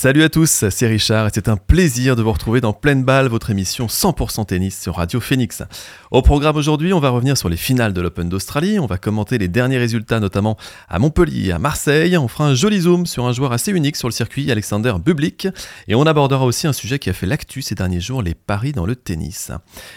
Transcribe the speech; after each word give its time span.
Salut 0.00 0.22
à 0.22 0.28
tous, 0.28 0.64
c'est 0.70 0.86
Richard 0.86 1.26
et 1.26 1.30
c'est 1.34 1.48
un 1.48 1.56
plaisir 1.56 2.14
de 2.14 2.22
vous 2.22 2.30
retrouver 2.30 2.60
dans 2.60 2.72
Pleine 2.72 3.02
Balle, 3.02 3.26
votre 3.26 3.50
émission 3.50 3.86
100% 3.86 4.46
tennis 4.46 4.80
sur 4.80 4.94
Radio 4.94 5.18
Phoenix. 5.18 5.64
Au 6.12 6.22
programme 6.22 6.54
aujourd'hui, 6.54 6.92
on 6.92 7.00
va 7.00 7.08
revenir 7.08 7.36
sur 7.36 7.48
les 7.48 7.56
finales 7.56 7.92
de 7.92 8.00
l'Open 8.00 8.28
d'Australie, 8.28 8.78
on 8.78 8.86
va 8.86 8.96
commenter 8.96 9.38
les 9.38 9.48
derniers 9.48 9.78
résultats 9.78 10.20
notamment 10.20 10.56
à 10.88 11.00
Montpellier 11.00 11.48
et 11.48 11.52
à 11.52 11.58
Marseille, 11.58 12.16
on 12.16 12.28
fera 12.28 12.46
un 12.46 12.54
joli 12.54 12.82
zoom 12.82 13.06
sur 13.06 13.26
un 13.26 13.32
joueur 13.32 13.50
assez 13.50 13.72
unique 13.72 13.96
sur 13.96 14.06
le 14.06 14.12
circuit, 14.12 14.48
Alexander 14.52 14.94
Bublik, 15.04 15.48
et 15.88 15.96
on 15.96 16.06
abordera 16.06 16.44
aussi 16.44 16.68
un 16.68 16.72
sujet 16.72 17.00
qui 17.00 17.10
a 17.10 17.12
fait 17.12 17.26
l'actu 17.26 17.60
ces 17.60 17.74
derniers 17.74 18.00
jours, 18.00 18.22
les 18.22 18.36
paris 18.36 18.70
dans 18.70 18.86
le 18.86 18.94
tennis. 18.94 19.50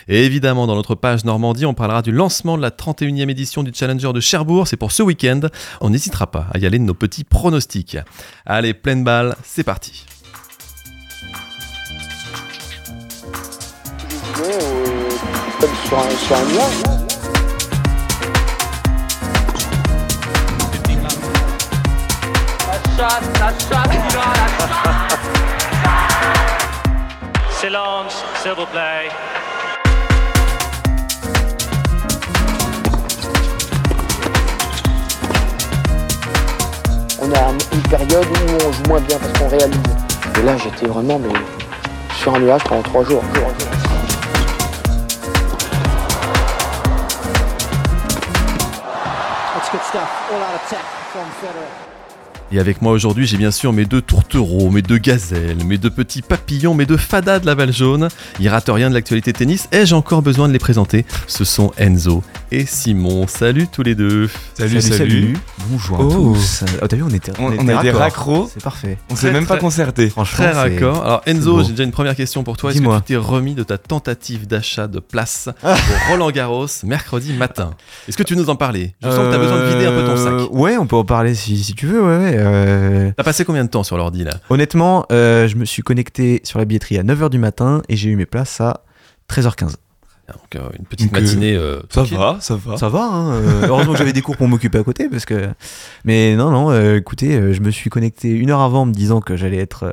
Et 0.07 0.25
évidemment, 0.25 0.65
dans 0.65 0.75
notre 0.75 0.95
page 0.95 1.25
Normandie, 1.25 1.68
on 1.68 1.75
parlera 1.75 2.02
du 2.02 2.11
lancement 2.11 2.57
de 2.57 2.63
la 2.63 2.71
31e 2.71 3.29
édition 3.29 3.61
du 3.61 3.71
Challenger 3.71 4.13
de 4.13 4.20
Cherbourg, 4.20 4.68
c'est 4.68 4.77
pour 4.77 4.93
ce 4.93 5.04
week-end, 5.04 5.41
on 5.79 5.91
n'hésitera 5.91 6.31
pas 6.31 6.47
à 6.52 6.57
y 6.57 6.65
aller 6.65 6.79
de 6.79 6.86
nos 6.86 6.95
petits 6.95 7.23
pronostics. 7.23 7.99
Allez, 8.47 8.73
Pleine 8.73 9.04
Balle, 9.04 9.36
c'est 9.43 9.63
parti 9.63 9.90
euh, 14.41 15.09
comme 15.59 15.70
sur 15.86 16.00
un, 16.00 16.09
sur 16.18 16.36
un 16.36 16.45
nuage. 16.45 17.02
Silence, 27.59 28.23
s'il 28.41 28.52
vous 28.54 28.66
plaît. 28.66 29.09
On 37.22 37.31
a 37.31 37.50
une 37.73 37.81
période 37.84 38.26
où 38.26 38.67
on 38.67 38.72
joue 38.72 38.84
moins 38.88 39.00
bien 39.02 39.17
parce 39.20 39.39
qu'on 39.39 39.48
réalise. 39.48 39.78
Et 40.39 40.42
là, 40.44 40.58
j'étais 40.58 40.88
vraiment 40.88 41.20
mais, 41.20 41.34
sur 42.16 42.34
un 42.34 42.39
nuage 42.39 42.64
pendant 42.64 42.81
trois 42.81 43.03
jours. 43.03 43.22
jours, 43.36 43.50
jours. 43.59 43.70
Stuff. 49.92 50.31
All 50.31 50.39
out 50.39 50.56
attack 50.56 50.86
from 51.11 51.30
Federer. 51.44 52.00
Et 52.53 52.59
avec 52.59 52.81
moi 52.81 52.91
aujourd'hui, 52.91 53.25
j'ai 53.25 53.38
bien 53.38 53.49
sûr 53.52 53.71
mes 53.71 53.85
deux 53.85 54.02
tourtereaux, 54.02 54.69
mes 54.71 54.81
deux 54.81 54.97
gazelles, 54.97 55.63
mes 55.66 55.77
deux 55.77 55.89
petits 55.89 56.21
papillons, 56.21 56.73
mes 56.73 56.85
deux 56.85 56.97
fadas 56.97 57.39
de 57.39 57.45
la 57.45 57.55
balle 57.55 57.71
jaune. 57.71 58.09
Ils 58.41 58.49
ratent 58.49 58.67
rien 58.69 58.89
de 58.89 58.93
l'actualité 58.93 59.31
tennis. 59.31 59.69
Ai-je 59.71 59.95
encore 59.95 60.21
besoin 60.21 60.49
de 60.49 60.53
les 60.53 60.59
présenter? 60.59 61.05
Ce 61.27 61.45
sont 61.45 61.71
Enzo 61.77 62.23
et 62.52 62.66
Simon. 62.66 63.25
Salut 63.27 63.67
tous 63.69 63.83
les 63.83 63.95
deux. 63.95 64.30
Salut, 64.58 64.81
salut. 64.81 65.38
Bonjour 65.69 65.97
à 66.02 66.03
Oh. 66.03 66.09
tous. 66.33 66.66
Oh, 66.81 66.88
t'as 66.88 66.97
vu, 66.97 67.03
on 67.03 67.09
était, 67.09 67.31
On, 67.39 67.53
on 67.58 67.67
a 67.69 67.81
des 67.81 67.91
raccros, 67.91 68.49
C'est 68.53 68.61
parfait. 68.61 68.97
on 69.09 69.15
s'est 69.15 69.31
même 69.31 69.45
pas 69.45 69.55
concerté. 69.58 70.09
Franchement, 70.09 70.43
Très 70.43 70.52
raccord. 70.52 71.05
Alors 71.05 71.21
Enzo, 71.27 71.63
j'ai 71.63 71.69
déjà 71.71 71.83
une 71.83 71.91
première 71.91 72.17
question 72.17 72.43
pour 72.43 72.58
toi. 72.58 72.71
Est-ce 72.71 72.81
que 72.81 72.95
tu 72.97 73.02
t'es 73.03 73.15
remis 73.15 73.53
de 73.55 73.63
ta 73.63 73.77
tentative 73.77 74.45
d'achat 74.45 74.88
de 74.88 74.99
place 74.99 75.47
pour 75.61 75.71
Roland 76.09 76.31
Garros 76.31 76.67
mercredi 76.83 77.31
matin? 77.31 77.71
Est-ce 78.09 78.17
que 78.17 78.23
tu 78.23 78.36
veux 78.36 78.41
nous 78.41 78.49
en 78.49 78.58
parler? 78.58 78.93
Je 79.02 79.08
sens 79.08 79.19
que 79.19 79.30
tu 79.30 79.36
as 79.36 79.39
besoin 79.39 79.58
de 79.58 79.65
vider 79.67 79.86
un 79.86 79.91
peu 79.91 80.03
ton 80.05 80.17
Euh, 80.17 80.39
sac. 80.41 80.49
Ouais, 80.52 80.75
on 80.77 80.86
peut 80.86 80.97
en 80.97 81.05
parler 81.05 81.33
si, 81.33 81.58
si 81.63 81.73
tu 81.75 81.86
veux. 81.88 82.02
Ouais, 82.03 82.17
ouais. 82.17 82.41
Euh, 82.42 83.11
T'as 83.16 83.23
passé 83.23 83.45
combien 83.45 83.64
de 83.64 83.70
temps 83.70 83.84
sur 83.84 83.97
l'ordi 83.97 84.23
là? 84.23 84.31
Honnêtement, 84.50 85.06
euh, 85.11 85.47
je 85.47 85.56
me 85.56 85.66
suis 85.66 85.81
connecté 85.84 86.42
sur 86.44 86.59
la 86.59 86.66
billetterie 86.66 86.98
à 86.98 87.03
9h 87.03 87.30
du 87.30 87.38
matin 87.39 87.81
et 87.89 87.95
j'ai 87.95 88.09
eu 88.09 88.16
mes 88.16 88.25
places 88.25 88.59
à 88.61 88.81
13h15. 89.30 89.75
Donc, 90.28 90.56
euh, 90.56 90.70
Une 90.80 90.86
petite 90.86 91.11
Donc, 91.11 91.22
matinée. 91.22 91.56
euh, 91.56 91.81
Ça 91.89 92.03
va, 92.03 92.38
ça 92.39 92.56
va. 92.56 92.78
Ça 92.78 92.88
va, 92.88 93.03
hein, 93.03 93.31
euh, 93.33 93.67
heureusement 93.67 93.92
que 93.94 93.98
j'avais 93.98 94.14
des 94.14 94.22
cours 94.22 94.38
pour 94.38 94.48
m'occuper 94.48 94.78
à 94.78 94.83
côté 94.83 95.09
parce 95.09 95.25
que. 95.25 95.50
Mais 96.06 96.36
non, 96.38 96.52
non, 96.52 96.72
euh, 96.72 96.95
écoutez, 96.98 97.36
euh, 97.36 97.52
je 97.53 97.59
me 97.59 97.70
suis 97.70 97.89
connecté 97.89 98.30
une 98.30 98.50
heure 98.50 98.61
avant 98.61 98.83
en 98.83 98.86
me 98.86 98.94
disant 98.94 99.20
que 99.20 99.36
j'allais 99.36 99.58
être 99.58 99.83
euh, 99.83 99.92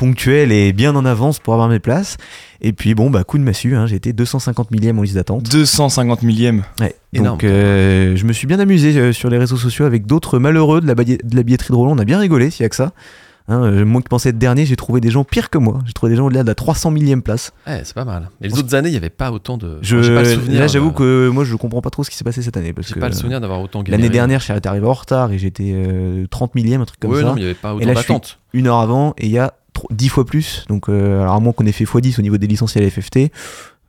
ponctuel 0.00 0.50
et 0.50 0.72
bien 0.72 0.96
en 0.96 1.04
avance 1.04 1.38
pour 1.38 1.52
avoir 1.52 1.68
mes 1.68 1.78
places. 1.78 2.16
Et 2.62 2.72
puis 2.72 2.94
bon, 2.94 3.10
bah 3.10 3.22
coup 3.22 3.36
de 3.38 3.42
massue, 3.44 3.76
hein, 3.76 3.86
j'ai 3.86 3.96
été 3.96 4.12
250 4.14 4.70
millième 4.70 4.98
en 4.98 5.02
liste 5.02 5.14
d'attente. 5.14 5.44
250 5.50 6.22
millième. 6.22 6.62
Ouais. 6.80 6.94
Énorme. 7.12 7.36
Donc 7.36 7.44
euh, 7.44 8.16
je 8.16 8.24
me 8.24 8.32
suis 8.32 8.46
bien 8.46 8.58
amusé 8.58 8.96
euh, 8.98 9.12
sur 9.12 9.28
les 9.30 9.38
réseaux 9.38 9.56
sociaux 9.58 9.84
avec 9.84 10.06
d'autres 10.06 10.38
malheureux 10.38 10.80
de 10.80 10.86
la, 10.86 10.94
billet- 10.94 11.18
de 11.22 11.36
la 11.36 11.42
billetterie 11.42 11.70
de 11.72 11.76
Roland. 11.76 11.92
On 11.94 11.98
a 11.98 12.04
bien 12.04 12.18
rigolé, 12.18 12.50
s'il 12.50 12.62
y 12.62 12.66
a 12.66 12.68
que 12.70 12.76
ça. 12.76 12.92
Hein, 13.48 13.64
euh, 13.64 13.84
moi 13.84 14.00
qui 14.00 14.08
pensais 14.08 14.28
être 14.28 14.38
dernier, 14.38 14.64
j'ai 14.64 14.76
trouvé 14.76 15.00
des 15.00 15.10
gens 15.10 15.24
pires 15.24 15.50
que 15.50 15.58
moi. 15.58 15.80
J'ai 15.84 15.92
trouvé 15.92 16.10
des 16.12 16.16
gens 16.16 16.26
au-delà 16.26 16.42
de 16.44 16.46
la 16.48 16.54
300 16.54 16.92
millième 16.92 17.20
place. 17.20 17.50
Ouais, 17.66 17.80
c'est 17.82 17.94
pas 17.94 18.04
mal. 18.04 18.28
Mais 18.40 18.46
les 18.48 18.56
autres 18.58 18.74
années, 18.76 18.90
il 18.90 18.92
n'y 18.92 18.96
avait 18.98 19.10
pas 19.10 19.32
autant 19.32 19.56
de. 19.58 19.78
Je, 19.82 20.00
J'ai 20.02 20.14
pas 20.14 20.22
le 20.22 20.34
souvenir. 20.34 20.60
là, 20.60 20.66
j'avoue 20.68 20.90
euh, 21.00 21.26
que 21.28 21.28
moi, 21.30 21.42
je 21.44 21.56
comprends 21.56 21.80
pas 21.80 21.90
trop 21.90 22.04
ce 22.04 22.10
qui 22.10 22.16
s'est 22.16 22.22
passé 22.22 22.42
cette 22.42 22.56
année. 22.56 22.72
J'ai 22.78 22.94
que 22.94 23.00
pas 23.00 23.08
le 23.08 23.14
souvenir 23.14 23.40
d'avoir 23.40 23.60
autant 23.60 23.82
gagné. 23.82 23.96
l'année 23.96 24.10
dernière, 24.10 24.38
j'étais 24.40 24.68
arrivé 24.68 24.86
en 24.86 24.92
retard 24.92 25.32
et 25.32 25.38
j'étais 25.38 25.72
euh, 25.74 26.26
30 26.30 26.54
millième, 26.54 26.80
un 26.82 26.84
truc 26.84 27.00
comme 27.00 27.10
Ouais, 27.10 27.22
ça. 27.22 27.28
non, 27.28 27.34
mais 27.34 27.40
il 27.40 27.44
n'y 27.44 27.50
avait 27.50 27.54
pas 27.58 27.74
autant 27.74 27.86
là, 27.86 27.94
je 27.94 27.98
suis- 27.98 28.06
d'attente. 28.08 28.38
Une 28.52 28.66
heure 28.68 28.78
avant 28.78 29.14
et 29.18 29.26
il 29.26 29.32
y 29.32 29.38
a 29.38 29.54
10 29.90 30.08
fois 30.08 30.24
plus. 30.26 30.64
Donc, 30.68 30.88
euh, 30.88 31.22
alors 31.22 31.34
à 31.34 31.40
moins 31.40 31.52
qu'on 31.52 31.66
ait 31.66 31.72
fait 31.72 31.84
x10 31.84 32.18
au 32.18 32.22
niveau 32.22 32.38
des 32.38 32.46
licenciés 32.46 32.80
à 32.80 32.84
la 32.84 32.90
FFT, 32.90 33.30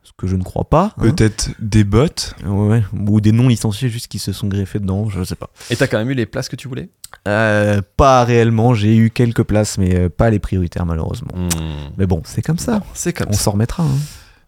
ce 0.02 0.10
que 0.16 0.26
je 0.26 0.36
ne 0.36 0.42
crois 0.42 0.64
pas. 0.68 0.92
hein. 0.96 1.02
Peut-être 1.02 1.50
des 1.58 1.84
bots. 1.84 2.06
Ouais, 2.46 2.82
ou 3.06 3.20
des 3.20 3.32
non 3.32 3.48
licenciés 3.48 3.88
juste 3.88 4.08
qui 4.08 4.18
se 4.18 4.32
sont 4.32 4.48
greffés 4.48 4.78
dedans, 4.80 5.08
je 5.08 5.22
sais 5.24 5.34
pas. 5.36 5.50
Et 5.70 5.76
t'as 5.76 5.86
quand 5.86 5.98
même 5.98 6.10
eu 6.10 6.14
les 6.14 6.26
places 6.26 6.48
que 6.48 6.56
tu 6.56 6.68
voulais? 6.68 6.88
Euh, 7.28 7.82
pas 7.96 8.24
réellement, 8.24 8.74
j'ai 8.74 8.96
eu 8.96 9.10
quelques 9.10 9.42
places, 9.42 9.78
mais 9.78 9.94
euh, 9.94 10.08
pas 10.08 10.30
les 10.30 10.38
prioritaires 10.38 10.86
malheureusement. 10.86 11.32
Hmm. 11.34 11.90
Mais 11.98 12.06
bon, 12.06 12.22
c'est 12.24 12.42
comme 12.42 12.58
ça, 12.58 12.82
C'est 12.94 13.12
comme 13.12 13.28
on 13.30 13.34
s'en 13.34 13.52
remettra. 13.52 13.82
hein. 13.84 13.98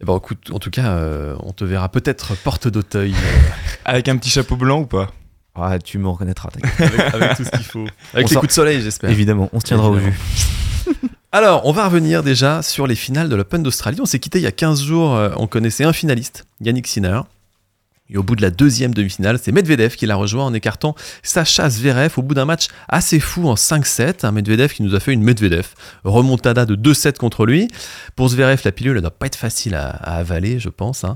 Eh 0.00 0.04
ben, 0.06 0.16
écoute, 0.16 0.50
en 0.52 0.58
tout 0.58 0.70
cas, 0.70 0.88
euh, 0.96 1.36
on 1.40 1.52
te 1.52 1.64
verra 1.64 1.88
peut-être 1.88 2.34
porte 2.38 2.66
d'Auteuil 2.68 3.14
Avec 3.84 4.08
un 4.08 4.16
petit 4.16 4.30
chapeau 4.30 4.56
blanc 4.56 4.80
ou 4.80 4.86
pas? 4.86 5.10
Ah, 5.54 5.78
tu 5.78 5.98
me 5.98 6.08
reconnaîtra, 6.08 6.48
t'inquiète. 6.50 6.80
avec, 6.80 7.14
avec 7.14 7.36
tout 7.36 7.44
ce 7.44 7.50
qu'il 7.50 7.64
faut. 7.64 7.84
Avec 8.12 8.26
On 8.26 8.30
les 8.30 8.34
coups 8.36 8.48
de 8.48 8.52
soleil, 8.52 8.80
j'espère. 8.82 9.08
évidemment, 9.10 9.48
on 9.52 9.60
se 9.60 9.64
tiendra 9.66 9.88
au 9.88 9.98
jus. 10.00 10.12
Alors, 11.36 11.62
on 11.66 11.72
va 11.72 11.86
revenir 11.88 12.22
déjà 12.22 12.62
sur 12.62 12.86
les 12.86 12.94
finales 12.94 13.28
de 13.28 13.34
l'Open 13.34 13.60
d'Australie. 13.60 13.98
On 14.00 14.04
s'est 14.06 14.20
quitté 14.20 14.38
il 14.38 14.42
y 14.42 14.46
a 14.46 14.52
15 14.52 14.80
jours. 14.84 15.16
euh, 15.16 15.30
On 15.36 15.48
connaissait 15.48 15.82
un 15.82 15.92
finaliste, 15.92 16.44
Yannick 16.60 16.86
Sinner. 16.86 17.22
Et 18.08 18.16
au 18.16 18.22
bout 18.22 18.36
de 18.36 18.42
la 18.42 18.50
deuxième 18.50 18.94
demi-finale, 18.94 19.40
c'est 19.42 19.50
Medvedev 19.50 19.96
qui 19.96 20.06
l'a 20.06 20.14
rejoint 20.14 20.44
en 20.44 20.54
écartant 20.54 20.94
Sacha 21.24 21.68
Zverev 21.68 22.12
au 22.18 22.22
bout 22.22 22.34
d'un 22.34 22.44
match 22.44 22.68
assez 22.88 23.18
fou 23.18 23.48
en 23.48 23.54
5-7. 23.54 24.24
Un 24.24 24.30
Medvedev 24.30 24.68
qui 24.74 24.84
nous 24.84 24.94
a 24.94 25.00
fait 25.00 25.12
une 25.12 25.24
Medvedev. 25.24 25.66
Remontada 26.04 26.66
de 26.66 26.76
2-7 26.76 27.16
contre 27.16 27.46
lui. 27.46 27.66
Pour 28.14 28.28
Zverev, 28.28 28.60
la 28.64 28.70
pilule 28.70 28.94
ne 28.94 29.00
doit 29.00 29.10
pas 29.10 29.26
être 29.26 29.34
facile 29.34 29.74
à, 29.74 29.88
à 29.88 30.18
avaler, 30.18 30.60
je 30.60 30.68
pense. 30.68 31.02
hein. 31.02 31.14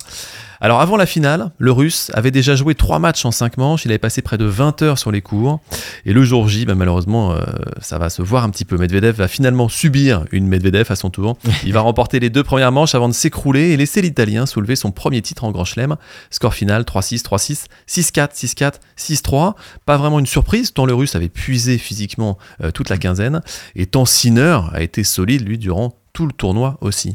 Alors 0.60 0.80
avant 0.80 0.96
la 0.96 1.06
finale, 1.06 1.52
le 1.58 1.70
Russe 1.70 2.10
avait 2.14 2.32
déjà 2.32 2.56
joué 2.56 2.74
3 2.74 2.98
matchs 2.98 3.24
en 3.24 3.30
5 3.30 3.58
manches. 3.58 3.84
Il 3.84 3.92
avait 3.92 3.98
passé 3.98 4.22
près 4.22 4.38
de 4.38 4.44
20 4.44 4.82
heures 4.82 4.98
sur 4.98 5.12
les 5.12 5.22
cours. 5.22 5.60
Et 6.04 6.12
le 6.12 6.24
jour 6.24 6.48
J, 6.48 6.64
bah, 6.66 6.74
malheureusement, 6.74 7.32
euh, 7.32 7.42
ça 7.80 7.98
va 7.98 8.10
se 8.10 8.22
voir 8.22 8.42
un 8.42 8.50
petit 8.50 8.64
peu. 8.64 8.76
Medvedev 8.76 9.16
va 9.16 9.28
finalement 9.28 9.68
subir 9.68 10.24
une 10.32 10.48
Medvedev 10.48 10.90
à 10.90 10.96
son 10.96 11.10
tour. 11.10 11.36
Il 11.64 11.72
va 11.72 11.80
remporter 11.88 12.18
les 12.18 12.30
deux 12.30 12.42
premières 12.42 12.72
manches 12.72 12.94
avant 12.94 13.08
de 13.08 13.14
s'écrouler 13.14 13.70
et 13.70 13.76
laisser 13.76 14.02
l'Italien 14.02 14.46
soulever 14.46 14.74
son 14.74 14.90
premier 14.90 15.22
titre 15.22 15.44
en 15.44 15.52
Grand 15.52 15.64
Chelem. 15.64 15.96
Score 16.30 16.54
final 16.54 16.82
3-6, 16.82 17.22
3-6, 17.22 17.66
6-4, 17.88 18.34
6-4, 18.34 18.72
6-3. 18.98 19.54
Pas 19.86 19.96
vraiment 19.96 20.18
une 20.18 20.26
surprise, 20.26 20.72
tant 20.72 20.86
le 20.86 20.94
Russe 20.94 21.14
avait 21.14 21.28
puisé 21.28 21.78
physiquement 21.78 22.36
euh, 22.62 22.72
toute 22.72 22.88
la 22.88 22.98
quinzaine. 22.98 23.42
Et 23.76 23.86
tant 23.86 24.04
Sinner 24.04 24.58
a 24.72 24.82
été 24.82 25.04
solide, 25.04 25.46
lui, 25.46 25.58
durant 25.58 25.94
tout 26.18 26.26
le 26.26 26.32
tournoi 26.32 26.76
aussi. 26.80 27.14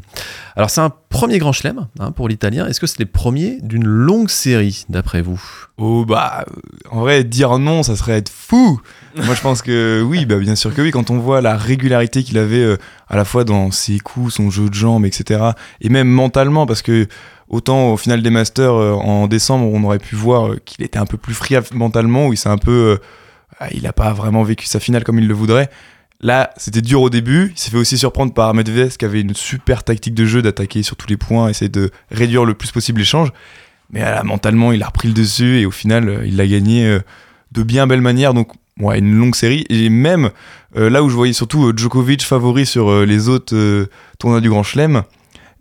Alors 0.56 0.70
c'est 0.70 0.80
un 0.80 0.90
premier 1.10 1.36
Grand 1.36 1.52
Chelem 1.52 1.88
hein, 2.00 2.10
pour 2.10 2.26
l'Italien. 2.26 2.66
Est-ce 2.66 2.80
que 2.80 2.86
c'est 2.86 3.00
les 3.00 3.04
premiers 3.04 3.58
d'une 3.60 3.86
longue 3.86 4.30
série, 4.30 4.86
d'après 4.88 5.20
vous? 5.20 5.38
Oh 5.76 6.06
bah, 6.06 6.46
en 6.90 7.00
vrai, 7.00 7.22
dire 7.22 7.58
non, 7.58 7.82
ça 7.82 7.96
serait 7.96 8.16
être 8.16 8.30
fou. 8.30 8.80
Moi, 9.14 9.34
je 9.34 9.42
pense 9.42 9.60
que 9.60 10.00
oui, 10.00 10.24
bah 10.24 10.38
bien 10.38 10.54
sûr 10.56 10.74
que 10.74 10.80
oui. 10.80 10.90
Quand 10.90 11.10
on 11.10 11.18
voit 11.18 11.42
la 11.42 11.54
régularité 11.54 12.22
qu'il 12.22 12.38
avait 12.38 12.64
euh, 12.64 12.78
à 13.06 13.16
la 13.16 13.26
fois 13.26 13.44
dans 13.44 13.70
ses 13.70 13.98
coups, 13.98 14.32
son 14.32 14.48
jeu 14.48 14.70
de 14.70 14.74
jambes, 14.74 15.04
etc., 15.04 15.50
et 15.82 15.90
même 15.90 16.08
mentalement, 16.08 16.64
parce 16.64 16.80
que 16.80 17.06
autant 17.50 17.92
au 17.92 17.98
final 17.98 18.22
des 18.22 18.30
Masters 18.30 18.72
euh, 18.72 18.92
en 18.92 19.26
décembre, 19.26 19.66
on 19.70 19.84
aurait 19.84 19.98
pu 19.98 20.14
voir 20.14 20.52
euh, 20.52 20.60
qu'il 20.64 20.82
était 20.82 20.98
un 20.98 21.04
peu 21.04 21.18
plus 21.18 21.34
free 21.34 21.56
mentalement, 21.74 22.28
où 22.28 22.32
il 22.32 22.38
s'est 22.38 22.48
un 22.48 22.56
peu, 22.56 22.98
ah, 23.60 23.66
il 23.70 23.86
a 23.86 23.92
pas 23.92 24.14
vraiment 24.14 24.44
vécu 24.44 24.64
sa 24.64 24.80
finale 24.80 25.04
comme 25.04 25.18
il 25.18 25.28
le 25.28 25.34
voudrait. 25.34 25.68
Là, 26.24 26.54
c'était 26.56 26.80
dur 26.80 27.02
au 27.02 27.10
début. 27.10 27.52
Il 27.54 27.58
s'est 27.58 27.70
fait 27.70 27.76
aussi 27.76 27.98
surprendre 27.98 28.32
par 28.32 28.54
Medvedev, 28.54 28.96
qui 28.96 29.04
avait 29.04 29.20
une 29.20 29.34
super 29.34 29.84
tactique 29.84 30.14
de 30.14 30.24
jeu 30.24 30.40
d'attaquer 30.40 30.82
sur 30.82 30.96
tous 30.96 31.06
les 31.06 31.18
points, 31.18 31.50
essayer 31.50 31.68
de 31.68 31.90
réduire 32.10 32.46
le 32.46 32.54
plus 32.54 32.72
possible 32.72 33.00
l'échange. 33.00 33.30
Mais 33.90 34.00
là, 34.00 34.22
mentalement, 34.22 34.72
il 34.72 34.82
a 34.82 34.86
repris 34.86 35.08
le 35.08 35.12
dessus 35.12 35.58
et 35.58 35.66
au 35.66 35.70
final, 35.70 36.08
euh, 36.08 36.26
il 36.26 36.36
l'a 36.36 36.46
gagné 36.46 36.86
euh, 36.86 37.00
de 37.52 37.62
bien 37.62 37.86
belle 37.86 38.00
manière. 38.00 38.32
Donc, 38.32 38.52
une 38.78 39.14
longue 39.14 39.34
série. 39.34 39.66
Et 39.68 39.90
même 39.90 40.30
euh, 40.78 40.88
là 40.88 41.02
où 41.02 41.10
je 41.10 41.14
voyais 41.14 41.34
surtout 41.34 41.74
Djokovic 41.76 42.24
favori 42.24 42.64
sur 42.64 43.04
les 43.04 43.28
autres 43.28 43.86
tournois 44.18 44.40
du 44.40 44.48
Grand 44.48 44.62
Chelem, 44.62 45.02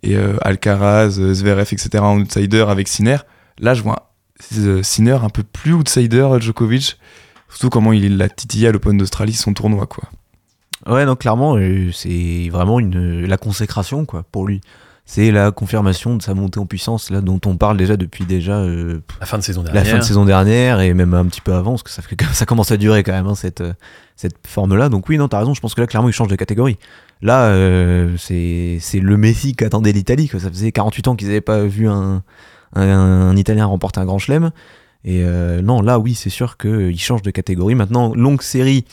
et 0.01 0.15
Alcaraz, 0.41 1.09
Zverev, 1.09 1.67
etc. 1.73 2.01
outsider 2.01 2.65
avec 2.69 2.87
Sinner, 2.87 3.17
là, 3.59 3.73
je 3.73 3.83
vois 3.83 4.13
Sinner 4.81 5.17
un 5.21 5.29
peu 5.29 5.43
plus 5.43 5.73
outsider, 5.73 6.29
Djokovic. 6.39 6.97
Surtout 7.49 7.69
comment 7.69 7.91
il 7.91 8.15
l'a 8.15 8.29
titillé 8.29 8.69
à 8.69 8.71
l'Open 8.71 8.97
d'Australie, 8.97 9.33
son 9.33 9.53
tournoi, 9.53 9.87
quoi. 9.87 10.05
Ouais, 10.87 11.05
donc 11.05 11.19
clairement, 11.19 11.55
euh, 11.57 11.91
c'est 11.91 12.49
vraiment 12.51 12.79
une, 12.79 13.25
la 13.25 13.37
consécration 13.37 14.05
quoi 14.05 14.23
pour 14.31 14.45
lui. 14.47 14.61
C'est 15.05 15.31
la 15.31 15.51
confirmation 15.51 16.15
de 16.15 16.21
sa 16.21 16.33
montée 16.33 16.59
en 16.59 16.65
puissance 16.65 17.09
là 17.09 17.19
dont 17.19 17.39
on 17.45 17.57
parle 17.57 17.75
déjà 17.75 17.97
depuis 17.97 18.23
déjà 18.23 18.53
euh, 18.59 19.01
La 19.19 19.25
fin 19.25 19.37
de 19.37 19.43
saison 19.43 19.61
la 19.61 19.71
dernière. 19.71 19.91
fin 19.91 19.97
de 19.99 20.03
saison 20.03 20.23
dernière 20.23 20.79
et 20.79 20.93
même 20.93 21.13
un 21.13 21.25
petit 21.25 21.41
peu 21.41 21.53
avant 21.53 21.71
parce 21.71 21.83
que 21.83 21.89
ça, 21.89 22.01
fait, 22.01 22.15
ça 22.33 22.45
commence 22.45 22.71
à 22.71 22.77
durer 22.77 23.03
quand 23.03 23.11
même 23.11 23.27
hein, 23.27 23.35
cette, 23.35 23.59
euh, 23.59 23.73
cette 24.15 24.35
forme 24.47 24.77
là. 24.77 24.87
Donc 24.87 25.09
oui, 25.09 25.17
non, 25.17 25.27
t'as 25.27 25.39
raison. 25.39 25.53
Je 25.53 25.59
pense 25.59 25.73
que 25.73 25.81
là 25.81 25.87
clairement 25.87 26.07
il 26.07 26.13
change 26.13 26.29
de 26.29 26.37
catégorie. 26.37 26.77
Là, 27.21 27.47
euh, 27.47 28.15
c'est 28.17 28.79
le 28.99 29.17
Messi 29.17 29.55
qu'attendait 29.55 29.91
l'Italie. 29.91 30.29
Ça 30.31 30.49
faisait 30.49 30.71
48 30.71 31.07
ans 31.09 31.15
qu'ils 31.15 31.27
n'avaient 31.27 31.41
pas 31.41 31.63
vu 31.63 31.87
un, 31.89 32.21
un, 32.75 32.81
un 32.81 33.35
Italien 33.35 33.65
remporter 33.65 33.99
un 33.99 34.05
grand 34.05 34.19
chelem. 34.19 34.51
Et 35.05 35.21
euh, 35.23 35.61
non, 35.61 35.81
là, 35.81 35.99
oui, 35.99 36.15
c'est 36.15 36.29
sûr 36.29 36.57
qu'il 36.57 36.99
change 36.99 37.21
de 37.21 37.31
catégorie. 37.31 37.75
Maintenant, 37.75 38.13
longue 38.15 38.41
série, 38.41 38.85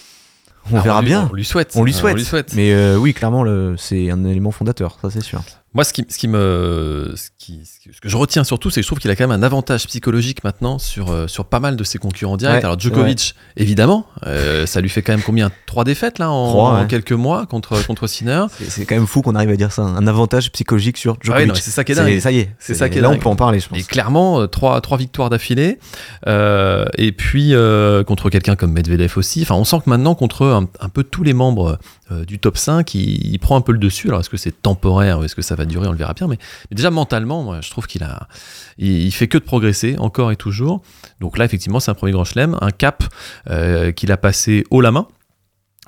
on 0.73 0.77
Ah, 0.79 0.81
verra 0.81 1.01
lui- 1.01 1.07
bien. 1.09 1.29
On 1.31 1.35
lui 1.35 1.45
souhaite. 1.45 1.73
On 1.77 1.85
lui 1.85 1.93
Euh, 1.93 1.97
souhaite. 1.97 2.15
On 2.15 2.17
lui 2.17 2.25
souhaite. 2.25 2.53
Mais 2.55 2.73
euh, 2.73 2.97
oui, 2.97 3.15
clairement, 3.15 3.43
le- 3.43 3.75
c'est 3.79 4.11
un 4.11 4.25
élément 4.25 4.51
fondateur, 4.51 4.99
ça 5.03 5.11
c'est 5.11 5.23
sûr. 5.23 5.43
Moi, 5.73 5.85
ce 5.85 5.93
qui, 5.93 6.05
ce 6.09 6.19
qui 6.19 6.27
me, 6.27 7.15
ce, 7.17 7.29
qui, 7.39 7.61
ce 7.65 8.01
que 8.01 8.09
je 8.09 8.17
retiens 8.17 8.43
surtout, 8.43 8.71
c'est 8.71 8.81
que 8.81 8.83
je 8.83 8.89
trouve 8.89 8.99
qu'il 8.99 9.09
a 9.11 9.15
quand 9.15 9.29
même 9.29 9.39
un 9.39 9.45
avantage 9.45 9.87
psychologique 9.87 10.43
maintenant 10.43 10.81
sur, 10.81 11.13
euh, 11.13 11.29
sur 11.29 11.45
pas 11.45 11.61
mal 11.61 11.77
de 11.77 11.85
ses 11.85 11.99
concurrents 11.99 12.37
directs. 12.37 12.57
Ouais, 12.57 12.65
Alors 12.65 12.77
Djokovic, 12.79 13.37
évidemment, 13.57 14.05
euh, 14.27 14.67
ça 14.67 14.81
lui 14.81 14.89
fait 14.89 15.03
quand 15.03 15.13
même 15.13 15.23
combien? 15.23 15.53
Trois 15.67 15.85
défaites 15.85 16.19
là 16.19 16.29
en, 16.33 16.49
Trois, 16.49 16.71
en 16.73 16.81
ouais. 16.81 16.87
quelques 16.89 17.13
mois 17.13 17.47
contre 17.47 17.87
contre 17.87 18.09
Sinner. 18.09 18.47
C'est- 18.69 18.85
quand 18.85 18.97
même 18.97 19.07
fou 19.07 19.23
qu'on 19.23 19.37
arrive 19.37 19.51
à 19.51 19.57
dire 19.57 19.71
ça, 19.71 19.83
un 19.83 20.09
avantage 20.09 20.51
psychologique 20.51 20.97
sur 20.97 21.13
Ah 21.13 21.23
Djokovic. 21.23 21.49
mais 21.53 21.61
c'est 21.61 21.71
ça 21.71 21.85
qui 21.85 21.93
est 21.93 21.95
dingue. 21.95 22.19
ça 22.19 22.33
y 22.33 22.41
est, 22.41 22.51
C'est 22.59 22.75
ça 22.75 22.89
qui 22.89 22.99
est 22.99 23.01
là 23.01 23.07
dingue. 23.09 23.19
on 23.19 23.21
peut 23.23 23.29
en 23.29 23.37
parler, 23.37 23.61
je 23.61 23.69
pense. 23.69 23.79
Et 23.79 23.85
clairement, 23.85 24.41
euh, 24.41 24.47
trois, 24.49 24.81
trois 24.81 24.99
victoires 24.99 25.31
d'affilée. 25.31 25.79
Euh, 26.27 26.85
et 26.99 27.13
puis, 27.13 27.55
euh, 27.55 28.03
contre 28.03 28.29
quelqu'un 28.29 28.57
comme 28.57 28.73
Medvedev 28.73 29.13
aussi. 29.17 29.43
Enfin, 29.43 29.55
on 29.55 29.65
sent 29.65 29.77
que 29.85 29.91
maintenant, 29.91 30.17
contre 30.17 30.47
un, 30.47 30.69
un 30.81 30.89
peu 30.89 31.05
tous 31.05 31.23
les 31.23 31.33
membres 31.33 31.79
euh, 32.11 32.25
du 32.25 32.39
top 32.39 32.57
5, 32.59 32.95
il, 32.95 33.33
il 33.33 33.39
prend 33.39 33.57
un 33.57 33.61
peu 33.61 33.73
le 33.73 33.79
dessus. 33.79 34.09
Alors, 34.09 34.21
est-ce 34.21 34.31
que 34.31 34.37
c'est 34.37 34.63
temporaire 34.63 35.19
ou 35.21 35.25
est-ce 35.25 35.35
que 35.35 35.43
ça 35.43 35.55
va 35.55 35.65
durer 35.65 35.89
On 35.89 35.93
le 35.93 35.99
verra 35.99 36.15
bien. 36.15 36.27
Mais, 36.29 36.39
mais 36.71 36.75
déjà, 36.75 36.91
mentalement, 36.91 37.43
moi, 37.43 37.61
je 37.61 37.71
trouve 37.71 37.87
qu'il 37.87 38.03
a, 38.03 38.29
il, 38.79 38.89
il 39.03 39.13
fait 39.13 39.29
que 39.29 39.39
de 39.39 39.45
progresser, 39.45 39.97
encore 39.99 40.31
et 40.33 40.37
toujours. 40.37 40.83
Donc 41.21 41.39
là, 41.39 41.45
effectivement, 41.45 41.81
c'est 41.81 41.91
un 41.91 41.95
premier 41.95 42.13
grand 42.13 42.25
chelem. 42.25 42.57
Un 42.61 42.71
cap 42.71 43.05
euh, 43.49 43.93
qu'il 43.93 44.13
a 44.13 44.17
passé 44.17 44.65
haut 44.71 44.81
la 44.81 44.91
main. 44.91 45.07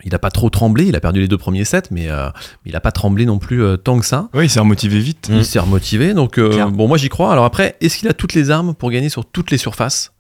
Il 0.04 0.10
n'a 0.10 0.18
pas 0.18 0.30
trop 0.32 0.50
tremblé, 0.50 0.86
il 0.86 0.96
a 0.96 1.00
perdu 1.00 1.20
les 1.20 1.28
deux 1.28 1.38
premiers 1.38 1.64
sets, 1.64 1.82
mais 1.92 2.10
euh, 2.10 2.28
il 2.64 2.72
n'a 2.72 2.80
pas 2.80 2.90
tremblé 2.90 3.24
non 3.24 3.38
plus 3.38 3.62
euh, 3.62 3.76
tant 3.76 4.00
que 4.00 4.04
ça. 4.06 4.28
Oui, 4.34 4.46
il 4.46 4.50
s'est 4.50 4.58
remotivé 4.58 4.98
vite. 4.98 5.28
Il 5.30 5.44
s'est 5.44 5.60
remotivé. 5.60 6.12
Donc, 6.12 6.38
euh, 6.38 6.66
bon, 6.70 6.88
moi 6.88 6.98
j'y 6.98 7.08
crois. 7.08 7.30
Alors 7.30 7.44
après, 7.44 7.76
est-ce 7.80 7.98
qu'il 7.98 8.08
a 8.08 8.12
toutes 8.12 8.34
les 8.34 8.50
armes 8.50 8.74
pour 8.74 8.90
gagner 8.90 9.10
sur 9.10 9.24
toutes 9.24 9.52
les 9.52 9.58
surfaces? 9.58 10.12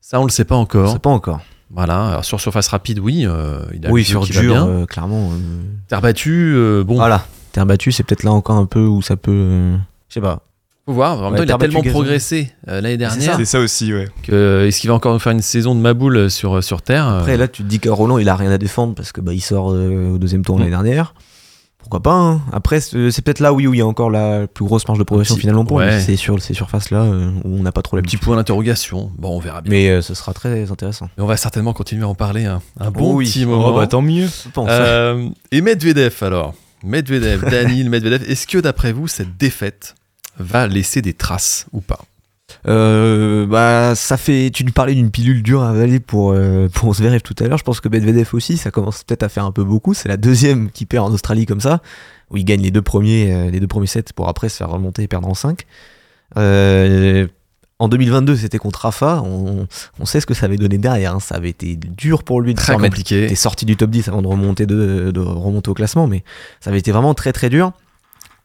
Ça, 0.00 0.18
on 0.20 0.24
le 0.24 0.30
sait 0.30 0.44
pas 0.44 0.56
On 0.56 0.60
encore. 0.60 0.90
sait 0.92 0.98
pas 0.98 1.10
encore. 1.10 1.42
Voilà. 1.74 2.06
Alors 2.08 2.24
sur 2.24 2.40
surface 2.40 2.68
rapide, 2.68 2.98
oui. 3.00 3.24
euh, 3.26 3.60
il 3.74 3.86
a 3.86 3.90
Oui, 3.90 4.04
sur 4.04 4.20
va 4.22 4.26
dur, 4.40 4.54
bien. 4.54 4.66
euh, 4.68 4.86
clairement. 4.86 5.30
euh, 5.32 5.62
Terre 5.88 6.00
battue, 6.00 6.52
euh, 6.56 6.84
bon, 6.84 6.94
Voilà, 6.96 7.26
terre 7.52 7.66
battue, 7.66 7.92
c'est 7.92 8.02
peut-être 8.02 8.22
là 8.22 8.32
encore 8.32 8.56
un 8.56 8.66
peu 8.66 8.80
où 8.86 9.02
ça 9.02 9.16
peut. 9.16 9.30
euh, 9.32 9.76
Je 10.08 10.14
sais 10.14 10.20
pas. 10.20 10.40
faut 10.86 10.92
voir. 10.92 11.18
En 11.18 11.22
même 11.30 11.32
Ouais, 11.32 11.38
temps, 11.38 11.44
il 11.44 11.52
a 11.52 11.58
tellement 11.58 11.80
gazon. 11.80 11.92
progressé 11.98 12.52
euh, 12.68 12.80
l'année 12.80 12.96
dernière 12.96 13.36
C'est 13.36 13.44
ça 13.44 13.60
aussi, 13.60 13.92
ouais. 13.92 14.08
que 14.22 14.64
est-ce 14.66 14.80
qu'il 14.80 14.88
va 14.88 14.94
encore 14.94 15.12
nous 15.12 15.18
faire 15.18 15.32
une 15.32 15.42
saison 15.42 15.74
de 15.74 15.80
maboule 15.80 16.30
sur 16.30 16.62
sur 16.62 16.82
terre 16.82 17.08
euh, 17.08 17.20
Après, 17.20 17.36
là, 17.36 17.48
tu 17.48 17.62
te 17.62 17.68
dis 17.68 17.80
que 17.80 17.88
Roland, 17.88 18.18
il 18.18 18.28
a 18.28 18.36
rien 18.36 18.50
à 18.50 18.58
défendre 18.58 18.94
parce 18.94 19.10
que 19.12 19.20
bah, 19.20 19.32
il 19.34 19.40
sort 19.40 19.72
euh, 19.72 20.14
au 20.14 20.18
deuxième 20.18 20.44
tour 20.44 20.56
Mm. 20.56 20.58
l'année 20.60 20.70
dernière. 20.70 21.14
Pourquoi 21.84 22.02
pas 22.02 22.14
hein. 22.14 22.40
Après, 22.52 22.80
c'est 22.80 23.10
c'est 23.10 23.22
peut-être 23.22 23.40
là 23.40 23.52
oui, 23.52 23.66
où 23.66 23.74
il 23.74 23.78
y 23.78 23.80
a 23.82 23.86
encore 23.86 24.10
la 24.10 24.46
plus 24.46 24.64
grosse 24.64 24.88
marge 24.88 24.98
de 24.98 25.04
progression 25.04 25.34
petit- 25.34 25.42
finalement 25.42 25.64
pour 25.66 25.80
lui. 25.80 25.86
ouais. 25.86 26.00
C'est 26.00 26.16
sur 26.16 26.40
ces 26.42 26.54
surfaces-là 26.54 27.02
euh, 27.02 27.30
où 27.44 27.58
on 27.58 27.62
n'a 27.62 27.72
pas 27.72 27.82
trop 27.82 27.96
la 27.96 28.02
petit 28.02 28.16
point 28.16 28.36
d'interrogation. 28.36 29.12
Bon, 29.18 29.36
on 29.36 29.38
verra 29.38 29.60
bien. 29.60 29.70
Mais 29.70 29.90
euh, 29.90 30.00
ce 30.02 30.14
sera 30.14 30.32
très 30.32 30.70
intéressant. 30.70 31.08
Mais 31.16 31.22
on 31.22 31.26
va 31.26 31.36
certainement 31.36 31.72
continuer 31.74 32.04
à 32.04 32.08
en 32.08 32.14
parler 32.14 32.46
un, 32.46 32.62
un 32.80 32.90
bon 32.90 33.14
Oui. 33.14 33.26
petit 33.26 33.44
Oh, 33.44 33.50
moment. 33.50 33.76
bah 33.76 33.86
tant 33.86 34.02
mieux. 34.02 34.28
Euh, 34.56 35.28
et 35.52 35.60
Medvedev 35.60 36.14
alors 36.22 36.54
Medvedev, 36.82 37.48
Danil 37.50 37.90
Medvedev, 37.90 38.22
est-ce 38.30 38.46
que 38.46 38.58
d'après 38.58 38.92
vous 38.92 39.06
cette 39.08 39.36
défaite 39.36 39.94
va 40.38 40.66
laisser 40.66 41.02
des 41.02 41.12
traces 41.12 41.66
ou 41.72 41.80
pas? 41.80 42.00
Euh, 42.66 43.46
bah, 43.46 43.94
ça 43.94 44.16
fait. 44.16 44.50
Tu 44.52 44.64
nous 44.64 44.72
parlais 44.72 44.94
d'une 44.94 45.10
pilule 45.10 45.42
dure 45.42 45.62
à 45.62 45.70
avaler 45.70 46.00
pour, 46.00 46.32
euh, 46.32 46.68
pour 46.72 46.94
Zverev 46.94 47.20
tout 47.22 47.34
à 47.40 47.48
l'heure. 47.48 47.58
Je 47.58 47.64
pense 47.64 47.80
que 47.80 47.88
Medvedev 47.88 48.28
aussi, 48.34 48.56
ça 48.56 48.70
commence 48.70 49.02
peut-être 49.04 49.22
à 49.22 49.28
faire 49.28 49.44
un 49.44 49.52
peu 49.52 49.64
beaucoup. 49.64 49.94
C'est 49.94 50.08
la 50.08 50.16
deuxième 50.16 50.70
qui 50.70 50.86
perd 50.86 51.06
en 51.06 51.12
Australie 51.12 51.46
comme 51.46 51.60
ça, 51.60 51.80
où 52.30 52.36
il 52.36 52.44
gagne 52.44 52.62
les 52.62 52.70
deux 52.70 52.82
premiers, 52.82 53.32
euh, 53.32 53.50
les 53.50 53.60
deux 53.60 53.66
premiers 53.66 53.86
sets 53.86 54.04
pour 54.14 54.28
après 54.28 54.48
se 54.48 54.56
faire 54.58 54.70
remonter 54.70 55.02
et 55.02 55.08
perdre 55.08 55.28
en 55.28 55.34
5. 55.34 55.62
en 57.78 57.88
2022, 57.88 58.36
c'était 58.36 58.58
contre 58.58 58.80
Rafa. 58.82 59.22
On, 59.24 59.66
on 59.98 60.04
sait 60.06 60.20
ce 60.20 60.26
que 60.26 60.34
ça 60.34 60.46
avait 60.46 60.56
donné 60.56 60.78
derrière. 60.78 61.14
hein. 61.14 61.20
Ça 61.20 61.34
avait 61.36 61.50
été 61.50 61.76
dur 61.76 62.22
pour 62.22 62.40
lui 62.40 62.54
de 62.54 62.58
Très 62.58 62.74
compliqué. 62.76 63.24
était 63.24 63.34
sorti 63.34 63.64
du 63.66 63.76
top 63.76 63.90
10 63.90 64.08
avant 64.08 64.22
de 64.22 64.26
remonter, 64.28 64.66
de, 64.66 65.10
de 65.10 65.20
remonter 65.20 65.70
au 65.70 65.74
classement, 65.74 66.06
mais 66.06 66.24
ça 66.60 66.70
avait 66.70 66.78
été 66.78 66.92
vraiment 66.92 67.14
très 67.14 67.32
très 67.32 67.50
dur. 67.50 67.72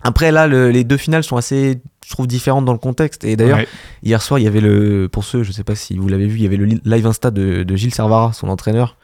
Après 0.01 0.31
là, 0.31 0.47
le- 0.47 0.71
les 0.71 0.83
deux 0.83 0.97
finales 0.97 1.23
sont 1.23 1.35
assez, 1.37 1.81
je 2.05 2.11
trouve, 2.11 2.25
différentes 2.27 2.65
dans 2.65 2.71
le 2.73 2.79
contexte. 2.79 3.23
Et 3.25 3.35
d'ailleurs, 3.35 3.57
Ouais. 3.59 3.67
hier 4.03 4.21
soir, 4.21 4.39
il 4.39 4.43
y 4.43 4.47
avait 4.47 4.61
le, 4.61 5.09
pour 5.11 5.23
ceux, 5.25 5.43
je 5.43 5.51
sais 5.51 5.63
pas 5.65 5.75
si 5.75 5.97
vous 5.97 6.07
l'avez 6.07 6.27
vu, 6.27 6.37
il 6.37 6.43
y 6.43 6.45
avait 6.45 6.55
le 6.57 6.65
li- 6.65 6.81
live 6.85 7.05
Insta 7.05 7.31
de, 7.31 7.63
de 7.63 7.75
Gilles 7.75 7.93
Servara, 7.93 8.31
son 8.33 8.47
entraîneur. 8.49 8.95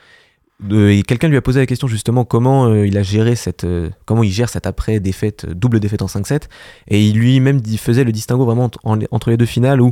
De- 0.61 0.87
et 0.89 1.03
quelqu'un 1.03 1.27
lui 1.27 1.35
a 1.35 1.41
posé 1.41 1.59
la 1.59 1.65
question 1.65 1.85
justement 1.89 2.23
comment 2.23 2.67
euh, 2.67 2.87
il 2.87 2.97
a 2.97 3.03
géré 3.03 3.35
cette, 3.35 3.65
euh, 3.65 3.89
comment 4.05 4.23
il 4.23 4.31
gère 4.31 4.47
cette 4.47 4.65
après 4.65 5.01
défaite, 5.01 5.45
double 5.49 5.81
défaite 5.81 6.01
en 6.01 6.07
5-7. 6.07 6.47
Et 6.87 7.03
il 7.03 7.17
lui-même 7.17 7.61
faisait 7.77 8.05
le 8.05 8.13
distinguo 8.13 8.45
vraiment 8.45 8.63
entre, 8.63 8.79
en- 8.85 8.97
entre 9.11 9.31
les 9.31 9.35
deux 9.37 9.45
finales 9.45 9.81
où 9.81 9.91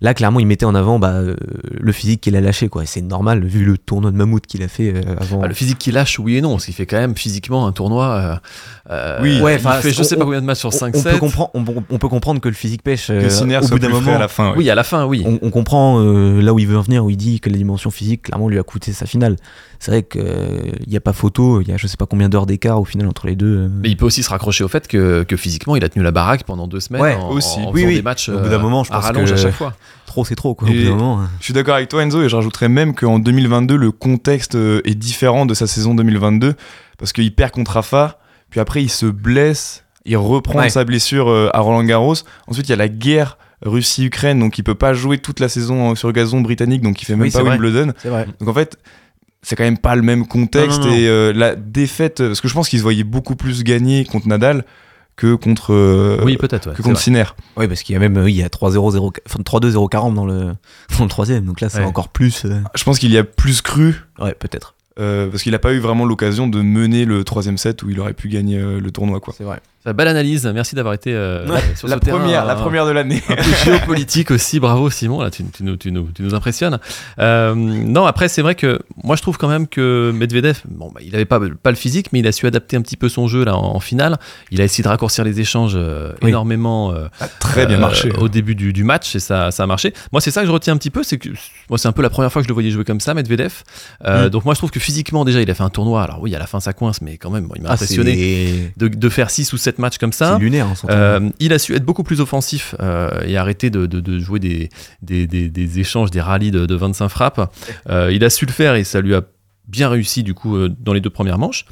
Là, 0.00 0.12
clairement, 0.12 0.40
il 0.40 0.46
mettait 0.46 0.66
en 0.66 0.74
avant 0.74 0.98
bah, 0.98 1.12
euh, 1.12 1.34
le 1.70 1.92
physique 1.92 2.20
qu'il 2.20 2.36
a 2.36 2.40
lâché. 2.40 2.68
quoi. 2.68 2.84
C'est 2.84 3.00
normal, 3.00 3.44
vu 3.44 3.64
le 3.64 3.78
tournoi 3.78 4.10
de 4.10 4.16
Mammouth 4.16 4.46
qu'il 4.46 4.62
a 4.62 4.68
fait 4.68 4.92
euh, 4.94 5.14
avant. 5.20 5.40
Ah, 5.42 5.46
le 5.46 5.54
physique 5.54 5.78
qui 5.78 5.92
lâche, 5.92 6.18
oui 6.18 6.36
et 6.36 6.40
non, 6.42 6.52
parce 6.52 6.64
qu'il 6.66 6.74
fait 6.74 6.84
quand 6.84 6.98
même 6.98 7.16
physiquement 7.16 7.66
un 7.66 7.72
tournoi. 7.72 8.06
euh, 8.06 8.34
euh, 8.90 9.18
Oui. 9.22 9.40
Ouais, 9.40 9.54
il 9.54 9.60
fait 9.80 9.92
je 9.92 10.00
on- 10.00 10.04
sais 10.04 10.16
pas 10.16 10.24
combien 10.24 10.40
de 10.40 10.46
matchs 10.46 10.58
sur 10.58 10.68
on, 10.68 10.72
5 10.72 10.94
on 10.96 11.00
7 11.00 11.12
peut 11.12 11.18
comprendre, 11.20 11.50
on, 11.54 11.64
on 11.90 11.98
peut 11.98 12.08
comprendre 12.08 12.40
que 12.40 12.48
le 12.48 12.54
physique 12.54 12.82
pêche 12.82 13.08
euh, 13.10 13.22
Que 13.22 13.28
Sinner 13.30 13.58
au 13.62 13.68
bout 13.68 13.78
d'un 13.78 13.88
moment. 13.88 14.16
à 14.16 14.18
la 14.18 14.28
fin. 14.28 14.50
ouais. 14.50 14.58
Oui, 14.58 14.68
à 14.70 14.74
la 14.74 14.84
fin, 14.84 15.06
oui. 15.06 15.22
On, 15.26 15.38
on 15.40 15.50
comprend 15.50 16.00
euh, 16.00 16.42
là 16.42 16.52
où 16.52 16.58
il 16.58 16.66
veut 16.66 16.76
en 16.76 16.82
venir, 16.82 17.04
où 17.04 17.10
il 17.10 17.16
dit 17.16 17.40
que 17.40 17.48
la 17.48 17.56
dimension 17.56 17.90
physique, 17.90 18.22
clairement, 18.24 18.48
lui 18.48 18.58
a 18.58 18.62
coûté 18.62 18.92
sa 18.92 19.06
finale. 19.06 19.36
C'est 19.78 19.90
vrai 19.90 20.02
qu'il 20.02 20.88
n'y 20.88 20.96
a 20.96 21.00
pas 21.00 21.12
photo, 21.12 21.60
il 21.60 21.68
y 21.68 21.72
a 21.72 21.76
je 21.76 21.86
sais 21.86 21.96
pas 21.96 22.06
combien 22.06 22.28
d'heures 22.28 22.46
d'écart 22.46 22.80
au 22.80 22.84
final 22.84 23.06
entre 23.06 23.26
les 23.26 23.36
deux. 23.36 23.56
euh. 23.56 23.68
Mais 23.82 23.90
il 23.90 23.96
peut 23.96 24.06
aussi 24.06 24.22
se 24.22 24.30
raccrocher 24.30 24.64
au 24.64 24.68
fait 24.68 24.86
que, 24.88 25.22
que 25.22 25.36
physiquement, 25.36 25.76
il 25.76 25.84
a 25.84 25.88
tenu 25.88 26.02
la 26.04 26.10
baraque 26.10 26.44
pendant 26.44 26.66
deux 26.66 26.80
semaines 26.80 27.02
Ouais, 27.02 27.14
en, 27.14 27.30
aussi. 27.30 27.60
en 27.60 27.70
Oui, 27.72 27.80
faisant 27.80 27.88
oui. 27.88 27.94
des 27.96 28.02
matchs 28.02 28.28
Au 28.28 28.38
bout 28.38 28.48
d'un 28.48 28.58
moment, 28.58 28.82
je 28.84 28.90
à 28.92 28.96
pense 28.96 29.04
rallonge 29.04 29.28
que- 29.30 29.34
à 29.34 29.36
chaque 29.36 29.54
fois. 29.54 29.74
Trop, 30.06 30.24
c'est 30.24 30.34
trop, 30.36 30.54
quoi, 30.54 30.68
au 30.68 30.70
Et- 30.72 30.78
bout 30.84 30.84
d'un 30.90 30.96
moment. 30.96 31.20
hein. 31.20 31.30
Je 31.40 31.44
suis 31.44 31.54
d'accord 31.54 31.74
avec 31.74 31.88
toi 31.88 32.02
Enzo 32.02 32.22
et 32.22 32.28
je 32.28 32.36
rajouterais 32.36 32.68
même 32.68 32.94
qu'en 32.94 33.18
2022 33.18 33.76
le 33.76 33.90
contexte 33.90 34.54
euh, 34.54 34.80
est 34.84 34.94
différent 34.94 35.46
de 35.46 35.54
sa 35.54 35.66
saison 35.66 35.94
2022 35.94 36.54
parce 36.98 37.12
qu'il 37.12 37.34
perd 37.34 37.50
contre 37.52 37.72
Rafa, 37.72 38.18
puis 38.50 38.60
après 38.60 38.82
il 38.82 38.90
se 38.90 39.06
blesse, 39.06 39.84
il 40.04 40.16
reprend 40.16 40.60
Ouais. 40.60 40.68
sa 40.68 40.84
blessure 40.84 41.28
euh, 41.28 41.48
à 41.52 41.60
Roland 41.60 41.82
Garros. 41.84 42.14
Ensuite 42.46 42.68
il 42.68 42.70
y 42.70 42.74
a 42.74 42.76
la 42.76 42.88
guerre 42.88 43.38
Russie-Ukraine 43.62 44.38
donc 44.38 44.58
il 44.58 44.62
peut 44.62 44.74
pas 44.74 44.92
jouer 44.94 45.18
toute 45.18 45.40
la 45.40 45.48
saison 45.48 45.92
euh, 45.92 45.94
sur 45.94 46.12
gazon 46.12 46.40
britannique 46.42 46.82
donc 46.82 47.00
il 47.00 47.06
fait 47.06 47.14
même 47.16 47.22
Oui, 47.22 47.30
pas. 47.30 47.42
Wimbledon. 47.42 47.92
Donc 48.38 48.48
en 48.48 48.54
fait 48.54 48.76
c'est 49.42 49.56
quand 49.56 49.64
même 49.64 49.78
pas 49.78 49.94
le 49.96 50.02
même 50.02 50.26
contexte 50.26 50.80
Non, 50.80 50.86
non, 50.86 50.92
non. 50.92 50.98
et 50.98 51.08
euh, 51.08 51.32
la 51.34 51.54
défaite 51.54 52.18
parce 52.18 52.40
que 52.40 52.48
je 52.48 52.54
pense 52.54 52.68
qu'il 52.68 52.78
se 52.78 52.82
voyait 52.82 53.04
beaucoup 53.04 53.36
plus 53.36 53.62
gagner 53.64 54.04
contre 54.04 54.28
Nadal 54.28 54.64
que 55.16 55.34
contre 55.34 55.72
euh, 55.72 56.20
oui, 56.24 56.36
peut-être, 56.36 56.68
ouais. 56.70 56.74
que 56.74 56.82
contre. 56.82 56.98
Sinner. 57.00 57.24
Oui, 57.56 57.68
parce 57.68 57.82
qu'il 57.82 57.92
y 57.92 57.96
a 57.96 58.00
même 58.00 58.16
euh, 58.16 58.28
il 58.30 58.34
y 58.36 58.42
a 58.42 58.48
3-0, 58.48 58.90
0, 58.92 59.12
enfin, 59.26 59.40
3-2, 59.40 59.70
0, 59.70 59.88
40 59.88 60.14
dans 60.14 60.26
le, 60.26 60.54
dans 60.98 61.04
le 61.04 61.08
troisième. 61.08 61.44
Donc 61.44 61.60
là, 61.60 61.68
c'est 61.68 61.78
Ouais. 61.78 61.84
encore 61.84 62.08
plus. 62.08 62.44
euh, 62.44 62.60
Je 62.74 62.84
pense 62.84 62.98
qu'il 62.98 63.10
y 63.12 63.18
a 63.18 63.24
plus 63.24 63.62
cru 63.62 63.94
Ouais, 64.18 64.34
peut-être. 64.34 64.74
Euh, 65.00 65.28
parce 65.28 65.42
qu'il 65.42 65.52
n'a 65.52 65.58
pas 65.58 65.72
eu 65.72 65.78
vraiment 65.78 66.04
l'occasion 66.04 66.46
de 66.46 66.60
mener 66.62 67.04
le 67.04 67.24
troisième 67.24 67.58
set 67.58 67.82
où 67.82 67.90
il 67.90 67.98
aurait 67.98 68.12
pu 68.14 68.28
gagner 68.28 68.58
euh, 68.58 68.78
le 68.80 68.90
tournoi. 68.92 69.18
Quoi. 69.20 69.34
C'est 69.36 69.42
vrai. 69.44 69.60
Belle 69.92 70.08
analyse, 70.08 70.46
merci 70.54 70.74
d'avoir 70.74 70.94
été 70.94 71.12
euh, 71.14 71.46
Ouais, 71.46 71.60
sur 71.76 71.88
La 71.88 71.96
ce 71.96 72.00
terrain, 72.00 72.18
première, 72.18 72.44
la 72.46 72.54
euh, 72.54 72.56
première 72.62 72.86
de 72.86 72.90
l'année. 72.92 73.22
un 73.28 73.36
peu 73.36 73.42
géopolitique 73.66 74.30
aussi, 74.30 74.58
bravo 74.58 74.88
Simon, 74.88 75.20
là 75.20 75.30
tu, 75.30 75.44
tu 75.44 75.62
nous, 75.62 75.76
tu 75.76 75.92
nous- 75.92 76.08
tu 76.14 76.22
nous 76.22 76.34
impressionnes. 76.34 76.78
Euh, 77.18 77.54
non, 77.54 78.06
après 78.06 78.28
c'est 78.28 78.40
vrai 78.40 78.54
que 78.54 78.78
moi 79.02 79.14
je 79.16 79.20
trouve 79.20 79.36
quand 79.36 79.48
même 79.48 79.68
que 79.68 80.10
Medvedev, 80.14 80.60
bon, 80.68 80.90
bah, 80.94 81.00
il 81.04 81.14
avait 81.14 81.26
pas, 81.26 81.38
pas 81.62 81.68
le 81.70 81.76
physique, 81.76 82.08
mais 82.12 82.20
il 82.20 82.26
a 82.26 82.32
su 82.32 82.46
adapter 82.46 82.78
un 82.78 82.80
petit 82.80 82.96
peu 82.96 83.10
son 83.10 83.28
jeu 83.28 83.44
là 83.44 83.56
en, 83.56 83.76
en 83.76 83.80
finale. 83.80 84.18
Il 84.50 84.60
a 84.62 84.64
essayé 84.64 84.82
de 84.82 84.88
raccourcir 84.88 85.22
les 85.22 85.38
échanges 85.40 85.74
euh, 85.76 86.12
Oui. 86.22 86.30
énormément 86.30 86.92
euh, 86.92 87.08
Très 87.40 87.66
bien 87.66 87.76
marché. 87.78 88.10
au 88.18 88.28
début 88.30 88.54
du, 88.54 88.72
du 88.72 88.84
match 88.84 89.14
et 89.16 89.20
ça, 89.20 89.50
ça 89.50 89.64
a 89.64 89.66
marché. 89.66 89.92
Moi 90.12 90.22
c'est 90.22 90.30
ça 90.30 90.40
que 90.40 90.46
je 90.46 90.52
retiens 90.52 90.72
un 90.72 90.78
petit 90.78 90.90
peu, 90.90 91.02
c'est 91.02 91.18
que 91.18 91.28
moi 91.68 91.76
c'est 91.78 91.88
un 91.88 91.92
peu 91.92 92.00
la 92.02 92.08
première 92.10 92.32
fois 92.32 92.40
que 92.40 92.44
je 92.44 92.48
le 92.48 92.54
voyais 92.54 92.70
jouer 92.70 92.84
comme 92.84 93.00
ça, 93.00 93.12
Medvedev. 93.12 93.52
Mm. 94.02 94.28
Donc 94.30 94.46
moi 94.46 94.54
je 94.54 94.60
trouve 94.60 94.70
que 94.70 94.80
physiquement 94.80 95.26
déjà 95.26 95.42
il 95.42 95.50
a 95.50 95.54
fait 95.54 95.62
un 95.62 95.68
tournoi. 95.68 96.02
Alors 96.02 96.22
oui 96.22 96.34
à 96.34 96.38
la 96.38 96.46
fin 96.46 96.60
ça 96.60 96.72
coince, 96.72 97.02
mais 97.02 97.18
quand 97.18 97.28
même 97.30 97.46
bon, 97.48 97.54
il 97.56 97.60
m'a 97.62 97.68
Ah, 97.68 97.72
impressionné 97.74 98.72
de, 98.78 98.88
de 98.88 99.08
faire 99.10 99.28
6 99.30 99.52
ou 99.52 99.58
7 99.58 99.73
matchs 99.78 99.98
comme 99.98 100.12
ça. 100.12 100.34
c'est 100.34 100.42
lunaire. 100.42 100.66
hein, 100.66 100.74
Euh, 100.90 101.30
il 101.40 101.52
a 101.52 101.58
su 101.58 101.74
être 101.74 101.84
beaucoup 101.84 102.02
plus 102.04 102.20
offensif 102.20 102.74
euh, 102.80 103.10
et 103.26 103.36
arrêter 103.36 103.70
de, 103.70 103.86
de- 103.86 104.00
de 104.00 104.18
jouer 104.18 104.38
des, 104.40 104.68
des, 105.02 105.26
des- 105.26 105.48
des 105.48 105.78
échanges, 105.80 106.10
des 106.10 106.20
rallyes 106.20 106.50
de, 106.50 106.66
de 106.66 106.74
25 106.74 107.08
frappes. 107.08 107.52
Euh, 107.88 108.10
il 108.12 108.24
a 108.24 108.30
su 108.30 108.46
le 108.46 108.52
faire 108.52 108.74
et 108.74 108.84
ça 108.84 109.00
lui 109.00 109.14
a 109.14 109.22
bien 109.66 109.88
réussi 109.88 110.22
du 110.22 110.34
coup 110.34 110.68
dans 110.68 110.92
les 110.92 111.00
deux 111.00 111.08
premières 111.08 111.38
manches. 111.38 111.64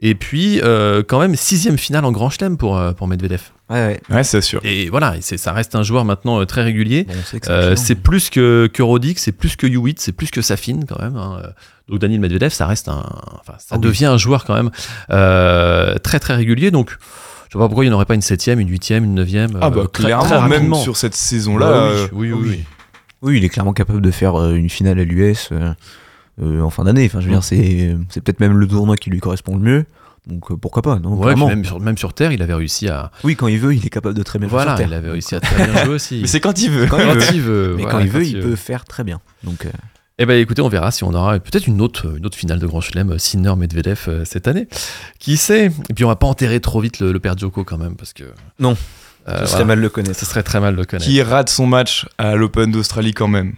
Et 0.00 0.14
puis 0.14 0.60
euh, 0.62 1.02
quand 1.06 1.18
même 1.18 1.34
sixième 1.34 1.78
finale 1.78 2.04
en 2.04 2.12
Grand 2.12 2.30
Chelem 2.30 2.56
pour, 2.56 2.80
pour 2.96 3.08
Medvedev. 3.08 3.40
Ouais, 3.68 4.00
ouais. 4.08 4.16
Ouais, 4.16 4.24
c'est 4.24 4.40
sûr. 4.40 4.60
Et 4.64 4.88
voilà, 4.88 5.16
et 5.16 5.20
ça 5.20 5.52
reste 5.52 5.74
un 5.74 5.82
joueur 5.82 6.04
maintenant 6.04 6.44
très 6.46 6.62
régulier. 6.62 7.04
Bon, 7.04 7.14
c'est 7.24 7.48
Euh, 7.50 7.74
plus 8.02 8.30
que, 8.30 8.68
que 8.72 8.82
Roddick, 8.82 9.18
c'est 9.18 9.32
plus 9.32 9.56
que 9.56 9.66
Hewitt, 9.66 9.98
c'est 10.00 10.12
plus 10.12 10.30
que 10.30 10.42
Safin 10.42 10.80
quand 10.88 11.00
même. 11.00 11.16
hein. 11.16 11.42
Donc 11.88 11.98
Daniel 11.98 12.20
Medvedev, 12.20 12.50
ça 12.52 12.66
reste 12.66 12.88
un, 12.88 13.04
enfin, 13.40 13.54
ça 13.58 13.66
Ah 13.70 13.74
oui. 13.74 13.80
devient 13.80 14.06
un 14.06 14.16
joueur 14.16 14.44
quand 14.44 14.54
même 14.54 14.70
euh, 15.10 15.96
très 15.98 16.20
très 16.20 16.34
régulier. 16.36 16.70
Donc 16.70 16.96
je 17.50 17.58
vois 17.58 17.66
pas 17.66 17.68
pourquoi 17.68 17.84
il 17.84 17.88
n'y 17.88 17.94
aurait 17.94 18.06
pas 18.06 18.14
une 18.14 18.22
septième, 18.22 18.60
une 18.60 18.70
huitième, 18.70 19.04
une 19.04 19.14
neuvième. 19.14 19.58
Ah 19.60 19.68
bah 19.70 19.82
euh, 19.82 19.84
très- 19.86 20.04
clairement, 20.04 20.24
très 20.24 20.40
même 20.40 20.50
rapidement. 20.52 20.76
sur 20.76 20.96
cette 20.96 21.14
saison-là. 21.14 21.66
Bah 21.70 21.76
euh, 21.82 22.08
oui, 22.12 22.32
oui, 22.32 22.38
oui, 22.42 22.48
oui. 22.50 22.64
Oui, 23.22 23.36
il 23.36 23.44
est 23.44 23.48
clairement 23.50 23.74
capable 23.74 24.00
de 24.00 24.10
faire 24.10 24.34
euh, 24.40 24.54
une 24.54 24.70
finale 24.70 24.98
à 24.98 25.04
l'US 25.04 25.50
euh, 25.52 25.74
euh, 26.42 26.62
en 26.62 26.70
fin 26.70 26.84
d'année. 26.84 27.04
Enfin, 27.04 27.20
je 27.20 27.26
veux 27.26 27.32
dire, 27.32 27.44
c'est 27.44 27.94
c'est 28.08 28.22
peut-être 28.22 28.40
même 28.40 28.56
le 28.56 28.66
tournoi 28.66 28.96
qui 28.96 29.10
lui 29.10 29.20
correspond 29.20 29.56
le 29.56 29.62
mieux. 29.62 29.84
Donc 30.26 30.50
euh, 30.52 30.56
pourquoi 30.56 30.82
pas 30.82 30.98
non, 30.98 31.14
Ouais, 31.14 31.34
même, 31.34 31.64
sur, 31.64 31.80
même 31.80 31.98
sur 31.98 32.12
Terre, 32.14 32.30
il 32.32 32.40
avait 32.42 32.54
réussi 32.54 32.88
à. 32.88 33.10
Oui, 33.24 33.36
quand 33.36 33.48
il 33.48 33.58
veut, 33.58 33.74
il 33.74 33.84
est 33.84 33.90
capable 33.90 34.14
de 34.14 34.22
très 34.22 34.38
bien 34.38 34.48
Voilà, 34.48 34.76
faire 34.76 34.86
il 34.86 34.88
sur 34.88 34.90
Terre. 34.90 34.98
avait 34.98 35.10
réussi 35.10 35.34
à 35.34 35.40
très 35.40 35.66
bien 35.66 35.84
jouer 35.84 35.94
aussi. 35.94 36.18
Mais 36.22 36.26
c'est 36.28 36.40
quand 36.40 36.58
il 36.62 36.70
veut. 36.70 36.86
Quand 36.86 36.98
quand 36.98 37.12
il 37.12 37.18
veut. 37.18 37.34
il 37.34 37.40
veut. 37.40 37.74
Mais 37.76 37.82
voilà, 37.82 37.98
quand 37.98 38.04
il 38.04 38.10
veut, 38.10 38.24
il 38.24 38.38
peut 38.40 38.56
faire 38.56 38.84
très 38.84 39.02
bien. 39.04 39.20
Donc 39.44 39.66
euh, 39.66 39.70
Eh 40.22 40.26
ben 40.26 40.38
écoutez, 40.38 40.60
on 40.60 40.68
verra 40.68 40.90
si 40.90 41.02
on 41.02 41.14
aura 41.14 41.38
peut-être 41.38 41.66
une 41.66 41.80
autre, 41.80 42.18
une 42.18 42.26
autre 42.26 42.36
finale 42.36 42.58
de 42.58 42.66
Grand 42.66 42.82
Chelem, 42.82 43.18
Sinner 43.18 43.56
Medvedev 43.56 44.04
euh, 44.06 44.24
cette 44.26 44.48
année. 44.48 44.68
Qui 45.18 45.38
sait? 45.38 45.72
Et 45.88 45.94
puis 45.94 46.04
on 46.04 46.08
va 46.08 46.16
pas 46.16 46.26
enterrer 46.26 46.60
trop 46.60 46.78
vite 46.78 47.00
le, 47.00 47.10
le 47.10 47.20
père 47.20 47.38
Djoko 47.38 47.64
quand 47.64 47.78
même 47.78 47.96
parce 47.96 48.12
que. 48.12 48.24
Non. 48.58 48.72
Euh, 48.72 48.74
ce 48.74 49.30
voilà. 49.30 49.46
serait 49.46 49.64
mal 49.64 49.80
le 49.80 49.88
connaître. 49.88 50.20
Ce 50.20 50.26
serait 50.26 50.42
très 50.42 50.60
mal 50.60 50.74
le 50.74 50.84
connaître. 50.84 51.08
Qui 51.08 51.22
rate 51.22 51.48
son 51.48 51.64
match 51.64 52.06
à 52.18 52.36
l'Open 52.36 52.70
d'Australie 52.70 53.14
quand 53.14 53.28
même. 53.28 53.54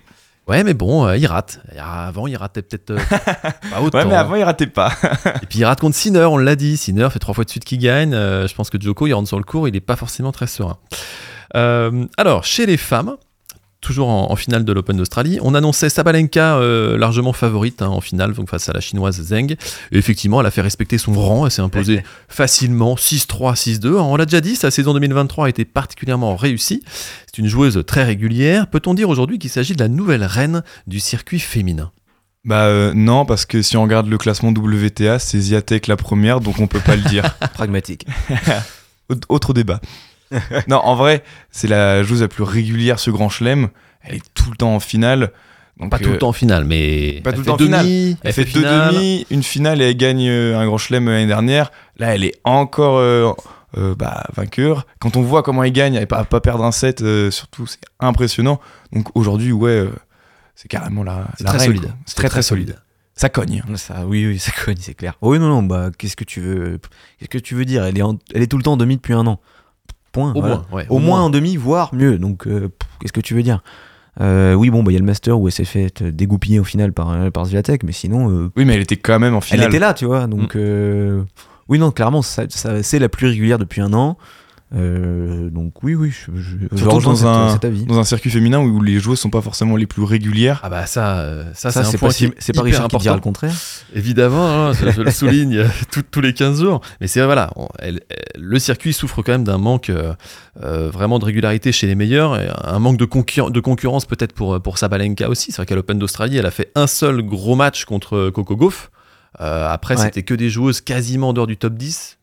Ouais, 0.47 0.63
mais 0.63 0.75
bon, 0.75 1.05
euh, 1.07 1.17
il 1.17 1.27
rate. 1.27 1.61
Et 1.75 1.79
Avant, 1.81 2.29
il 2.29 2.37
ratait 2.37 2.63
peut-être 2.63 2.91
euh, 2.91 2.99
pas 3.71 3.81
autant. 3.81 3.99
Ouais, 3.99 4.05
mais 4.05 4.15
avant, 4.15 4.37
il 4.37 4.45
ratait 4.45 4.67
pas. 4.69 4.93
Et 5.43 5.47
puis 5.47 5.61
il 5.61 5.65
rate 5.65 5.81
contre 5.81 5.97
Sinner, 5.97 6.25
on 6.25 6.37
l'a 6.37 6.55
dit. 6.55 6.77
Sinner 6.77 7.09
fait 7.11 7.19
trois 7.19 7.35
fois 7.35 7.45
de 7.45 7.51
suite 7.51 7.65
qu'il 7.65 7.79
gagne. 7.79 8.15
Euh, 8.15 8.47
je 8.47 8.55
pense 8.55 8.71
que 8.71 8.81
Djoko, 8.81 9.09
il 9.09 9.15
rentre 9.15 9.29
sur 9.29 9.39
le 9.39 9.45
cours, 9.45 9.67
il 9.67 9.73
n'est 9.73 9.81
pas 9.81 9.97
forcément 9.97 10.31
très 10.31 10.47
serein. 10.47 10.79
Euh, 11.57 12.07
alors, 12.17 12.45
chez 12.45 12.67
les 12.67 12.77
femmes, 12.77 13.17
toujours 13.83 14.09
en, 14.09 14.31
en 14.33 14.37
finale 14.37 14.65
de 14.65 14.73
l'Open 14.73 14.97
d'Australie, 14.97 15.39
on 15.43 15.55
annonçait 15.55 15.91
Sabalenka 15.91 16.57
euh, 16.57 16.97
largement 16.97 17.35
favorite 17.35 17.83
hein, 17.83 17.89
en 17.89 18.01
finale, 18.01 18.33
donc 18.33 18.49
face 18.49 18.69
à 18.71 18.73
la 18.73 18.81
chinoise 18.81 19.21
Zheng. 19.21 19.53
Et 19.91 19.99
effectivement, 19.99 20.41
elle 20.41 20.47
a 20.47 20.51
fait 20.51 20.63
respecter 20.63 20.97
son 20.97 21.13
rang, 21.13 21.45
elle 21.45 21.51
s'est 21.53 21.61
imposée 21.61 22.03
facilement 22.29 22.95
6-3, 22.95 23.55
6-2. 23.55 23.89
On 23.97 24.17
l'a 24.17 24.25
déjà 24.25 24.41
dit, 24.41 24.57
sa 24.57 24.71
saison 24.71 24.95
2023 24.95 25.47
a 25.47 25.49
été 25.51 25.65
particulièrement 25.67 26.35
réussie. 26.37 26.83
C'est 27.27 27.39
une 27.39 27.49
joueuse 27.49 27.83
très 27.87 28.05
régulière. 28.05 28.69
Peut-on 28.69 28.95
dire 28.95 29.09
aujourd'hui 29.11 29.39
qu'il 29.39 29.51
s'agit 29.51 29.75
de 29.75 29.81
la 29.83 29.89
nouvelle 29.89 30.25
reine 30.25 30.63
du 30.87 30.99
circuit 31.01 31.41
féminin? 31.41 31.91
Bah 32.45 32.65
euh, 32.65 32.93
non, 32.95 33.25
parce 33.25 33.47
que 33.47 33.63
si 33.63 33.77
on 33.77 33.83
regarde 33.83 34.09
le 34.09 34.19
classement 34.19 34.51
WTA, 34.51 35.19
c'est 35.19 35.39
Ziatek 35.41 35.87
la 35.87 35.97
première, 35.97 36.41
donc 36.41 36.59
on 36.59 36.67
peut 36.67 36.81
pas 36.81 36.97
le 36.97 37.03
dire. 37.03 37.35
Pragmatique. 37.55 38.07
Autre- 39.09 39.27
Autre 39.29 39.53
débat. 39.55 39.81
non, 40.69 40.79
en 40.79 40.95
vrai, 40.95 41.23
c'est 41.51 41.69
la 41.69 42.03
joueuse 42.03 42.23
la 42.23 42.29
plus 42.29 42.43
régulière 42.45 42.99
ce 42.99 43.11
Grand 43.11 43.29
Chelem. 43.29 43.69
Elle 44.03 44.17
est 44.17 44.23
tout 44.35 44.51
le 44.51 44.57
temps 44.57 44.75
en 44.75 44.81
finale. 44.81 45.31
Donc, 45.79 45.91
Pas 45.91 45.99
tout 45.99 46.11
euh, 46.11 46.13
le 46.13 46.19
temps 46.19 46.29
en 46.29 46.33
finale, 46.33 46.65
mais 46.65 47.21
pas 47.25 47.31
elle 47.31 47.37
tout 47.37 47.41
le 47.41 47.45
fait 47.45 47.51
temps 47.51 47.55
en 47.55 47.59
finale. 47.59 47.85
demi, 47.87 48.17
Elle 48.23 48.33
fait 48.33 48.45
deux 48.45 48.51
finale. 48.51 48.95
demi, 48.95 49.27
une 49.31 49.43
finale 49.43 49.81
et 49.83 49.91
elle 49.91 49.97
gagne 49.97 50.29
euh, 50.29 50.59
un 50.59 50.67
Grand 50.67 50.79
Chelem 50.79 51.07
l'année 51.09 51.27
dernière. 51.27 51.71
Là, 51.99 52.15
elle 52.15 52.25
est 52.25 52.35
encore 52.45 52.99
euh, 52.99 53.33
euh, 53.79 53.95
bah, 53.95 54.25
vainqueur. 54.35 54.87
Quand 55.01 55.17
on 55.17 55.23
voit 55.23 55.43
comment 55.43 55.63
elle 55.65 55.73
gagne, 55.73 55.95
elle 55.95 56.07
pas, 56.07 56.25
pas 56.25 56.41
perdre 56.41 56.65
un 56.65 56.73
set, 56.73 57.01
euh, 57.03 57.31
surtout, 57.31 57.67
c'est 57.67 57.81
impressionnant. 58.01 58.61
Donc 58.93 59.09
aujourd'hui, 59.17 59.53
ouais, 59.53 59.71
euh, 59.71 59.91
c'est 60.55 60.69
carrément 60.69 61.03
la, 61.05 61.27
C'est 61.39 61.45
la 61.45 61.51
très 61.51 61.59
reine, 61.61 61.77
solide. 61.77 61.93
C'est 62.07 62.17
très 62.17 62.29
très 62.29 62.43
solide. 62.43 62.79
Ça 63.15 63.29
cogne. 63.29 63.63
Ça, 63.77 64.05
oui, 64.07 64.27
oui, 64.27 64.39
ça 64.39 64.53
cogne, 64.65 64.77
c'est 64.81 64.95
clair. 64.95 65.15
Oui, 65.23 65.39
non, 65.39 65.49
non, 65.49 65.63
bah, 65.63 65.91
qu'est-ce 65.97 66.17
que 66.17 66.25
tu 66.25 66.41
veux, 66.41 66.79
qu'est-ce 67.19 67.29
que 67.31 67.39
tu 67.39 67.55
veux 67.55 67.65
dire? 67.65 67.85
Elle 67.85 67.99
est, 67.99 68.03
en- 68.03 68.19
elle 68.35 68.43
est 68.43 68.47
tout 68.47 68.57
le 68.59 68.63
temps 68.63 68.73
en 68.75 68.77
demi 68.79 68.97
depuis 68.97 69.15
un 69.15 69.27
an. 69.27 69.41
Point. 70.13 70.33
Au 70.35 70.41
voilà. 70.41 70.57
moins, 70.57 70.65
ouais, 70.73 70.87
Au, 70.91 70.99
moins 70.99 71.21
en 71.23 71.31
demi, 71.31 71.57
voire 71.57 71.95
mieux. 71.95 72.19
Donc, 72.19 72.47
euh, 72.47 72.69
qu'est-ce 73.01 73.13
que 73.13 73.21
tu 73.21 73.35
veux 73.35 73.43
dire? 73.43 73.63
Euh, 74.21 74.53
Oui, 74.55 74.69
bon, 74.71 74.83
bah, 74.83 74.91
il 74.93 74.95
y 74.95 74.97
a 74.97 75.01
le 75.01 75.07
Master 75.07 75.41
où 75.41 75.49
elle 75.49 75.53
s'est 75.53 75.65
fait 75.65 76.03
dégoupiller 76.03 76.61
au 76.61 76.65
final 76.65 76.93
par, 76.93 77.11
euh, 77.11 77.31
par 77.31 77.47
Zviatek, 77.47 77.83
mais 77.83 77.93
sinon, 77.93 78.31
euh, 78.31 78.51
Oui, 78.57 78.65
mais 78.67 78.75
elle 78.75 78.83
était 78.83 78.97
quand 78.97 79.19
même 79.19 79.35
en 79.35 79.41
finale. 79.41 79.63
elle 79.65 79.69
était 79.71 79.79
là, 79.79 79.95
tu 79.95 80.05
vois. 80.05 80.27
Donc, 80.27 80.55
euh, 80.55 81.23
oui, 81.69 81.79
non, 81.79 81.91
clairement, 81.93 82.21
ça, 82.23 82.45
ça- 82.51 82.83
c'est 82.83 82.99
la 82.99 83.09
plus 83.09 83.29
régulière 83.29 83.59
depuis 83.59 83.81
un 83.81 83.93
an. 83.95 84.19
Euh, 84.75 85.51
donc, 85.51 85.83
oui, 85.83 85.95
oui, 85.95 86.11
je, 86.11 86.31
je, 86.35 86.57
je 86.73 86.85
dans 86.85 87.15
cet, 87.15 87.27
un- 87.27 87.51
cet 87.53 87.65
avis. 87.67 87.85
Dans 87.85 87.99
un 87.99 88.05
circuit 88.05 88.31
féminin 88.31 88.59
où 88.61 88.81
les 88.81 88.99
joueuses 89.01 89.19
sont 89.21 89.29
pas 89.31 89.43
forcément 89.43 89.77
les 89.77 89.87
plus 89.87 90.03
régulières. 90.03 90.61
Ah 90.63 90.71
bah 90.71 90.87
ça, 90.87 91.19
euh, 91.21 91.45
ça, 91.55 91.71
Ça, 91.71 91.83
c'est 91.83 91.89
un 91.89 91.91
c'est 91.91 91.99
point 91.99 92.09
pas, 92.09 92.15
qui 92.15 92.31
c'est 92.39 92.53
pas 92.55 92.61
hyper 92.61 92.65
Richard 92.65 92.89
qui 92.89 92.97
dira 92.99 93.15
important. 93.15 93.17
le 93.17 93.21
contraire. 93.21 93.55
Évidemment, 93.95 94.49
hein, 94.69 94.73
je, 94.73 94.91
je 94.91 95.03
le 95.03 95.11
souligne 95.13 95.57
euh, 95.59 95.69
tout- 95.91 96.03
tous 96.11 96.21
les 96.23 96.33
15 96.33 96.61
jours. 96.63 96.81
Mais 97.01 97.07
c'est 97.07 97.23
voilà, 97.23 97.51
on- 97.57 97.69
elle- 97.79 98.01
elle- 98.09 98.43
le 98.43 98.59
circuit 98.59 98.93
souffre 98.95 99.23
quand 99.23 99.33
même 99.33 99.45
d'un 99.45 99.59
manque 99.59 99.91
euh, 99.91 100.15
euh, 100.63 100.91
vraiment 100.91 101.19
de 101.19 101.25
régularité 101.27 101.71
chez 101.73 101.87
les 101.87 101.95
meilleurs, 101.95 102.41
et 102.41 102.49
un 102.65 102.79
manque 102.79 102.97
de, 102.97 103.05
concur- 103.05 103.51
de 103.51 103.61
concurrence 103.61 104.07
peut-être 104.07 104.33
pour, 104.33 104.61
pour 104.63 104.79
Sabalenka 104.79 105.29
aussi. 105.29 105.53
C'est 105.53 105.57
vrai 105.59 105.67
qu'à 105.67 105.75
l'Open 105.75 105.99
d'Australie, 105.99 106.39
elle 106.39 106.47
a 106.47 106.51
fait 106.51 106.71
un 106.75 106.87
seul 106.87 107.23
gros 107.23 107.57
match 107.57 107.85
contre 107.85 108.31
Coco 108.31 108.57
Gauff. 108.57 108.91
Euh, 109.41 109.69
après, 109.71 109.97
Ouais. 109.97 110.05
c'était 110.05 110.23
que 110.23 110.35
des 110.35 110.49
joueuses 110.51 110.81
quasiment 110.81 111.31
en 111.31 111.33
dehors 111.33 111.47
du 111.47 111.57
top 111.57 111.75
10. 111.75 112.19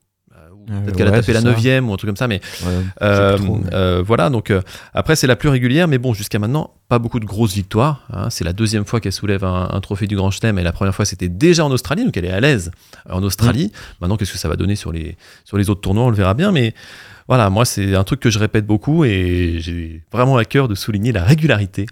Euh, 0.70 0.82
Peut-être 0.86 0.98
qu'elle 0.98 1.08
a 1.08 1.12
tapé 1.12 1.34
la 1.34 1.40
c'est 1.40 1.46
ça. 1.46 1.52
9 1.82 1.90
ou 1.90 1.94
un 1.94 1.98
truc 1.98 2.10
comme 2.10 2.16
ça, 2.18 2.28
mais 2.28 2.42
Ouais, 2.66 2.72
Euh, 3.02 3.38
trop, 3.38 3.56
mais- 3.64 3.74
euh, 3.74 4.04
voilà, 4.06 4.30
donc 4.30 4.52
euh, 4.52 4.62
après 4.94 5.16
c'est 5.16 5.26
la 5.28 5.36
plus 5.36 5.50
régulière, 5.50 5.88
mais 5.88 5.98
bon, 5.98 6.14
jusqu'à 6.14 6.38
maintenant, 6.40 6.72
pas 6.90 7.00
beaucoup 7.00 7.20
de 7.20 7.26
grosses 7.26 7.54
victoires. 7.54 8.06
hein. 8.14 8.30
C'est 8.30 8.44
la 8.44 8.54
deuxième 8.54 8.86
fois 8.86 9.00
qu'elle 9.00 9.12
soulève 9.14 9.44
un, 9.44 9.70
un 9.72 9.82
trophée 9.82 10.06
du 10.08 10.16
Grand 10.16 10.32
Chelem, 10.32 10.60
et 10.60 10.64
la 10.64 10.72
première 10.72 10.94
fois 10.94 11.06
c'était 11.06 11.30
déjà 11.30 11.66
en 11.66 11.72
Australie, 11.72 12.06
donc 12.06 12.16
elle 12.18 12.26
est 12.26 12.32
à 12.32 12.40
l'aise 12.40 12.72
en 13.10 13.24
Australie. 13.24 13.72
Maintenant, 14.02 14.16
qu'est-ce 14.18 14.34
que 14.34 14.38
ça 14.38 14.50
va 14.50 14.56
donner 14.56 14.76
sur 14.76 14.92
les, 14.92 15.18
sur 15.46 15.58
les 15.58 15.70
autres 15.70 15.82
tournois, 15.82 16.04
on 16.04 16.10
le 16.10 16.16
verra 16.16 16.34
bien, 16.34 16.52
mais 16.52 16.74
voilà, 17.28 17.50
moi 17.50 17.66
c'est 17.66 17.96
un 17.96 18.04
truc 18.04 18.20
que 18.20 18.30
je 18.30 18.38
répète 18.40 18.66
beaucoup, 18.66 19.06
et 19.06 19.56
j'ai 19.60 20.02
vraiment 20.12 20.38
à 20.38 20.46
cœur 20.46 20.68
de 20.68 20.76
souligner 20.76 21.12
la 21.12 21.24
régularité 21.24 21.86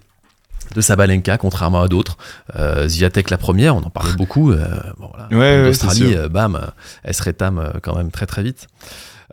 de 0.76 0.82
Sabalenka, 0.82 1.38
contrairement 1.38 1.82
à 1.82 1.88
d'autres. 1.88 2.18
Euh, 2.56 2.88
Zviatek 2.88 3.30
la 3.30 3.38
première, 3.38 3.76
on 3.76 3.80
en 3.84 3.90
parlait 3.90 4.14
beaucoup. 4.14 4.52
euh, 4.52 4.66
bon, 4.98 5.10
voilà, 5.14 5.28
Ouais, 5.32 5.62
ouais, 5.64 5.70
Australie, 5.70 6.16
euh, 6.16 6.30
bam, 6.30 6.56
euh, 6.56 6.62
elle 7.04 7.14
se 7.14 7.24
rétame 7.24 7.60
euh, 7.60 7.72
quand 7.82 7.96
même 7.96 8.12
très 8.12 8.26
très 8.26 8.44
vite. 8.44 8.68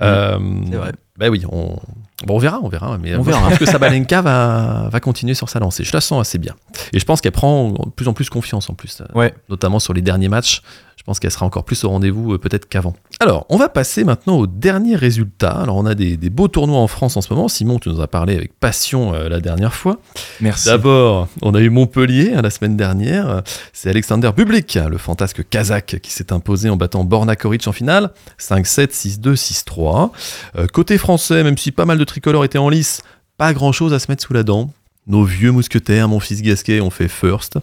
Euh, 0.02 0.38
c'est 0.70 0.76
vrai. 0.76 0.92
Ben 1.16 1.28
oui, 1.30 1.44
on, 1.48 1.78
bon, 2.26 2.34
on 2.34 2.38
verra, 2.38 2.58
on 2.60 2.68
verra. 2.68 2.98
Mais 2.98 3.14
On 3.14 3.22
verra. 3.22 3.38
Je 3.44 3.48
pense 3.50 3.58
que 3.58 3.66
Sabalenka 3.66 4.20
va, 4.22 4.88
va 4.90 5.00
continuer 5.00 5.34
sur 5.34 5.48
sa 5.48 5.60
lancée. 5.60 5.84
Je 5.84 5.92
la 5.92 6.00
sens 6.00 6.20
assez 6.20 6.38
bien. 6.38 6.54
Et 6.92 6.98
je 6.98 7.04
pense 7.04 7.20
qu'elle 7.20 7.30
prend 7.30 7.70
de 7.70 7.90
plus 7.94 8.08
en 8.08 8.12
plus 8.12 8.28
confiance 8.28 8.68
en 8.68 8.74
plus. 8.74 9.00
euh, 9.00 9.04
Ouais. 9.16 9.32
Notamment 9.48 9.78
sur 9.78 9.92
les 9.94 10.02
derniers 10.02 10.28
matchs. 10.28 10.62
Je 11.04 11.06
pense 11.06 11.20
qu'elle 11.20 11.30
sera 11.30 11.44
encore 11.44 11.64
plus 11.64 11.84
au 11.84 11.90
rendez-vous 11.90 12.32
euh, 12.32 12.38
peut-être 12.38 12.66
qu'avant. 12.66 12.94
Alors, 13.20 13.44
on 13.50 13.58
va 13.58 13.68
passer 13.68 14.04
maintenant 14.04 14.38
aux 14.38 14.46
derniers 14.46 14.96
résultats. 14.96 15.50
Alors, 15.50 15.76
on 15.76 15.84
a 15.84 15.94
des, 15.94 16.16
des 16.16 16.30
beaux 16.30 16.48
tournois 16.48 16.78
en 16.78 16.86
France 16.86 17.18
en 17.18 17.20
ce 17.20 17.30
moment. 17.30 17.46
Simon, 17.48 17.78
tu 17.78 17.90
nous 17.90 18.00
as 18.00 18.08
parlé 18.08 18.34
avec 18.34 18.58
passion 18.58 19.12
euh, 19.12 19.28
la 19.28 19.40
dernière 19.40 19.74
fois. 19.74 19.98
Merci. 20.40 20.68
D'abord, 20.68 21.28
on 21.42 21.54
a 21.54 21.60
eu 21.60 21.68
Montpellier 21.68 22.32
hein, 22.34 22.40
la 22.40 22.48
semaine 22.48 22.78
dernière. 22.78 23.42
C'est 23.74 23.90
Alexander 23.90 24.30
Bublik, 24.34 24.78
hein, 24.78 24.88
le 24.88 24.96
fantasque 24.96 25.46
kazakh, 25.46 26.00
qui 26.00 26.10
s'est 26.10 26.32
imposé 26.32 26.70
en 26.70 26.76
battant 26.76 27.04
Borna 27.04 27.36
Koric 27.36 27.68
en 27.68 27.72
finale. 27.72 28.10
5-7, 28.40 29.20
6-2, 29.20 29.34
6-3. 29.34 30.10
Euh, 30.56 30.66
côté 30.66 30.96
français, 30.96 31.44
même 31.44 31.58
si 31.58 31.70
pas 31.70 31.84
mal 31.84 31.98
de 31.98 32.04
tricolores 32.04 32.46
étaient 32.46 32.56
en 32.56 32.70
lice, 32.70 33.02
pas 33.36 33.52
grand-chose 33.52 33.92
à 33.92 33.98
se 33.98 34.10
mettre 34.10 34.24
sous 34.24 34.32
la 34.32 34.42
dent. 34.42 34.70
Nos 35.06 35.24
vieux 35.24 35.50
mousquetaires, 35.52 36.08
mon 36.08 36.18
fils 36.18 36.40
Gasquet, 36.40 36.80
ont 36.80 36.88
fait 36.90 37.08
first. 37.08 37.58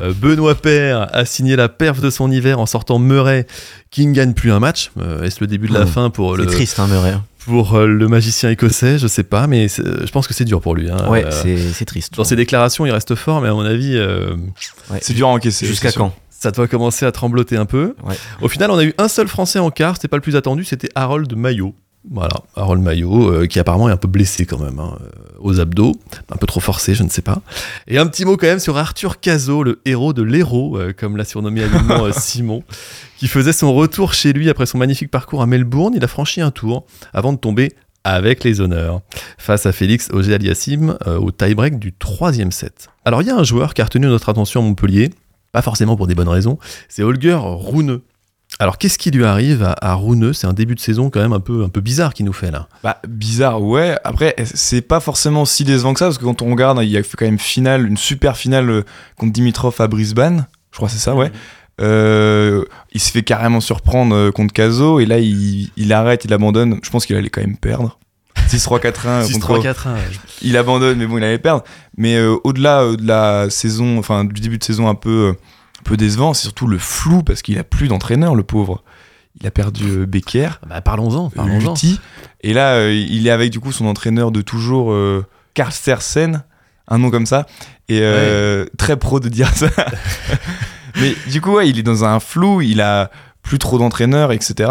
Euh, 0.00 0.12
Benoît 0.16 0.54
Père 0.54 1.08
a 1.14 1.24
signé 1.26 1.54
la 1.54 1.68
perf 1.68 2.00
de 2.00 2.08
son 2.08 2.30
hiver 2.30 2.58
en 2.58 2.64
sortant 2.66 2.98
Murray, 2.98 3.46
qui 3.90 4.06
ne 4.06 4.12
gagne 4.14 4.32
plus 4.32 4.50
un 4.50 4.60
match. 4.60 4.90
Euh, 4.98 5.22
Est-ce 5.22 5.38
le 5.40 5.46
début 5.46 5.68
de 5.68 5.74
la 5.74 5.84
Mmh. 5.84 5.88
fin 5.88 6.10
pour 6.10 6.36
C'est 6.36 6.42
le, 6.42 6.46
triste, 6.46 6.78
hein, 6.80 6.86
Murray. 6.86 7.14
pour 7.44 7.74
euh, 7.74 7.86
le 7.86 8.08
magicien 8.08 8.48
écossais? 8.48 8.98
Je 8.98 9.06
sais 9.08 9.24
pas, 9.24 9.46
mais 9.46 9.68
je 9.68 10.10
pense 10.10 10.26
que 10.26 10.32
c'est 10.32 10.46
dur 10.46 10.62
pour 10.62 10.74
lui. 10.74 10.90
hein. 10.90 11.06
Ouais, 11.10 11.24
Euh, 11.26 11.30
c'est 11.30 11.58
c'est 11.74 11.84
triste. 11.84 12.14
dans 12.16 12.24
ses 12.24 12.34
déclarations, 12.36 12.86
il 12.86 12.90
reste 12.92 13.14
fort, 13.14 13.42
mais 13.42 13.48
à 13.48 13.52
mon 13.52 13.60
avis, 13.66 13.94
euh, 13.96 14.34
Ouais. 14.90 14.98
C'est 15.02 15.12
dur 15.12 15.28
à 15.28 15.32
encaisser. 15.32 15.66
Jusqu'à 15.66 15.92
quand? 15.92 16.14
ça 16.30 16.50
doit 16.50 16.68
commencer 16.68 17.04
à 17.06 17.12
trembloter 17.12 17.56
un 17.56 17.64
peu. 17.66 17.94
Ouais. 18.04 18.14
Au 18.40 18.48
final, 18.48 18.70
on 18.70 18.76
a 18.78 18.84
eu 18.84 18.94
un 18.98 19.08
seul 19.08 19.26
Français 19.28 19.58
en 19.58 19.70
quart, 19.70 19.96
c'était 19.96 20.08
pas 20.08 20.16
le 20.18 20.22
plus 20.22 20.36
attendu, 20.36 20.64
c'était 20.64 20.88
Harold 20.94 21.34
Maillot. 21.36 21.74
Voilà, 22.08 22.36
Harold 22.54 22.82
Maillot, 22.82 23.32
euh, 23.32 23.46
qui 23.46 23.58
apparemment 23.58 23.88
est 23.88 23.92
un 23.92 23.96
peu 23.96 24.06
blessé 24.06 24.46
quand 24.46 24.58
même, 24.58 24.78
hein, 24.78 24.96
euh, 25.00 25.08
aux 25.40 25.58
abdos, 25.58 25.96
un 26.30 26.36
peu 26.36 26.46
trop 26.46 26.60
forcé, 26.60 26.94
je 26.94 27.02
ne 27.02 27.08
sais 27.08 27.22
pas. 27.22 27.42
Et 27.88 27.98
un 27.98 28.06
petit 28.06 28.24
mot 28.24 28.36
quand 28.36 28.46
même 28.46 28.60
sur 28.60 28.76
Arthur 28.76 29.18
Cazot, 29.18 29.64
le 29.64 29.80
héros 29.84 30.12
de 30.12 30.22
l'héros, 30.22 30.78
euh, 30.78 30.92
comme 30.96 31.16
l'a 31.16 31.24
surnommé 31.24 31.64
habilement 31.64 32.04
euh, 32.04 32.12
Simon, 32.16 32.62
qui 33.18 33.26
faisait 33.26 33.52
son 33.52 33.74
retour 33.74 34.14
chez 34.14 34.32
lui 34.32 34.48
après 34.48 34.66
son 34.66 34.78
magnifique 34.78 35.10
parcours 35.10 35.42
à 35.42 35.46
Melbourne. 35.46 35.94
Il 35.96 36.04
a 36.04 36.08
franchi 36.08 36.40
un 36.40 36.52
tour 36.52 36.86
avant 37.12 37.32
de 37.32 37.38
tomber 37.38 37.72
avec 38.04 38.44
les 38.44 38.60
honneurs 38.60 39.00
face 39.36 39.66
à 39.66 39.72
Félix 39.72 40.08
Auger-Aliassime 40.12 40.96
au 41.06 41.32
tie-break 41.32 41.80
du 41.80 41.92
troisième 41.92 42.52
set. 42.52 42.88
Alors 43.04 43.20
il 43.22 43.26
y 43.26 43.30
a 43.32 43.36
un 43.36 43.42
joueur 43.42 43.74
qui 43.74 43.82
a 43.82 43.84
retenu 43.84 44.06
notre 44.06 44.28
attention 44.28 44.60
à 44.60 44.64
Montpellier, 44.64 45.10
pas 45.50 45.60
forcément 45.60 45.96
pour 45.96 46.06
des 46.06 46.14
bonnes 46.14 46.28
raisons, 46.28 46.56
c'est 46.88 47.02
Holger 47.02 47.36
Rune. 47.42 47.98
Alors 48.58 48.78
qu'est-ce 48.78 48.98
qui 48.98 49.10
lui 49.10 49.24
arrive 49.24 49.62
à, 49.62 49.74
à 49.80 49.94
Rune 49.94 50.32
C'est 50.32 50.46
un 50.46 50.52
début 50.54 50.74
de 50.74 50.80
saison 50.80 51.10
quand 51.10 51.20
même 51.20 51.32
un 51.32 51.40
peu, 51.40 51.64
un 51.64 51.68
peu 51.68 51.80
bizarre 51.80 52.14
qu'il 52.14 52.24
nous 52.24 52.32
fait 52.32 52.50
là. 52.50 52.68
Bah, 52.82 53.00
bizarre, 53.06 53.62
ouais. 53.62 53.98
Après, 54.02 54.34
c'est 54.54 54.80
pas 54.80 55.00
forcément 55.00 55.44
si 55.44 55.64
décevant 55.64 55.92
que 55.92 55.98
ça, 55.98 56.06
parce 56.06 56.18
que 56.18 56.24
quand 56.24 56.40
on 56.42 56.50
regarde, 56.50 56.78
il 56.82 56.88
y 56.88 56.96
a 56.96 57.02
fait 57.02 57.16
quand 57.16 57.26
même 57.26 57.38
finale, 57.38 57.86
une 57.86 57.98
super 57.98 58.36
finale 58.36 58.70
euh, 58.70 58.82
contre 59.16 59.32
Dimitrov 59.32 59.74
à 59.80 59.88
Brisbane. 59.88 60.46
Je 60.72 60.76
crois 60.76 60.88
que 60.88 60.94
c'est 60.94 61.00
ça, 61.00 61.14
ouais. 61.14 61.30
Euh, 61.82 62.64
il 62.92 63.00
se 63.00 63.10
fait 63.10 63.22
carrément 63.22 63.60
surprendre 63.60 64.14
euh, 64.14 64.32
contre 64.32 64.54
Caso, 64.54 65.00
et 65.00 65.06
là, 65.06 65.18
il, 65.18 65.70
il 65.76 65.92
arrête, 65.92 66.24
il 66.24 66.32
abandonne. 66.32 66.80
Je 66.82 66.88
pense 66.88 67.04
qu'il 67.04 67.16
allait 67.16 67.28
quand 67.28 67.42
même 67.42 67.58
perdre. 67.58 67.98
6-3-4-1 68.48 69.32
contre 69.32 69.58
6-3-4-1. 69.60 69.74
il 70.42 70.56
abandonne, 70.56 70.98
mais 70.98 71.06
bon, 71.06 71.18
il 71.18 71.24
allait 71.24 71.38
perdre. 71.38 71.64
Mais 71.96 72.16
euh, 72.16 72.36
au-delà 72.44 72.82
euh, 72.82 72.96
de 72.96 73.06
la 73.06 73.50
saison, 73.50 73.98
enfin 73.98 74.24
du 74.24 74.40
début 74.40 74.58
de 74.58 74.64
saison 74.64 74.88
un 74.88 74.94
peu, 74.94 75.34
euh, 75.34 75.38
peu 75.86 75.96
décevant, 75.96 76.34
c'est 76.34 76.42
surtout 76.42 76.66
le 76.66 76.78
flou 76.78 77.22
parce 77.22 77.42
qu'il 77.42 77.58
a 77.58 77.64
plus 77.64 77.88
d'entraîneur, 77.88 78.34
le 78.34 78.42
pauvre. 78.42 78.82
Il 79.40 79.46
a 79.46 79.50
perdu 79.50 79.84
euh, 79.88 80.06
Becker, 80.06 80.48
Bah, 80.68 80.80
parlons-en, 80.80 81.30
parlons-en. 81.30 81.74
Et 82.42 82.52
là 82.54 82.74
euh, 82.74 82.92
il 82.94 83.26
est 83.26 83.30
avec 83.30 83.50
du 83.50 83.60
coup 83.60 83.70
son 83.72 83.86
entraîneur 83.86 84.30
de 84.30 84.40
toujours, 84.40 84.92
euh, 84.92 85.24
Karl 85.54 85.72
Stersen, 85.72 86.42
un 86.88 86.98
nom 86.98 87.10
comme 87.10 87.26
ça, 87.26 87.46
et 87.88 88.00
euh, 88.02 88.64
très 88.78 88.96
pro 88.96 89.20
de 89.20 89.28
dire 89.28 89.48
ça. 89.54 89.68
mais 91.00 91.14
du 91.30 91.40
coup, 91.40 91.52
ouais, 91.56 91.68
il 91.68 91.78
est 91.78 91.82
dans 91.82 92.04
un 92.04 92.20
flou, 92.20 92.62
il 92.62 92.80
a 92.80 93.10
plus 93.42 93.58
trop 93.58 93.78
d'entraîneurs, 93.78 94.32
etc. 94.32 94.70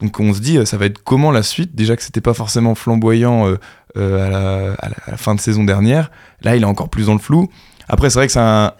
Donc 0.00 0.20
on 0.20 0.32
se 0.34 0.40
dit, 0.40 0.64
ça 0.66 0.76
va 0.76 0.86
être 0.86 1.02
comment 1.02 1.30
la 1.30 1.42
suite? 1.42 1.74
Déjà 1.74 1.96
que 1.96 2.02
c'était 2.02 2.20
pas 2.20 2.34
forcément 2.34 2.74
flamboyant 2.74 3.46
euh, 3.48 3.58
euh, 3.96 4.26
à, 4.26 4.30
la, 4.30 4.72
à 4.74 4.88
la- 4.88 4.96
à 5.06 5.10
la 5.12 5.16
fin 5.16 5.34
de 5.34 5.40
saison 5.40 5.64
dernière. 5.64 6.10
Là, 6.42 6.56
il 6.56 6.62
est 6.62 6.66
encore 6.66 6.88
plus 6.88 7.06
dans 7.06 7.12
le 7.14 7.18
flou. 7.20 7.48
Après, 7.88 8.10
c'est 8.10 8.18
vrai 8.18 8.26
que 8.26 8.32
c'est 8.32 8.40
un- 8.40 8.72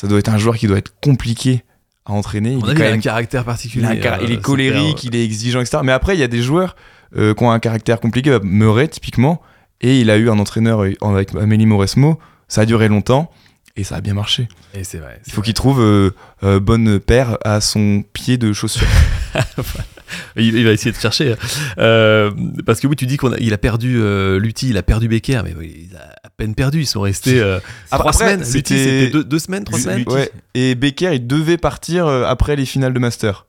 ça 0.00 0.06
doit 0.06 0.18
être 0.18 0.30
un 0.30 0.38
joueur 0.38 0.56
qui 0.56 0.66
doit 0.66 0.78
être 0.78 0.94
compliqué 1.02 1.62
à 2.06 2.12
entraîner. 2.12 2.52
Il 2.58 2.70
a 2.70 2.74
quand 2.74 2.84
un 2.84 2.98
caractère 2.98 3.42
il, 3.42 3.44
particulier. 3.44 4.00
car- 4.00 4.20
euh, 4.20 4.24
il 4.24 4.32
est 4.32 4.40
colérique, 4.40 5.04
euh, 5.04 5.08
il 5.12 5.16
est 5.16 5.22
exigeant, 5.24 5.60
etc. 5.60 5.78
Mais 5.84 5.92
après, 5.92 6.16
il 6.16 6.20
y 6.20 6.22
a 6.22 6.28
des 6.28 6.40
joueurs 6.42 6.74
euh, 7.16 7.34
qui 7.34 7.44
ont 7.44 7.50
un 7.50 7.58
caractère 7.58 8.00
compliqué. 8.00 8.38
Murray, 8.42 8.88
typiquement. 8.88 9.42
Et 9.82 10.00
il 10.00 10.08
a 10.10 10.16
eu 10.16 10.30
un 10.30 10.38
entraîneur 10.38 10.84
euh, 10.84 10.94
avec 11.02 11.34
Amélie 11.34 11.66
Mauresmo. 11.66 12.18
Ça 12.48 12.62
a 12.62 12.64
duré 12.64 12.88
longtemps. 12.88 13.30
Et 13.76 13.84
ça 13.84 13.96
a 13.96 14.00
bien 14.00 14.14
marché. 14.14 14.48
Et 14.72 14.84
c'est 14.84 14.98
vrai. 14.98 15.20
Il 15.26 15.32
faut 15.34 15.42
qu'il 15.42 15.54
trouve 15.54 15.80
euh, 15.82 16.10
euh, 16.44 16.60
bonne 16.60 16.98
paire 16.98 17.36
à 17.44 17.60
son 17.60 18.02
pied 18.14 18.38
de 18.38 18.54
chaussure. 18.54 18.88
Il, 20.36 20.54
il 20.56 20.64
va 20.64 20.72
essayer 20.72 20.92
de 20.92 20.96
chercher. 20.96 21.34
Euh, 21.78 22.30
parce 22.66 22.80
que 22.80 22.86
oui, 22.86 22.96
tu 22.96 23.06
dis 23.06 23.16
qu'il 23.18 23.52
a, 23.54 23.58
perdu 23.58 23.98
euh, 24.00 24.38
Lutti, 24.38 24.68
il 24.70 24.76
a 24.76 24.82
perdu 24.82 25.08
Becker, 25.08 25.42
mais 25.44 25.54
oui, 25.56 25.88
il 25.90 25.96
a 25.96 26.14
à 26.24 26.30
peine 26.30 26.54
perdu. 26.54 26.80
Ils 26.80 26.86
sont 26.86 27.00
restés 27.02 27.40
euh, 27.40 27.58
trois 27.90 28.08
Après, 28.10 28.12
semaines. 28.12 28.40
Lutti, 28.52 28.74
c'était- 28.76 29.10
deux, 29.10 29.24
deux 29.24 29.38
semaines, 29.38 29.64
trois 29.64 29.78
semaines. 29.78 30.04
ouais. 30.08 30.30
Et 30.54 30.74
Becker, 30.74 31.14
il 31.14 31.26
devait 31.26 31.58
partir 31.58 32.06
euh, 32.06 32.24
après 32.24 32.56
les 32.56 32.64
finales 32.66 32.92
de 32.94 32.98
Master. 32.98 33.46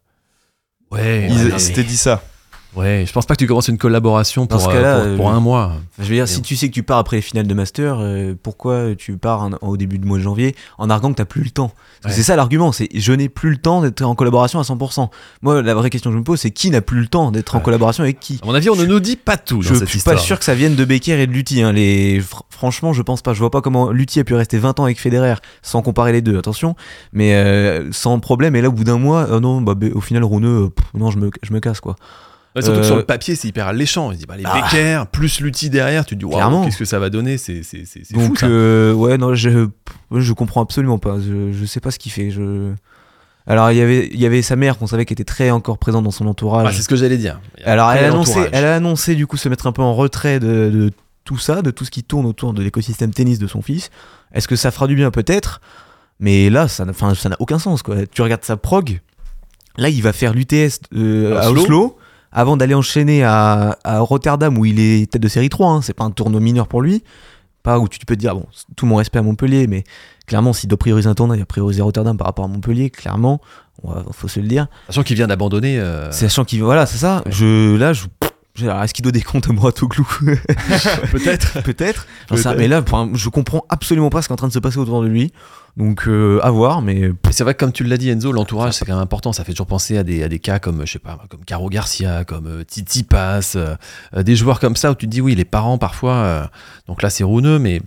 Ouais, 0.92 1.28
Il 1.30 1.52
ouais, 1.54 1.60
s'était 1.60 1.84
dit 1.84 1.98
ça. 1.98 2.22
Ouais, 2.76 3.04
je 3.08 3.12
pense 3.14 3.26
pas 3.26 3.36
que 3.36 3.40
tu 3.40 3.48
commences 3.48 3.68
une 3.68 3.78
collaboration 3.78 4.48
pour, 4.48 4.70
euh, 4.70 5.08
pour, 5.10 5.18
pour 5.18 5.30
euh, 5.30 5.34
un 5.34 5.40
mois. 5.40 5.74
Je 6.00 6.04
veux 6.06 6.16
dire, 6.16 6.28
si 6.28 6.42
tu 6.42 6.56
sais 6.56 6.68
que 6.70 6.74
tu 6.74 6.84
pars 6.84 6.98
après 6.98 7.18
les 7.18 7.22
finales 7.22 7.48
de 7.48 7.54
Master, 7.54 7.98
euh, 8.00 8.34
pourquoi 8.42 8.96
tu 8.98 9.18
pars 9.18 9.44
en- 9.44 9.52
au 9.62 9.78
début 9.78 9.98
du 10.00 10.08
mois 10.08 10.18
de 10.18 10.24
janvier 10.24 10.56
en 10.78 10.90
arguant 10.90 11.12
que 11.12 11.18
t'as 11.18 11.26
plus 11.26 11.44
le 11.44 11.50
temps? 11.50 11.72
Ouais. 12.06 12.12
C'est 12.12 12.24
ça 12.24 12.36
l'argument, 12.36 12.72
c'est 12.72 12.90
je 12.96 13.14
n'ai 13.14 13.30
plus 13.30 13.52
le 13.52 13.58
temps 13.58 13.82
d'être 13.82 14.02
en 14.02 14.16
collaboration 14.16 14.60
à 14.60 14.64
100%. 14.64 15.10
Moi, 15.44 15.62
la 15.62 15.74
vraie 15.76 15.90
question 15.90 16.10
que 16.10 16.16
je 16.16 16.20
me 16.20 16.24
pose, 16.24 16.40
c'est 16.40 16.52
qui 16.52 16.70
n'a 16.72 16.82
plus 16.82 17.02
le 17.02 17.08
temps 17.08 17.32
d'être 17.32 17.56
en 17.56 17.60
collaboration 17.60 18.04
avec 18.04 18.20
qui? 18.20 18.40
À 18.42 18.46
mon 18.48 18.54
avis, 18.56 18.70
on 18.70 18.76
ne 18.76 18.86
nous 18.86 19.00
dit 19.00 19.16
pas 19.18 19.38
tout 19.38 19.62
Je 19.62 19.70
dans 19.70 19.74
je 19.76 19.80
cette 19.80 19.90
suis 19.90 19.98
histoire. 19.98 20.16
pas 20.16 20.22
sûr 20.22 20.40
que 20.40 20.46
ça 20.46 20.56
vienne 20.56 20.76
de 20.76 20.86
Becker 20.86 21.20
et 21.22 21.28
de 21.28 21.32
Lutti. 21.32 21.62
hein. 21.62 21.72
Les... 21.74 22.20
fr- 22.22 22.42
Franchement, 22.50 22.94
je 22.94 23.02
pense 23.02 23.22
pas. 23.22 23.34
Je 23.34 23.40
vois 23.40 23.50
pas 23.52 23.62
comment 23.62 23.90
Lutti 23.92 24.20
a 24.20 24.24
pu 24.24 24.34
rester 24.36 24.58
20 24.60 24.80
ans 24.80 24.84
avec 24.84 25.00
Federer 25.00 25.36
sans 25.64 25.82
comparer 25.82 26.12
les 26.12 26.22
deux, 26.22 26.38
attention. 26.38 26.76
Mais 27.14 27.34
euh, 27.36 27.92
sans 27.92 28.20
problème. 28.20 28.56
Et 28.56 28.62
là, 28.62 28.70
au 28.70 28.72
bout 28.72 28.84
d'un 28.84 28.98
mois, 29.00 29.28
non, 29.40 29.62
bah, 29.62 29.74
au 29.94 30.02
final, 30.02 30.24
Rouneux, 30.24 30.70
non, 30.94 31.10
je 31.12 31.18
me, 31.18 31.30
je 31.42 31.54
me 31.54 31.60
casse 31.60 31.80
quoi. 31.80 31.96
Ouais, 32.56 32.62
surtout 32.62 32.80
que 32.80 32.84
Euh, 32.84 32.88
sur 32.88 32.96
le 32.98 33.04
papier, 33.04 33.36
c'est 33.36 33.48
hyper 33.48 33.68
alléchant. 33.68 34.12
Il 34.12 34.18
dit, 34.18 34.26
bah, 34.26 34.36
les 34.38 34.44
Ah. 34.46 34.62
Becker, 34.62 35.04
plus 35.12 35.40
Lutti 35.40 35.70
derrière, 35.70 36.06
tu 36.06 36.16
te 36.18 36.26
dis, 36.26 36.30
Clairement. 36.30 36.66
qu'est-ce 36.66 36.78
que 36.78 36.86
ça 36.86 37.00
va 37.00 37.10
donner 37.10 37.38
C'est 37.38 37.64
fou, 37.64 38.14
Donc, 38.14 38.40
ça. 38.40 38.48
euh, 38.48 38.94
ouais, 38.94 39.18
non, 39.18 39.34
je, 39.36 39.68
je 40.14 40.34
comprends 40.34 40.62
absolument 40.62 40.98
pas. 40.98 41.18
Je, 41.20 41.52
je 41.54 41.66
sais 41.66 41.80
pas 41.80 41.92
ce 41.92 42.00
qu'il 42.00 42.12
fait. 42.12 42.30
Je... 42.30 42.74
Alors, 43.48 43.72
il 43.72 43.78
y 43.78 43.82
avait, 43.82 44.10
il 44.14 44.20
y 44.20 44.26
avait 44.26 44.42
sa 44.42 44.56
mère 44.56 44.78
qu'on 44.78 44.88
savait 44.88 45.06
qui 45.06 45.14
était 45.14 45.24
très 45.24 45.50
encore 45.50 45.78
présente 45.78 46.04
dans 46.04 46.12
son 46.12 46.28
entourage. 46.28 46.68
Ah, 46.70 46.74
c'est 46.74 46.82
ce 46.82 46.90
que 46.90 46.96
j'allais 46.96 47.18
dire. 47.18 47.40
Alors, 47.66 47.90
elle 47.92 48.06
a, 48.06 48.08
annoncé, 48.10 48.40
elle 48.52 48.66
a 48.66 48.76
annoncé 48.76 49.16
du 49.16 49.28
coup 49.28 49.38
se 49.38 49.48
mettre 49.50 49.66
un 49.68 49.72
peu 49.72 49.82
en 49.82 49.94
retrait 49.96 50.40
de, 50.40 50.70
de 50.70 50.92
tout 51.24 51.38
ça, 51.38 51.62
de 51.62 51.72
tout 51.72 51.86
ce 51.86 51.92
qui 51.92 52.04
tourne 52.04 52.26
autour 52.26 52.54
de 52.54 52.62
l'écosystème 52.62 53.12
tennis 53.14 53.40
de 53.40 53.48
son 53.48 53.62
fils. 53.62 53.90
Est-ce 54.34 54.48
que 54.48 54.56
ça 54.56 54.72
fera 54.72 54.88
du 54.88 54.96
bien? 54.96 55.10
Peut-être. 55.10 55.62
Mais 56.20 56.50
là, 56.50 56.68
ça 56.68 56.86
n'a 56.86 56.94
aucun 57.40 57.58
sens. 57.60 57.82
Quoi. 57.82 58.06
Tu 58.06 58.22
regardes 58.22 58.44
sa 58.44 58.58
prog. 58.58 59.00
Là, 59.78 59.90
il 59.90 60.02
va 60.04 60.14
faire 60.14 60.34
l'UTS 60.34 60.80
euh, 60.96 61.40
à 61.40 61.50
Oslo. 61.50 61.98
Avant 62.32 62.56
d'aller 62.58 62.74
enchaîner 62.74 63.24
à, 63.24 63.78
à 63.84 64.00
Rotterdam 64.00 64.58
où 64.58 64.66
il 64.66 64.80
est 64.80 65.12
tête 65.12 65.22
de 65.22 65.28
série 65.28 65.50
3. 65.50 65.68
hein. 65.70 65.82
C'est 65.82 65.94
pas 65.94 66.04
un 66.06 66.12
tournoi 66.12 66.40
mineur 66.40 66.68
pour 66.68 66.82
lui. 66.82 67.04
Pas 67.64 67.78
où 67.78 67.88
tu 67.88 68.00
peux 68.06 68.16
te 68.16 68.20
dire, 68.20 68.34
bon, 68.34 68.46
tout 68.76 68.86
mon 68.88 68.96
respect 68.96 69.20
à 69.20 69.22
Montpellier, 69.22 69.68
mais 69.68 69.84
clairement, 70.26 70.52
s'il 70.52 70.68
doit 70.68 70.80
prioriser 70.80 71.08
un 71.08 71.14
tournoi, 71.14 71.36
il 71.36 71.40
va 71.40 71.46
prioriser 71.46 71.82
Rotterdam 71.84 72.18
par 72.18 72.26
rapport 72.26 72.46
à 72.46 72.48
Montpellier, 72.48 72.90
clairement. 72.90 73.40
Il 73.84 73.92
faut 74.14 74.28
se 74.28 74.40
le 74.40 74.48
dire. 74.48 74.68
Sachant 74.88 75.04
qu'il 75.04 75.16
vient 75.16 75.28
d'abandonner. 75.28 75.80
euh, 75.80 76.12
Sachant 76.12 76.44
qu'il 76.46 76.64
voilà, 76.64 76.86
c'est 76.88 76.98
ça. 76.98 77.24
Je 77.28 77.76
là, 77.76 77.94
je 77.94 78.06
est-ce 78.58 78.94
qu'il 78.94 79.04
doit 79.04 79.12
des 79.12 79.22
comptes 79.22 79.50
à 79.50 79.54
moi 79.54 79.72
tout 79.72 79.88
clou 79.88 80.08
Peut-être. 81.12 81.62
Peut-être. 81.64 82.08
Mais 82.58 82.68
là, 82.68 82.84
je 83.14 83.30
comprends 83.30 83.66
absolument 83.70 84.10
pas 84.10 84.22
ce 84.22 84.28
qui 84.28 84.32
est 84.32 84.36
en 84.36 84.38
train 84.38 84.48
de 84.48 84.54
se 84.54 84.60
passer 84.60 84.78
autour 84.78 85.02
de 85.04 85.08
lui. 85.08 85.32
Donc, 85.78 86.08
euh, 86.08 86.40
à 86.44 86.52
voir. 86.52 86.82
Mais 86.82 87.12
c'est 87.32 87.44
vrai 87.44 87.54
que 87.54 87.60
comme 87.60 87.72
tu 87.72 87.86
l'as 87.86 87.98
dit 87.98 88.10
Enzo, 88.10 88.32
l'entourage 88.34 88.74
c'est 88.74 88.86
quand 88.86 88.94
même 88.94 89.02
important. 89.02 89.32
Ça 89.32 89.44
fait 89.46 89.54
toujours 89.54 89.68
penser 89.68 89.98
à 89.98 90.04
des, 90.04 90.22
à 90.24 90.28
des 90.28 90.40
cas 90.40 90.60
comme 90.60 90.86
je 90.86 90.92
sais 90.92 91.00
pas, 91.00 91.18
comme 91.30 91.46
Caro 91.46 91.70
Garcia, 91.70 92.26
comme 92.26 92.48
euh, 92.48 92.64
Titi 92.66 93.04
Pass, 93.04 93.56
euh, 93.56 93.76
des 94.22 94.36
joueurs 94.36 94.60
comme 94.60 94.76
ça 94.76 94.92
où 94.92 94.96
tu 94.96 95.06
te 95.06 95.12
dis 95.12 95.22
oui 95.22 95.34
les 95.34 95.46
parents 95.46 95.78
parfois. 95.78 96.14
euh, 96.16 96.44
donc 96.88 97.02
là 97.02 97.10
c'est 97.10 97.24
rouneux, 97.24 97.58
mais 97.58 97.82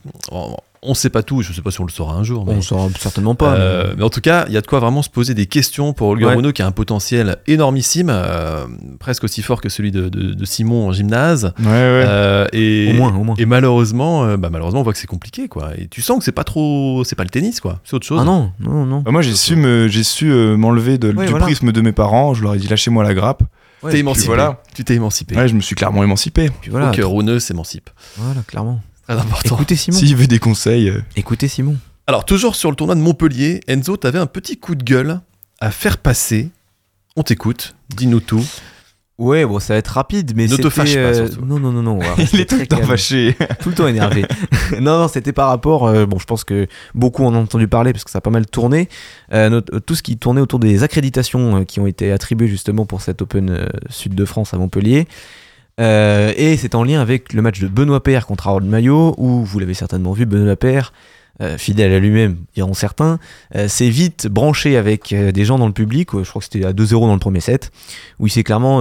on 0.85 0.95
sait 0.95 1.11
pas 1.11 1.23
tout. 1.23 1.43
Je 1.43 1.53
sais 1.53 1.63
pas 1.63 1.71
si 1.71 1.81
on 1.81 1.85
le 1.85 1.91
saura 1.91 2.15
un 2.15 2.23
jour. 2.25 2.45
Mais, 2.47 2.55
on 2.55 2.61
saura 2.63 2.89
certainement 2.99 3.35
pas. 3.35 3.55
euh, 3.55 3.89
mais- 3.91 3.95
mais 3.99 4.03
en 4.05 4.11
tout 4.11 4.21
cas, 4.21 4.45
il 4.49 4.55
y 4.55 4.57
a 4.57 4.61
de 4.61 4.67
quoi 4.67 4.81
vraiment 4.81 5.03
se 5.03 5.09
poser 5.11 5.35
des 5.35 5.47
questions 5.47 5.93
pour 5.93 6.09
Holger 6.09 6.27
Ouais. 6.27 6.53
Qui 6.53 6.63
a 6.63 6.67
un 6.67 6.73
potentiel 6.73 7.37
énormissime, 7.47 8.11
euh, 8.11 8.67
presque 9.01 9.25
aussi 9.25 9.43
fort 9.43 9.61
que 9.61 9.69
celui 9.69 9.91
de, 9.91 10.09
de- 10.09 10.35
de 10.35 10.45
Simon 10.45 10.89
en 10.89 10.93
gymnase. 10.93 11.53
Ouais, 11.59 11.65
ouais. 11.67 12.05
Euh, 12.07 12.47
et, 12.53 12.91
Au 12.93 12.95
moins, 12.97 13.15
au 13.17 13.25
moins. 13.25 13.35
Et 13.39 13.47
malheureusement, 13.47 14.25
euh, 14.25 14.37
bah, 14.37 14.51
malheureusement, 14.51 14.81
on 14.81 14.85
voit 14.85 14.93
que 14.93 14.99
c'est 14.99 15.07
compliqué, 15.07 15.49
quoi. 15.49 15.71
Et 15.79 15.89
tu 15.89 16.03
sens 16.03 16.19
que 16.19 16.25
c'est 16.25 16.33
pas 16.33 16.45
trop, 16.45 17.03
c'est 17.05 17.17
pas 17.17 17.25
le 17.25 17.31
tennis, 17.31 17.61
quoi. 17.61 17.81
C'est 17.85 17.95
autre 17.95 18.07
chose. 18.07 18.21
Ah 18.23 18.25
non, 18.25 18.53
non, 18.61 18.85
non. 18.87 19.01
Bah, 19.01 19.11
moi, 19.11 19.23
j'ai 19.23 19.35
su 19.35 19.57
me- 19.57 19.89
j'ai 19.89 20.03
su 20.05 20.27
m'enlever 20.27 20.99
de- 20.99 21.11
du 21.13 21.15
voilà. 21.27 21.39
prisme 21.47 21.73
de 21.73 21.81
mes 21.81 21.93
parents. 21.93 22.35
Je 22.35 22.43
leur 22.43 22.55
ai 22.55 22.59
dit 22.59 22.69
lâchez-moi 22.69 23.03
la 23.05 23.15
grappe. 23.15 23.43
Tu 23.83 23.91
t'es 23.91 23.99
émancipé. 23.99 24.27
voilà. 24.29 24.63
Tu 24.75 24.83
t'es 24.85 24.95
émancipé. 24.95 25.37
Ouais, 25.37 25.47
je 25.49 25.55
me 25.55 25.61
suis 25.61 25.75
clairement 25.75 26.03
émancipé. 26.03 26.51
Puis 26.63 26.71
voilà, 26.71 26.87
Faut 26.91 26.97
que 26.97 27.03
Rune 27.03 27.39
s'émancipe. 27.39 27.91
voilà, 28.17 28.41
clairement. 28.47 28.81
Très 29.07 29.17
important. 29.19 29.55
Écoutez 29.57 29.77
Simon. 29.77 29.99
S'il 29.99 30.17
veut 30.17 30.27
des 30.27 30.39
conseils, 30.39 30.89
euh, 30.89 31.01
Écoutez 31.17 31.49
Simon. 31.49 31.77
Alors, 32.07 32.25
toujours 32.25 32.55
sur 32.57 32.71
le 32.71 32.77
tournoi 32.77 32.95
de 32.97 33.01
Montpellier, 33.01 33.61
Enzo, 33.67 33.97
t'avais 33.97 34.19
un 34.19 34.27
petit 34.27 34.57
coup 34.59 34.75
de 34.75 34.83
gueule 34.85 35.21
à 35.61 35.71
faire 35.71 35.99
passer. 35.99 36.51
On 37.17 37.23
t'écoute. 37.23 37.75
Dis-nous 37.97 38.21
tout. 38.21 38.45
Ouais, 39.17 39.47
bon, 39.47 39.61
ça 39.61 39.75
va 39.75 39.79
être 39.79 39.89
rapide, 39.89 40.33
mais 40.35 40.49
Ne 40.49 40.57
te 40.57 40.69
fâche 40.69 40.95
pas, 40.95 40.99
euh, 40.99 41.29
surtout. 41.29 41.47
Non, 41.47 41.61
non, 41.61 41.71
non, 41.71 41.83
non. 41.83 42.01
il 42.19 42.27
c'était 42.27 42.43
est 42.43 42.47
tout 42.47 42.57
le 42.59 42.67
temps 42.67 42.77
calme. 42.79 42.89
fâché. 42.89 43.37
tout 43.63 43.69
le 43.69 43.75
temps 43.77 43.87
énervé. 43.87 44.27
non, 44.81 44.99
non, 44.99 45.09
c'était 45.09 45.33
par 45.33 45.49
rapport. 45.49 45.87
euh, 45.87 46.05
bon, 46.05 46.19
je 46.19 46.25
pense 46.25 46.43
que 46.43 46.67
beaucoup 46.97 47.25
en 47.25 47.33
ont 47.35 47.43
entendu 47.43 47.69
parler 47.69 47.93
parce 47.93 48.03
que 48.03 48.11
ça 48.11 48.19
a 48.19 48.21
pas 48.21 48.31
mal 48.31 48.45
tourné. 48.47 48.89
Euh, 49.33 49.61
tout 49.87 49.95
ce 49.95 50.03
qui 50.03 50.17
tournait 50.19 50.41
autour 50.41 50.59
des 50.59 50.83
accréditations 50.83 51.61
euh, 51.61 51.65
qui 51.65 51.79
ont 51.79 51.87
été 51.87 52.11
attribuées 52.11 52.49
justement 52.49 52.87
pour 52.87 53.03
cet 53.03 53.23
Open 53.23 53.51
euh, 53.51 53.67
Sud 53.89 54.17
de 54.17 54.25
France 54.25 54.53
à 54.53 54.59
Montpellier. 54.59 55.07
Euh, 55.81 56.33
et 56.37 56.57
c'est 56.57 56.75
en 56.75 56.85
lien 56.85 57.01
avec 57.01 57.33
le 57.33 57.43
match 57.43 57.61
de 57.61 57.69
Benoît 57.69 58.03
Paire 58.03 58.27
contre 58.27 58.47
Harold 58.47 58.67
Maillot, 58.67 59.15
où 59.19 59.45
vous 59.45 59.59
l'avez 59.59 59.75
certainement 59.75 60.13
vu, 60.13 60.27
Benoît 60.27 60.57
Paire, 60.57 60.93
euh, 61.41 61.59
fidèle 61.59 61.93
à 61.93 61.99
lui-même, 61.99 62.37
diront 62.55 62.75
certains, 62.75 63.19
euh, 63.57 63.67
s'est 63.67 63.91
vite 63.91 64.29
branché 64.29 64.77
avec 64.77 65.15
des 65.15 65.45
gens 65.45 65.59
dans 65.59 65.67
le 65.67 65.73
public. 65.73 66.11
je 66.13 66.29
crois 66.29 66.41
que 66.41 66.49
c'était 66.51 66.65
à 66.65 66.73
2-0 66.73 67.07
dans 67.07 67.15
le 67.15 67.19
premier 67.19 67.41
set, 67.41 67.73
où 68.21 68.27
il 68.27 68.31
s'est 68.31 68.45
clairement 68.45 68.79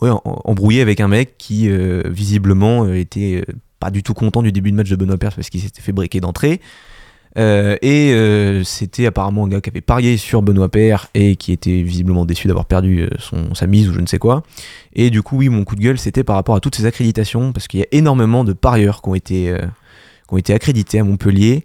embrouillé 0.00 0.82
avec 0.82 1.00
un 1.00 1.08
mec 1.08 1.36
qui 1.38 1.70
visiblement 2.06 2.92
était 2.92 3.44
pas 3.78 3.90
du 3.90 4.02
tout 4.02 4.14
content 4.14 4.42
du 4.42 4.52
début 4.52 4.70
de 4.70 4.76
match 4.76 4.90
de 4.90 4.96
Benoît 4.96 5.16
Paire 5.18 5.34
parce 5.34 5.48
qu'il 5.48 5.60
s'était 5.60 5.82
fait 5.82 5.92
briquer 5.92 6.20
d'entrée. 6.20 6.60
Euh, 7.38 7.76
et 7.80 8.12
euh, 8.12 8.62
c'était 8.62 9.06
apparemment 9.06 9.44
un 9.44 9.48
gars 9.48 9.60
qui 9.60 9.70
avait 9.70 9.80
parié 9.80 10.16
sur 10.16 10.42
Benoît 10.42 10.68
Paire 10.68 11.08
et 11.14 11.36
qui 11.36 11.52
était 11.52 11.82
visiblement 11.82 12.26
déçu 12.26 12.46
d'avoir 12.46 12.66
perdu 12.66 13.02
euh, 13.02 13.08
son, 13.18 13.54
sa 13.54 13.66
mise 13.66 13.88
ou 13.88 13.94
je 13.94 14.00
ne 14.00 14.06
sais 14.06 14.18
quoi. 14.18 14.42
Et 14.94 15.10
du 15.10 15.22
coup, 15.22 15.38
oui, 15.38 15.48
mon 15.48 15.64
coup 15.64 15.76
de 15.76 15.80
gueule, 15.80 15.98
c'était 15.98 16.24
par 16.24 16.36
rapport 16.36 16.54
à 16.54 16.60
toutes 16.60 16.74
ces 16.74 16.84
accréditations 16.84 17.52
parce 17.52 17.68
qu'il 17.68 17.80
y 17.80 17.82
a 17.82 17.86
énormément 17.92 18.44
de 18.44 18.52
parieurs 18.52 19.00
qui 19.00 19.08
ont 19.08 19.14
été, 19.14 19.56
qui 20.28 20.34
ont 20.34 20.36
été 20.36 20.52
accrédités 20.52 20.98
à 20.98 21.04
Montpellier. 21.04 21.64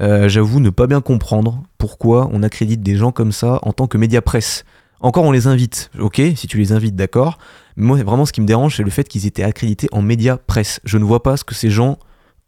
J'avoue 0.00 0.58
ne 0.58 0.70
pas 0.70 0.88
bien 0.88 1.00
comprendre 1.00 1.62
pourquoi 1.78 2.28
on 2.32 2.42
accrédite 2.42 2.82
des 2.82 2.96
gens 2.96 3.12
comme 3.12 3.30
ça 3.30 3.60
en 3.62 3.72
tant 3.72 3.86
que 3.86 3.98
média 3.98 4.20
presse. 4.20 4.64
Encore, 5.00 5.24
on 5.24 5.32
les 5.32 5.46
invite, 5.46 5.90
ok, 5.98 6.20
si 6.34 6.46
tu 6.46 6.58
les 6.58 6.72
invites, 6.72 6.96
d'accord. 6.96 7.38
Mais 7.76 7.84
moi, 7.84 8.02
vraiment, 8.02 8.24
ce 8.24 8.32
qui 8.32 8.40
me 8.40 8.46
dérange, 8.46 8.76
c'est 8.76 8.82
le 8.82 8.90
fait 8.90 9.08
qu'ils 9.08 9.26
étaient 9.26 9.42
accrédités 9.42 9.88
en 9.92 10.00
média 10.00 10.38
presse. 10.38 10.80
Je 10.84 10.96
ne 10.96 11.04
vois 11.04 11.22
pas 11.22 11.36
ce 11.36 11.44
que 11.44 11.54
ces 11.54 11.70
gens 11.70 11.98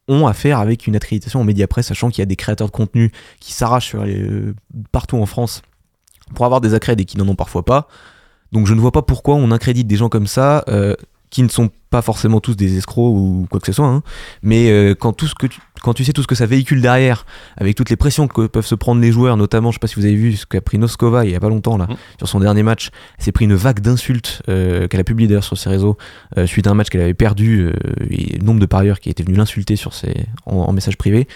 ont 0.09 0.27
à 0.27 0.33
faire 0.33 0.59
avec 0.59 0.87
une 0.87 0.97
accréditation 0.97 1.41
en 1.41 1.45
média 1.45 1.67
presse, 1.67 1.87
sachant 1.87 2.11
qu'il 2.11 2.21
y 2.21 2.23
a 2.23 2.27
des 2.27 2.37
créateurs 2.37 2.69
de 2.69 2.73
contenu 2.73 3.11
qui 3.41 3.53
s'arrachent 3.53 3.95
euh, 3.95 4.55
partout 4.93 5.17
en 5.17 5.27
France 5.27 5.63
pour 6.35 6.45
avoir 6.45 6.61
des 6.61 6.75
accrèdes 6.75 7.01
et 7.01 7.05
qui 7.05 7.19
n'en 7.19 7.29
ont 7.29 7.37
parfois 7.37 7.65
pas. 7.65 7.89
Donc 8.53 8.67
je 8.67 8.75
ne 8.75 8.81
vois 8.81 8.93
pas 8.93 9.03
pourquoi 9.03 9.35
on 9.35 9.51
accrédite 9.51 9.87
des 9.87 9.97
gens 9.97 10.09
comme 10.09 10.27
ça, 10.27 10.65
euh, 10.69 10.95
qui 11.35 11.43
ne 11.43 11.49
sont 11.49 11.69
pas 11.91 12.01
forcément 12.01 12.39
tous 12.39 12.55
des 12.55 12.77
escrocs 12.79 13.13
ou 13.13 13.49
quoi 13.51 13.59
que 13.59 13.67
ce 13.67 13.73
soit, 13.73 13.89
hein. 13.89 14.03
mais 14.43 14.71
euh, 14.71 14.95
quand, 14.95 15.13
tout 15.13 15.27
ce 15.27 15.35
que 15.35 15.49
tu, 15.49 15.59
quand 15.83 15.93
tu 15.93 16.05
sais 16.05 16.13
tout 16.13 16.23
ce 16.23 16.29
que 16.29 16.37
ça 16.37 16.47
véhicule 16.47 16.81
derrière, 16.81 17.27
avec 17.57 17.75
toutes 17.75 17.91
les 17.91 17.97
pressions 17.97 18.29
que 18.29 18.47
peuvent 18.47 18.65
se 18.65 18.77
prendre 18.77 19.01
les 19.01 19.11
joueurs, 19.11 19.37
notamment, 19.37 19.73
je 19.73 19.77
sais 19.77 19.81
pas 19.81 19.89
si 19.89 19.97
vous 19.97 20.05
avez 20.05 20.15
vu 20.15 20.37
ce 20.37 20.47
qu'a 20.47 20.61
pris 20.61 20.79
Noskova 20.79 21.25
il 21.25 21.33
y 21.33 21.35
a 21.35 21.41
pas 21.41 21.49
longtemps 21.49 21.77
là, 21.77 21.87
Mhm. 21.91 21.97
sur 22.19 22.29
son 22.29 22.39
dernier 22.39 22.63
match, 22.63 22.91
elle 23.19 23.25
s'est 23.25 23.33
pris 23.33 23.47
une 23.47 23.55
vague 23.57 23.81
d'insultes 23.81 24.43
euh, 24.49 24.87
qu'elle 24.87 25.01
a 25.01 25.05
publié 25.05 25.27
d'ailleurs 25.27 25.43
sur 25.43 25.59
ses 25.59 25.71
réseaux 25.71 25.97
euh, 26.39 26.47
suite 26.47 26.69
à 26.69 26.71
un 26.71 26.75
match 26.75 26.89
qu'elle 26.89 27.01
avait 27.01 27.15
perdu 27.15 27.69
et 28.11 28.39
le 28.39 28.45
nombre 28.45 28.61
de 28.61 28.67
parieurs 28.67 29.01
qui 29.01 29.11
étaient 29.11 29.25
venus 29.25 29.39
l'insulter 29.39 29.75
sur 29.75 29.93
ses 29.93 30.15
en, 30.47 30.57
en 30.57 30.73
message 30.73 30.97
privé. 30.97 31.27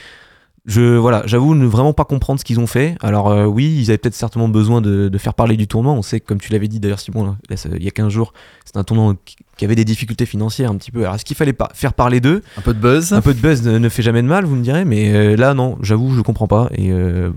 Je 0.68 0.96
voilà, 0.96 1.22
j'avoue 1.24 1.54
ne 1.54 1.66
vraiment 1.66 1.94
pas 1.94 2.04
comprendre 2.04 2.38
ce 2.38 2.44
qu'ils 2.44 2.60
ont 2.60 2.66
fait. 2.66 2.94
Alors 3.00 3.30
euh, 3.30 3.46
oui, 3.46 3.74
ils 3.80 3.88
avaient 3.90 3.96
peut-être 3.98 4.14
certainement 4.14 4.48
besoin 4.50 4.80
de, 4.82 5.08
de 5.08 5.18
faire 5.18 5.32
parler 5.32 5.56
du 5.56 5.66
tournoi. 5.66 5.92
On 5.94 6.02
sait 6.02 6.20
que, 6.20 6.26
comme 6.26 6.38
tu 6.40 6.52
l'avais 6.52 6.68
dit 6.68 6.78
d'ailleurs 6.78 7.00
Simon 7.00 7.24
là, 7.48 7.56
ça- 7.56 7.70
il 7.74 7.82
y 7.82 7.88
a 7.88 7.90
15 7.90 8.12
jours, 8.12 8.34
c'était 8.66 8.78
un 8.78 8.84
tournoi 8.84 9.14
qui, 9.56 9.64
avait 9.64 9.74
des 9.74 9.84
difficultés 9.86 10.26
financières 10.26 10.70
un 10.70 10.76
petit 10.76 10.90
peu. 10.92 11.00
Alors 11.00 11.14
est-ce 11.14 11.24
qu'il 11.24 11.36
fallait 11.36 11.52
pas 11.54 11.70
faire 11.74 11.94
parler 11.94 12.20
d'eux? 12.20 12.42
Un 12.58 12.60
peu 12.60 12.74
de 12.74 12.78
buzz. 12.78 13.12
Un 13.14 13.22
peu 13.22 13.32
de 13.34 13.40
buzz 13.40 13.62
ne, 13.62 13.78
ne 13.78 13.88
fait 13.88 14.02
jamais 14.02 14.20
de 14.22 14.28
mal, 14.28 14.44
vous 14.44 14.56
me 14.56 14.62
direz, 14.62 14.84
mais 14.84 15.12
euh, 15.14 15.36
là 15.36 15.54
non, 15.54 15.78
j'avoue, 15.82 16.14
je 16.14 16.20
comprends 16.20 16.46
pas 16.48 16.68
et 16.74 16.92
euh, 16.92 17.30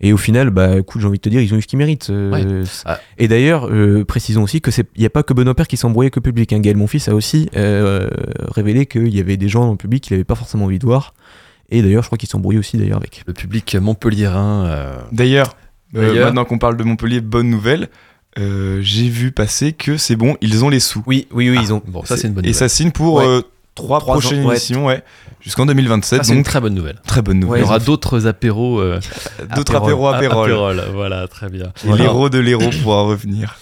Et 0.00 0.12
au 0.12 0.16
final, 0.18 0.50
bah, 0.50 0.78
écoute, 0.78 1.00
j'ai 1.00 1.08
envie 1.08 1.18
de 1.18 1.22
te 1.22 1.28
dire, 1.30 1.40
ils 1.40 1.52
ont 1.54 1.56
eu 1.56 1.62
ce 1.62 1.66
qu'ils 1.66 1.78
méritent. 1.78 2.10
euh, 2.10 2.30
Ah. 2.84 3.00
Et 3.16 3.26
d'ailleurs, 3.28 3.66
euh, 3.68 4.04
précisons 4.04 4.42
aussi 4.44 4.60
que 4.60 4.70
c'est, 4.70 4.86
il 4.94 5.00
n'y 5.00 5.06
a 5.06 5.10
pas 5.10 5.22
que 5.24 5.32
Benoît 5.34 5.54
Père 5.56 5.66
qui 5.66 5.76
s'embrouillait 5.78 6.10
le 6.14 6.20
public. 6.20 6.52
Hein. 6.52 6.60
Gaël 6.60 6.76
Monfils 6.76 7.08
a 7.08 7.14
aussi 7.14 7.48
euh, 7.56 8.08
révélé 8.54 8.86
qu'il 8.86 9.08
y 9.12 9.18
avait 9.20 9.36
des 9.38 9.48
gens 9.48 9.64
dans 9.64 9.72
le 9.72 9.76
public 9.78 10.04
qu'il 10.04 10.14
n'avait 10.14 10.24
pas 10.24 10.36
forcément 10.36 10.66
envie 10.66 10.78
de 10.78 10.86
voir. 10.86 11.14
Et 11.70 11.82
d'ailleurs, 11.82 12.02
je 12.02 12.08
crois 12.08 12.18
qu'il 12.18 12.28
s'embrouillait 12.28 12.58
aussi 12.58 12.76
d'ailleurs 12.78 12.96
avec. 12.96 13.22
Le 13.26 13.32
public 13.34 13.74
montpelliérain. 13.76 14.64
euh, 14.66 14.96
D'ailleurs, 15.12 15.56
euh, 15.96 16.08
D'ailleurs. 16.08 16.26
maintenant 16.26 16.44
qu'on 16.44 16.58
parle 16.58 16.76
de 16.76 16.84
Montpellier, 16.84 17.20
bonne 17.20 17.50
nouvelle. 17.50 17.88
euh, 18.38 18.80
J'ai 18.82 19.08
vu 19.08 19.32
passer 19.32 19.72
que 19.72 19.96
c'est 19.96 20.16
bon, 20.16 20.36
ils 20.40 20.64
ont 20.64 20.68
les 20.70 20.80
sous. 20.80 21.02
Oui, 21.06 21.26
oui, 21.32 21.50
oui, 21.50 21.58
ils 21.62 21.72
ont. 21.72 21.82
Bon, 21.86 22.04
ça 22.04 22.16
c'est 22.16 22.28
une 22.28 22.34
bonne 22.34 22.44
Et 22.44 22.48
nouvelle. 22.48 22.58
ça 22.58 22.68
signe 22.68 22.90
pour 22.90 23.14
Ouais. 23.16 23.26
euh, 23.26 23.42
trois, 23.74 24.00
Trois 24.00 24.14
prochaines 24.14 24.44
ans, 24.44 24.48
ouais. 24.48 24.54
émissions, 24.54 24.86
ouais, 24.86 25.02
jusqu'en 25.40 25.66
2027. 25.66 26.18
Ça, 26.18 26.24
c'est 26.24 26.32
une 26.32 26.38
donc 26.38 26.46
très 26.46 26.60
bonne 26.60 26.74
nouvelle. 26.74 27.00
très 27.06 27.20
bonne 27.22 27.36
Il 27.36 27.42
y 27.42 27.46
nouvelle. 27.46 27.62
aura 27.64 27.78
d'autres 27.78 28.26
apéros. 28.26 28.80
euh, 28.80 28.98
D'autres 29.54 29.74
Apérol. 29.76 29.84
apéros 29.84 30.08
apérol. 30.08 30.50
apérols, 30.50 30.84
Voilà, 30.94 31.28
très 31.28 31.48
bien. 31.50 31.66
Et 31.66 31.88
Voilà. 31.88 32.04
l'héros 32.04 32.28
de 32.30 32.38
l'héros 32.38 32.70
pourra 32.82 33.02
revenir. 33.02 33.56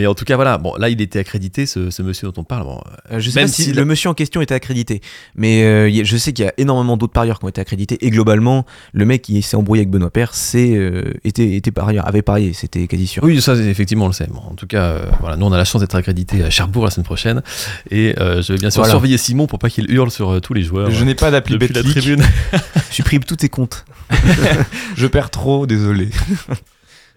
Mais 0.00 0.06
en 0.06 0.14
tout 0.14 0.24
cas, 0.24 0.36
voilà. 0.36 0.56
Bon, 0.56 0.74
là, 0.78 0.88
il 0.88 0.98
était 1.02 1.18
accrédité, 1.18 1.66
ce, 1.66 1.90
ce 1.90 2.00
monsieur 2.00 2.26
dont 2.30 2.40
on 2.40 2.44
parle. 2.44 2.64
Bon, 2.64 2.80
euh, 3.12 3.20
je 3.20 3.28
sais 3.28 3.38
Même 3.38 3.48
pas 3.48 3.52
si 3.52 3.64
si 3.64 3.72
le 3.74 3.84
monsieur 3.84 4.08
en 4.08 4.14
question 4.14 4.40
était 4.40 4.54
accrédité, 4.54 5.02
mais 5.34 5.62
euh, 5.62 6.04
je 6.04 6.16
sais 6.16 6.32
qu'il 6.32 6.46
y 6.46 6.48
a 6.48 6.54
énormément 6.56 6.96
d'autres 6.96 7.12
parieurs 7.12 7.38
qui 7.38 7.44
ont 7.44 7.48
été 7.50 7.60
accrédités 7.60 7.98
et 8.00 8.08
globalement, 8.08 8.64
le 8.94 9.04
mec 9.04 9.20
qui 9.20 9.42
s'est 9.42 9.56
embrouillé 9.58 9.80
avec 9.82 9.90
Benoît 9.90 10.08
Père, 10.10 10.32
c'est 10.34 10.74
euh, 10.74 11.12
était, 11.22 11.54
était 11.54 11.70
parieur, 11.70 12.08
avait 12.08 12.22
parié, 12.22 12.54
c'était 12.54 12.86
quasi 12.86 13.06
sûr. 13.06 13.22
Oui, 13.22 13.42
ça, 13.42 13.54
effectivement, 13.56 14.06
on 14.06 14.08
le 14.08 14.14
sait. 14.14 14.26
Bon, 14.28 14.40
en 14.40 14.54
tout 14.54 14.66
cas, 14.66 15.02
voilà, 15.20 15.36
nous, 15.36 15.44
on 15.44 15.52
a 15.52 15.58
la 15.58 15.66
chance 15.66 15.82
d'être 15.82 15.94
accrédité 15.94 16.42
à 16.44 16.48
Cherbourg 16.48 16.84
la 16.86 16.90
semaine 16.90 17.04
prochaine. 17.04 17.42
Et 17.90 18.14
je 18.18 18.52
vais 18.54 18.58
bien 18.58 18.70
sûr 18.70 18.80
Voilà. 18.80 18.92
surveiller 18.92 19.18
Simon 19.18 19.46
pour 19.46 19.58
pas 19.58 19.68
qu'il 19.68 19.90
hurle 19.92 20.10
sur 20.10 20.40
tous 20.40 20.54
les 20.54 20.62
joueurs. 20.62 20.90
Je 20.90 21.04
n'ai 21.04 21.14
pas 21.14 21.30
d'appli 21.30 21.58
depuis 21.58 21.74
la 21.74 21.82
Betclic. 21.82 22.02
tribune. 22.02 22.24
Supprime 22.90 23.22
tous 23.24 23.36
tes 23.36 23.50
comptes. 23.50 23.84
Je 24.96 25.06
perds 25.06 25.28
trop, 25.30 25.66
désolé. 25.66 26.08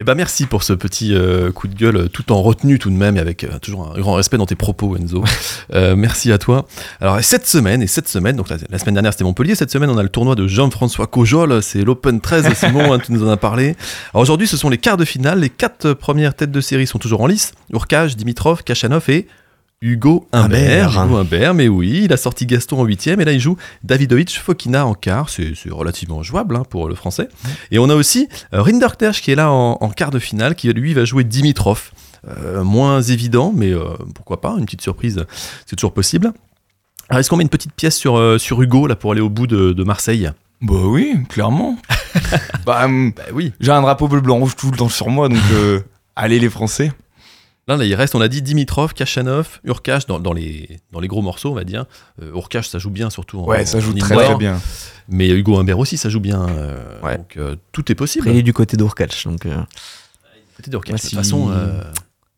Eh 0.03 0.05
ben, 0.05 0.15
merci 0.15 0.47
pour 0.47 0.63
ce 0.63 0.73
petit 0.73 1.15
euh, 1.15 1.53
coup 1.53 1.69
de 1.69 1.75
gueule, 1.75 1.95
euh, 1.95 2.07
tout 2.09 2.33
en 2.33 2.41
retenue 2.41 2.77
tout 2.77 2.89
de 2.89 2.95
même, 2.95 3.15
et 3.15 3.21
avec 3.21 3.45
euh, 3.45 3.57
toujours 3.59 3.89
un 3.89 3.97
grand 3.97 4.15
respect 4.15 4.35
dans 4.35 4.45
tes 4.45 4.57
propos, 4.57 4.97
Enzo. 4.97 5.23
Euh, 5.73 5.95
merci 5.95 6.29
à 6.33 6.37
toi. 6.37 6.67
Alors, 6.99 7.19
et 7.19 7.23
cette 7.23 7.47
semaine, 7.47 7.81
et 7.81 7.87
cette 7.87 8.09
semaine, 8.09 8.35
donc 8.35 8.49
la, 8.49 8.57
la 8.69 8.79
semaine 8.79 8.95
dernière 8.95 9.13
c'était 9.13 9.23
Montpellier, 9.23 9.55
cette 9.55 9.71
semaine 9.71 9.89
on 9.89 9.97
a 9.97 10.03
le 10.03 10.09
tournoi 10.09 10.35
de 10.35 10.45
Jean-François 10.45 11.07
Cojol, 11.07 11.63
c'est 11.63 11.85
l'Open 11.85 12.19
13, 12.19 12.53
Simon, 12.57 12.91
hein, 12.91 12.99
tu 12.99 13.13
nous 13.13 13.25
en 13.25 13.29
as 13.29 13.37
parlé. 13.37 13.77
Alors 14.13 14.23
aujourd'hui, 14.23 14.45
ce 14.45 14.57
sont 14.57 14.69
les 14.69 14.77
quarts 14.77 14.97
de 14.97 15.05
finale, 15.05 15.39
les 15.39 15.49
quatre 15.49 15.93
premières 15.93 16.35
têtes 16.35 16.51
de 16.51 16.59
série 16.59 16.85
sont 16.85 16.99
toujours 16.99 17.21
en 17.21 17.27
lice 17.27 17.53
Urkaj, 17.71 18.17
Dimitrov, 18.17 18.63
Kachanov 18.63 19.09
et 19.09 19.25
Hugo 19.83 20.27
Humbert. 20.31 20.97
Humbert. 20.97 21.05
Hugo 21.05 21.17
Humbert, 21.17 21.53
mais 21.53 21.67
oui, 21.67 22.01
il 22.05 22.13
a 22.13 22.17
sorti 22.17 22.45
Gaston 22.45 22.79
en 22.79 22.85
huitième, 22.85 23.19
et 23.19 23.25
là 23.25 23.33
il 23.33 23.39
joue 23.41 23.57
Davidovic 23.83 24.39
Fokina 24.39 24.85
en 24.85 24.93
quart, 24.93 25.29
c'est 25.29 25.53
relativement 25.69 26.23
jouable 26.23 26.55
hein, 26.55 26.63
pour 26.69 26.87
le 26.87 26.95
français. 26.95 27.27
Et 27.69 27.79
on 27.79 27.89
a 27.89 27.95
aussi 27.95 28.29
euh, 28.53 28.61
Rinderknecht 28.61 29.21
qui 29.21 29.31
est 29.31 29.35
là 29.35 29.51
en, 29.51 29.77
en 29.81 29.89
quart 29.89 30.09
de 30.09 30.19
finale, 30.19 30.55
qui 30.55 30.71
lui 30.71 30.93
va 30.93 31.03
jouer 31.03 31.25
Dimitrov. 31.25 31.91
Euh, 32.25 32.63
moins 32.63 33.01
évident, 33.01 33.51
mais 33.53 33.73
euh, 33.73 33.83
pourquoi 34.15 34.39
pas, 34.39 34.55
une 34.57 34.63
petite 34.63 34.81
surprise, 34.81 35.25
c'est 35.65 35.75
toujours 35.75 35.93
possible. 35.93 36.31
Alors 37.09 37.19
est-ce 37.19 37.29
qu'on 37.29 37.35
met 37.35 37.43
une 37.43 37.49
petite 37.49 37.73
pièce 37.73 37.97
sur, 37.97 38.17
euh, 38.17 38.37
sur 38.37 38.61
Hugo 38.61 38.87
là 38.87 38.95
pour 38.95 39.11
aller 39.11 39.19
au 39.19 39.27
bout 39.29 39.45
de, 39.45 39.73
de 39.73 39.83
Marseille? 39.83 40.31
Bah 40.61 40.75
oui, 40.85 41.17
clairement. 41.27 41.77
bah, 42.65 42.85
hum, 42.85 43.11
Bah 43.11 43.23
oui. 43.33 43.51
j'ai 43.59 43.71
un 43.71 43.81
drapeau 43.81 44.07
bleu, 44.07 44.21
blanc, 44.21 44.37
rouge 44.37 44.55
tout 44.55 44.71
le 44.71 44.77
temps 44.77 44.87
sur 44.87 45.09
moi, 45.09 45.27
donc 45.27 45.41
euh, 45.51 45.81
allez 46.15 46.39
les 46.39 46.49
Français. 46.49 46.93
Là, 47.67 47.77
là, 47.77 47.85
il 47.85 47.95
reste, 47.95 48.13
on 48.15 48.19
a 48.21 48.27
dit 48.27 48.41
Dimitrov, 48.41 48.93
Kachanov, 48.93 49.61
Urkash 49.63 50.05
dans, 50.05 50.19
dans 50.19 50.33
les, 50.33 50.79
dans 50.91 50.99
les 50.99 51.07
gros 51.07 51.21
morceaux, 51.21 51.51
on 51.51 51.55
va 51.55 51.63
dire. 51.63 51.85
Euh, 52.21 52.33
Urkash, 52.35 52.67
ça 52.67 52.77
joue 52.77 52.89
bien, 52.89 53.09
surtout 53.09 53.39
en 53.39 53.45
Ouais, 53.45 53.65
ça 53.65 53.79
joue 53.79 53.93
en 53.93 53.97
très 53.97 54.35
bien. 54.35 54.59
Mais 55.07 55.29
Hugo 55.29 55.57
Humbert 55.57 55.79
aussi, 55.79 55.97
ça 55.97 56.09
joue 56.09 56.19
bien. 56.19 56.45
euh, 56.49 56.99
Ouais. 57.01 57.17
Donc 57.17 57.37
euh, 57.37 57.55
tout 57.71 57.89
est 57.91 57.95
possible. 57.95 58.27
Après, 58.27 58.35
il 58.35 58.39
est 58.39 58.43
du 58.43 58.51
côté 58.53 58.75
d'Urkach, 58.75 59.23
donc 59.25 59.45
euh, 59.45 59.55
Côté 60.57 60.71
d'Urkash. 60.71 60.91
Ouais, 60.91 60.97
De 60.97 61.01
toute 61.03 61.13
façon, 61.17 61.51
euh, 61.51 61.81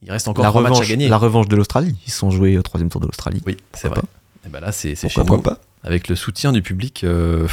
il 0.04 0.12
reste 0.12 0.28
encore 0.28 0.44
la, 0.44 0.50
trois 0.52 0.62
matchs 0.62 0.72
à 0.72 0.74
revanche, 0.76 0.90
gagner. 0.90 1.08
la 1.10 1.18
revanche 1.18 1.48
de 1.48 1.56
l'Australie. 1.56 1.96
Ils 2.06 2.12
se 2.12 2.20
sont 2.20 2.30
joués 2.30 2.58
au 2.58 2.62
troisième 2.62 2.90
tour 2.90 3.02
de 3.02 3.08
l'Australie. 3.08 3.42
Oui, 3.48 3.58
c'est 3.74 3.88
vrai. 3.88 4.02
Et 4.46 4.50
ben 4.50 4.60
là, 4.60 4.72
c'est 4.72 4.94
c'est 4.94 5.10
chez 5.10 5.24
nous, 5.24 5.42
pas 5.42 5.58
avec 5.84 6.08
le 6.08 6.16
soutien 6.16 6.52
du 6.52 6.62
public 6.62 7.04
euh, 7.04 7.48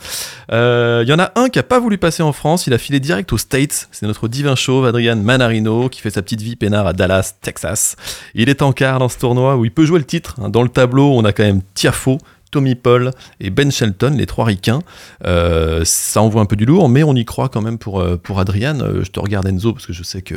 français. 0.00 0.28
Euh, 0.52 1.02
Il 1.04 1.08
y 1.10 1.12
en 1.12 1.18
a 1.18 1.32
un 1.36 1.48
qui 1.48 1.58
a 1.58 1.62
pas 1.62 1.78
voulu 1.78 1.98
passer 1.98 2.22
en 2.22 2.32
France, 2.32 2.66
il 2.66 2.74
a 2.74 2.78
filé 2.78 3.00
direct 3.00 3.32
aux 3.32 3.38
States. 3.38 3.88
C'est 3.92 4.06
notre 4.06 4.28
divin 4.28 4.54
chauve, 4.56 4.86
Adrian 4.86 5.16
Manarino, 5.16 5.88
qui 5.88 6.00
fait 6.00 6.10
sa 6.10 6.22
petite 6.22 6.40
vie 6.40 6.56
peinard 6.56 6.86
à 6.86 6.92
Dallas, 6.92 7.34
Texas. 7.40 7.96
Il 8.34 8.48
est 8.48 8.62
en 8.62 8.72
quart 8.72 8.98
dans 8.98 9.08
ce 9.08 9.18
tournoi 9.18 9.56
où 9.56 9.64
il 9.64 9.70
peut 9.72 9.84
jouer 9.84 9.98
le 9.98 10.04
titre. 10.06 10.36
hein. 10.42 10.48
Dans 10.48 10.62
le 10.62 10.68
tableau, 10.68 11.12
on 11.14 11.24
a 11.24 11.32
quand 11.32 11.44
même 11.44 11.60
Tiafo, 11.74 12.18
Tommy 12.50 12.74
Paul 12.74 13.10
et 13.40 13.50
Ben 13.50 13.70
Shelton, 13.70 14.14
les 14.16 14.26
trois 14.26 14.44
ricains. 14.44 14.80
Euh, 15.26 15.82
ça 15.84 16.22
envoie 16.22 16.40
un 16.42 16.46
peu 16.46 16.56
du 16.56 16.64
lourd, 16.64 16.88
mais 16.88 17.02
on 17.02 17.14
y 17.14 17.24
croit 17.24 17.48
quand 17.48 17.60
même 17.62 17.78
pour, 17.78 18.00
euh, 18.00 18.16
pour 18.16 18.40
Adrian. 18.40 18.80
Euh, 18.80 19.04
je 19.04 19.10
te 19.10 19.20
regarde 19.20 19.46
Enzo, 19.46 19.72
parce 19.72 19.86
que 19.86 19.92
je 19.92 20.02
sais 20.02 20.22
que 20.22 20.34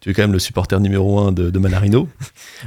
tu 0.00 0.10
es 0.10 0.14
quand 0.14 0.22
même 0.22 0.32
le 0.32 0.38
supporter 0.38 0.80
numéro 0.80 1.18
un 1.20 1.32
de, 1.32 1.50
de 1.50 1.58
Manarino. 1.58 2.08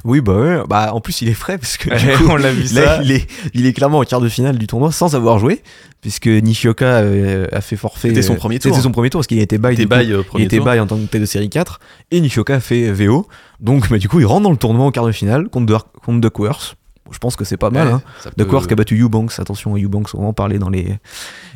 Oui, 0.06 0.22
bah 0.22 0.34
ouais. 0.36 0.60
Bah, 0.68 0.90
en 0.94 1.02
plus, 1.02 1.22
il 1.22 1.30
est 1.30 1.34
frais 1.36 1.58
parce 1.60 1.78
que 1.78 1.90
du 1.90 2.08
Ouais, 2.08 2.14
coup, 2.16 2.26
on 2.30 2.36
l'a 2.36 2.52
vu 2.52 2.64
là, 2.74 2.98
ça. 2.98 3.04
il 3.04 3.12
est, 3.12 3.28
il 3.54 3.66
est 3.68 3.74
clairement 3.74 4.00
en 4.00 4.04
quart 4.04 4.22
de 4.22 4.28
finale 4.30 4.58
du 4.58 4.66
tournoi 4.66 4.92
sans 4.92 5.16
avoir 5.16 5.38
joué, 5.38 5.62
puisque 6.02 6.26
Nishioka 6.28 6.86
euh, 6.86 7.48
a 7.52 7.62
fait 7.62 7.76
forfait. 7.76 8.08
C'était 8.10 8.24
son 8.24 8.36
premier 8.36 8.58
tour. 8.60 8.72
C'était 8.72 8.82
son 8.84 8.92
premier 8.92 9.10
tour 9.12 9.20
parce 9.20 9.28
qu'il 9.28 9.40
était 9.40 9.58
bail. 9.60 9.76
Il 9.76 10.42
était 10.44 10.60
bail, 10.60 10.80
en 10.80 10.88
tant 10.88 10.98
que 10.98 11.04
tête 11.06 11.22
de 11.22 11.26
série 11.28 11.50
4 11.50 11.80
et 12.12 12.22
Nishioka 12.22 12.56
a 12.56 12.60
fait 12.60 12.92
VO. 12.92 13.28
Donc, 13.60 13.90
bah, 13.90 13.98
du 14.00 14.10
coup, 14.10 14.20
il 14.20 14.26
rentre 14.26 14.42
dans 14.44 14.52
le 14.52 14.58
tournoi 14.58 14.86
en 14.86 14.92
quart 14.92 15.06
de 15.06 15.12
finale 15.12 15.48
contre, 15.50 15.88
contre 16.04 16.20
Duckworth. 16.22 16.76
Je 17.12 17.18
pense 17.18 17.36
que 17.36 17.44
c'est 17.46 17.58
pas 17.58 17.70
mal. 17.70 17.88
Ouais, 17.88 17.94
Hein. 17.94 18.02
peut- 18.24 18.32
Duckworth 18.38 18.68
qui 18.68 18.74
a 18.74 18.76
battu 18.76 19.00
Eubanks. 19.02 19.38
Attention, 19.40 19.76
Eubanks, 19.78 20.14
on 20.16 20.22
va 20.22 20.28
en 20.28 20.34
parler 20.34 20.58
dans 20.60 20.70
les, 20.70 20.98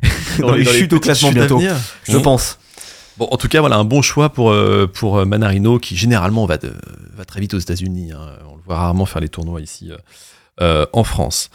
dans 0.39 0.47
dans 0.47 0.55
les 0.55 0.63
dans 0.63 0.71
chutes 0.71 0.93
au 0.93 0.99
classement 0.99 1.29
chutes 1.29 1.37
bientôt. 1.37 1.61
Je 2.03 2.17
Mmh. 2.17 2.21
pense. 2.21 2.59
Bon, 3.17 3.27
en 3.31 3.37
tout 3.37 3.47
cas, 3.47 3.61
voilà 3.61 3.77
un 3.77 3.83
bon 3.83 4.01
choix 4.03 4.29
pour, 4.29 4.51
euh, 4.51 4.85
pour 4.93 5.17
euh, 5.17 5.25
Manarino 5.25 5.79
qui 5.79 5.95
généralement 5.95 6.45
va, 6.45 6.57
de- 6.57 6.73
va 7.15 7.25
très 7.25 7.39
vite 7.39 7.53
aux 7.55 7.59
États-Unis. 7.59 8.11
hein. 8.11 8.19
On 8.51 8.55
le 8.55 8.61
voit 8.65 8.77
rarement 8.77 9.05
faire 9.07 9.21
les 9.21 9.29
tournois 9.29 9.59
ici 9.61 9.91
euh, 9.91 9.97
euh, 10.61 10.85
en 10.93 11.03
France. 11.03 11.49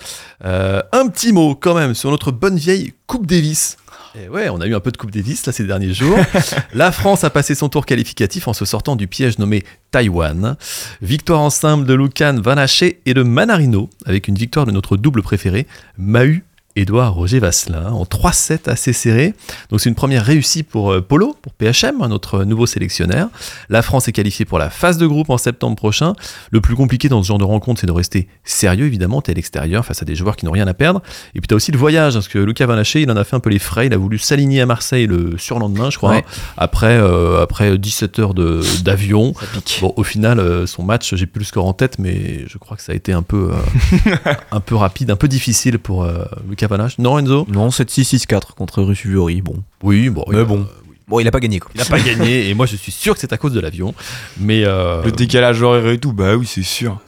Euh, 0.44 0.83
un 0.92 1.07
petit 1.09 1.33
mot 1.33 1.55
quand 1.55 1.74
même 1.74 1.94
sur 1.94 2.11
notre 2.11 2.33
bonne 2.33 2.57
vieille 2.57 2.94
Coupe 3.07 3.26
Davis. 3.26 3.76
Et 4.14 4.29
ouais, 4.29 4.51
on 4.51 4.61
a 4.61 4.66
eu 4.66 4.75
un 4.75 4.81
peu 4.81 4.92
de 4.92 4.96
Coupe 4.98 5.11
Davis 5.11 5.46
là 5.46 5.53
ces 5.53 5.64
derniers 5.64 5.94
jours. 5.94 6.18
La 6.75 6.92
France 6.92 7.25
a 7.25 7.31
passé 7.31 7.55
son 7.55 7.70
tour 7.70 7.87
qualificatif 7.87 8.46
en 8.46 8.53
se 8.53 8.66
sortant 8.66 8.94
du 8.94 9.09
piège 9.09 9.38
nommé 9.38 9.64
Taïwan. 9.90 10.57
Victoire 11.01 11.40
en 11.40 11.48
simple 11.48 11.87
de 11.87 11.94
Lucan 11.94 12.37
Van 12.42 12.59
Haché 12.59 13.01
et 13.07 13.14
de 13.14 13.22
Manarino, 13.22 13.88
avec 14.05 14.29
une 14.29 14.35
victoire 14.35 14.66
de 14.66 14.70
notre 14.70 14.98
double 14.98 15.22
préféré, 15.22 15.66
Mahu 15.96 16.44
Édouard 16.76 17.14
Roger 17.14 17.38
Vasselin, 17.38 17.90
en 17.92 18.04
3-7 18.04 18.68
assez 18.70 18.92
serré. 18.92 19.35
Donc 19.70 19.80
c'est 19.80 19.88
une 19.88 19.94
première 19.94 20.24
réussite 20.24 20.68
pour 20.68 20.92
euh, 20.92 21.00
Polo, 21.02 21.37
pour 21.42 21.52
PHM, 21.52 21.98
notre 22.08 22.44
nouveau 22.44 22.66
sélectionneur. 22.66 23.28
La 23.68 23.82
France 23.82 24.08
est 24.08 24.12
qualifiée 24.12 24.44
pour 24.44 24.58
la 24.58 24.70
phase 24.70 24.96
de 24.98 25.06
groupe 25.06 25.30
en 25.30 25.38
septembre 25.38 25.76
prochain. 25.76 26.14
Le 26.50 26.61
plus 26.61 26.74
compliqué 26.74 27.08
dans 27.08 27.22
ce 27.22 27.28
genre 27.28 27.38
de 27.38 27.44
rencontre, 27.44 27.80
c'est 27.80 27.87
de 27.87 27.92
rester 27.92 28.28
sérieux, 28.44 28.87
évidemment, 28.87 29.20
t'es 29.20 29.32
à 29.32 29.35
l'extérieur 29.35 29.85
face 29.85 30.02
à 30.02 30.04
des 30.04 30.14
joueurs 30.14 30.37
qui 30.37 30.46
n'ont 30.46 30.52
rien 30.52 30.66
à 30.66 30.74
perdre. 30.74 31.02
Et 31.35 31.40
puis 31.40 31.48
t'as 31.48 31.56
aussi 31.56 31.72
le 31.72 31.78
voyage, 31.78 32.14
parce 32.14 32.28
que 32.28 32.38
Lucas 32.38 32.66
Van 32.66 32.74
Haché, 32.78 33.02
il 33.02 33.11
en 33.11 33.16
a 33.16 33.24
fait 33.24 33.37
un 33.37 33.40
peu 33.40 33.50
les 33.50 33.58
frais. 33.58 33.87
Il 33.87 33.92
a 33.94 33.98
voulu 33.98 34.18
s'aligner 34.18 34.61
à 34.61 34.66
Marseille 34.66 35.06
le 35.06 35.37
surlendemain, 35.38 35.90
je 35.90 35.96
crois, 35.98 36.12
Ouais. 36.12 36.24
après, 36.56 36.96
euh, 36.98 37.42
après 37.42 37.76
17 37.78 38.18
heures 38.18 38.35
d'avion. 38.35 39.35
Bon, 39.80 39.92
au 39.96 40.02
final, 40.04 40.38
euh, 40.40 40.66
son 40.66 40.82
match, 40.82 41.14
j'ai 41.14 41.26
plus 41.26 41.40
le 41.40 41.44
score 41.44 41.66
en 41.66 41.72
tête, 41.74 41.98
mais 41.98 42.44
je 42.48 42.58
crois 42.58 42.76
que 42.76 42.82
ça 42.82 42.92
a 42.92 42.94
été 42.94 43.12
un 43.12 43.22
peu, 43.22 43.50
euh, 43.52 44.11
un 44.50 44.61
peu 44.61 44.74
rapide, 44.74 45.11
un 45.11 45.16
peu 45.16 45.28
difficile 45.28 45.78
pour 45.78 46.04
euh, 46.04 46.24
Lucas 46.48 46.62
Non, 46.98 47.18
Enzo 47.18 47.46
Non, 47.51 47.68
7-6-6-4 47.68 48.55
contre 48.55 48.83
Rusuvori. 48.83 49.42
Bon. 49.42 49.62
Oui, 49.83 50.09
bon. 50.11 50.25
Mais 50.29 50.38
il- 50.40 50.44
bon. 50.44 50.66
Bon, 51.09 51.18
il 51.20 51.27
a 51.29 51.31
pas 51.31 51.40
gagné 51.40 51.59
quoi. 51.61 51.70
Il 51.75 51.79
n'a 51.79 51.85
pas 51.85 52.01
gagné, 52.01 52.48
et 52.48 52.55
moi 52.55 52.64
je 52.66 52.77
suis 52.77 52.92
sûr 52.92 53.12
que 53.14 53.20
c'est 53.20 53.33
à 53.33 53.37
cause 53.37 53.53
de 53.53 53.61
l'avion. 53.61 53.94
Mais 54.38 54.64
euh, 54.64 55.03
Le 55.03 55.12
décalage 55.12 55.61
horaire 55.61 55.87
et 55.88 55.98
tout, 55.98 56.12
bah 56.12 56.37
oui, 56.37 56.46
c'est 56.46 56.62
sûr. 56.62 57.01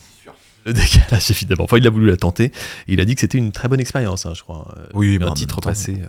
le 0.66 0.72
décalage, 0.74 1.30
évidemment. 1.30 1.64
Enfin, 1.64 1.78
il 1.78 1.86
a 1.86 1.90
voulu 1.90 2.06
la 2.06 2.16
tenter. 2.16 2.46
Et 2.46 2.52
il 2.94 3.00
a 3.00 3.04
dit 3.04 3.14
que 3.14 3.20
c'était 3.20 3.38
une 3.38 3.52
très 3.52 3.68
bonne 3.68 3.80
expérience, 3.80 4.26
hein, 4.26 4.32
je 4.34 4.42
crois. 4.42 4.74
Euh, 4.76 4.86
Oui, 4.94 5.16
un 5.16 5.24
bah, 5.24 5.30
en 5.30 5.34
titre 5.34 5.54
même 5.56 5.60
temps. 5.62 5.68
passé. 5.70 5.92
euh. 6.02 6.06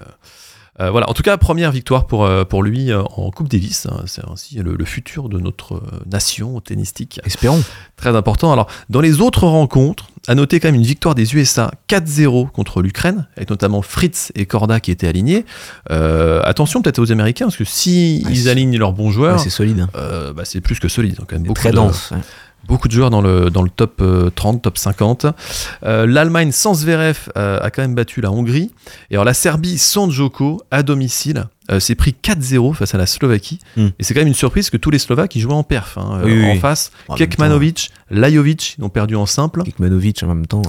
Euh, 0.82 0.92
voilà, 0.92 1.10
en 1.10 1.14
tout 1.14 1.24
cas, 1.24 1.38
première 1.38 1.72
victoire 1.72 2.06
pour, 2.06 2.26
euh, 2.26 2.44
pour 2.44 2.62
lui 2.62 2.92
euh, 2.92 3.02
en 3.16 3.32
Coupe 3.32 3.48
Davis. 3.50 3.86
hein. 3.90 4.02
C'est 4.08 4.22
ainsi 4.30 4.56
le, 4.58 4.76
le 4.76 4.86
futur 4.86 5.30
de 5.30 5.40
notre 5.40 5.82
nation 6.06 6.60
tennistique. 6.60 7.20
Espérons. 7.26 7.64
Très 7.96 8.16
important. 8.16 8.52
Alors, 8.52 8.68
dans 8.90 9.00
les 9.00 9.22
autres 9.22 9.46
rencontres, 9.48 10.08
à 10.28 10.36
noter 10.36 10.60
quand 10.60 10.68
même 10.68 10.76
une 10.76 10.84
victoire 10.84 11.16
des 11.16 11.34
USA 11.36 11.72
4-0 11.88 12.50
contre 12.52 12.82
l'Ukraine, 12.82 13.28
avec 13.38 13.50
notamment 13.52 13.82
Fritz 13.82 14.32
et 14.36 14.46
Korda 14.46 14.80
qui 14.80 14.92
étaient 14.92 15.08
alignés. 15.08 15.46
Euh, 15.92 16.42
attention 16.44 16.82
peut-être 16.82 17.00
aux 17.00 17.12
Américains, 17.12 17.46
parce 17.46 17.58
que 17.58 17.64
si 17.64 18.24
Ouais, 18.26 18.32
ils 18.34 18.50
alignent 18.50 18.78
leurs 18.78 18.94
bons 18.94 19.12
joueurs, 19.12 19.38
Ouais, 19.38 19.44
c'est 19.44 19.50
solide. 19.50 19.80
hein. 19.82 19.90
euh, 19.96 20.34
bah, 20.34 20.44
c'est 20.46 20.62
plus 20.62 20.80
que 20.80 20.88
solide. 20.90 21.16
Donc, 21.16 21.30
quand 21.30 21.36
même 21.36 21.44
beaucoup 21.44 21.62
très 21.62 21.72
de, 21.72 21.76
dense. 21.76 22.12
ouais. 22.12 22.18
Beaucoup 22.68 22.88
de 22.88 22.94
joueurs 22.94 23.10
dans 23.10 23.22
le, 23.22 23.50
dans 23.50 23.62
le 23.62 23.70
top 23.70 24.02
euh, 24.02 24.30
30, 24.36 24.62
top 24.62 24.78
50. 24.78 25.26
Euh, 25.84 26.06
L'Allemagne 26.06 26.52
sans 26.52 26.74
Zverev 26.74 27.30
euh, 27.38 27.60
a 27.62 27.70
quand 27.72 27.82
même 27.82 27.96
battu 27.96 28.22
la 28.22 28.32
Hongrie. 28.32 28.72
Et 29.10 29.16
alors 29.16 29.26
la 29.26 29.34
Serbie 29.34 29.78
sans 29.78 30.10
Djoko 30.10 30.62
à 30.72 30.84
domicile 30.84 31.46
euh, 31.72 31.80
s'est 31.80 31.96
pris 31.96 32.16
4-0 32.24 32.74
face 32.74 32.94
à 32.94 32.98
la 32.98 33.06
Slovaquie. 33.06 33.60
Hmm. 33.78 33.88
Et 34.00 34.04
c'est 34.04 34.14
quand 34.14 34.22
même 34.22 34.28
une 34.28 34.34
surprise 34.34 34.70
que 34.70 34.78
tous 34.78 34.92
les 34.92 35.00
Slovaques 35.00 35.36
ils 35.36 35.42
jouaient 35.42 35.54
en 35.54 35.64
perf. 35.64 35.98
hein, 35.98 36.20
euh, 36.22 36.26
Oui, 36.26 36.34
oui, 36.38 36.46
en 36.46 36.52
oui. 36.54 36.60
face, 36.60 36.92
Kekmanovic, 37.16 37.92
Lajovic, 38.12 38.76
ils 38.78 38.84
ont 38.84 38.90
perdu 38.90 39.16
en 39.16 39.26
simple. 39.26 39.64
Kekmanovic 39.64 40.22
en 40.24 40.28
même 40.28 40.46
temps. 40.48 40.62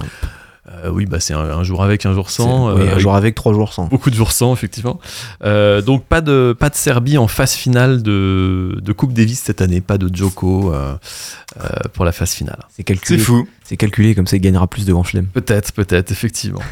Euh, 0.69 0.91
oui, 0.91 1.07
bah, 1.07 1.21
c'est 1.21 1.33
un, 1.33 1.39
un 1.39 1.63
jour 1.63 1.85
avec, 1.85 2.07
un 2.07 2.13
jour 2.13 2.29
sans. 2.31 2.75
Oui, 2.75 2.83
euh, 2.83 2.97
un 2.97 2.99
jour 2.99 3.15
avec, 3.15 3.35
trois 3.37 3.53
jours 3.53 3.73
sans. 3.73 3.87
Beaucoup 3.87 4.11
de 4.11 4.17
jours 4.17 4.33
sans, 4.33 4.53
effectivement. 4.53 4.99
Euh, 5.45 5.81
donc, 5.81 6.05
pas 6.05 6.21
de, 6.21 6.57
pas 6.59 6.71
de 6.71 6.75
Serbie 6.75 7.19
en 7.19 7.29
phase 7.29 7.53
finale 7.53 8.03
de, 8.03 8.77
de 8.83 8.93
Coupe 8.93 9.13
Davis 9.13 9.39
cette 9.41 9.61
année. 9.61 9.81
Pas 9.81 9.97
de 9.97 10.13
Djoko 10.13 10.73
euh, 10.75 10.95
euh, 11.61 11.69
pour 11.93 12.05
la 12.05 12.11
phase 12.13 12.33
finale. 12.33 12.59
C'est 12.75 12.83
calculé. 12.83 13.19
C'est 13.19 13.25
fou. 13.25 13.47
C'est 13.63 13.77
calculé, 13.77 14.15
comme 14.15 14.27
ça 14.27 14.37
il 14.37 14.41
gagnera 14.41 14.67
plus 14.67 14.87
de 14.87 14.93
Grand 14.93 15.05
Chelem. 15.05 15.27
Peut-être, 15.27 15.73
peut-être, 15.73 16.11
effectivement. 16.11 16.63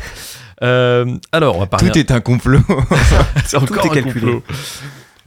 Euh, 0.63 1.17
alors, 1.33 1.57
on 1.57 1.61
va 1.61 1.67
parler. 1.67 1.91
Tout 1.91 1.99
est 1.99 2.11
un 2.11 2.21
complot. 2.21 2.61
C'est 3.47 3.57
encore 3.57 3.87
est 3.87 3.91
un 3.91 4.03
calculé. 4.03 4.21
complot. 4.21 4.43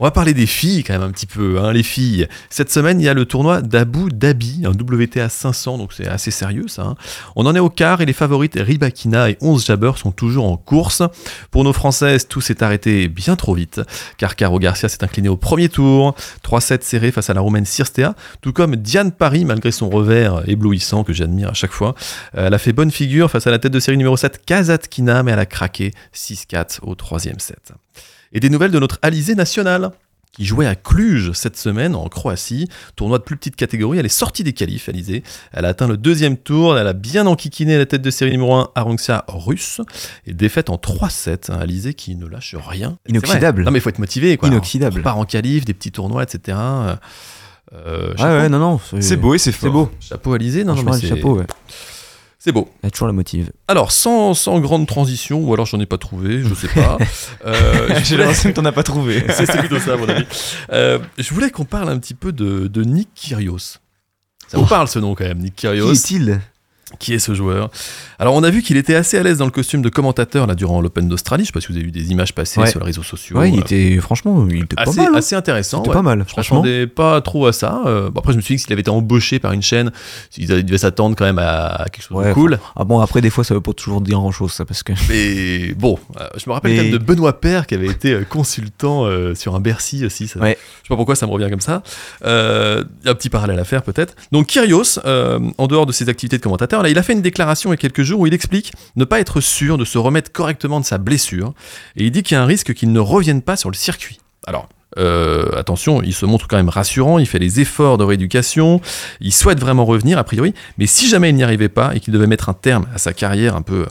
On 0.00 0.04
va 0.04 0.10
parler 0.12 0.32
des 0.32 0.46
filles 0.46 0.84
quand 0.84 0.92
même 0.92 1.02
un 1.02 1.10
petit 1.10 1.26
peu, 1.26 1.58
hein, 1.58 1.72
les 1.72 1.82
filles. 1.82 2.28
Cette 2.50 2.70
semaine, 2.70 3.00
il 3.00 3.04
y 3.04 3.08
a 3.08 3.14
le 3.14 3.24
tournoi 3.24 3.62
d'Abu 3.62 4.10
Dhabi, 4.12 4.64
un 4.64 4.70
WTA 4.70 5.28
500, 5.28 5.76
donc 5.76 5.92
c'est 5.92 6.06
assez 6.06 6.30
sérieux 6.30 6.68
ça. 6.68 6.82
hein. 6.82 6.94
On 7.34 7.46
en 7.46 7.54
est 7.56 7.58
au 7.58 7.68
quart 7.68 8.00
et 8.00 8.06
les 8.06 8.12
favorites 8.12 8.56
Ribakina 8.56 9.30
et 9.30 9.36
11 9.40 9.66
Jabber 9.66 9.92
sont 9.96 10.12
toujours 10.12 10.44
en 10.50 10.56
course. 10.56 11.02
Pour 11.50 11.64
nos 11.64 11.72
Françaises, 11.72 12.28
tout 12.28 12.40
s'est 12.40 12.62
arrêté 12.62 13.08
bien 13.08 13.34
trop 13.34 13.54
vite, 13.54 13.80
car 14.18 14.36
Caro 14.36 14.58
Garcia 14.60 14.88
s'est 14.88 15.02
inclinée 15.02 15.28
au 15.28 15.36
premier 15.36 15.68
tour, 15.68 16.14
3-7 16.44 16.82
serré 16.82 17.10
face 17.10 17.28
à 17.30 17.34
la 17.34 17.40
Roumaine 17.40 17.64
Sirstea, 17.66 18.14
tout 18.40 18.52
comme 18.52 18.76
Diane 18.76 19.10
Paris, 19.10 19.44
malgré 19.44 19.72
son 19.72 19.90
revers 19.90 20.42
éblouissant 20.48 21.02
que 21.02 21.12
j'admire 21.12 21.48
à 21.50 21.54
chaque 21.54 21.72
fois. 21.72 21.94
Euh, 22.36 22.46
Elle 22.46 22.54
a 22.54 22.58
fait 22.58 22.72
bonne 22.72 22.90
figure 22.92 23.30
face 23.30 23.46
à 23.48 23.50
la 23.50 23.58
tête 23.58 23.72
de 23.72 23.80
série 23.80 23.96
numéro 23.96 24.16
7, 24.16 24.44
Kazatkina, 24.46 25.22
mais 25.24 25.32
elle 25.32 25.38
a 25.40 25.46
craqué 25.46 25.92
6-4 26.14 26.78
au 26.82 26.94
troisième 26.94 27.40
set. 27.40 27.72
Et 28.32 28.40
des 28.40 28.50
nouvelles 28.50 28.70
de 28.72 28.78
notre 28.78 28.98
Alizé 29.02 29.34
nationale 29.34 29.90
qui 30.32 30.44
jouait 30.44 30.66
à 30.66 30.74
Cluj 30.76 31.32
cette 31.32 31.56
semaine 31.56 31.96
en 31.96 32.06
Croatie, 32.08 32.68
tournoi 32.94 33.18
de 33.18 33.24
plus 33.24 33.36
petite 33.36 33.56
catégorie. 33.56 33.98
Elle 33.98 34.06
est 34.06 34.10
sortie 34.10 34.44
des 34.44 34.52
qualifs, 34.52 34.88
Alizé. 34.88 35.24
Elle 35.52 35.64
a 35.64 35.68
atteint 35.68 35.88
le 35.88 35.96
deuxième 35.96 36.36
tour. 36.36 36.78
Elle 36.78 36.86
a 36.86 36.92
bien 36.92 37.26
enquiquiné 37.26 37.76
la 37.78 37.86
tête 37.86 38.02
de 38.02 38.10
série 38.10 38.30
numéro 38.32 38.54
1, 38.54 38.68
Arongsia 38.74 39.24
russe. 39.26 39.80
Et 40.26 40.34
défaite 40.34 40.70
en 40.70 40.76
3-7. 40.76 41.50
hein, 41.50 41.58
Alizé 41.58 41.94
qui 41.94 42.14
ne 42.14 42.26
lâche 42.26 42.54
rien. 42.54 42.98
C'est 43.06 43.12
Inoxydable. 43.12 43.64
Non, 43.64 43.70
mais 43.72 43.78
il 43.78 43.80
faut 43.82 43.88
être 43.88 43.98
motivé. 43.98 44.36
Quoi. 44.36 44.48
Inoxydable. 44.48 45.00
On 45.00 45.02
part 45.02 45.18
en 45.18 45.24
qualif, 45.24 45.64
des 45.64 45.74
petits 45.74 45.90
tournois, 45.92 46.22
etc. 46.22 46.56
Euh, 46.60 46.94
euh, 47.74 48.10
Ouais, 48.10 48.16
chapeau. 48.18 48.30
ouais, 48.30 48.48
non, 48.48 48.58
non. 48.58 48.80
C'est 49.00 49.16
beau 49.16 49.34
et 49.34 49.38
c'est 49.38 49.50
C'est 49.50 49.58
fort. 49.58 49.72
beau. 49.72 49.90
Chapeau 49.98 50.34
Alizé. 50.34 50.62
Non, 50.62 50.74
non, 50.74 50.82
mais 50.84 50.92
le 50.92 50.98
c'est- 50.98 51.08
chapeau, 51.08 51.38
ouais. 51.38 51.46
C'est 52.48 52.52
beau. 52.52 52.66
Elle 52.82 52.86
a 52.86 52.90
toujours 52.90 53.08
la 53.08 53.12
motive. 53.12 53.52
Alors, 53.68 53.92
sans, 53.92 54.32
sans 54.32 54.58
grande 54.58 54.86
transition, 54.86 55.40
ou 55.44 55.52
alors 55.52 55.66
j'en 55.66 55.78
ai 55.80 55.84
pas 55.84 55.98
trouvé, 55.98 56.40
je 56.42 56.54
sais 56.54 56.68
pas. 56.68 56.96
Euh, 57.44 58.00
J'ai 58.04 58.16
l'impression 58.16 58.48
que 58.48 58.54
t'en 58.54 58.64
as 58.64 58.72
pas 58.72 58.82
trouvé. 58.82 59.22
C'est 59.36 59.46
plutôt 59.58 59.78
ça, 59.78 59.92
à 59.92 59.96
mon 59.98 60.08
avis. 60.08 60.24
Euh, 60.72 60.98
je 61.18 61.34
voulais 61.34 61.50
qu'on 61.50 61.66
parle 61.66 61.90
un 61.90 61.98
petit 61.98 62.14
peu 62.14 62.32
de, 62.32 62.66
de 62.68 62.82
Nick 62.84 63.10
Kyrgios. 63.14 63.76
Ça 64.48 64.56
vous 64.56 64.64
parle 64.64 64.88
ce 64.88 64.98
nom 64.98 65.14
quand 65.14 65.24
même, 65.24 65.40
Nick 65.40 65.56
Qui 65.56 65.66
Kyrgios 65.66 65.92
est-il? 65.92 66.40
Qui 66.98 67.12
est 67.12 67.18
ce 67.18 67.34
joueur 67.34 67.70
Alors, 68.18 68.34
on 68.34 68.42
a 68.42 68.48
vu 68.50 68.62
qu'il 68.62 68.76
était 68.78 68.94
assez 68.94 69.18
à 69.18 69.22
l'aise 69.22 69.36
dans 69.38 69.44
le 69.44 69.50
costume 69.50 69.82
de 69.82 69.88
commentateur 69.90 70.46
là 70.46 70.54
durant 70.54 70.80
l'Open 70.80 71.06
d'Australie. 71.06 71.44
Je 71.44 71.48
sais 71.48 71.52
pas 71.52 71.60
si 71.60 71.68
vous 71.68 71.74
avez 71.76 71.84
vu 71.84 71.90
des 71.92 72.10
images 72.10 72.34
passer 72.34 72.60
Ouais. 72.60 72.66
sur 72.70 72.80
les 72.80 72.86
réseaux 72.86 73.02
sociaux. 73.02 73.36
Ouais, 73.38 73.50
il 73.50 73.58
Euh, 73.58 73.60
était, 73.60 73.98
franchement, 74.00 74.46
il 74.48 74.62
était 74.64 74.74
assez, 74.78 74.96
pas 74.96 75.02
mal. 75.04 75.14
hein. 75.14 75.18
assez 75.18 75.36
intéressant. 75.36 75.78
C'était 75.78 75.90
ouais. 75.90 75.94
pas 75.94 76.02
mal, 76.02 76.24
Je 76.28 76.34
m'attendais 76.40 76.86
pas 76.86 77.20
trop 77.20 77.46
à 77.46 77.52
ça. 77.52 77.82
Euh, 77.86 78.08
bon, 78.10 78.20
après, 78.20 78.32
je 78.32 78.38
me 78.38 78.42
suis 78.42 78.54
dit 78.54 78.60
que 78.60 78.62
s'il 78.64 78.72
avait 78.72 78.80
été 78.80 78.90
embauché 78.90 79.38
par 79.38 79.52
une 79.52 79.60
chaîne, 79.62 79.92
il 80.38 80.46
devait 80.48 80.78
s'attendre 80.78 81.14
quand 81.14 81.26
même 81.26 81.38
à, 81.38 81.84
quelque 81.92 82.02
chose 82.06 82.24
de 82.26 82.32
cool. 82.32 82.58
Ah 82.74 82.84
bon, 82.84 83.00
après, 83.00 83.20
des 83.20 83.30
fois, 83.30 83.44
ça 83.44 83.52
veut 83.54 83.60
pas 83.60 83.74
toujours 83.74 84.00
dire 84.00 84.16
grand-chose, 84.18 84.52
ça, 84.52 84.64
parce 84.64 84.82
que... 84.82 84.94
Mais 85.10 85.74
bon, 85.74 85.98
euh, 86.20 86.24
je 86.36 86.48
me 86.48 86.54
rappelle 86.54 86.70
Mais- 86.72 86.76
quand 86.78 86.82
même 86.84 86.92
de 86.92 86.98
Benoît 86.98 87.38
Père 87.38 87.66
qui 87.66 87.74
avait 87.74 87.88
été 87.88 88.18
consultant 88.30 89.04
euh, 89.04 89.34
sur 89.34 89.54
un 89.54 89.60
Bercy 89.60 90.06
aussi. 90.06 90.26
Ça, 90.26 90.40
Ouais. 90.40 90.56
Je 90.82 90.88
sais 90.88 90.88
pas 90.88 90.96
pourquoi 90.96 91.16
ça 91.16 91.26
me 91.26 91.32
revient 91.32 91.50
comme 91.50 91.60
ça. 91.60 91.82
Un 92.24 92.84
petit 93.14 93.28
parallèle 93.28 93.58
à 93.58 93.64
faire 93.64 93.82
peut-être. 93.82 94.14
Donc 94.32 94.46
Kyrios, 94.46 94.98
en 95.04 95.66
dehors 95.66 95.84
de 95.86 95.92
ses 95.92 96.08
activités 96.08 96.38
de 96.38 96.42
commentateur, 96.42 96.77
il 96.86 96.98
a 96.98 97.02
fait 97.02 97.14
une 97.14 97.22
déclaration 97.22 97.70
il 97.70 97.72
y 97.72 97.74
a 97.74 97.78
quelques 97.78 98.02
jours 98.02 98.20
où 98.20 98.26
il 98.26 98.34
explique 98.34 98.72
ne 98.96 99.04
pas 99.04 99.20
être 99.20 99.40
sûr 99.40 99.78
de 99.78 99.84
se 99.84 99.98
remettre 99.98 100.32
correctement 100.32 100.80
de 100.80 100.84
sa 100.84 100.98
blessure 100.98 101.54
et 101.96 102.04
il 102.04 102.10
dit 102.10 102.22
qu'il 102.22 102.34
y 102.34 102.38
a 102.38 102.42
un 102.42 102.46
risque 102.46 102.74
qu'il 102.74 102.92
ne 102.92 103.00
revienne 103.00 103.42
pas 103.42 103.56
sur 103.56 103.70
le 103.70 103.76
circuit. 103.76 104.20
Alors. 104.46 104.68
euh, 104.96 105.50
attention, 105.56 106.02
il 106.02 106.14
se 106.14 106.24
montre 106.24 106.48
quand 106.48 106.56
même 106.56 106.70
rassurant, 106.70 107.18
il 107.18 107.26
fait 107.26 107.38
les 107.38 107.60
efforts 107.60 107.98
de 107.98 108.04
rééducation, 108.04 108.80
il 109.20 109.32
souhaite 109.32 109.60
vraiment 109.60 109.84
revenir 109.84 110.18
a 110.18 110.24
priori, 110.24 110.54
mais 110.78 110.86
si 110.86 111.08
jamais 111.08 111.28
il 111.28 111.34
n'y 111.34 111.44
arrivait 111.44 111.68
pas 111.68 111.94
et 111.94 112.00
qu'il 112.00 112.12
devait 112.14 112.26
mettre 112.26 112.48
un 112.48 112.54
terme 112.54 112.86
à 112.94 112.98
sa 112.98 113.12
carrière 113.12 113.54
un 113.54 113.62
peu 113.62 113.86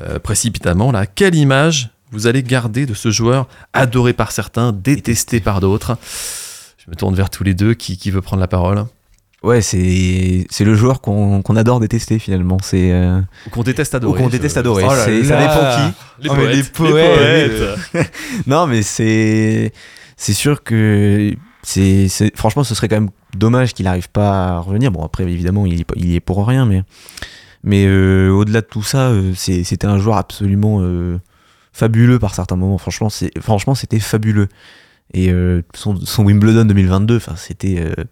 euh, 0.00 0.18
précipitamment, 0.18 0.90
là, 0.90 1.06
quelle 1.06 1.36
image 1.36 1.90
vous 2.10 2.26
allez 2.26 2.42
garder 2.42 2.84
de 2.84 2.94
ce 2.94 3.10
joueur 3.10 3.46
adoré 3.72 4.12
par 4.12 4.32
certains, 4.32 4.72
détesté 4.72 5.38
par 5.40 5.60
d'autres? 5.60 5.96
Je 6.78 6.90
me 6.90 6.96
tourne 6.96 7.14
vers 7.14 7.30
tous 7.30 7.44
les 7.44 7.54
deux, 7.54 7.74
qui 7.74 8.10
veut 8.10 8.20
prendre 8.20 8.40
la 8.40 8.48
parole? 8.48 8.84
Ouais, 9.42 9.62
c'est 9.62 10.46
c'est 10.50 10.64
le 10.64 10.74
joueur 10.74 11.00
qu'on 11.00 11.40
qu'on 11.40 11.56
adore 11.56 11.80
détester, 11.80 12.18
finalement. 12.18 12.58
C'est... 12.62 12.92
euh, 12.92 13.20
qu'on 13.50 13.62
déteste 13.62 13.94
Ou 13.94 13.96
adorer 13.96 14.22
qu'on 14.22 14.28
déteste 14.28 14.56
adorer. 14.58 14.84
Oh 14.86 14.90
là 14.92 15.04
C'est- 15.04 15.24
ça 15.24 15.40
là. 15.40 15.46
dépend 15.46 15.92
qui. 15.92 16.22
Les 16.24 16.28
Oh, 16.30 16.34
mais 16.36 16.42
poètes, 16.44 16.56
les 16.56 16.62
poètes. 16.64 17.78
poètes. 17.92 18.12
Non, 18.46 18.66
mais 18.66 18.82
c'est 18.82 19.72
c'est 20.18 20.34
sûr 20.34 20.62
que 20.62 21.32
c'est 21.62 22.08
c'est- 22.08 22.36
franchement, 22.36 22.64
ce 22.64 22.74
serait 22.74 22.88
quand 22.88 22.96
même 22.96 23.10
dommage 23.34 23.72
qu'il 23.72 23.84
n'arrive 23.86 24.10
pas 24.10 24.56
à 24.56 24.58
revenir. 24.58 24.90
Bon, 24.90 25.02
après, 25.04 25.24
évidemment, 25.24 25.64
il 25.64 25.74
y 25.78 25.80
est, 25.80 25.84
pas- 25.84 25.94
il 25.96 26.10
y 26.10 26.16
est 26.16 26.20
pour 26.20 26.46
rien, 26.46 26.66
mais 26.66 26.82
mais 27.64 27.86
euh, 27.86 28.28
au-delà 28.30 28.60
de 28.60 28.66
tout 28.66 28.82
ça, 28.82 29.08
euh, 29.08 29.32
c'est- 29.34 29.64
c'était 29.64 29.86
un 29.86 29.96
joueur 29.98 30.18
absolument 30.18 30.80
euh, 30.82 31.18
fabuleux 31.72 32.18
par 32.18 32.34
certains 32.34 32.56
moments. 32.56 32.76
Franchement, 32.76 33.08
c'est 33.08 33.30
franchement, 33.40 33.74
c'était 33.74 34.00
fabuleux. 34.00 34.48
Et 35.14 35.30
euh, 35.32 35.62
son, 35.74 35.96
son 36.04 36.24
Wimbledon 36.24 36.66
2022, 36.66 37.16
enfin, 37.16 37.34
c'était 37.36 37.76
euh, 37.80 38.04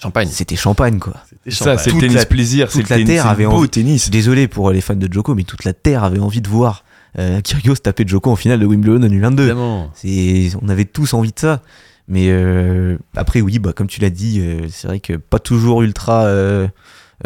Champagne. 0.00 0.28
c'était 0.30 0.56
champagne 0.56 0.98
quoi. 0.98 1.14
C'était 1.44 1.50
Ça, 1.56 1.78
c'est 1.78 1.90
le 1.92 2.00
tennis 2.00 2.16
la- 2.16 2.26
plaisir. 2.26 2.68
Toute 2.68 2.82
le 2.84 2.88
la 2.90 2.96
tennis- 2.96 3.06
terre 3.08 3.26
avait 3.26 3.46
beau 3.46 3.52
envie- 3.52 3.68
tennis. 3.68 4.10
Désolé 4.10 4.48
pour 4.48 4.70
les 4.70 4.80
fans 4.80 4.94
de 4.96 5.12
Djoko, 5.12 5.34
mais 5.34 5.44
toute 5.44 5.64
la 5.64 5.72
terre 5.72 6.04
avait 6.04 6.18
envie 6.18 6.40
de 6.40 6.48
voir 6.48 6.84
euh, 7.18 7.40
Kyrgios 7.42 7.76
taper 7.76 8.04
Djoko 8.06 8.30
en 8.30 8.36
finale 8.36 8.58
de 8.60 8.66
Wimbledon 8.66 9.00
2022. 9.00 9.42
Évidemment. 9.42 9.90
C'est, 9.94 10.50
on 10.62 10.68
avait 10.68 10.84
tous 10.86 11.12
envie 11.14 11.32
de 11.32 11.38
ça. 11.38 11.60
Mais 12.08 12.26
euh, 12.30 12.96
après, 13.16 13.40
oui, 13.42 13.58
bah, 13.58 13.72
comme 13.72 13.86
tu 13.86 14.00
l'as 14.00 14.10
dit, 14.10 14.40
euh, 14.40 14.62
c'est 14.70 14.88
vrai 14.88 14.98
que 14.98 15.12
pas 15.14 15.38
toujours 15.38 15.82
ultra, 15.82 16.24
euh, 16.24 16.66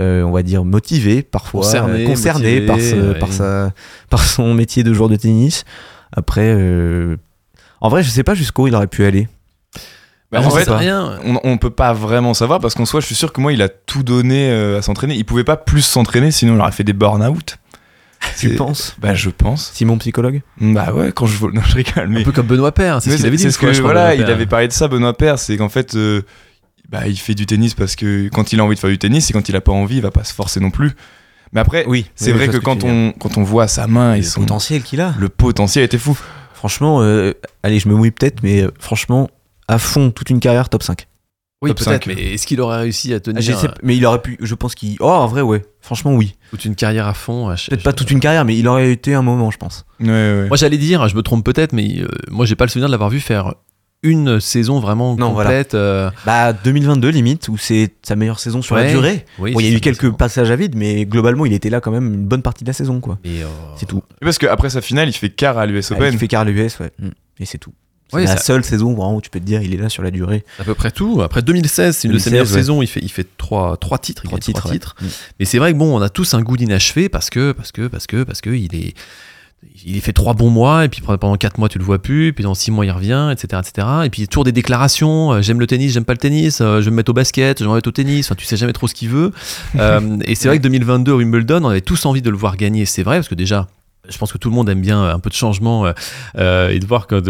euh, 0.01 0.23
on 0.23 0.33
va 0.33 0.43
dire, 0.43 0.65
motivé, 0.65 1.23
parfois. 1.23 1.63
Concerné, 1.63 2.05
euh, 2.05 2.07
concerné 2.07 2.61
motivé, 2.61 2.67
par, 2.67 2.81
ce- 2.81 3.13
ouais. 3.13 3.19
par, 3.19 3.33
sa, 3.33 3.73
par 4.11 4.23
son 4.25 4.53
métier 4.55 4.83
de 4.85 4.93
joueur 4.93 5.09
de 5.09 5.17
tennis. 5.17 5.65
Après, 6.13 6.53
euh, 6.55 7.17
en 7.81 7.89
vrai, 7.89 8.03
je 8.03 8.11
sais 8.11 8.23
pas 8.25 8.35
jusqu'où 8.35 8.67
il 8.67 8.75
aurait 8.75 8.87
pu 8.89 9.05
aller. 9.05 9.29
Bah, 10.33 10.41
on 10.43 10.47
en 10.47 10.51
fait, 10.51 10.65
sait 10.65 10.75
rien. 10.75 11.19
on, 11.25 11.39
on 11.45 11.57
peut 11.57 11.71
pas 11.71 11.93
vraiment 11.93 12.35
savoir 12.35 12.59
parce 12.61 12.75
qu'en 12.75 12.85
soi, 12.85 13.01
je 13.01 13.07
suis 13.07 13.15
sûr 13.15 13.33
que 13.33 13.41
moi, 13.41 13.53
il 13.53 13.63
a 13.63 13.69
tout 13.69 14.03
donné 14.03 14.51
euh, 14.51 14.79
à 14.79 14.83
s'entraîner. 14.83 15.15
Il 15.15 15.25
pouvait 15.25 15.45
pas 15.45 15.57
plus 15.57 15.83
s'entraîner, 15.83 16.31
sinon 16.33 16.55
il 16.57 16.61
aurait 16.61 16.73
fait 16.73 16.85
des 16.85 16.93
burn-out. 16.93 17.59
Tu 18.39 18.55
penses 18.57 18.97
Bah, 18.99 19.15
je 19.15 19.31
pense. 19.31 19.71
Simon 19.75 19.99
psychologue 19.99 20.43
Bah 20.61 20.93
ouais, 20.93 21.13
quand 21.13 21.27
je. 21.27 21.45
Non, 21.47 21.61
je 21.65 21.77
rigole, 21.77 22.09
mais. 22.09 22.21
Un 22.21 22.25
peu 22.25 22.33
comme 22.33 22.47
Benoît 22.47 22.73
Père, 22.73 23.01
c'est 23.01 23.11
ce 23.11 23.17
qu'il 23.17 23.27
avait 23.27 23.37
dit. 23.37 23.43
c'est 23.45 23.51
ce 23.53 23.59
que 23.59 23.81
voilà, 23.81 24.15
il 24.15 24.25
avait 24.25 24.47
parlé 24.47 24.67
de 24.69 24.73
ça, 24.73 24.89
Benoît 24.89 25.17
Père, 25.17 25.39
c'est 25.39 25.57
qu'en 25.57 25.69
fait, 25.69 25.95
euh, 25.95 26.23
bah, 26.89 27.07
il 27.07 27.17
fait 27.17 27.35
du 27.35 27.47
tennis 27.47 27.75
parce 27.75 27.95
que 27.95 28.29
quand 28.29 28.53
il 28.53 28.59
a 28.61 28.65
envie 28.65 28.75
de 28.75 28.81
faire 28.81 28.91
du 28.91 28.99
tennis, 28.99 29.31
et 29.31 29.33
quand 29.33 29.49
il 29.49 29.55
a 29.55 29.61
pas 29.61 29.73
envie, 29.73 29.97
il 29.97 30.03
va 30.03 30.11
pas 30.11 30.25
se 30.25 30.35
forcer 30.35 30.59
non 30.61 30.71
plus. 30.71 30.93
Mais 31.53 31.61
après, 31.61 31.85
Oui, 31.87 32.07
c'est 32.17 32.33
vrai 32.33 32.49
que, 32.49 32.57
quand 32.57 32.83
on 32.83 33.13
quand 33.13 33.39
on 33.39 33.45
voit 33.45 33.69
sa 33.69 33.87
main 33.87 34.15
et 34.15 34.23
son 34.23 34.41
potentiel 34.41 34.83
qu'il 34.83 35.01
a. 35.01 35.15
le 35.19 35.29
potentiel 35.29 35.85
était 35.85 35.99
fou. 35.99 36.19
Franchement, 36.55 37.03
euh, 37.03 37.33
allez, 37.63 37.79
je 37.79 37.89
me 37.89 37.95
mouille 37.95 38.11
peut-être, 38.11 38.43
mais 38.43 38.63
euh, 38.63 38.71
franchement, 38.81 39.31
à 39.69 39.79
fond, 39.79 40.11
toute 40.11 40.31
une 40.31 40.41
carrière 40.41 40.69
top 40.69 40.83
5. 40.83 41.07
Oui, 41.63 41.71
top 41.71 41.79
peut-être, 41.79 42.05
5. 42.05 42.07
mais 42.15 42.35
est-ce 42.35 42.47
qu'il 42.47 42.61
aurait 42.61 42.79
réussi 42.81 43.15
à 43.15 43.21
tenir 43.21 43.39
Ah, 43.39 43.41
je 43.41 43.53
sais- 43.53 43.69
mais 43.83 43.97
il 43.97 44.05
aurait 44.05 44.21
pu, 44.21 44.37
je 44.41 44.55
pense 44.55 44.75
qu'il. 44.75 44.97
Oh, 45.01 45.07
en 45.09 45.27
vrai, 45.27 45.41
ouais. 45.41 45.65
Franchement, 45.81 46.15
oui. 46.15 46.35
toute 46.51 46.65
une 46.67 46.75
carrière 46.75 47.07
à 47.07 47.15
fond 47.15 47.49
à 47.49 47.55
Peut-être 47.55 47.83
pas 47.83 47.93
toute 47.95 48.11
une 48.11 48.21
carrière, 48.21 48.45
mais 48.45 48.57
il 48.57 48.69
aurait 48.69 48.93
été 48.93 49.15
un 49.15 49.23
moment, 49.23 49.51
je 49.51 49.57
pense. 49.57 49.87
Ouais, 50.01 50.07
ouais. 50.09 50.49
Moi, 50.49 50.57
j'allais 50.59 50.77
dire, 50.79 51.09
je 51.09 51.17
me 51.17 51.23
trompe 51.23 51.45
peut-être, 51.45 51.73
mais 51.73 52.01
euh, 52.01 52.09
moi, 52.31 52.45
j'ai 52.45 52.57
pas 52.57 52.65
le 52.67 52.71
souvenir 52.71 52.89
de 52.89 52.93
l'avoir 52.93 53.09
vu 53.09 53.21
faire 53.21 53.55
une 54.03 54.39
saison 54.39 54.79
vraiment 54.81 55.17
Non, 55.17 55.33
voilà. 55.33 55.49
complète. 55.51 55.75
euh, 55.75 56.11
Bah, 56.27 56.53
2022, 56.53 57.09
limite, 57.09 57.49
où 57.49 57.57
c'est 57.57 57.95
sa 58.03 58.15
meilleure 58.17 58.39
saison 58.39 58.61
sur 58.61 58.77
la 58.77 58.91
durée. 58.91 59.25
oui, 59.39 59.53
Bon, 59.55 59.59
il 59.61 59.65
y 59.65 59.69
a 59.69 59.71
c'est 59.73 59.77
eu 59.79 59.81
quelques 59.81 60.11
passages 60.13 60.51
à 60.51 60.57
vide, 60.57 60.75
mais 60.77 61.07
globalement, 61.07 61.47
il 61.47 61.55
était 61.55 61.71
là 61.71 61.81
quand 61.81 61.91
même 61.91 62.13
une 62.13 62.27
bonne 62.27 62.43
partie 62.43 62.63
de 62.65 62.69
la 62.69 62.75
saison, 62.75 63.01
quoi. 63.01 63.19
Euh, 63.27 63.45
C'est 63.79 63.87
tout. 63.87 64.03
Parce 64.21 64.37
qu'après 64.37 64.69
sa 64.69 64.83
finale, 64.83 65.09
il 65.09 65.13
fait 65.15 65.31
quart 65.31 65.57
à 65.57 65.65
l'US 65.65 65.91
Ah, 65.91 65.95
Open. 65.95 66.13
il 66.13 66.19
fait 66.19 66.29
carré 66.29 66.53
l'US, 66.53 66.79
ouais. 66.79 66.91
Mm. 67.01 67.09
Et 67.41 67.47
c'est 67.47 67.59
tout. 67.59 67.73
C'est 68.09 68.17
Ouais, 68.17 68.25
la 68.25 68.37
ça- 68.37 68.43
seule 68.43 68.65
saison 68.65 68.91
vraiment 68.95 69.17
où 69.17 69.21
tu 69.21 69.31
peux 69.31 69.41
te 69.41 69.45
dire 69.45 69.63
il 69.63 69.75
est 69.75 69.79
là 69.79 69.89
sur 69.89 70.03
la 70.03 70.11
durée. 70.13 70.45
à 70.61 70.65
peu 70.65 70.75
près 70.75 70.91
tout. 70.93 71.21
Après 71.23 71.43
2016, 71.43 71.97
c'est 71.97 72.07
une 72.09 72.15
de 72.15 72.19
ses 72.19 72.31
2016, 72.31 72.33
meilleures 72.33 72.47
ouais. 72.47 72.53
saisons. 72.53 72.83
Il 72.83 72.87
fait, 72.87 73.01
il 73.03 73.11
fait 73.11 73.27
trois, 73.37 73.77
trois 73.77 73.99
titres. 73.99 74.23
Trois 74.23 74.39
titres, 74.39 74.61
trois 74.61 74.71
ouais. 74.71 74.77
titres. 74.79 74.95
Mm. 75.01 75.07
Mais 75.41 75.45
c'est 75.47 75.59
vrai 75.59 75.73
que 75.73 75.79
bon, 75.79 75.97
on 75.99 76.01
a 76.03 76.09
tous 76.09 76.35
un 76.35 76.41
goût 76.43 76.57
d'inachevé 76.57 77.09
parce 77.09 77.31
que, 77.31 77.53
parce 77.53 77.73
que, 77.73 77.89
parce 77.89 78.07
que, 78.07 78.23
parce 78.23 78.41
que 78.41 78.51
il 78.51 78.75
est, 78.77 78.95
il 79.85 80.01
fait 80.01 80.13
trois 80.13 80.35
bons 80.35 80.51
mois 80.51 80.85
et 80.85 80.89
puis 80.89 81.01
pendant 81.01 81.35
quatre 81.37 81.59
mois 81.59 81.69
tu 81.69 81.79
le 81.79 81.85
vois 81.85 82.01
plus, 82.01 82.33
puis 82.33 82.45
dans 82.45 82.55
six 82.55 82.71
mois 82.71 82.85
il 82.85 82.91
revient, 82.93 83.31
etc., 83.33 83.61
etc. 83.67 83.89
Et 84.05 84.11
puis 84.11 84.21
il 84.21 84.25
y 84.25 84.25
a 84.25 84.29
toujours 84.29 84.45
des 84.45 84.53
déclarations. 84.53 85.33
euh, 85.33 85.43
j'aime 85.43 85.59
le 85.59 85.67
tennis, 85.67 85.93
j'aime 85.93 86.05
pas 86.05 86.13
le 86.13 86.19
tennis. 86.19 86.61
euh, 86.61 86.81
je 86.81 86.85
vais 86.85 86.91
me 86.93 86.97
mettre 86.97 87.11
au 87.11 87.15
basket, 87.15 87.59
je 87.59 87.65
vais 87.65 87.71
me 87.71 87.75
mettre 87.75 87.89
au 87.89 87.93
tennis. 87.93 88.27
Enfin, 88.27 88.37
tu 88.37 88.45
sais 88.45 88.57
jamais 88.57 88.73
trop 88.73 88.87
ce 88.87 88.95
qu'il 88.95 89.09
veut. 89.09 89.33
Euh, 89.77 90.19
et 90.25 90.37
c'est 90.37 90.47
vrai 90.49 90.59
que 90.59 90.63
2022 90.63 91.13
à 91.13 91.17
Wimbledon, 91.17 91.65
on 91.65 91.69
avait 91.71 91.81
tous 91.81 92.07
envie 92.07 92.23
de 92.23 92.31
le 92.31 92.37
voir 92.37 92.57
gagner. 92.57 92.87
C'est 92.87 93.03
vrai 93.03 93.17
parce 93.17 93.29
que 93.29 93.35
déjà. 93.35 93.67
Je 94.09 94.19
pense 94.19 94.33
que 94.33 94.39
tout 94.39 94.49
le 94.49 94.55
monde 94.55 94.69
aime 94.69 94.81
bien 94.81 95.03
un 95.03 95.19
peu 95.19 95.31
de 95.31 95.35
changement 95.35 95.87
euh, 95.87 95.93
euh, 96.39 96.69
et 96.71 96.79
de 96.79 96.87
voir 96.87 97.07
que 97.07 97.21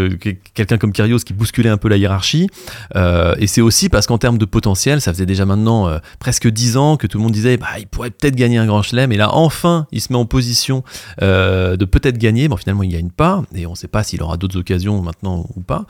quelqu'un 0.55 0.79
comme 0.79 0.93
Kyrgios 0.93 1.19
qui 1.21 1.33
bousculait 1.33 1.71
un 1.71 1.77
peu 1.77 1.89
la 1.89 1.97
hiérarchie. 1.97 2.49
Euh, 2.95 3.35
et 3.39 3.47
c'est 3.47 3.61
aussi 3.61 3.89
parce 3.89 4.07
qu'en 4.07 4.19
termes 4.19 4.39
de 4.39 4.45
potentiel, 4.45 5.01
ça 5.01 5.13
faisait 5.13 5.27
déjà 5.27 5.45
maintenant 5.47 5.89
euh, 5.89 5.99
presque 6.19 6.49
10 6.49 6.77
ans 6.77 6.97
que 6.97 7.07
tout 7.07 7.19
le 7.19 7.25
monde 7.25 7.33
disait 7.33 7.57
bah, 7.57 7.67
il 7.79 7.87
pourrait 7.87 8.11
peut-être 8.11 8.37
gagner 8.37 8.59
un 8.59 8.67
grand 8.67 8.83
chelem. 8.83 9.13
Et 9.13 9.17
là, 9.17 9.35
enfin, 9.35 9.87
il 9.93 10.01
se 10.01 10.13
met 10.13 10.19
en 10.19 10.27
position 10.27 10.83
euh, 11.23 11.77
de 11.77 11.85
peut-être 11.85 12.19
gagner. 12.19 12.49
Bon, 12.49 12.57
finalement, 12.57 12.83
il 12.83 12.91
gagne 12.91 13.11
pas. 13.11 13.43
Et 13.55 13.67
on 13.67 13.71
ne 13.73 13.77
sait 13.77 13.89
pas 13.89 14.03
s'il 14.03 14.23
aura 14.23 14.37
d'autres 14.37 14.59
occasions 14.59 15.01
maintenant 15.03 15.47
ou 15.57 15.61
pas. 15.61 15.85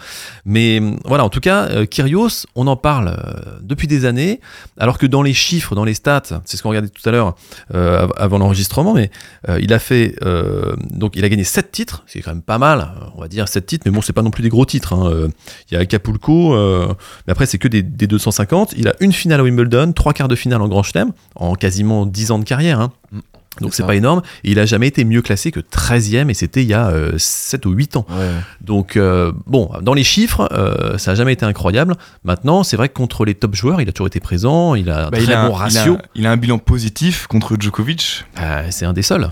Mais 0.45 0.81
euh, 0.81 0.93
voilà, 1.05 1.25
en 1.25 1.29
tout 1.31 1.41
cas, 1.41 1.65
euh, 1.71 1.87
Kyrgios, 1.87 2.47
on 2.55 2.67
en 2.67 2.77
parle 2.77 3.09
euh, 3.09 3.59
depuis 3.63 3.87
des 3.89 4.05
années. 4.05 4.41
Alors 4.79 4.99
que 4.99 5.07
dans 5.07 5.23
les 5.23 5.35
chiffres, 5.35 5.75
dans 5.75 5.85
les 5.85 5.95
stats, 5.95 6.23
c'est 6.45 6.57
ce 6.57 6.63
qu'on 6.63 6.69
regardait 6.71 6.89
tout 6.91 7.07
à 7.09 7.13
l'heure 7.13 7.35
euh, 7.75 8.03
av- 8.05 8.13
avant 8.17 8.39
l'enregistrement, 8.39 8.95
mais 8.95 9.11
euh, 9.49 9.59
il 9.61 9.73
a 9.73 9.79
fait 9.79 10.15
euh, 10.23 10.76
donc 10.91 11.17
il 11.17 11.25
a 11.25 11.29
gagné 11.29 11.45
7 11.45 11.71
titres, 11.73 12.03
c'est 12.07 12.21
quand 12.21 12.31
même 12.33 12.43
pas 12.43 12.59
mal, 12.59 12.81
euh, 12.81 13.05
on 13.17 13.21
va 13.21 13.29
dire 13.29 13.49
7 13.49 13.67
titres, 13.67 13.83
mais 13.87 13.93
bon, 13.93 14.01
c'est 14.03 14.13
pas 14.13 14.23
non 14.23 14.31
plus 14.31 14.43
des 14.43 14.49
gros 14.49 14.65
titres. 14.67 14.93
hein. 14.93 15.11
Euh, 15.11 15.29
Il 15.71 15.75
y 15.75 15.77
a 15.77 15.81
Acapulco, 15.81 16.55
euh, 16.55 16.89
mais 17.27 17.33
après 17.33 17.47
c'est 17.47 17.59
que 17.59 17.69
des, 17.69 17.83
des 17.83 18.07
250. 18.07 18.75
Il 18.77 18.89
a 18.89 18.95
une 19.01 19.13
finale 19.13 19.41
à 19.41 19.43
Wimbledon, 19.43 19.93
trois 19.93 20.13
quarts 20.13 20.29
de 20.29 20.37
finale 20.37 20.61
en 20.63 20.69
Grand 20.69 20.83
Chelem, 20.83 21.13
en 21.35 21.55
quasiment 21.55 22.07
10 22.07 22.31
ans 22.31 22.39
de 22.39 22.45
carrière. 22.45 22.81
hein. 22.81 22.93
Mm. 23.13 23.19
Donc 23.63 23.73
C'est 23.73 23.87
pas 23.87 23.95
énorme. 23.97 24.21
Et 24.45 24.51
il 24.51 24.59
a 24.59 24.67
jamais 24.67 24.87
été 24.87 25.03
mieux 25.07 25.23
classé 25.23 25.51
que 25.51 25.61
13e, 25.61 26.29
et 26.29 26.35
c'était 26.35 26.61
il 26.63 26.69
y 26.69 26.75
a 26.75 26.93
7 27.17 27.65
ou 27.65 27.71
8 27.71 27.97
ans. 27.97 28.05
Ouais. 28.11 28.29
Donc, 28.61 28.99
euh, 28.99 29.33
bon, 29.47 29.71
dans 29.81 29.95
les 29.95 30.05
chiffres, 30.05 30.47
euh, 30.53 30.99
ça 30.99 31.13
n'a 31.13 31.15
jamais 31.15 31.33
été 31.33 31.47
incroyable. 31.47 31.97
Maintenant, 32.23 32.65
c'est 32.65 32.77
vrai 32.77 32.91
que 32.91 32.95
contre 32.95 33.25
les 33.25 33.35
top 33.35 33.55
joueurs, 33.55 33.81
il 33.81 33.89
a 33.89 33.93
toujours 33.93 34.09
été 34.09 34.21
présent, 34.21 34.75
il 34.75 34.91
a 34.91 35.07
un 35.07 35.11
Bah, 35.11 35.17
très 35.17 35.25
il, 35.25 35.33
a, 35.33 35.49
bon 35.49 35.55
un- 35.55 35.59
ratio. 35.59 35.95
il, 35.95 35.97
a, 35.97 36.03
il 36.17 36.27
a 36.27 36.33
un 36.33 36.37
bilan 36.37 36.59
positif 36.59 37.27
contre 37.29 37.57
Djokovic. 37.59 38.27
Euh, 38.39 38.67
c'est 38.69 38.85
un 38.85 38.93
des 38.93 39.01
seuls. 39.01 39.31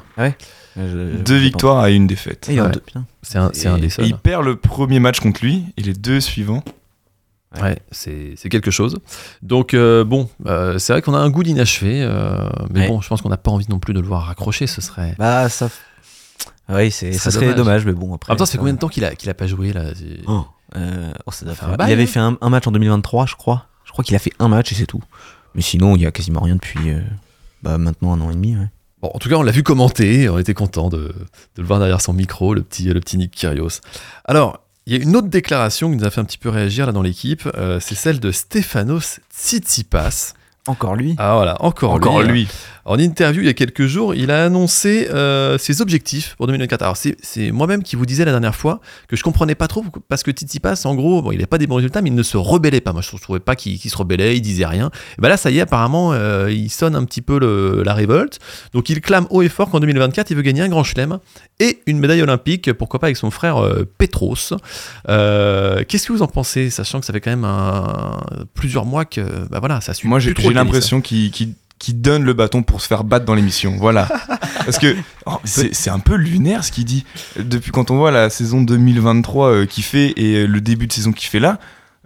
Je- 0.77 1.17
Deux 1.23 1.37
victoires 1.39 1.79
à 1.79 1.91
une 1.91 2.07
défaite. 2.07 2.47
Ouais. 2.51 2.57
C'est 3.23 3.39
un, 3.39 3.51
c'est 3.53 3.69
un 3.69 3.79
des 3.79 3.87
Et 3.87 3.91
seuls. 3.91 4.07
il 4.07 4.17
perd 4.17 4.45
le 4.45 4.57
premier 4.57 4.99
match 5.01 5.21
contre 5.21 5.41
lui 5.45 5.65
et 5.77 5.83
les 5.83 5.95
deux 5.95 6.21
suivants. 6.21 6.63
Ouais, 7.63 7.79
c'est 7.93 8.35
c'est 8.37 8.49
quelque 8.49 8.73
chose. 8.73 8.99
Donc, 9.43 9.75
euh, 9.75 10.03
bon, 10.03 10.29
euh, 10.47 10.77
c'est 10.79 10.93
vrai 10.93 11.03
qu'on 11.03 11.15
a 11.15 11.19
un 11.19 11.31
goût 11.31 11.45
d'inachevé, 11.45 12.03
euh, 12.03 12.49
mais 12.71 12.81
Ouais. 12.81 12.89
bon, 12.89 13.01
je 13.01 13.09
pense 13.09 13.23
qu'on 13.23 13.29
n'a 13.29 13.37
pas 13.37 13.53
envie 13.53 13.67
non 13.69 13.79
plus 13.79 13.95
de 13.95 14.01
le 14.01 14.07
voir 14.09 14.25
raccrocher, 14.25 14.67
ce 14.67 14.81
serait. 14.81 15.15
Bah, 15.19 15.49
ça. 15.49 15.71
Oui, 16.69 16.91
ça 16.91 17.13
serait 17.13 17.31
serait 17.31 17.55
dommage, 17.55 17.85
mais 17.87 17.93
bon, 17.93 18.13
après. 18.15 18.33
En 18.33 18.35
même 18.35 18.39
temps, 18.39 18.47
ça 18.47 18.53
fait 18.53 18.59
combien 18.59 18.73
de 18.75 18.79
temps 18.81 18.89
qu'il 18.89 19.05
a, 19.05 19.15
qu'il 19.15 19.31
a 19.31 19.35
pas 19.35 19.47
joué 19.47 19.73
là 19.73 19.85
Oh, 20.27 20.45
euh, 20.77 21.13
oh, 21.27 21.31
ça 21.31 21.45
doit 21.45 21.55
faire- 21.55 21.69
un 21.69 21.77
bail, 21.77 21.91
Il 21.91 21.93
avait 21.93 22.03
hein. 22.03 22.07
fait 22.07 22.19
un, 22.21 22.37
un 22.41 22.51
match 22.51 22.67
en 22.67 22.73
2023, 22.73 23.27
je 23.27 23.37
crois. 23.37 23.67
Je 23.85 23.93
crois 23.93 24.03
qu'il 24.03 24.17
a 24.17 24.19
fait 24.19 24.33
un 24.41 24.49
match 24.49 24.73
et 24.73 24.75
c'est 24.75 24.87
tout. 24.87 25.03
Mais 25.55 25.63
sinon, 25.63 25.95
il 25.95 26.03
y 26.03 26.07
a 26.07 26.11
quasiment 26.11 26.41
rien 26.41 26.55
depuis 26.57 26.91
euh, 26.91 27.01
bah, 27.63 27.79
maintenant 27.79 28.15
un 28.15 28.21
an 28.21 28.31
et 28.31 28.35
demi. 28.35 28.57
ouais. 28.57 28.67
Bon, 29.05 29.11
en 29.13 29.19
tout 29.19 29.29
cas, 29.29 29.35
on 29.35 29.43
l'a 29.43 29.53
vu 29.53 29.63
commenter, 29.63 30.31
on 30.31 30.39
était 30.39 30.55
content 30.55 30.89
de, 30.89 30.97
de 30.97 31.13
le 31.59 31.65
voir 31.65 31.79
derrière 31.79 32.01
son 32.01 32.15
micro, 32.15 32.55
le 32.55 32.63
petit, 32.63 32.85
le 32.85 33.01
petit 33.01 33.19
Nick 33.19 33.33
Kyrgios. 33.33 33.83
Alors, 34.25 34.61
il 34.87 34.95
y 34.95 34.99
a 34.99 35.03
une 35.03 35.15
autre 35.15 35.29
déclaration 35.29 35.91
qui 35.91 35.97
nous 35.99 36.05
a 36.07 36.11
fait 36.11 36.23
un 36.23 36.25
petit 36.25 36.39
peu 36.39 36.49
réagir 36.49 36.87
là 36.87 36.93
dans 36.93 37.03
l'équipe, 37.03 37.47
euh, 37.59 37.81
c'est 37.81 37.97
celle 37.97 38.19
de 38.19 38.33
Stefanos 38.33 39.21
Tsitsipas. 39.31 40.33
Encore 40.67 40.97
lui. 40.97 41.17
Ah 41.19 41.35
voilà, 41.35 41.61
encore, 41.63 41.93
Encore 41.93 42.23
lui. 42.23 42.33
lui. 42.33 42.49
En 42.87 42.99
interview 42.99 43.41
il 43.43 43.47
y 43.47 43.49
a 43.51 43.55
quelques 43.55 43.87
jours, 43.87 44.15
il 44.15 44.31
a 44.31 44.45
annoncé 44.45 45.09
euh, 45.11 45.57
ses 45.59 45.81
objectifs 45.81 46.35
pour 46.37 46.47
2024. 46.47 46.83
Alors 46.83 46.97
c'est, 46.97 47.17
moi-même 47.51 47.83
qui 47.83 47.97
vous 47.97 48.05
disais 48.05 48.25
la 48.25 48.31
dernière 48.33 48.55
fois 48.55 48.81
que 49.09 49.17
je 49.17 49.23
comprenais 49.23 49.55
pas 49.55 49.69
trop 49.69 49.83
parce 50.09 50.23
que 50.23 50.31
Tsitsipas, 50.31 50.83
en 50.85 50.95
gros, 50.95 51.23
bon, 51.23 51.33
il 51.33 51.37
n'avait 51.37 51.47
pas 51.47 51.57
des 51.59 51.67
bons 51.67 51.77
résultats, 51.77 52.03
mais 52.03 52.11
il 52.11 52.15
ne 52.15 52.23
se 52.23 52.37
rebellait 52.37 52.81
pas. 52.83 52.93
Moi, 52.93 53.01
je 53.03 53.17
trouvais 53.17 53.41
pas 53.41 53.57
qu'il, 53.57 53.79
se 53.79 53.97
rebellait, 53.97 54.37
il 54.37 54.43
disait 54.43 54.67
rien. 54.67 54.91
Et 55.19 55.23
ben 55.23 55.29
là, 55.29 55.37
ça 55.37 55.51
y 55.51 55.59
est, 55.59 55.63
apparemment, 55.63 56.13
euh, 56.13 56.51
il 56.53 56.69
sonne 56.71 56.95
un 56.95 57.05
petit 57.05 57.23
peu 57.23 57.39
le- 57.39 57.83
la 57.85 57.95
révolte. 57.95 58.39
Donc 58.75 58.89
il 58.91 59.01
clame 59.01 59.27
haut 59.31 59.43
et 59.43 59.49
fort 59.49 59.71
qu'en 59.71 59.81
2024, 59.81 60.31
il 60.31 60.37
veut 60.37 60.43
gagner 60.43 60.61
un 60.63 60.69
grand 60.69 60.85
chelem 60.85 61.19
et 61.61 61.81
une 61.87 61.99
médaille 61.99 62.23
olympique, 62.23 62.73
pourquoi 62.75 63.01
pas 63.01 63.07
avec 63.07 63.17
son 63.17 63.31
frère 63.31 63.57
euh, 63.57 63.85
Petros. 63.99 64.35
Qu'est-ce 65.07 66.07
que 66.07 66.13
vous 66.13 66.23
en 66.23 66.27
pensez, 66.29 66.71
sachant 66.71 67.01
que 67.01 67.07
ça 67.07 67.13
fait 67.13 67.21
quand 67.21 67.31
même 67.31 67.45
un- 67.45 68.21
plusieurs 68.55 68.85
mois 68.85 69.05
que, 69.05 69.21
bah 69.51 69.59
voilà, 69.61 69.81
ça 69.81 69.95
suit. 69.95 70.09
Moi, 70.09 70.19
j'ai 70.19 70.35
tennis. 70.35 70.55
l'impression 70.55 71.01
qu'il 71.01 71.31
qu'il- 71.31 71.55
qu'il 71.85 72.01
donne 72.01 72.25
le 72.25 72.33
bâton 72.33 72.63
pour 72.63 72.81
se 72.81 72.87
faire 72.87 73.05
battre 73.05 73.27
dans 73.27 73.35
l'émission. 73.35 73.77
Voilà. 73.79 74.09
Parce 74.65 74.79
que 74.79 74.97
oh, 75.27 75.39
c'est 75.45 75.91
un 75.91 75.99
peu 75.99 76.15
lunaire 76.15 76.65
ce 76.65 76.73
qu'il 76.73 76.87
dit. 76.87 77.05
Depuis 77.39 77.73
quand 77.73 77.91
on 77.91 77.97
voit 77.97 78.11
la 78.11 78.31
saison 78.31 78.63
2023 78.63 79.49
euh, 79.49 79.67
qu'il 79.67 79.85
fait 79.85 80.15
et 80.17 80.37
euh, 80.37 80.47
le 80.47 80.61
début 80.63 80.87
de 80.87 80.93
saison 80.93 81.13
qu'il 81.13 81.29
fait 81.29 81.41
là, 81.41 81.59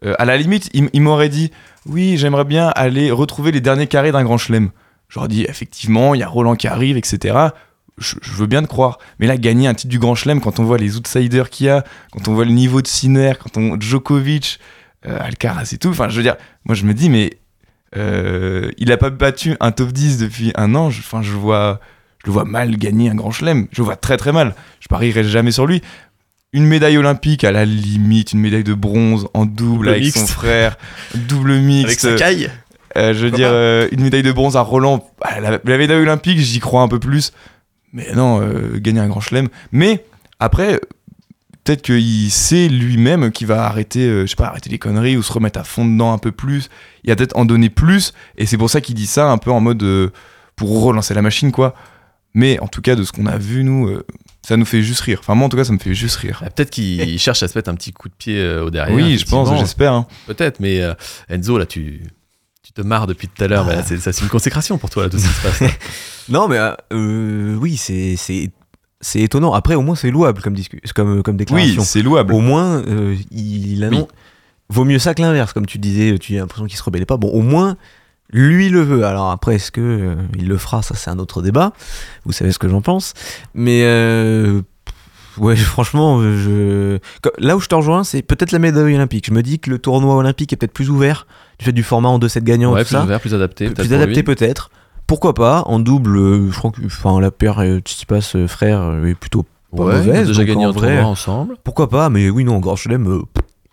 euh, 0.05 0.15
à 0.19 0.25
la 0.25 0.37
limite, 0.37 0.69
il, 0.75 0.91
il 0.93 1.01
m'aurait 1.01 1.29
dit 1.29 1.53
Oui, 1.87 2.17
j'aimerais 2.17 2.45
bien 2.45 2.69
aller 2.75 3.13
retrouver 3.13 3.53
les 3.53 3.61
derniers 3.61 3.87
carrés 3.87 4.11
d'un 4.11 4.25
grand 4.25 4.37
chelem. 4.37 4.71
J'aurais 5.09 5.29
dit 5.29 5.45
Effectivement, 5.49 6.15
il 6.15 6.21
y 6.21 6.25
a 6.25 6.29
Roland 6.29 6.57
qui 6.57 6.67
arrive, 6.67 6.97
etc. 6.97 7.39
Je, 7.99 8.17
je 8.21 8.33
veux 8.33 8.47
bien 8.47 8.63
te 8.63 8.69
croire. 8.69 8.99
Mais 9.21 9.29
là, 9.29 9.37
gagner 9.37 9.69
un 9.69 9.75
titre 9.75 9.91
du 9.91 10.01
grand 10.01 10.17
chelem, 10.17 10.41
quand 10.41 10.59
on 10.59 10.65
voit 10.65 10.79
les 10.79 10.97
outsiders 10.97 11.51
qu'il 11.51 11.67
y 11.67 11.71
a, 11.71 11.85
quand 12.11 12.27
on 12.27 12.35
voit 12.35 12.45
le 12.45 12.53
niveau 12.53 12.83
de 12.83 12.89
Sinner, 12.89 13.35
quand 13.41 13.57
on 13.57 13.79
Djokovic, 13.79 14.59
euh, 15.07 15.17
Alcaraz 15.21 15.71
et 15.73 15.79
tout, 15.79 15.91
enfin, 15.91 16.09
je 16.09 16.17
veux 16.17 16.25
dire, 16.25 16.37
moi 16.65 16.75
je 16.75 16.85
me 16.85 16.93
dis, 16.93 17.09
mais 17.09 17.39
euh, 17.97 18.71
il 18.79 18.93
a 18.93 18.97
pas 18.97 19.11
battu 19.11 19.55
un 19.61 19.71
top 19.73 19.93
10 19.93 20.19
depuis 20.19 20.53
un 20.57 20.75
an. 20.75 20.91
Je- 20.91 21.01
Enfin, 21.01 21.23
je, 21.23 21.33
vois, 21.33 21.81
je 22.23 22.27
le 22.29 22.33
vois 22.33 22.45
mal 22.45 22.77
gagner 22.77 23.11
un 23.11 23.15
grand 23.15 23.31
chelem. 23.31 23.67
Je 23.73 23.79
le 23.81 23.85
vois 23.85 23.97
très 23.97 24.17
très 24.17 24.33
mal. 24.33 24.55
Je 24.81 24.89
parierai 24.89 25.25
jamais 25.25 25.51
sur 25.53 25.67
lui. 25.67 25.83
Une 26.53 26.65
médaille 26.67 26.97
olympique 26.97 27.45
à 27.45 27.53
la 27.53 27.65
limite, 27.65 28.33
une 28.33 28.41
médaille 28.41 28.65
de 28.65 28.73
bronze 28.75 29.29
en 29.35 29.45
double, 29.45 29.57
Double 29.57 29.89
avec 29.91 30.03
mixte. 30.05 30.19
son 30.21 30.27
frère, 30.27 30.77
double 31.15 31.55
mixte. 31.59 32.05
Avec 32.07 32.19
Sakai 32.19 32.49
Euh, 32.97 33.13
je 33.13 33.27
veux 33.27 33.31
dire, 33.31 33.51
euh, 33.53 33.87
une 33.93 34.03
médaille 34.03 34.23
de 34.23 34.33
bronze 34.33 34.57
à 34.57 34.63
Roland. 34.63 35.07
Ah, 35.21 35.41
La, 35.41 35.59
la 35.63 35.79
médaille 35.79 36.01
olympique, 36.01 36.39
j'y 36.39 36.59
crois 36.59 36.81
un 36.83 36.89
peu 36.89 36.99
plus. 36.99 37.33
Mais 37.93 38.07
non, 38.15 38.41
gagner 38.77 39.01
un 39.01 39.09
grand 39.09 39.21
chelem. 39.21 39.49
Mais 39.73 40.05
après, 40.41 40.81
peut-être 41.69 41.83
qu'il 41.83 42.31
sait 42.31 42.69
lui-même 42.69 43.31
qu'il 43.31 43.47
va 43.47 43.65
arrêter, 43.67 44.07
euh, 44.07 44.23
je 44.23 44.27
sais 44.31 44.37
pas, 44.37 44.47
arrêter 44.47 44.71
les 44.71 44.79
conneries 44.79 45.17
ou 45.19 45.23
se 45.23 45.31
remettre 45.33 45.59
à 45.61 45.65
fond 45.65 45.85
dedans 45.85 46.13
un 46.15 46.19
peu 46.19 46.33
plus. 46.33 46.69
Il 47.05 47.11
va 47.11 47.17
peut-être 47.17 47.37
en 47.37 47.45
donner 47.45 47.69
plus. 47.69 48.15
Et 48.39 48.47
c'est 48.47 48.57
pour 48.57 48.71
ça 48.71 48.81
qu'il 48.81 48.95
dit 48.95 49.07
ça 49.07 49.31
un 49.31 49.37
peu 49.39 49.51
en 49.51 49.61
mode 49.61 49.83
euh, 49.83 50.09
pour 50.57 50.83
relancer 50.83 51.13
la 51.13 51.21
machine, 51.23 51.53
quoi. 51.53 51.75
Mais 52.35 52.59
en 52.61 52.69
tout 52.69 52.81
cas, 52.81 52.95
de 52.95 53.03
ce 53.05 53.13
qu'on 53.13 53.27
a 53.27 53.37
vu, 53.37 53.65
nous, 53.65 53.87
euh, 53.89 54.07
ça 54.47 54.57
nous 54.57 54.65
fait 54.65 54.83
juste 54.83 55.01
rire. 55.01 55.19
Enfin, 55.21 55.35
moi, 55.35 55.47
en 55.47 55.49
tout 55.51 55.57
cas, 55.57 55.65
ça 55.65 55.73
me 55.73 55.79
fait 55.79 55.95
juste 55.95 56.17
rire. 56.17 56.41
Ah, 56.45 56.51
Peut-être 56.51 56.71
qu'il 56.71 57.19
cherche 57.21 57.43
à 57.43 57.49
se 57.49 57.59
mettre 57.59 57.69
un 57.71 57.75
petit 57.75 57.93
coup 57.93 58.09
de 58.09 58.15
pied 58.15 58.39
euh, 58.39 58.65
au 58.65 58.71
derrière. 58.71 58.95
oui, 58.97 59.19
je 59.19 59.27
pense, 59.27 59.51
j'espère. 59.59 59.93
hein. 59.93 60.07
Peut-être, 60.27 60.61
mais 60.61 60.81
euh, 60.81 60.95
Enzo, 61.29 61.59
là, 61.59 61.67
tu, 61.67 62.03
tu 62.63 62.73
te 62.73 62.81
marres 62.81 63.07
depuis 63.07 63.29
tout 63.29 63.45
à 63.45 63.47
l'heure. 63.49 63.65
Ah. 63.67 63.71
mais 63.71 63.77
là, 63.77 63.83
c'est, 63.85 63.99
ça, 63.99 64.13
c'est 64.13 64.23
une 64.23 64.31
consécration 64.31 64.79
pour 64.79 64.89
toi, 64.91 65.05
là, 65.05 65.09
tout 65.11 65.19
ce 65.19 65.27
qui 65.27 65.35
se 65.35 65.43
passe. 65.43 65.63
Non, 66.31 66.47
mais 66.47 66.59
oui, 66.93 67.79
c'est, 67.79 68.17
c'est, 69.01 69.21
étonnant. 69.21 69.53
Après, 69.53 69.75
au 69.75 69.83
moins, 69.83 69.95
c'est 69.95 70.11
louable 70.11 70.43
comme, 70.43 70.57
comme, 70.95 71.23
comme 71.23 71.35
Oui, 71.35 71.39
déclaration. 71.39 71.83
c'est 71.83 72.03
louable. 72.03 72.33
au 72.35 72.41
moins, 72.41 72.83
euh, 72.87 73.17
il 73.31 73.83
annonce. 73.85 74.09
Vaut 74.71 74.85
mieux 74.85 74.99
ça 74.99 75.15
que 75.15 75.23
l'inverse, 75.23 75.53
comme 75.53 75.67
tu 75.67 75.79
disais, 75.79 76.19
tu 76.19 76.37
as 76.37 76.41
l'impression 76.41 76.67
qu'il 76.67 76.77
se 76.77 76.83
rebellait 76.83 77.07
pas. 77.07 77.17
Bon, 77.17 77.29
au 77.29 77.41
moins, 77.41 77.77
lui 78.31 78.69
le 78.69 78.83
veut. 78.83 79.05
Alors 79.05 79.31
après, 79.31 79.55
est-ce 79.55 79.71
que 79.71 79.81
euh, 79.81 80.15
il 80.39 80.47
le 80.47 80.59
fera? 80.59 80.83
Ça, 80.83 80.95
c'est 80.95 81.11
un 81.11 81.19
autre 81.19 81.41
débat. 81.41 81.73
Vous 82.27 82.33
savez 82.33 82.53
ce 82.53 82.59
que 82.59 82.69
j'en 82.69 82.83
pense. 82.83 83.15
Mais 83.55 83.83
euh, 83.85 84.61
ouais, 85.39 85.57
franchement, 85.57 86.21
je 86.21 86.99
là 87.39 87.57
où 87.57 87.61
je 87.61 87.69
te 87.69 87.75
rejoins, 87.75 88.05
c'est 88.05 88.21
peut-être 88.21 88.53
la 88.53 88.59
médaille 88.59 88.95
olympique. 88.95 89.27
Je 89.27 89.33
me 89.33 89.43
dis 89.43 89.59
que 89.59 89.71
le 89.71 89.79
tournoi 89.79 90.17
olympique 90.17 90.53
est 90.53 90.57
peut-être 90.57 90.75
plus 90.75 90.91
ouvert 90.91 91.27
du 91.59 91.65
fait 91.65 91.73
du 91.73 91.83
format 91.83 92.11
en 92.11 92.19
2-7 92.19 92.41
gagnants, 92.43 92.73
ouais, 92.75 92.85
plus 92.85 92.93
ça. 92.93 93.05
ouvert, 93.05 93.21
plus 93.21 93.35
adapté. 93.35 93.71
Plus 93.71 93.93
adapté 93.93 94.23
peut-être. 94.23 94.71
Pourquoi 95.09 95.35
pas 95.35 95.63
en 95.67 95.81
double 95.81 96.17
euh, 96.19 96.51
Je 96.53 96.57
crois 96.59 96.71
que 96.71 96.81
enfin 96.87 97.21
la 97.21 97.31
paire 97.33 97.59
euh, 97.59 97.79
Tsitsipas 97.81 98.33
euh, 98.37 98.47
frère 98.47 99.05
est 99.05 99.15
plutôt 99.17 99.43
pas 99.43 99.49
Ouais, 99.85 99.97
mauvaise. 99.97 100.29
déjà 100.29 100.45
gagné 100.45 100.65
en 100.65 100.69
un 100.69 100.73
vrai, 100.73 100.95
tournoi 100.95 101.11
ensemble. 101.11 101.57
Pourquoi 101.65 101.89
pas 101.91 102.09
Mais 102.11 102.31
oui, 102.31 102.45
non, 102.45 102.57
en 102.57 102.61
grand 102.61 102.77
chelem. 102.77 103.07
euh, 103.09 103.23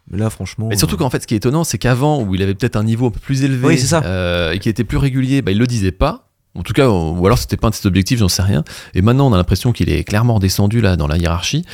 mais 0.09 0.17
là, 0.17 0.29
franchement. 0.29 0.67
Mais 0.69 0.77
surtout 0.77 0.95
euh, 0.95 0.99
qu'en 0.99 1.09
fait, 1.09 1.21
ce 1.21 1.27
qui 1.27 1.33
est 1.33 1.37
étonnant, 1.37 1.63
c'est 1.63 1.77
qu'avant, 1.77 2.21
où 2.21 2.35
il 2.35 2.41
avait 2.41 2.53
peut-être 2.55 2.75
un 2.75 2.83
niveau 2.83 3.07
un 3.07 3.11
peu 3.11 3.19
plus 3.19 3.43
élevé 3.43 3.67
Oui, 3.67 3.77
c'est 3.77 3.87
ça. 3.87 4.01
euh, 4.05 4.51
et 4.53 4.59
qui 4.59 4.69
était 4.69 4.83
plus 4.83 4.97
régulier, 4.97 5.41
bah, 5.41 5.51
il 5.51 5.57
le 5.57 5.67
disait 5.67 5.91
pas. 5.91 6.29
En 6.57 6.63
tout 6.63 6.71
cas, 6.71 6.87
ou 6.89 7.25
alors 7.25 7.37
c'était 7.37 7.57
pas 7.57 7.67
un 7.67 7.71
de 7.71 7.75
ses 7.75 7.85
objectifs, 7.85 8.17
j'en 8.19 8.29
sais 8.29 8.41
rien. 8.43 8.63
Et 8.93 9.01
maintenant, 9.01 9.27
on 9.27 9.33
a 9.33 9.37
l'impression 9.37 9.73
qu'il 9.73 9.89
est 9.89 10.05
clairement 10.05 10.39
descendu 10.39 10.79
là 10.79 10.95
dans 10.95 11.07
la 11.07 11.17
hiérarchie. 11.17 11.65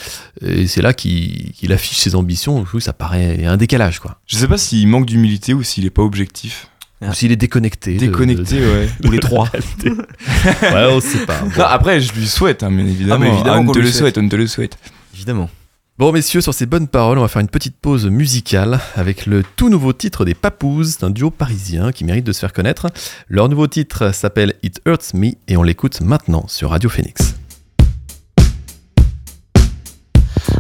Et 0.43 0.65
c'est 0.65 0.81
là 0.81 0.93
qu'il 0.93 1.71
affiche 1.71 1.99
ses 1.99 2.15
ambitions. 2.15 2.57
Donc, 2.57 2.67
oui, 2.73 2.81
ça 2.81 2.91
paraît 2.93 3.45
un 3.45 3.57
décalage, 3.57 3.99
quoi. 3.99 4.17
Je 4.25 4.37
sais 4.37 4.47
pas 4.47 4.57
s'il 4.57 4.87
manque 4.87 5.05
d'humilité 5.05 5.53
ou 5.53 5.61
s'il 5.61 5.85
est 5.85 5.91
pas 5.91 6.01
objectif. 6.01 6.67
Ou 7.01 7.13
s'il 7.13 7.31
est 7.31 7.35
déconnecté. 7.35 7.95
de- 7.95 7.99
Déconnecté, 7.99 8.59
ouais. 8.59 8.89
ou 9.05 9.11
les 9.11 9.19
trois. 9.19 9.49
ouais, 9.83 10.87
on 10.91 11.01
sait 11.01 11.25
pas. 11.25 11.39
Bon. 11.41 11.49
Non, 11.57 11.65
après, 11.65 11.99
je 11.99 12.13
lui 12.13 12.27
souhaite, 12.27 12.61
hein, 12.63 12.71
bien 12.71 12.85
évidemment. 12.85 13.15
Ah, 13.15 13.17
mais 13.19 13.33
évidemment 13.33 13.69
on 13.69 13.71
te 13.73 13.79
le 13.79 13.85
souhaite. 13.85 13.95
souhaite, 14.15 14.17
on 14.19 14.29
te 14.29 14.35
le 14.35 14.47
souhaite. 14.47 14.77
Évidemment. 15.15 15.49
Bon 15.97 16.11
messieurs, 16.11 16.41
sur 16.41 16.53
ces 16.53 16.65
bonnes 16.65 16.87
paroles, 16.87 17.19
on 17.19 17.21
va 17.21 17.27
faire 17.27 17.41
une 17.41 17.49
petite 17.49 17.75
pause 17.75 18.07
musicale 18.07 18.79
avec 18.95 19.25
le 19.27 19.43
tout 19.55 19.69
nouveau 19.69 19.93
titre 19.93 20.25
des 20.25 20.33
Papous, 20.33 20.85
c'est 20.85 21.03
un 21.03 21.11
duo 21.11 21.29
parisien 21.29 21.91
qui 21.91 22.05
mérite 22.05 22.25
de 22.25 22.31
se 22.31 22.39
faire 22.39 22.53
connaître. 22.53 22.87
Leur 23.27 23.49
nouveau 23.49 23.67
titre 23.67 24.11
s'appelle 24.13 24.55
It 24.63 24.81
Hurts 24.87 25.13
Me 25.13 25.33
et 25.47 25.57
on 25.57 25.63
l'écoute 25.63 26.01
maintenant 26.01 26.45
sur 26.47 26.71
Radio 26.71 26.89
Phoenix. 26.89 27.35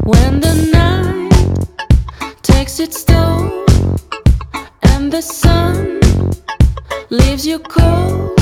When 0.05 0.39
the 0.41 0.53
night 0.73 1.67
takes 2.43 2.79
its 2.79 3.03
toll 3.05 3.51
and 4.83 5.09
the 5.09 5.21
sun 5.21 6.00
leaves 7.11 7.45
you 7.45 7.59
cold 7.59 8.37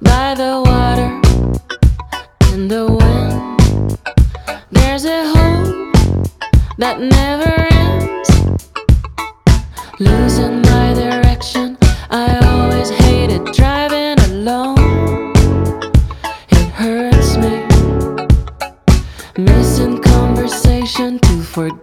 by 0.00 0.34
the 0.34 0.60
water 0.66 1.10
and 2.50 2.68
the 2.68 2.86
wind. 2.90 3.98
There's 4.72 5.04
a 5.04 5.22
hole 5.32 5.92
that 6.78 6.98
never 6.98 7.52
ends. 7.70 8.30
Losing 10.00 10.60
my 10.62 10.92
direction, 10.94 11.78
I 12.10 12.36
always 12.50 12.90
hated 12.90 13.44
driving 13.54 14.18
alone. 14.30 15.32
It 16.50 16.68
hurts 16.80 17.36
me. 17.36 17.64
Missing 19.38 20.02
conversation 20.02 21.20
to 21.20 21.42
forget. 21.42 21.81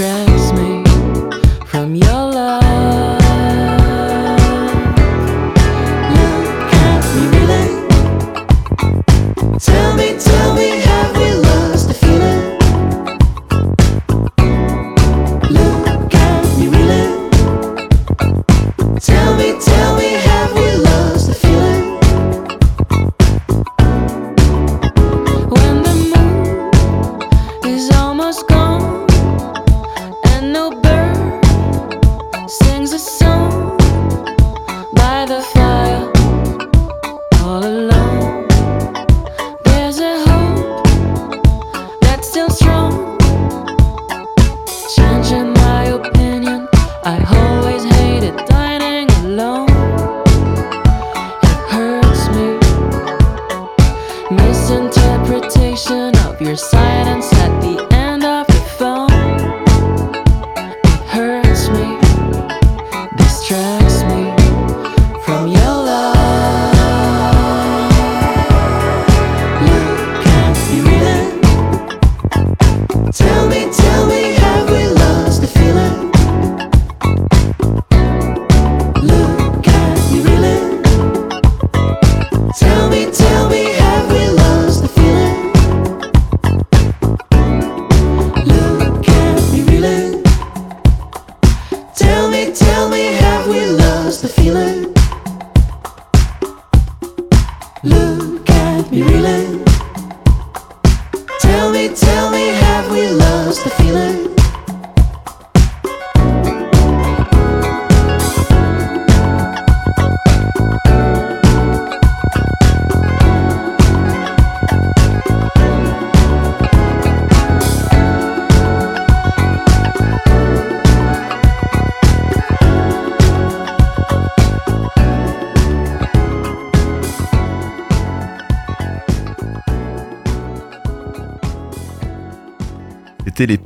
Distracts 0.00 0.52
me 0.52 0.82
from 1.66 1.94
your 1.94 2.22
love. 2.32 2.62
Look 6.16 6.72
at 6.72 7.02
me, 7.14 7.22
really. 7.34 7.66
Tell 9.58 9.92
me, 9.96 10.08
tell 10.18 10.54
me, 10.54 10.68
have 10.88 11.16
we 11.18 11.28
lost 11.34 11.88
the 11.88 11.94
feeling? 12.02 12.42
Look 15.58 16.14
at 16.14 16.44
me, 16.58 16.64
really. 16.74 17.06
Tell 19.00 19.32
me, 19.36 19.48
tell 19.60 19.79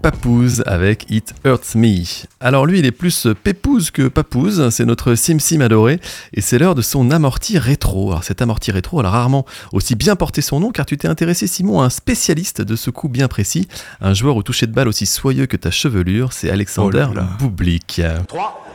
Papous 0.05 0.61
avec 0.67 1.07
It 1.09 1.33
Hurts 1.47 1.77
Me. 1.77 2.05
Alors 2.39 2.67
lui, 2.67 2.79
il 2.79 2.85
est 2.85 2.93
plus 2.93 3.27
pépouze 3.43 3.91
que 3.91 4.09
papouze, 4.09 4.69
c'est 4.69 4.85
notre 4.85 5.15
Sim 5.15 5.39
Sim 5.39 5.63
adoré, 5.63 5.99
et 6.35 6.43
c'est 6.43 6.59
l'heure 6.59 6.75
de 6.75 6.83
son 6.83 7.11
amorti 7.11 7.57
rétro. 7.57 8.11
Alors 8.11 8.23
cet 8.23 8.43
amorti 8.43 8.71
rétro, 8.71 9.01
elle 9.01 9.07
a 9.07 9.11
rarement 9.11 9.47
aussi 9.73 9.95
bien 9.95 10.15
porté 10.15 10.43
son 10.43 10.61
nom, 10.61 10.73
car 10.73 10.85
tu 10.85 10.99
t'es 10.99 11.09
intéressé, 11.09 11.47
Simon, 11.47 11.81
à 11.81 11.87
un 11.87 11.89
spécialiste 11.89 12.61
de 12.61 12.77
ce 12.77 12.91
coup 12.91 13.09
bien 13.09 13.29
précis, 13.29 13.67
un 14.03 14.13
joueur 14.13 14.37
au 14.37 14.43
toucher 14.43 14.67
de 14.67 14.73
balle 14.73 14.89
aussi 14.89 15.07
soyeux 15.07 15.47
que 15.47 15.57
ta 15.57 15.71
chevelure, 15.71 16.35
c'est 16.35 16.51
Alexander 16.51 17.07
Oh 17.11 17.15
là 17.15 17.23
là. 17.23 17.29
Bublik. 17.39 18.03
3, 18.29 18.67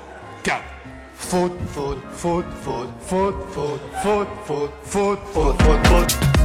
4. 0.42 0.58
Faute, 1.14 1.52
faute, 1.72 1.98
faute, 2.12 2.46
faute, 2.64 2.86
faute, 3.06 3.36
faute, 3.54 3.80
faute, 4.02 4.28
faute, 4.48 4.70
faute, 4.84 5.20
faute, 5.32 5.88
faute, 5.88 6.39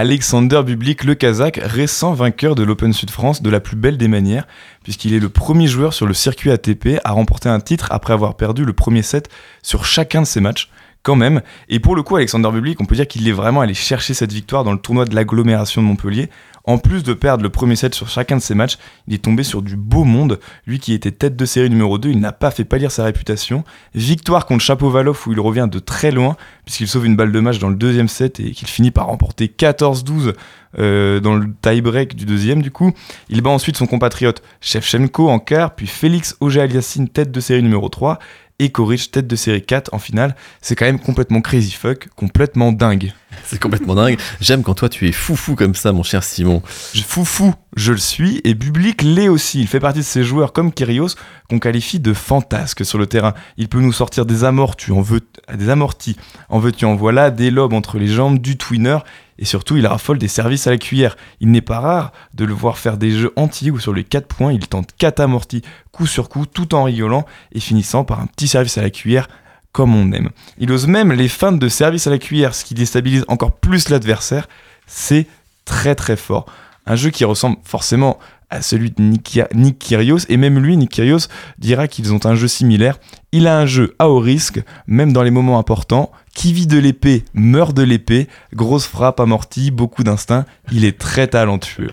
Alexander 0.00 0.62
Bublik, 0.64 1.02
le 1.02 1.16
Kazakh, 1.16 1.58
récent 1.60 2.12
vainqueur 2.12 2.54
de 2.54 2.62
l'Open 2.62 2.92
Sud 2.92 3.10
France 3.10 3.42
de 3.42 3.50
la 3.50 3.58
plus 3.58 3.74
belle 3.74 3.98
des 3.98 4.06
manières, 4.06 4.46
puisqu'il 4.84 5.12
est 5.12 5.18
le 5.18 5.28
premier 5.28 5.66
joueur 5.66 5.92
sur 5.92 6.06
le 6.06 6.14
circuit 6.14 6.52
ATP 6.52 7.00
à 7.02 7.10
remporter 7.10 7.48
un 7.48 7.58
titre 7.58 7.88
après 7.90 8.12
avoir 8.12 8.36
perdu 8.36 8.64
le 8.64 8.72
premier 8.72 9.02
set 9.02 9.28
sur 9.60 9.84
chacun 9.84 10.22
de 10.22 10.26
ses 10.28 10.38
matchs. 10.38 10.70
Quand 11.02 11.16
même. 11.16 11.42
Et 11.68 11.80
pour 11.80 11.96
le 11.96 12.02
coup, 12.02 12.14
Alexander 12.14 12.48
Bublik, 12.52 12.80
on 12.80 12.84
peut 12.84 12.94
dire 12.94 13.08
qu'il 13.08 13.26
est 13.26 13.32
vraiment 13.32 13.60
allé 13.60 13.74
chercher 13.74 14.14
cette 14.14 14.32
victoire 14.32 14.62
dans 14.62 14.72
le 14.72 14.78
tournoi 14.78 15.04
de 15.04 15.16
l'agglomération 15.16 15.82
de 15.82 15.86
Montpellier. 15.86 16.28
En 16.68 16.76
plus 16.76 17.02
de 17.02 17.14
perdre 17.14 17.42
le 17.42 17.48
premier 17.48 17.76
set 17.76 17.94
sur 17.94 18.10
chacun 18.10 18.36
de 18.36 18.42
ses 18.42 18.54
matchs, 18.54 18.76
il 19.06 19.14
est 19.14 19.24
tombé 19.24 19.42
sur 19.42 19.62
du 19.62 19.74
beau 19.74 20.04
monde. 20.04 20.38
Lui 20.66 20.78
qui 20.78 20.92
était 20.92 21.12
tête 21.12 21.34
de 21.34 21.46
série 21.46 21.70
numéro 21.70 21.96
2, 21.96 22.10
il 22.10 22.20
n'a 22.20 22.30
pas 22.30 22.50
fait 22.50 22.66
pâlir 22.66 22.90
sa 22.90 23.04
réputation. 23.04 23.64
Victoire 23.94 24.44
contre 24.44 24.62
Chapovalov 24.62 25.18
où 25.26 25.32
il 25.32 25.40
revient 25.40 25.66
de 25.72 25.78
très 25.78 26.10
loin, 26.10 26.36
puisqu'il 26.66 26.86
sauve 26.86 27.06
une 27.06 27.16
balle 27.16 27.32
de 27.32 27.40
match 27.40 27.58
dans 27.58 27.70
le 27.70 27.74
deuxième 27.74 28.08
set 28.08 28.38
et 28.38 28.50
qu'il 28.50 28.68
finit 28.68 28.90
par 28.90 29.06
remporter 29.06 29.46
14-12 29.46 30.34
euh, 30.78 31.20
dans 31.20 31.36
le 31.36 31.46
tie-break 31.62 32.14
du 32.14 32.26
deuxième 32.26 32.60
du 32.60 32.70
coup. 32.70 32.92
Il 33.30 33.40
bat 33.40 33.48
ensuite 33.48 33.78
son 33.78 33.86
compatriote 33.86 34.42
Shevchenko 34.60 35.26
en 35.30 35.38
quart, 35.38 35.74
puis 35.74 35.86
Félix 35.86 36.36
Auger-Aliassime 36.40 37.08
tête 37.08 37.32
de 37.32 37.40
série 37.40 37.62
numéro 37.62 37.88
3 37.88 38.18
et 38.58 38.70
Koric 38.70 39.10
tête 39.10 39.26
de 39.26 39.36
série 39.36 39.62
4 39.62 39.94
en 39.94 39.98
finale. 39.98 40.34
C'est 40.60 40.74
quand 40.74 40.84
même 40.84 40.98
complètement 40.98 41.40
crazy 41.40 41.70
fuck, 41.72 42.08
complètement 42.16 42.72
dingue. 42.72 43.12
C'est 43.44 43.60
complètement 43.60 43.94
dingue. 43.94 44.18
J'aime 44.40 44.62
quand 44.62 44.74
toi 44.74 44.88
tu 44.88 45.06
es 45.08 45.12
foufou 45.12 45.54
comme 45.54 45.74
ça, 45.74 45.92
mon 45.92 46.02
cher 46.02 46.24
Simon. 46.24 46.62
Je- 46.94 47.02
Foufou, 47.02 47.54
je 47.76 47.92
le 47.92 47.98
suis, 47.98 48.40
et 48.44 48.54
Bublik 48.54 49.02
l'est 49.02 49.28
aussi. 49.28 49.60
Il 49.60 49.66
fait 49.68 49.80
partie 49.80 50.00
de 50.00 50.04
ces 50.04 50.24
joueurs 50.24 50.52
comme 50.52 50.72
Kyrgios 50.72 51.10
qu'on 51.48 51.58
qualifie 51.58 52.00
de 52.00 52.12
fantasques 52.12 52.84
sur 52.84 52.98
le 52.98 53.06
terrain. 53.06 53.34
Il 53.56 53.68
peut 53.68 53.80
nous 53.80 53.92
sortir 53.92 54.26
des 54.26 54.44
amortis, 54.44 54.90
en 54.92 55.00
veux, 55.02 55.20
des 55.54 55.68
amortis, 55.68 56.16
en 56.48 56.58
veux-tu 56.58 56.84
en 56.84 56.96
voilà, 56.96 57.30
des 57.30 57.50
lobes 57.50 57.74
entre 57.74 57.98
les 57.98 58.08
jambes, 58.08 58.38
du 58.38 58.56
twinner, 58.56 58.98
et 59.38 59.44
surtout 59.44 59.76
il 59.76 59.86
raffole 59.86 60.18
des 60.18 60.28
services 60.28 60.66
à 60.66 60.70
la 60.70 60.78
cuillère. 60.78 61.16
Il 61.40 61.50
n'est 61.50 61.60
pas 61.60 61.80
rare 61.80 62.12
de 62.34 62.44
le 62.44 62.52
voir 62.52 62.78
faire 62.78 62.96
des 62.96 63.10
jeux 63.10 63.32
entiers 63.36 63.70
où 63.70 63.78
sur 63.78 63.92
les 63.92 64.04
4 64.04 64.26
points 64.26 64.52
il 64.52 64.66
tente 64.68 64.90
4 64.98 65.20
amortis 65.20 65.62
coup 65.92 66.06
sur 66.06 66.28
coup 66.28 66.46
tout 66.46 66.74
en 66.74 66.84
rigolant 66.84 67.24
et 67.52 67.60
finissant 67.60 68.04
par 68.04 68.20
un 68.20 68.26
petit 68.26 68.48
service 68.48 68.78
à 68.78 68.82
la 68.82 68.90
cuillère 68.90 69.28
comme 69.72 69.94
on 69.94 70.12
aime. 70.12 70.30
Il 70.58 70.72
ose 70.72 70.86
même 70.86 71.12
les 71.12 71.28
feintes 71.28 71.58
de 71.58 71.68
service 71.68 72.06
à 72.06 72.10
la 72.10 72.18
cuillère, 72.18 72.54
ce 72.54 72.64
qui 72.64 72.74
déstabilise 72.74 73.24
encore 73.28 73.52
plus 73.52 73.90
l'adversaire. 73.90 74.48
C'est 74.86 75.26
très 75.64 75.94
très 75.94 76.16
fort. 76.16 76.46
Un 76.86 76.96
jeu 76.96 77.10
qui 77.10 77.24
ressemble 77.24 77.58
forcément 77.62 78.18
à 78.50 78.62
celui 78.62 78.90
de 78.90 79.02
Nick, 79.02 79.78
Kyrgios, 79.78 80.20
et 80.28 80.36
même 80.36 80.58
lui, 80.58 80.76
Nick 80.76 80.90
Kyrgios, 80.90 81.28
dira 81.58 81.88
qu'ils 81.88 82.12
ont 82.12 82.24
un 82.24 82.34
jeu 82.34 82.48
similaire. 82.48 82.98
Il 83.32 83.46
a 83.46 83.58
un 83.58 83.66
jeu 83.66 83.94
à 83.98 84.08
haut 84.08 84.20
risque, 84.20 84.62
même 84.86 85.12
dans 85.12 85.22
les 85.22 85.30
moments 85.30 85.58
importants. 85.58 86.10
Qui 86.34 86.52
vit 86.52 86.66
de 86.66 86.78
l'épée, 86.78 87.24
meurt 87.34 87.76
de 87.76 87.82
l'épée. 87.82 88.28
Grosse 88.54 88.86
frappe 88.86 89.20
amortie, 89.20 89.70
beaucoup 89.70 90.04
d'instinct. 90.04 90.46
Il 90.70 90.84
est 90.84 90.98
très 90.98 91.26
talentueux. 91.26 91.90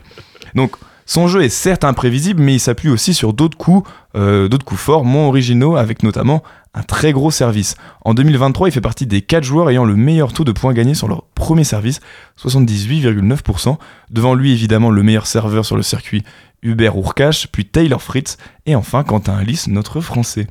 Donc, 0.54 0.76
son 1.08 1.28
jeu 1.28 1.44
est 1.44 1.50
certes 1.50 1.84
imprévisible, 1.84 2.42
mais 2.42 2.56
il 2.56 2.60
s'appuie 2.60 2.90
aussi 2.90 3.14
sur 3.14 3.34
d'autres 3.34 3.58
coups, 3.58 3.88
euh, 4.16 4.48
d'autres 4.48 4.66
coups 4.66 4.82
forts, 4.82 5.06
moins 5.06 5.28
originaux, 5.28 5.76
avec 5.76 6.02
notamment 6.02 6.42
un 6.74 6.82
très 6.82 7.14
gros 7.14 7.32
service. 7.32 7.76
En 8.04 8.14
2023, 8.14 8.68
il 8.68 8.72
fait 8.72 8.82
partie 8.82 9.06
des 9.06 9.22
4 9.22 9.44
joueurs 9.44 9.70
ayant 9.70 9.86
le 9.86 9.96
meilleur 9.96 10.34
taux 10.34 10.44
de 10.44 10.52
points 10.52 10.74
gagnés 10.74 10.96
sur 10.96 11.08
leur 11.08 11.24
premier 11.36 11.64
service, 11.64 12.02
78,9%. 12.42 13.78
Devant 14.10 14.34
lui, 14.34 14.52
évidemment, 14.52 14.90
le 14.90 15.04
meilleur 15.04 15.28
serveur 15.28 15.64
sur 15.64 15.78
le 15.78 15.84
circuit, 15.84 16.24
Hubert 16.62 16.96
Urkash, 16.96 17.48
puis 17.48 17.66
Taylor 17.66 18.02
Fritz, 18.02 18.38
et 18.66 18.76
enfin 18.76 19.04
Quentin 19.04 19.38
Alice, 19.38 19.68
notre 19.68 20.02
français. 20.02 20.48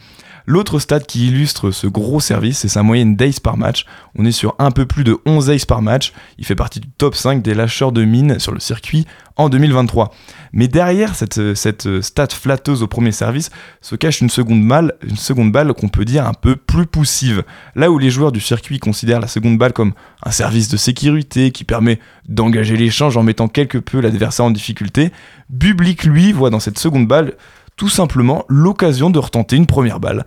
L'autre 0.47 0.79
stat 0.79 1.01
qui 1.01 1.29
illustre 1.29 1.71
ce 1.71 1.87
gros 1.87 2.21
service, 2.21 2.59
c'est 2.59 2.69
sa 2.69 2.83
moyenne 2.83 3.17
d'ace 3.17 3.41
par 3.41 3.57
match. 3.57 3.87
On 4.15 4.27
est 4.27 4.33
sur 4.33 4.55
un 4.59 4.71
peu 4.71 4.85
plus 4.85 5.03
de 5.03 5.19
11 5.25 5.49
aces 5.49 5.65
par 5.65 5.81
match. 5.81 6.13
Il 6.39 6.45
fait 6.45 6.55
partie 6.55 6.81
du 6.81 6.89
top 6.89 7.15
5 7.15 7.43
des 7.43 7.55
lâcheurs 7.55 7.93
de 7.93 8.05
mine 8.05 8.39
sur 8.39 8.53
le 8.53 8.61
circuit 8.61 9.07
en 9.37 9.49
2023. 9.49 10.13
Mais 10.55 10.69
derrière 10.69 11.17
cette, 11.17 12.01
stat 12.01 12.29
flatteuse 12.29 12.85
au 12.85 12.87
premier 12.87 13.11
service 13.11 13.51
se 13.81 13.97
cache 13.97 14.21
une 14.21 14.31
seconde 14.31 14.67
balle, 14.67 14.95
une 15.03 15.17
seconde 15.17 15.51
balle 15.51 15.75
qu'on 15.75 15.89
peut 15.89 16.05
dire 16.05 16.29
un 16.29 16.33
peu 16.33 16.55
plus 16.55 16.87
poussive. 16.87 17.43
Là 17.75 17.91
où 17.91 17.99
les 17.99 18.11
joueurs 18.11 18.31
du 18.31 18.41
circuit 18.41 18.79
considèrent 18.79 19.19
la 19.19 19.27
seconde 19.27 19.59
balle 19.59 19.73
comme 19.73 19.95
un 20.23 20.31
service 20.31 20.69
de 20.69 20.77
sécurité 20.77 21.51
qui 21.51 21.65
permet 21.65 21.99
d'engager 22.29 22.77
l'échange 22.77 23.17
en 23.17 23.25
mettant 23.25 23.49
quelque 23.49 23.79
peu 23.79 24.01
l'adversaire 24.01 24.47
en 24.47 24.53
difficulté, 24.53 25.11
Bublik 25.51 26.05
lui 26.05 26.33
voit 26.33 26.51
dans 26.51 26.61
cette 26.61 26.79
seconde 26.79 27.09
balle 27.09 27.35
tout 27.77 27.89
simplement 27.89 28.45
l'occasion 28.49 29.11
de 29.11 29.19
retenter 29.19 29.57
une 29.57 29.67
première 29.67 30.01
balle. 30.01 30.25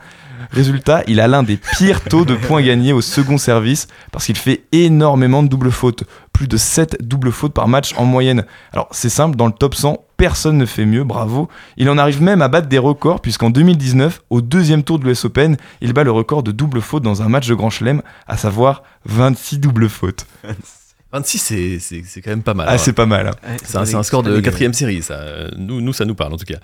Résultat, 0.52 1.04
il 1.08 1.20
a 1.20 1.28
l'un 1.28 1.44
des 1.44 1.58
pires 1.58 2.04
taux 2.04 2.26
de 2.26 2.36
points 2.36 2.62
gagnés 2.62 2.94
au 2.94 3.02
second 3.02 3.38
service 3.38 3.88
parce 4.12 4.26
qu'il 4.26 4.38
fait 4.38 4.64
énormément 4.72 5.44
de 5.44 5.50
doubles 5.50 5.72
fautes. 5.72 6.04
Plus 6.32 6.48
de 6.48 6.58
7 6.58 6.98
doubles 7.02 7.32
fautes 7.32 7.54
par 7.54 7.68
match 7.68 7.94
en 7.98 8.06
moyenne. 8.06 8.46
Alors 8.72 8.88
c'est 8.92 9.10
simple, 9.10 9.36
dans 9.36 9.48
le 9.48 9.52
top 9.52 9.76
100, 9.76 9.98
personne 10.18 10.58
ne 10.58 10.66
fait 10.66 10.86
mieux, 10.86 11.04
bravo. 11.04 11.50
Il 11.78 11.90
en 11.90 11.98
arrive 11.98 12.22
même 12.22 12.42
à 12.42 12.48
battre 12.48 12.68
des 12.68 12.78
records 12.78 13.22
puisqu'en 13.22 13.50
2019, 13.50 14.22
au 14.30 14.42
deuxième 14.42 14.84
tour 14.84 15.00
de 15.00 15.06
l'US 15.06 15.26
Open, 15.26 15.58
il 15.82 15.94
bat 15.94 16.04
le 16.04 16.12
record 16.12 16.44
de 16.44 16.52
doubles 16.52 16.82
fautes 16.82 17.04
dans 17.04 17.22
un 17.24 17.30
match 17.30 17.48
de 17.48 17.56
Grand 17.56 17.70
Chelem, 17.70 18.02
à 18.28 18.38
savoir 18.38 18.84
26 19.06 19.60
doubles 19.60 19.90
fautes. 19.90 20.28
26, 21.14 21.38
c'est- 21.40 21.80
c'est 21.80 22.04
c'est 22.06 22.22
quand 22.22 22.32
même 22.32 22.44
pas 22.44 22.54
mal. 22.54 22.66
Ah, 22.70 22.74
hein. 22.74 22.78
c'est 22.78 22.92
pas 22.94 23.06
mal. 23.06 23.28
hein. 23.28 23.32
C'est 23.64 23.78
un, 23.78 23.86
c'est 23.86 23.96
un 23.96 24.04
score 24.04 24.24
de 24.24 24.40
quatrième 24.42 24.74
série, 24.74 25.02
ça. 25.02 25.20
Nous, 25.58 25.80
nous, 25.80 25.94
ça 25.94 26.04
nous 26.06 26.16
parle 26.16 26.34
en 26.34 26.38
tout 26.38 26.46
cas. 26.46 26.58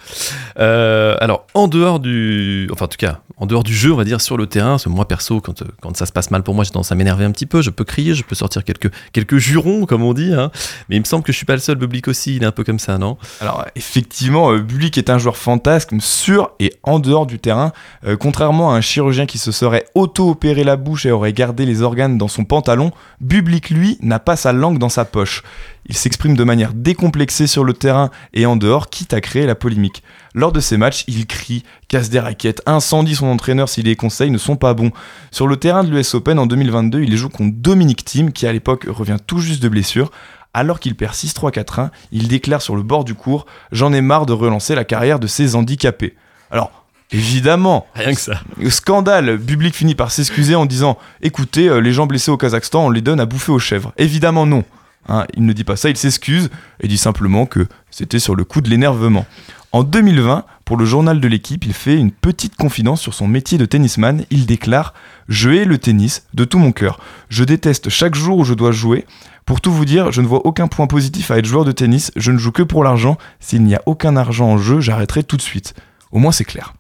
Euh, 0.59 1.15
alors, 1.21 1.45
en 1.53 1.67
dehors 1.69 1.99
du, 1.99 2.67
enfin 2.71 2.85
en 2.85 2.87
tout 2.89 2.97
cas, 2.97 3.19
en 3.37 3.45
dehors 3.45 3.63
du 3.63 3.73
jeu, 3.73 3.93
on 3.93 3.95
va 3.95 4.03
dire 4.03 4.19
sur 4.21 4.35
le 4.37 4.45
terrain. 4.47 4.71
Parce 4.71 4.83
que 4.83 4.89
moi 4.89 5.07
perso, 5.07 5.39
quand, 5.39 5.61
euh, 5.61 5.65
quand 5.81 5.95
ça 5.95 6.05
se 6.05 6.11
passe 6.11 6.29
mal 6.29 6.43
pour 6.43 6.55
moi, 6.55 6.63
j'ai 6.65 6.71
tendance 6.71 6.91
à 6.91 6.95
m'énerver 6.95 7.23
un 7.25 7.31
petit 7.31 7.45
peu. 7.45 7.61
Je 7.61 7.69
peux 7.69 7.85
crier, 7.85 8.15
je 8.15 8.23
peux 8.23 8.35
sortir 8.35 8.63
quelques 8.65 8.91
quelques 9.13 9.37
jurons, 9.37 9.85
comme 9.85 10.03
on 10.03 10.13
dit. 10.13 10.33
hein. 10.33 10.51
Mais 10.89 10.97
il 10.97 10.99
me 10.99 11.05
semble 11.05 11.23
que 11.23 11.31
je 11.31 11.37
suis 11.37 11.45
pas 11.45 11.53
le 11.53 11.59
seul. 11.59 11.77
Public 11.77 12.07
aussi, 12.07 12.35
il 12.35 12.43
est 12.43 12.45
un 12.45 12.51
peu 12.51 12.63
comme 12.63 12.79
ça, 12.79 12.97
non? 12.97 13.17
Alors 13.41 13.65
effectivement, 13.75 14.51
euh, 14.51 14.59
Bulik 14.59 14.97
est 14.97 15.09
un 15.09 15.17
joueur 15.17 15.37
fantasme 15.37 15.99
sur 16.01 16.51
et 16.59 16.73
en 16.83 16.99
dehors 16.99 17.25
du 17.25 17.39
terrain. 17.39 17.71
Euh, 18.05 18.15
contrairement 18.17 18.71
à 18.73 18.75
un 18.75 18.81
chirurgien 18.81 19.25
qui 19.25 19.37
se 19.37 19.51
serait 19.51 19.85
auto-opéré 19.95 20.63
la 20.63 20.75
bouche 20.75 21.05
et 21.05 21.11
aurait 21.11 21.33
gardé 21.33 21.65
les 21.65 21.81
organes 21.81 22.17
dans 22.17 22.27
son 22.27 22.45
pantalon, 22.45 22.91
Bublik 23.21 23.69
lui 23.69 23.97
n'a 24.01 24.19
pas 24.19 24.32
sa 24.35 24.53
langue 24.53 24.77
dans 24.77 24.89
sa 24.89 25.05
poche. 25.05 25.43
Il 25.85 25.95
s'exprime 25.95 26.35
de 26.35 26.43
manière 26.43 26.73
décomplexée 26.73 27.47
sur 27.47 27.63
le 27.63 27.73
terrain 27.73 28.09
et 28.33 28.45
en 28.45 28.55
dehors, 28.55 28.89
quitte 28.89 29.13
à 29.13 29.21
créer 29.21 29.45
la 29.45 29.55
polémique. 29.55 30.03
Lors 30.33 30.51
de 30.51 30.59
ces 30.59 30.77
matchs, 30.77 31.03
il 31.07 31.27
crie, 31.27 31.63
casse 31.87 32.09
des 32.09 32.19
raquettes, 32.19 32.61
incendie 32.65 33.15
son 33.15 33.27
entraîneur 33.27 33.69
si 33.69 33.83
les 33.83 33.95
conseils 33.95 34.31
ne 34.31 34.37
sont 34.37 34.55
pas 34.55 34.73
bons. 34.73 34.91
Sur 35.31 35.47
le 35.47 35.57
terrain 35.57 35.83
de 35.83 35.89
l'US 35.89 36.13
Open 36.15 36.39
en 36.39 36.45
2022, 36.45 37.01
il 37.01 37.15
joue 37.17 37.29
contre 37.29 37.55
Dominic 37.55 38.05
Thiem, 38.05 38.31
qui 38.31 38.47
à 38.47 38.53
l'époque 38.53 38.85
revient 38.87 39.17
tout 39.25 39.39
juste 39.39 39.61
de 39.61 39.69
blessure. 39.69 40.11
Alors 40.53 40.79
qu'il 40.79 40.95
perd 40.95 41.13
6-3-4-1, 41.13 41.89
il 42.11 42.27
déclare 42.27 42.61
sur 42.61 42.75
le 42.75 42.83
bord 42.83 43.03
du 43.03 43.15
cours 43.15 43.45
J'en 43.71 43.91
ai 43.91 44.01
marre 44.01 44.25
de 44.25 44.33
relancer 44.33 44.75
la 44.75 44.83
carrière 44.85 45.19
de 45.19 45.27
ces 45.27 45.55
handicapés. 45.55 46.15
Alors, 46.51 46.82
évidemment, 47.13 47.87
Rien 47.95 48.13
que 48.13 48.19
ça. 48.19 48.41
Scandale, 48.69 49.37
Bublik 49.37 49.75
finit 49.75 49.95
par 49.95 50.11
s'excuser 50.11 50.55
en 50.55 50.65
disant 50.65 50.97
Écoutez, 51.21 51.69
euh, 51.69 51.79
les 51.79 51.93
gens 51.93 52.07
blessés 52.07 52.31
au 52.31 52.37
Kazakhstan, 52.37 52.85
on 52.85 52.89
les 52.89 53.01
donne 53.01 53.19
à 53.19 53.25
bouffer 53.25 53.51
aux 53.51 53.59
chèvres. 53.59 53.93
Évidemment, 53.97 54.45
non. 54.45 54.63
Hein, 55.09 55.25
il 55.35 55.45
ne 55.45 55.53
dit 55.53 55.63
pas 55.63 55.75
ça, 55.75 55.89
il 55.89 55.97
s'excuse 55.97 56.49
et 56.79 56.87
dit 56.87 56.97
simplement 56.97 57.45
que 57.45 57.67
c'était 57.91 58.19
sur 58.19 58.35
le 58.35 58.43
coup 58.43 58.61
de 58.61 58.69
l'énervement. 58.69 59.25
En 59.73 59.83
2020, 59.83 60.45
pour 60.65 60.77
le 60.77 60.85
journal 60.85 61.19
de 61.19 61.27
l'équipe, 61.27 61.65
il 61.65 61.73
fait 61.73 61.97
une 61.97 62.11
petite 62.11 62.55
confidence 62.55 63.01
sur 63.01 63.13
son 63.15 63.27
métier 63.27 63.57
de 63.57 63.65
tennisman. 63.65 64.23
Il 64.29 64.45
déclare 64.45 64.93
Je 65.27 65.49
hais 65.49 65.65
le 65.65 65.79
tennis 65.79 66.27
de 66.35 66.45
tout 66.45 66.59
mon 66.59 66.71
cœur. 66.71 66.99
Je 67.29 67.43
déteste 67.43 67.89
chaque 67.89 68.13
jour 68.13 68.37
où 68.37 68.43
je 68.43 68.53
dois 68.53 68.71
jouer. 68.71 69.05
Pour 69.45 69.61
tout 69.61 69.73
vous 69.73 69.83
dire, 69.83 70.11
je 70.11 70.21
ne 70.21 70.27
vois 70.27 70.45
aucun 70.45 70.67
point 70.67 70.87
positif 70.87 71.31
à 71.31 71.39
être 71.39 71.45
joueur 71.45 71.65
de 71.65 71.71
tennis. 71.71 72.11
Je 72.15 72.31
ne 72.31 72.37
joue 72.37 72.51
que 72.51 72.61
pour 72.63 72.83
l'argent. 72.83 73.17
S'il 73.39 73.63
n'y 73.63 73.75
a 73.75 73.81
aucun 73.87 74.15
argent 74.15 74.45
en 74.45 74.57
jeu, 74.57 74.79
j'arrêterai 74.79 75.23
tout 75.23 75.37
de 75.37 75.41
suite. 75.41 75.73
Au 76.11 76.19
moins, 76.19 76.31
c'est 76.31 76.45
clair. 76.45 76.75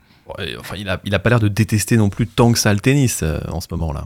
Enfin, 0.59 0.75
il 0.77 0.89
a, 0.89 0.99
il 1.05 1.13
a 1.15 1.19
pas 1.19 1.29
l'air 1.29 1.39
de 1.39 1.47
détester 1.47 1.97
non 1.97 2.09
plus 2.09 2.27
tant 2.27 2.51
que 2.51 2.59
ça 2.59 2.73
le 2.73 2.79
tennis 2.79 3.21
euh, 3.23 3.39
en 3.51 3.61
ce 3.61 3.67
moment-là. 3.71 4.05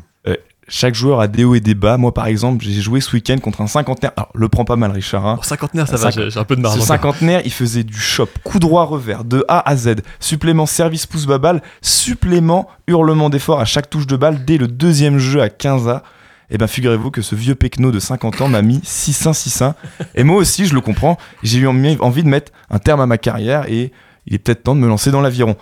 Chaque 0.70 0.96
joueur 0.96 1.22
a 1.22 1.30
des 1.30 1.46
hauts 1.46 1.56
et 1.56 1.62
des 1.62 1.76
bas. 1.76 1.96
Moi, 1.96 2.14
par 2.14 2.28
exemple, 2.28 2.62
j'ai 2.66 2.82
joué 2.82 3.00
ce 3.00 3.14
week-end 3.16 3.38
contre 3.38 3.62
un 3.62 3.68
cinquantenaire. 3.68 4.12
Alors, 4.18 4.30
le 4.36 4.50
prends 4.50 4.66
pas 4.66 4.76
mal, 4.76 4.92
Richard. 4.92 5.26
hein. 5.26 5.40
Cinquantenaire, 5.42 5.88
ça 5.88 5.96
va. 5.96 6.10
J'ai 6.12 6.38
un 6.38 6.44
peu 6.44 6.58
de 6.58 6.62
marge. 6.62 6.78
Ce 6.78 6.86
cinquantenaire, 6.86 7.42
il 7.46 7.54
faisait 7.54 7.86
du 7.86 7.98
chop, 7.98 8.30
coup 8.44 8.60
droit 8.60 8.84
revers, 8.84 9.24
de 9.24 9.46
A 9.48 9.66
à 9.70 9.78
Z, 9.78 10.02
supplément 10.20 10.66
service 10.66 11.06
pouce 11.06 11.26
babal, 11.26 11.62
supplément 11.82 12.68
hurlement 12.88 13.30
d'effort 13.30 13.62
à 13.62 13.66
chaque 13.66 13.90
touche 13.90 14.08
de 14.08 14.18
balle 14.18 14.44
dès 14.44 14.58
le 14.58 14.68
deuxième 14.68 15.20
jeu 15.20 15.42
à 15.42 15.48
15A. 15.48 16.02
Et 16.50 16.58
ben 16.58 16.68
figurez-vous 16.68 17.12
que 17.12 17.22
ce 17.22 17.36
vieux 17.36 17.56
pecno 17.56 17.92
de 17.92 18.00
50 18.00 18.42
ans 18.42 18.50
m'a 18.50 18.62
mis 18.62 18.80
6-1, 18.80 19.32
6-1. 19.34 19.74
Et 20.16 20.24
moi 20.26 20.36
aussi, 20.36 20.66
je 20.66 20.74
le 20.74 20.82
comprends, 20.82 21.18
j'ai 21.44 21.60
eu 21.60 21.68
envie 21.68 22.24
de 22.24 22.28
mettre 22.30 22.52
un 22.70 22.80
terme 22.80 23.00
à 23.00 23.06
ma 23.06 23.18
carrière 23.18 23.66
et 23.70 23.94
il 24.26 24.34
est 24.36 24.38
peut-être 24.40 24.64
temps 24.64 24.76
de 24.76 24.82
me 24.82 24.88
lancer 24.88 25.12
dans 25.12 25.22
l'aviron. 25.22 25.56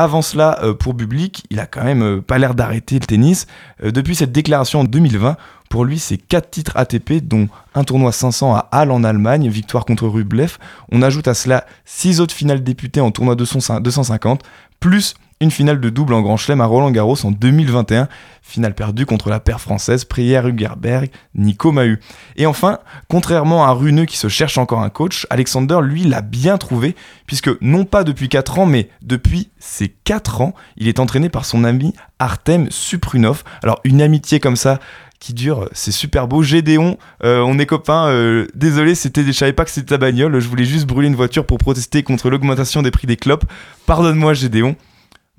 Avant 0.00 0.22
cela, 0.22 0.58
euh, 0.62 0.72
pour 0.72 0.94
Bublik, 0.94 1.44
il 1.50 1.60
a 1.60 1.66
quand 1.66 1.84
même 1.84 2.02
euh, 2.02 2.20
pas 2.22 2.38
l'air 2.38 2.54
d'arrêter 2.54 2.94
le 2.94 3.04
tennis. 3.04 3.46
Euh, 3.84 3.90
depuis 3.90 4.14
cette 4.14 4.32
déclaration 4.32 4.80
en 4.80 4.84
2020, 4.84 5.36
pour 5.68 5.84
lui, 5.84 5.98
c'est 5.98 6.16
4 6.16 6.48
titres 6.48 6.72
ATP, 6.74 7.22
dont 7.22 7.50
un 7.74 7.84
tournoi 7.84 8.10
500 8.10 8.54
à 8.54 8.60
Halle 8.72 8.92
en 8.92 9.04
Allemagne, 9.04 9.50
victoire 9.50 9.84
contre 9.84 10.08
Rublev. 10.08 10.56
On 10.90 11.02
ajoute 11.02 11.28
à 11.28 11.34
cela 11.34 11.66
6 11.84 12.22
autres 12.22 12.32
finales 12.32 12.62
députées 12.62 13.02
en 13.02 13.10
tournoi 13.10 13.36
200 13.36 13.80
250, 13.80 14.42
plus 14.80 15.16
une 15.40 15.50
finale 15.50 15.80
de 15.80 15.88
double 15.88 16.12
en 16.12 16.20
Grand 16.20 16.36
Chelem 16.36 16.60
à 16.60 16.66
Roland 16.66 16.90
Garros 16.90 17.16
en 17.24 17.30
2021, 17.30 18.08
finale 18.42 18.74
perdue 18.74 19.06
contre 19.06 19.30
la 19.30 19.40
paire 19.40 19.60
française 19.60 20.04
Prière 20.04 20.46
Hugerberg, 20.46 21.08
Nico 21.34 21.72
Mahut. 21.72 21.98
Et 22.36 22.44
enfin, 22.44 22.78
contrairement 23.08 23.64
à 23.64 23.70
Runeux 23.70 24.04
qui 24.04 24.18
se 24.18 24.28
cherche 24.28 24.58
encore 24.58 24.82
un 24.82 24.90
coach, 24.90 25.26
Alexander, 25.30 25.78
lui, 25.82 26.04
l'a 26.04 26.20
bien 26.20 26.58
trouvé, 26.58 26.94
puisque 27.26 27.50
non 27.62 27.86
pas 27.86 28.04
depuis 28.04 28.28
4 28.28 28.58
ans, 28.58 28.66
mais 28.66 28.90
depuis 29.00 29.48
ses 29.58 29.88
4 29.88 30.42
ans, 30.42 30.54
il 30.76 30.88
est 30.88 31.00
entraîné 31.00 31.30
par 31.30 31.46
son 31.46 31.64
ami 31.64 31.94
Artem 32.18 32.70
Suprunov. 32.70 33.42
Alors, 33.62 33.80
une 33.84 34.02
amitié 34.02 34.40
comme 34.40 34.56
ça 34.56 34.78
qui 35.20 35.32
dure, 35.32 35.68
c'est 35.72 35.90
super 35.90 36.28
beau. 36.28 36.42
Gédéon, 36.42 36.98
euh, 37.24 37.40
on 37.40 37.58
est 37.58 37.66
copains. 37.66 38.08
euh, 38.08 38.46
désolé, 38.54 38.94
c'était, 38.94 39.22
je 39.22 39.32
savais 39.32 39.52
pas 39.52 39.64
que 39.64 39.70
c'était 39.70 39.88
ta 39.88 39.98
bagnole. 39.98 40.38
Je 40.38 40.48
voulais 40.48 40.64
juste 40.64 40.86
brûler 40.86 41.08
une 41.08 41.16
voiture 41.16 41.46
pour 41.46 41.58
protester 41.58 42.02
contre 42.02 42.28
l'augmentation 42.28 42.82
des 42.82 42.90
prix 42.90 43.06
des 43.06 43.16
clopes. 43.16 43.44
Pardonne-moi, 43.86 44.34
Gédéon. 44.34 44.76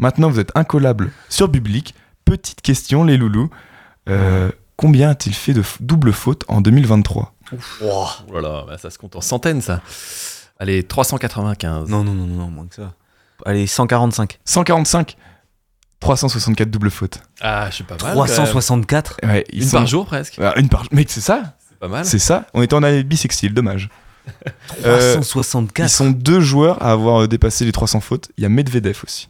Maintenant, 0.02 0.30
vous 0.30 0.40
êtes 0.40 0.52
incollable 0.56 1.12
sur 1.30 1.50
Public. 1.50 1.96
Petite 2.26 2.62
question, 2.62 3.04
les 3.06 3.16
loulous. 3.18 3.50
Euh, 4.10 4.52
combien 4.76 5.12
a-t-il 5.12 5.34
fait 5.36 5.54
de 5.54 5.62
f- 5.62 5.78
double 5.80 6.12
faute 6.12 6.44
en 6.50 6.60
2023 6.60 7.34
Oh 7.84 8.06
là 8.34 8.42
là, 8.42 8.64
bah, 8.68 8.78
ça 8.78 8.90
se 8.90 8.98
compte 8.98 9.16
en 9.16 9.22
centaines, 9.22 9.62
ça. 9.62 9.82
Allez, 10.60 10.84
395. 10.84 11.88
Non, 11.90 12.04
non, 12.04 12.14
non, 12.14 12.26
non, 12.28 12.48
moins 12.50 12.66
que 12.68 12.76
ça. 12.76 12.94
Allez, 13.46 13.68
145. 13.68 14.40
145 14.46 15.16
364 16.00 16.70
double 16.72 16.90
fautes. 16.90 17.20
Ah, 17.42 17.68
je 17.70 17.76
suis 17.76 17.84
pas 17.84 17.94
mal. 17.96 18.02
quand 18.02 18.08
même. 18.16 18.26
364 18.26 19.18
Ouais, 19.24 19.44
ils 19.54 19.62
Une 19.64 19.70
sont- 19.70 19.78
par 19.78 19.86
jour 19.88 20.06
presque. 20.08 20.40
Ah, 20.42 20.54
une 20.58 20.68
par 20.68 20.86
Mec, 20.92 21.12
c'est 21.12 21.22
ça 21.22 21.56
C'est 21.70 21.78
pas 21.78 21.88
mal. 21.88 22.06
C'est 22.06 22.18
ça 22.20 22.48
On 22.56 22.62
était 22.64 22.74
en 22.74 22.82
année 22.84 23.04
bissextile, 23.04 23.54
dommage. 23.54 23.90
Euh, 24.86 25.14
364 25.16 25.86
Ils 25.86 25.90
sont 25.90 26.10
deux 26.12 26.40
joueurs 26.40 26.82
à 26.82 26.92
avoir 26.92 27.24
euh, 27.24 27.28
dépassé 27.28 27.66
les 27.66 27.72
300 27.72 28.00
fautes. 28.02 28.30
Il 28.38 28.44
y 28.44 28.46
a 28.46 28.50
Medvedev 28.50 29.00
aussi. 29.04 29.30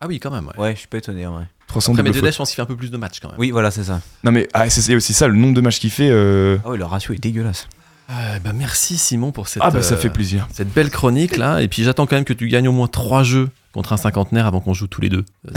Ah 0.00 0.06
oui, 0.06 0.20
quand 0.20 0.30
même. 0.30 0.46
Ouais. 0.48 0.58
Ouais, 0.58 0.72
je 0.74 0.78
suis 0.80 0.88
pas 0.88 0.98
étonné, 0.98 1.26
ouais. 1.26 1.42
300 1.66 1.92
Après, 1.92 2.02
Medvedev, 2.02 2.22
fautes. 2.24 2.32
je 2.32 2.38
pense 2.38 2.48
qu'il 2.50 2.56
fait 2.56 2.62
un 2.62 2.66
peu 2.66 2.76
plus 2.76 2.90
de 2.90 2.96
matchs 2.96 3.20
quand 3.20 3.28
même. 3.28 3.38
Oui, 3.38 3.50
voilà, 3.50 3.70
c'est 3.70 3.84
ça. 3.84 4.00
Non 4.24 4.32
mais 4.32 4.48
ah, 4.54 4.70
c'est 4.70 4.94
aussi 4.94 5.12
ça, 5.12 5.28
le 5.28 5.34
nombre 5.34 5.54
de 5.54 5.60
matchs 5.60 5.80
qu'il 5.80 5.90
fait. 5.90 6.08
euh, 6.10 6.56
Ah 6.64 6.70
ouais, 6.70 6.78
le 6.78 6.84
ratio 6.84 7.12
est 7.14 7.18
dégueulasse. 7.18 7.68
Euh, 8.10 8.38
bah, 8.38 8.52
merci 8.54 8.96
Simon 8.96 9.32
pour 9.32 9.48
cette, 9.48 9.62
Ah 9.62 9.70
bah 9.70 9.82
ça 9.82 9.94
euh, 9.94 9.98
fait 9.98 10.08
plaisir. 10.08 10.48
cette 10.50 10.72
belle 10.72 10.88
chronique 10.90 11.36
là. 11.36 11.60
Et 11.60 11.68
puis 11.68 11.82
j'attends 11.84 12.06
quand 12.06 12.16
même 12.16 12.24
que 12.24 12.32
tu 12.32 12.48
gagnes 12.48 12.68
au 12.68 12.72
moins 12.72 12.86
trois 12.88 13.22
jeux 13.22 13.50
contre 13.72 13.92
un 13.92 13.98
cinquantenaire 13.98 14.46
avant 14.46 14.60
qu'on 14.60 14.72
joue 14.72 14.86
tous 14.86 15.02
les 15.02 15.10
deux. 15.10 15.26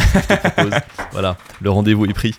Voilà, 1.13 1.37
le 1.61 1.69
rendez-vous 1.69 2.05
est 2.05 2.13
pris. 2.13 2.35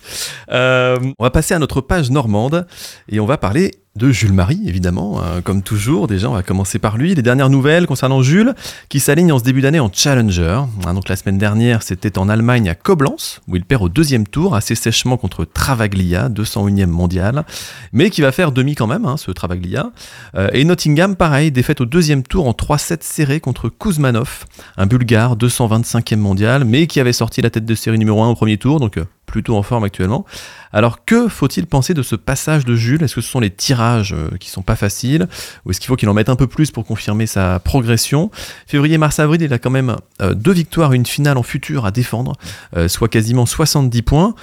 Euh, 0.51 0.99
on 1.17 1.23
va 1.23 1.29
passer 1.31 1.53
à 1.55 1.59
notre 1.59 1.81
page 1.81 2.11
normande 2.11 2.67
et 3.09 3.19
on 3.19 3.25
va 3.25 3.37
parler 3.37 3.71
de 3.95 4.09
Jules 4.09 4.33
Marie, 4.33 4.61
évidemment, 4.65 5.21
hein, 5.21 5.41
comme 5.43 5.61
toujours. 5.61 6.07
Déjà, 6.07 6.27
on 6.27 6.33
va 6.33 6.41
commencer 6.41 6.79
par 6.79 6.97
lui. 6.97 7.13
Les 7.13 7.21
dernières 7.21 7.51
nouvelles 7.51 7.85
concernant 7.85 8.23
Jules, 8.23 8.55
qui 8.89 8.99
s'aligne 8.99 9.31
en 9.31 9.37
ce 9.37 9.43
début 9.43 9.61
d'année 9.61 9.79
en 9.79 9.91
Challenger. 9.93 10.61
Hein, 10.85 10.93
donc 10.95 11.09
la 11.09 11.15
semaine 11.15 11.37
dernière, 11.37 11.83
c'était 11.83 12.17
en 12.17 12.27
Allemagne 12.27 12.69
à 12.69 12.75
Koblenz, 12.75 13.41
où 13.47 13.55
il 13.55 13.63
perd 13.63 13.83
au 13.83 13.89
deuxième 13.89 14.25
tour, 14.25 14.55
assez 14.55 14.73
sèchement 14.73 15.17
contre 15.17 15.45
Travaglia, 15.45 16.29
201e 16.29 16.87
mondial, 16.87 17.43
mais 17.91 18.09
qui 18.09 18.21
va 18.21 18.31
faire 18.31 18.51
demi 18.51 18.73
quand 18.73 18.87
même, 18.87 19.05
hein, 19.05 19.17
ce 19.17 19.29
Travaglia. 19.29 19.91
Euh, 20.35 20.49
et 20.53 20.65
Nottingham, 20.65 21.15
pareil, 21.15 21.51
défaite 21.51 21.79
au 21.79 21.85
deuxième 21.85 22.23
tour 22.23 22.47
en 22.47 22.53
3-7 22.53 22.97
serré 23.01 23.39
contre 23.39 23.69
Kuzmanov, 23.69 24.45
un 24.75 24.87
Bulgare, 24.87 25.37
225e 25.37 26.15
mondial, 26.15 26.65
mais 26.65 26.87
qui 26.87 26.99
avait 26.99 27.13
sorti 27.13 27.41
la 27.41 27.51
tête 27.51 27.65
de 27.65 27.75
série 27.75 27.99
numéro 27.99 28.23
1 28.23 28.29
au 28.29 28.35
premier 28.35 28.57
tour, 28.57 28.79
donc 28.79 28.97
euh, 28.97 29.05
plutôt 29.33 29.57
en 29.57 29.63
forme 29.63 29.83
actuellement. 29.83 30.25
Alors 30.71 31.05
que 31.05 31.27
faut-il 31.27 31.65
penser 31.65 31.95
de 31.95 32.03
ce 32.03 32.15
passage 32.15 32.65
de 32.65 32.75
Jules? 32.75 33.01
Est-ce 33.01 33.15
que 33.15 33.21
ce 33.21 33.31
sont 33.31 33.39
les 33.39 33.49
tirages 33.49 34.13
euh, 34.13 34.37
qui 34.39 34.51
sont 34.51 34.61
pas 34.61 34.75
faciles? 34.75 35.27
Ou 35.65 35.71
est-ce 35.71 35.79
qu'il 35.79 35.87
faut 35.87 35.95
qu'il 35.95 36.07
en 36.07 36.13
mette 36.13 36.29
un 36.29 36.35
peu 36.35 36.45
plus 36.45 36.69
pour 36.69 36.85
confirmer 36.85 37.25
sa 37.25 37.59
progression? 37.59 38.29
Février, 38.67 38.99
mars, 38.99 39.17
avril, 39.17 39.41
il 39.41 39.51
a 39.51 39.57
quand 39.57 39.71
même 39.71 39.95
euh, 40.21 40.35
deux 40.35 40.51
victoires 40.51 40.93
et 40.93 40.97
une 40.97 41.07
finale 41.07 41.39
en 41.39 41.43
futur 41.43 41.87
à 41.87 41.89
défendre, 41.89 42.33
euh, 42.77 42.87
soit 42.87 43.07
quasiment 43.07 43.47
70 43.47 44.03
points. 44.03 44.35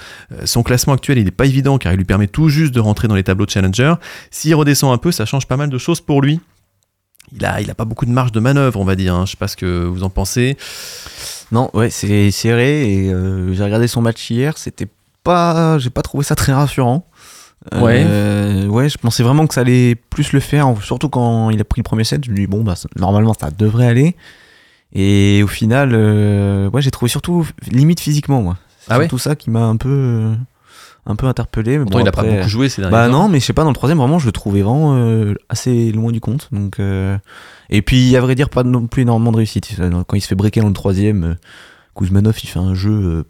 Son 0.43 0.61
classement 0.61 0.91
actuel, 0.91 1.19
il 1.19 1.23
n'est 1.23 1.31
pas 1.31 1.45
évident 1.45 1.77
car 1.77 1.93
il 1.93 1.95
lui 1.95 2.03
permet 2.03 2.27
tout 2.27 2.49
juste 2.49 2.73
de 2.73 2.81
rentrer 2.81 3.07
dans 3.07 3.15
les 3.15 3.23
tableaux 3.23 3.45
de 3.45 3.51
Challenger. 3.51 3.93
S'il 4.29 4.53
redescend 4.55 4.93
un 4.93 4.97
peu, 4.97 5.13
ça 5.13 5.25
change 5.25 5.47
pas 5.47 5.55
mal 5.55 5.69
de 5.69 5.77
choses 5.77 6.01
pour 6.01 6.21
lui. 6.21 6.41
Il 7.33 7.45
a, 7.45 7.61
il 7.61 7.69
a 7.71 7.75
pas 7.75 7.85
beaucoup 7.85 8.05
de 8.05 8.11
marge 8.11 8.31
de 8.31 8.39
manœuvre, 8.39 8.79
on 8.79 8.83
va 8.85 8.95
dire. 8.95 9.15
hein. 9.15 9.25
Je 9.25 9.31
sais 9.31 9.37
pas 9.37 9.47
ce 9.47 9.55
que 9.55 9.85
vous 9.85 10.03
en 10.03 10.09
pensez. 10.09 10.57
Non, 11.51 11.69
ouais, 11.73 11.89
c'est 11.89 12.31
serré 12.31 12.91
et 13.05 13.09
euh, 13.13 13.53
j'ai 13.53 13.63
regardé 13.63 13.87
son 13.87 14.01
match 14.01 14.29
hier, 14.29 14.57
c'était 14.57 14.87
pas, 15.23 15.77
j'ai 15.79 15.89
pas 15.89 16.01
trouvé 16.01 16.23
ça 16.23 16.35
très 16.35 16.53
rassurant. 16.53 17.05
Ouais. 17.73 18.03
Euh, 18.07 18.65
ouais, 18.67 18.89
je 18.89 18.97
pensais 18.97 19.21
vraiment 19.21 19.45
que 19.45 19.53
ça 19.53 19.61
allait 19.61 19.93
plus 19.95 20.33
le 20.33 20.39
faire, 20.39 20.73
surtout 20.81 21.09
quand 21.09 21.51
il 21.51 21.61
a 21.61 21.63
pris 21.63 21.79
le 21.79 21.83
premier 21.83 22.03
set. 22.03 22.25
Je 22.25 22.31
me 22.31 22.35
dis 22.35 22.47
bon 22.47 22.63
bah 22.63 22.73
normalement 22.95 23.35
ça 23.39 23.51
devrait 23.51 23.85
aller. 23.87 24.15
Et 24.93 25.41
au 25.43 25.47
final, 25.47 25.91
euh, 25.93 26.69
ouais, 26.71 26.81
j'ai 26.81 26.89
trouvé 26.91 27.07
surtout 27.09 27.47
limite 27.69 27.99
physiquement 27.99 28.41
moi. 28.41 28.57
C'est 28.79 28.91
Ah 28.93 28.97
ouais 28.97 29.03
surtout 29.05 29.19
ça 29.19 29.35
qui 29.35 29.51
m'a 29.51 29.63
un 29.63 29.77
peu, 29.77 29.89
euh, 29.89 30.33
un 31.05 31.15
peu 31.15 31.25
interpellé. 31.27 31.77
Mais 31.79 31.85
bon, 31.85 31.99
il 31.99 32.07
a 32.07 32.11
pas 32.11 32.23
beaucoup 32.23 32.47
joué 32.47 32.69
ces 32.69 32.81
derniers 32.81 32.91
Bah 32.95 33.07
temps. 33.07 33.23
non, 33.23 33.29
mais 33.29 33.39
je 33.39 33.45
sais 33.45 33.53
pas, 33.53 33.63
dans 33.63 33.69
le 33.69 33.75
troisième, 33.75 33.97
vraiment, 33.97 34.19
je 34.19 34.25
le 34.27 34.31
trouvais 34.31 34.61
vraiment 34.61 34.95
euh, 34.95 35.33
assez 35.49 35.91
loin 35.91 36.11
du 36.11 36.19
compte. 36.21 36.49
Donc, 36.51 36.79
euh, 36.79 37.17
Et 37.69 37.81
puis, 37.81 38.15
à 38.15 38.21
vrai 38.21 38.35
dire, 38.35 38.49
pas 38.49 38.63
non 38.63 38.87
plus 38.87 39.01
énormément 39.03 39.31
de 39.31 39.37
réussite. 39.37 39.75
Quand 40.07 40.15
il 40.15 40.21
se 40.21 40.27
fait 40.27 40.35
breaker 40.35 40.61
dans 40.61 40.67
le 40.67 40.73
troisième, 40.73 41.23
euh, 41.23 41.33
Kuzmanov, 41.95 42.37
il 42.43 42.47
fait 42.47 42.59
un 42.59 42.75
jeu. 42.75 42.91
euh, 42.91 43.23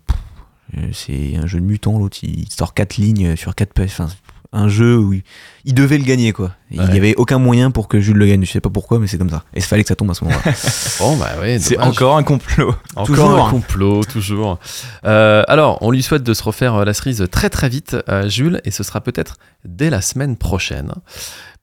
euh, 0.78 0.88
c'est 0.94 1.36
un 1.36 1.48
jeu 1.48 1.60
de 1.60 1.66
mutant, 1.66 1.98
l'autre, 2.00 2.18
il 2.24 2.48
sort 2.52 2.74
4 2.74 2.98
lignes 2.98 3.36
sur 3.36 3.56
4 3.56 3.74
pages. 3.74 3.90
Enfin, 3.92 4.08
un 4.54 4.68
jeu 4.68 4.98
où 4.98 5.14
il, 5.14 5.24
il 5.66 5.74
devait 5.74 5.98
le 5.98 6.04
gagner, 6.04 6.34
quoi. 6.34 6.52
Il 6.72 6.82
n'y 6.82 6.98
avait 6.98 7.16
aucun 7.16 7.38
moyen 7.38 7.72
pour 7.72 7.88
que 7.88 8.00
Jules 8.00 8.18
le 8.18 8.26
gagne. 8.26 8.46
Je 8.46 8.52
sais 8.52 8.62
pas 8.62 8.70
pourquoi, 8.70 9.00
mais 9.00 9.08
c'est 9.08 9.18
comme 9.18 9.30
ça. 9.30 9.44
Et 9.54 9.60
il 9.60 9.64
fallait 9.64 9.84
que 9.84 9.90
ça 9.90 9.96
tombe 9.96 10.12
à 10.12 10.14
ce 10.14 10.24
moment-là. 10.26 10.54
Bon, 11.00 11.18
bah 11.18 11.30
ouais, 11.42 11.60
C'est 11.60 11.78
encore 11.78 12.18
un 12.18 12.24
complot. 12.24 12.76
Encore 12.96 13.06
Toujours. 13.08 13.48
un 13.48 13.50
complot, 13.50 14.04
toujours. 14.04 14.60
Euh, 15.06 15.44
alors, 15.48 15.78
on 15.82 15.92
lui 15.92 16.04
souhaite 16.04 16.24
de 16.24 16.34
se 16.34 16.44
refaire 16.44 16.76
euh, 16.76 16.86
la 16.86 16.94
cerise 16.94 17.26
très 17.32 17.50
très 17.50 17.70
vite, 17.70 17.98
euh, 18.10 18.30
Jules, 18.30 18.62
et 18.66 18.72
ce 18.72 18.84
sera 18.84 19.02
peut-être 19.02 19.38
dès 19.66 19.90
la 19.90 20.02
semaine 20.02 20.38
prochaine. 20.38 20.92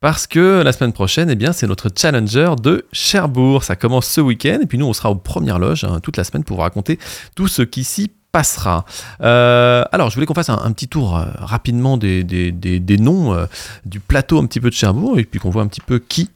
Parce 0.00 0.26
que 0.26 0.62
la 0.62 0.72
semaine 0.72 0.92
prochaine, 0.92 1.28
eh 1.30 1.34
bien, 1.34 1.52
c'est 1.52 1.66
notre 1.66 1.90
challenger 1.94 2.54
de 2.62 2.86
Cherbourg. 2.92 3.64
Ça 3.64 3.76
commence 3.76 4.06
ce 4.06 4.20
week-end, 4.20 4.58
et 4.62 4.66
puis 4.66 4.78
nous, 4.78 4.86
on 4.86 4.92
sera 4.92 5.10
aux 5.10 5.16
premières 5.16 5.58
loges 5.58 5.84
hein, 5.84 6.00
toute 6.00 6.16
la 6.16 6.24
semaine 6.24 6.44
pour 6.44 6.56
vous 6.56 6.62
raconter 6.62 6.98
tout 7.34 7.48
ce 7.48 7.62
qui 7.62 7.84
s'y 7.84 8.10
passera. 8.32 8.84
Euh, 9.22 9.84
alors, 9.92 10.10
je 10.10 10.14
voulais 10.14 10.26
qu'on 10.26 10.34
fasse 10.34 10.50
un, 10.50 10.72
petit 10.72 10.88
tour 10.88 11.16
euh, 11.16 11.24
rapidement 11.38 11.96
des, 11.96 12.24
des- 12.24 12.52
des- 12.52 12.80
des 12.80 12.98
noms 12.98 13.32
euh, 13.34 13.46
du 13.84 14.00
plateau 14.00 14.38
un 14.38 14.46
petit 14.46 14.60
peu 14.60 14.68
de 14.70 14.74
Cherbourg, 14.74 15.18
et 15.18 15.24
puis 15.24 15.40
qu'on 15.40 15.50
voit 15.50 15.62
un 15.62 15.66
petit 15.66 15.80
peu 15.80 15.98
qui 15.98 16.30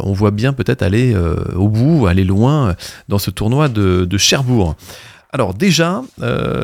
on 0.00 0.12
voit 0.12 0.32
bien 0.32 0.52
peut-être 0.52 0.82
aller 0.82 1.14
au 1.54 1.68
bout, 1.68 2.08
aller 2.08 2.24
loin 2.24 2.74
dans 3.08 3.18
ce 3.20 3.30
tournoi 3.30 3.68
de, 3.68 4.04
de 4.04 4.18
Cherbourg. 4.18 4.74
Alors 5.32 5.54
déjà, 5.54 6.02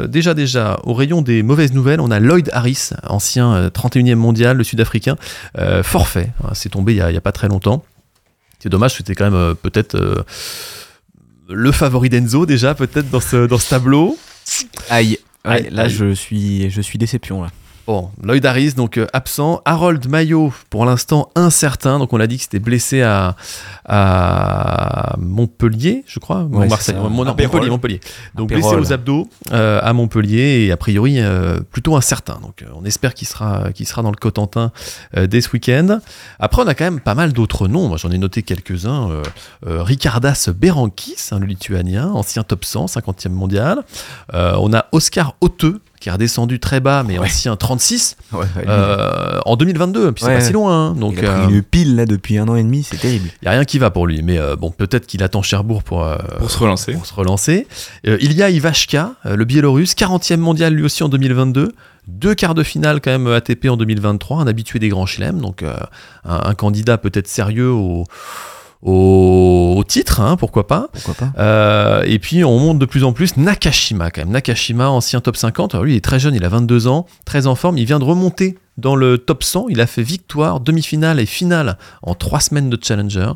déjà, 0.09 0.35
déjà, 0.35 0.81
au 0.83 0.93
rayon 0.95 1.23
des 1.23 1.45
mauvaises 1.45 1.73
nouvelles, 1.73 2.01
on 2.01 2.11
a 2.11 2.19
Lloyd 2.19 2.51
Harris, 2.53 2.91
ancien 3.07 3.53
euh, 3.55 3.71
31e 3.71 4.17
mondial, 4.17 4.57
le 4.57 4.65
Sud-Africain, 4.65 5.17
forfait. 5.85 6.31
Hein, 6.43 6.49
C'est 6.55 6.71
tombé 6.71 6.95
il 6.95 6.97
y, 6.97 7.01
a, 7.03 7.21
pas 7.21 7.31
très 7.33 7.47
longtemps. 7.47 7.85
C'est 8.59 8.71
dommage, 8.71 8.95
c'était 8.97 9.15
quand 9.15 9.31
même 9.31 9.55
peut-être 9.55 10.25
le 11.49 11.71
favori 11.73 12.09
d'Enzo 12.09 12.45
déjà, 12.47 12.75
peut-être 12.75 13.09
dans 13.11 13.21
ce, 13.21 13.47
dans 13.47 13.59
ce 13.59 13.69
tableau. 13.71 14.19
Aïe. 14.91 15.19
Ouais, 15.45 15.53
Aïe, 15.53 15.69
là, 15.71 15.83
aïe. 15.85 15.91
je 15.91 16.13
suis, 16.15 16.71
je 16.71 16.81
suis 16.81 16.99
déception, 16.99 17.43
là. 17.43 17.51
Bon, 17.87 18.11
Lloyd 18.23 18.47
Harris, 18.47 18.75
donc 18.75 18.97
euh, 18.97 19.07
absent. 19.13 19.61
Harold 19.65 20.09
Mayo, 20.09 20.53
pour 20.71 20.85
l'instant 20.85 21.31
incertain. 21.35 21.99
Donc 21.99 22.13
on 22.13 22.17
l'a 22.17 22.29
dit 22.29 22.37
que 22.37 22.43
c'était 22.45 22.61
blessé 22.61 23.03
à, 23.03 23.35
à 23.85 25.17
Montpellier, 25.19 26.05
je 26.07 26.21
crois. 26.21 26.43
Ou 26.45 26.59
Ouais, 26.59 26.69
Marseille. 26.69 26.95
non. 26.95 27.11
Montpellier, 27.11 27.71
Montpellier. 27.71 28.01
Donc 28.37 28.51
blessé 28.51 28.75
aux 28.77 28.93
abdos 28.93 29.29
euh, 29.53 29.81
à 29.83 29.93
Montpellier 29.93 30.67
et 30.67 30.73
a 30.73 30.77
priori 30.77 31.17
euh, 31.19 31.61
plutôt 31.73 31.97
incertain. 31.97 32.39
Donc 32.41 32.65
on 32.75 32.85
espère 32.85 33.15
qu'il 33.15 33.27
sera, 33.27 33.73
qu'il 33.73 33.87
sera 33.87 34.03
dans 34.03 34.11
le 34.11 34.17
Cotentin 34.17 34.71
euh, 35.17 35.27
dès 35.27 35.41
ce 35.41 35.51
week-end. 35.53 35.99
Après, 36.39 36.63
on 36.63 36.67
a 36.69 36.75
quand 36.75 36.85
même 36.85 37.01
pas 37.01 37.15
mal 37.17 37.33
d'autres 37.33 37.67
noms. 37.69 37.89
Moi, 37.89 37.97
j'en 37.97 38.11
ai 38.11 38.19
noté 38.19 38.43
quelques-uns. 38.43 39.23
Ricardas 39.67 40.49
Berankis, 40.57 41.17
hein, 41.33 41.39
le 41.41 41.47
lituanien, 41.47 42.09
ancien 42.11 42.45
top 42.45 42.65
100, 42.65 42.87
50e 42.87 43.31
mondial. 43.31 43.83
On 44.33 44.73
a 44.73 44.87
Oscar 44.93 45.35
Hauteux, 45.41 45.81
qui 46.03 46.09
est 46.09 46.13
redescendu 46.13 46.59
très 46.59 46.81
bas, 46.81 47.05
mais 47.07 47.19
ancien 47.19 47.55
36. 47.57 48.17
Ouais, 48.33 48.45
Euh, 48.67 49.39
en 49.47 49.57
2022, 49.57 50.11
puis 50.13 50.25
c'est 50.25 50.29
Ouais. 50.31 50.35
pas 50.39 50.41
si 50.45 50.53
loin. 50.53 50.89
hein. 50.89 50.93
Donc 50.95 51.15
il 51.17 51.25
a 51.27 51.43
il 51.43 51.45
pris 51.47 51.55
une 51.55 51.63
pile, 51.63 51.97
là, 51.97 52.05
depuis 52.07 52.39
un 52.39 52.49
an 52.49 52.57
et 52.57 52.63
demi, 52.63 52.83
c'est 52.83 52.97
terrible. 52.97 53.29
y 53.43 53.47
a 53.47 53.53
rien 53.53 53.65
qui 53.65 53.79
va 53.79 53.91
pour 53.91 54.07
lui. 54.09 54.23
Mais 54.23 54.39
euh, 54.39 54.57
bon, 54.57 54.71
peut-être 54.71 55.07
qu'il 55.07 55.23
attend 55.23 55.43
Cherbourg 55.43 55.83
pour, 55.85 56.03
euh, 56.05 56.17
Pour 56.39 56.51
se 56.51 56.59
relancer. 56.59 56.93
pour 56.93 57.07
se 57.07 57.15
relancer. 57.15 57.67
Euh, 58.07 58.19
il 58.21 58.33
y 58.33 58.43
a 58.43 58.51
Ivashka, 58.51 59.13
euh, 59.27 59.37
le 59.37 59.45
Biélorusse, 59.45 59.95
40e 59.95 60.39
mondial 60.41 60.75
lui 60.75 60.83
aussi 60.85 61.03
en 61.05 61.09
2022. 61.09 61.73
Deux 62.09 62.35
quarts 62.35 62.55
de 62.57 62.65
finale 62.65 63.01
quand 63.01 63.13
même 63.13 63.29
ATP 63.29 63.67
en 63.71 63.77
2023, 63.77 64.39
un 64.41 64.49
habitué 64.49 64.81
des 64.81 64.89
grands 64.89 65.07
chelems, 65.07 65.41
donc 65.41 65.63
euh, 65.63 65.73
un, 66.25 66.41
un 66.51 66.55
candidat 66.55 66.99
peut-être 66.99 67.29
sérieux 67.29 67.71
au, 67.71 68.07
au, 68.83 69.75
au 69.77 69.85
titre, 69.85 70.21
hein, 70.21 70.37
pourquoi 70.37 70.67
pas. 70.67 70.89
Pourquoi 70.93 71.15
pas 71.15 71.33
Euh, 71.39 72.03
et 72.05 72.19
puis 72.19 72.45
on 72.45 72.59
monte 72.59 72.79
de 72.79 72.87
plus 72.87 73.05
en 73.05 73.13
plus 73.13 73.37
Nakashima 73.37 74.11
quand 74.11 74.23
même. 74.23 74.31
Nakashima, 74.31 74.89
ancien 74.91 75.21
top 75.21 75.37
50. 75.37 75.75
Alors 75.75 75.85
lui, 75.85 75.95
il 75.95 75.97
est 75.97 76.01
très 76.01 76.19
jeune, 76.19 76.35
il 76.35 76.45
a 76.45 76.49
22 76.49 76.89
ans, 76.89 77.07
très 77.25 77.47
en 77.47 77.55
forme. 77.55 77.79
Il 77.79 77.85
vient 77.85 77.99
de 78.01 78.05
remonter 78.05 78.59
dans 78.79 78.97
le 78.97 79.19
top 79.19 79.45
100. 79.45 79.67
Il 79.69 79.81
a 79.81 79.87
fait 79.87 80.03
victoire, 80.03 80.61
demi-finale 80.61 81.21
et 81.21 81.27
finale 81.27 81.79
en 82.03 82.15
trois 82.15 82.41
semaines 82.41 82.71
de 82.71 82.79
challenger. 82.83 83.31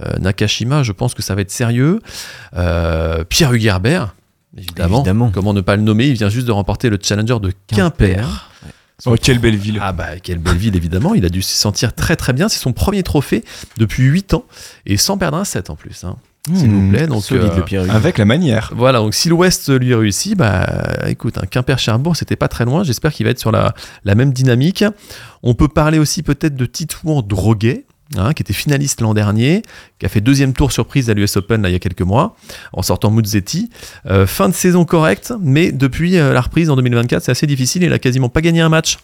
Euh, 0.00 0.18
Nakashima, 0.18 0.82
je 0.82 0.92
pense 0.92 1.14
que 1.14 1.22
ça 1.22 1.34
va 1.34 1.42
être 1.42 1.50
sérieux. 1.52 2.00
Euh, 2.56 3.22
Pierre 3.24 3.52
Hugerbert, 3.52 4.14
évidemment. 4.56 4.98
Évidemment. 4.98 5.30
Comment 5.32 5.52
ne 5.54 5.60
pas 5.60 5.76
le 5.76 5.82
nommer? 5.82 6.08
Il 6.08 6.14
vient 6.14 6.30
juste 6.30 6.46
de 6.46 6.52
remporter 6.52 6.90
le 6.90 6.98
challenger 7.00 7.38
de 7.40 7.52
Quimper. 7.68 8.49
Oh, 9.06 9.14
quelle 9.20 9.38
belle 9.38 9.56
ville. 9.56 9.78
Ah 9.82 9.92
bah 9.92 10.18
quelle 10.22 10.38
belle 10.38 10.56
ville 10.56 10.76
évidemment, 10.76 11.14
il 11.14 11.24
a 11.24 11.28
dû 11.28 11.42
se 11.42 11.56
sentir 11.56 11.94
très 11.94 12.16
très 12.16 12.32
bien, 12.32 12.48
c'est 12.48 12.58
son 12.58 12.72
premier 12.72 13.02
trophée 13.02 13.44
depuis 13.76 14.04
8 14.04 14.34
ans 14.34 14.44
et 14.86 14.96
sans 14.96 15.18
perdre 15.18 15.38
un 15.38 15.44
set 15.44 15.70
en 15.70 15.76
plus, 15.76 16.04
hein, 16.04 16.16
s'il 16.54 16.70
vous 16.70 16.90
plaît. 16.90 17.06
Donc, 17.06 17.22
Solide, 17.22 17.50
euh, 17.72 17.84
le. 17.86 17.90
Avec 17.90 18.18
la 18.18 18.24
manière. 18.24 18.72
voilà, 18.74 18.98
donc 18.98 19.14
si 19.14 19.28
l'Ouest 19.28 19.70
lui 19.70 19.94
réussit, 19.94 20.36
bah 20.36 20.66
écoute, 21.06 21.38
un 21.38 21.46
Quimper-Cherbourg, 21.46 22.16
c'était 22.16 22.36
pas 22.36 22.48
très 22.48 22.64
loin. 22.64 22.82
J'espère 22.84 23.12
qu'il 23.12 23.24
va 23.24 23.30
être 23.30 23.38
sur 23.38 23.52
la, 23.52 23.74
la 24.04 24.14
même 24.14 24.32
dynamique. 24.32 24.84
On 25.42 25.54
peut 25.54 25.68
parler 25.68 25.98
aussi 25.98 26.22
peut-être 26.22 26.56
de 26.56 26.66
Titouan 26.66 27.22
Droguet, 27.22 27.84
hein, 28.16 28.32
qui 28.32 28.42
était 28.42 28.52
finaliste 28.52 29.00
l'an 29.00 29.14
dernier, 29.14 29.62
qui 29.98 30.06
a 30.06 30.08
fait 30.08 30.20
deuxième 30.20 30.52
tour 30.52 30.72
surprise 30.72 31.10
à 31.10 31.14
l'US 31.14 31.36
Open 31.36 31.64
il 31.66 31.72
y 31.72 31.74
a 31.74 31.78
quelques 31.78 32.02
mois, 32.02 32.36
en 32.72 32.82
sortant 32.82 33.10
Muzzetti. 33.10 33.70
Euh, 34.06 34.26
fin 34.26 34.48
de 34.48 34.54
saison 34.54 34.84
correcte, 34.84 35.32
mais 35.40 35.72
depuis 35.72 36.18
euh, 36.18 36.32
la 36.32 36.40
reprise 36.40 36.70
en 36.70 36.76
2024, 36.76 37.22
c'est 37.22 37.32
assez 37.32 37.46
difficile. 37.46 37.82
Il 37.82 37.92
a 37.92 37.98
quasiment 37.98 38.28
pas 38.28 38.40
gagné 38.40 38.60
un 38.60 38.68
match. 38.68 38.98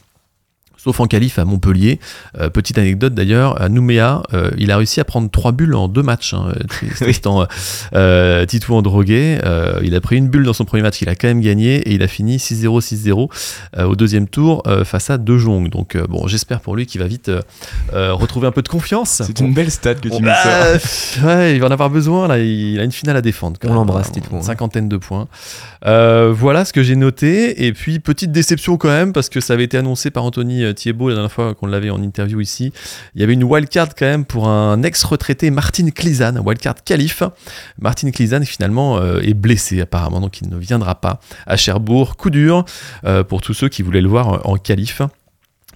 Sauf 0.87 1.01
en 1.01 1.07
qualif 1.09 1.41
à 1.41 1.45
Montpellier. 1.45 1.99
Euh, 2.39 2.49
petite 2.49 2.79
anecdote 2.79 3.13
d'ailleurs, 3.13 3.61
à 3.61 3.69
Nouméa, 3.69 4.23
euh, 4.35 4.53
il 4.57 4.71
a 4.71 4.77
réussi 4.77 5.01
à 5.01 5.05
prendre 5.05 5.29
trois 5.29 5.51
bulles 5.51 5.75
en 5.75 5.89
deux 5.89 6.05
matchs. 6.05 6.33
Hein, 6.33 6.53
Tristan 6.95 7.43
euh, 7.43 7.47
euh, 7.97 8.47
Titouan 8.47 8.83
Droguet. 8.83 9.41
Euh, 9.45 9.81
il 9.83 9.97
a 9.97 10.01
pris 10.01 10.15
une 10.17 10.29
bulle 10.29 10.45
dans 10.45 10.53
son 10.53 10.65
premier 10.65 10.85
match, 10.85 11.03
il 11.03 11.09
a 11.09 11.17
quand 11.17 11.27
même 11.27 11.41
gagné 11.41 11.79
et 11.79 11.95
il 11.95 12.05
a 12.05 12.07
fini 12.07 12.37
6-0, 12.37 12.81
6-0 12.81 13.29
euh, 13.79 13.85
au 13.85 13.97
deuxième 13.97 14.29
tour 14.29 14.63
euh, 14.69 14.85
face 14.85 15.11
à 15.11 15.19
De 15.19 15.37
Jong. 15.37 15.71
Donc 15.71 15.97
euh, 15.97 16.07
bon, 16.09 16.29
j'espère 16.29 16.61
pour 16.61 16.77
lui 16.77 16.87
qu'il 16.87 17.01
va 17.01 17.09
vite 17.09 17.31
euh, 17.31 17.43
euh, 17.93 18.13
retrouver 18.15 18.47
un 18.47 18.53
peu 18.53 18.63
de 18.63 18.69
confiance. 18.69 19.23
C'est 19.27 19.41
une 19.41 19.55
belle 19.55 19.73
stat 19.73 19.97
que 19.97 20.03
tu 20.03 20.11
nous 20.11 20.21
bah, 20.21 20.79
sors. 20.79 21.25
ouais, 21.27 21.57
il 21.57 21.61
va 21.61 21.67
en 21.67 21.73
avoir 21.73 21.91
besoin 21.91 22.29
là. 22.29 22.39
Il 22.39 22.79
a 22.79 22.85
une 22.85 22.93
finale 22.93 23.17
à 23.17 23.23
défendre. 23.23 23.59
quand 23.61 23.71
On 23.71 23.75
l'embrasse, 23.75 24.07
Une 24.15 24.23
Titouan. 24.23 24.41
Cinquantaine 24.41 24.89
de 24.89 24.99
points. 24.99 25.27
Euh, 25.85 26.33
voilà 26.33 26.65
ce 26.65 26.73
que 26.73 26.85
j'ai 26.85 26.95
noté. 26.95 27.67
Et 27.67 27.73
puis 27.73 27.99
petite 27.99 28.31
déception 28.31 28.77
quand 28.77 28.87
même 28.89 29.13
parce 29.13 29.29
que 29.29 29.41
ça 29.41 29.55
avait 29.55 29.65
été 29.65 29.77
annoncé 29.77 30.13
par 30.13 30.23
Anthony 30.23 30.63
euh, 30.87 31.09
la 31.09 31.15
dernière 31.15 31.33
fois 31.33 31.55
qu'on 31.55 31.67
l'avait 31.67 31.91
en 31.91 32.03
interview 32.03 32.41
ici. 32.41 32.73
Il 33.15 33.21
y 33.21 33.25
avait 33.25 33.33
une 33.33 33.45
wildcard 33.45 33.95
quand 33.95 34.07
même 34.07 34.25
pour 34.25 34.49
un 34.49 34.83
ex-retraité 34.83 35.51
Martin 35.51 35.91
Klizan, 35.91 36.37
wildcard 36.45 36.85
qualif. 36.85 37.23
Martin 37.81 38.11
Klizan 38.11 38.43
finalement 38.45 38.99
euh, 38.99 39.21
est 39.21 39.35
blessé 39.35 39.81
apparemment 39.81 40.21
donc 40.21 40.41
il 40.41 40.49
ne 40.49 40.57
viendra 40.57 40.97
pas 40.97 41.21
à 41.47 41.57
Cherbourg. 41.57 42.17
Coup 42.17 42.31
dur 42.31 42.65
euh, 43.05 43.25
pour 43.25 43.41
tous 43.41 43.55
ceux 43.55 43.69
qui 43.69 43.83
voulaient 43.83 44.01
le 44.01 44.09
voir 44.09 44.47
en 44.47 44.57
qualif. 44.57 45.03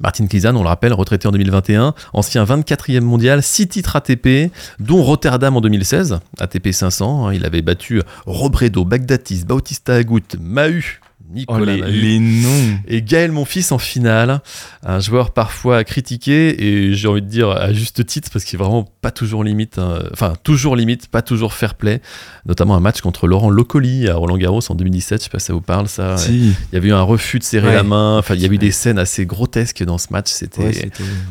Martin 0.01 0.27
Klizan, 0.27 0.57
on 0.57 0.63
le 0.63 0.69
rappelle, 0.69 0.95
retraité 0.95 1.29
en 1.29 1.33
2021, 1.33 1.95
ancien 2.15 2.45
24e 2.45 3.01
mondial, 3.01 3.43
6 3.43 3.69
titres 3.69 3.97
ATP, 3.97 4.51
dont 4.79 5.03
Rotterdam 5.03 5.57
en 5.57 5.61
2016, 5.61 6.21
ATP 6.39 6.73
500. 6.73 7.27
hein, 7.27 7.35
il 7.35 7.45
avait 7.45 7.61
battu 7.61 8.01
Robredo, 8.25 8.87
Bagdatis, 8.87 9.45
Bautista 9.45 9.97
Agut, 9.97 10.23
Mahu, 10.41 11.00
Oh, 11.31 11.35
Nicolas 11.37 11.75
les, 11.77 11.81
Mahut. 11.81 11.93
les 12.01 12.19
noms. 12.19 12.79
Et 12.89 13.03
Gaël 13.03 13.33
Monfils 13.33 13.73
en 13.73 13.79
finale, 13.79 14.41
un 14.85 15.01
joueur 15.01 15.33
parfois 15.33 15.85
critiqué 15.85 16.65
et 16.89 16.95
j'ai 16.95 17.09
envie 17.09 17.23
de 17.23 17.29
dire 17.29 17.51
à 17.51 17.73
juste 17.73 18.05
titre 18.07 18.31
parce 18.33 18.45
qu'il 18.45 18.59
est 18.59 18.63
vraiment 18.63 18.89
pas 19.01 19.11
toujours 19.11 19.45
limite, 19.45 19.79
hein, 19.79 20.01
enfin 20.13 20.35
toujours 20.43 20.77
limite, 20.77 21.09
pas 21.09 21.23
toujours 21.23 21.53
fair 21.55 21.75
play, 21.75 22.01
notamment 22.47 22.75
un 22.77 22.81
match 22.81 23.01
contre 23.01 23.27
Laurent 23.27 23.51
Locoli 23.51 24.09
à 24.09 24.17
Roland 24.17 24.37
Garros 24.39 24.61
en 24.69 24.75
2017, 24.75 25.21
je 25.21 25.25
sais 25.25 25.31
pas 25.31 25.39
si 25.39 25.47
ça 25.47 25.53
vous 25.53 25.61
parle 25.61 25.89
ça. 25.89 26.17
Si. 26.17 26.49
Il 26.73 26.75
y 26.75 26.77
avait 26.77 26.89
eu 26.89 26.93
un 26.93 27.03
refus 27.03 27.39
de 27.39 27.45
serrer 27.45 27.69
Ouais. 27.69 27.75
la 27.75 27.83
main, 27.83 28.19
enfin 28.19 28.35
il 28.35 28.41
y 28.41 28.45
a 28.45 28.49
eu 28.49 28.59
des 28.59 28.71
scènes 28.73 28.99
assez 28.99 29.27
grotesques 29.27 29.83
dans 29.85 29.99
ce 29.99 30.09
match, 30.11 30.29
c'était 30.31 30.63
Ouais, 30.65 30.73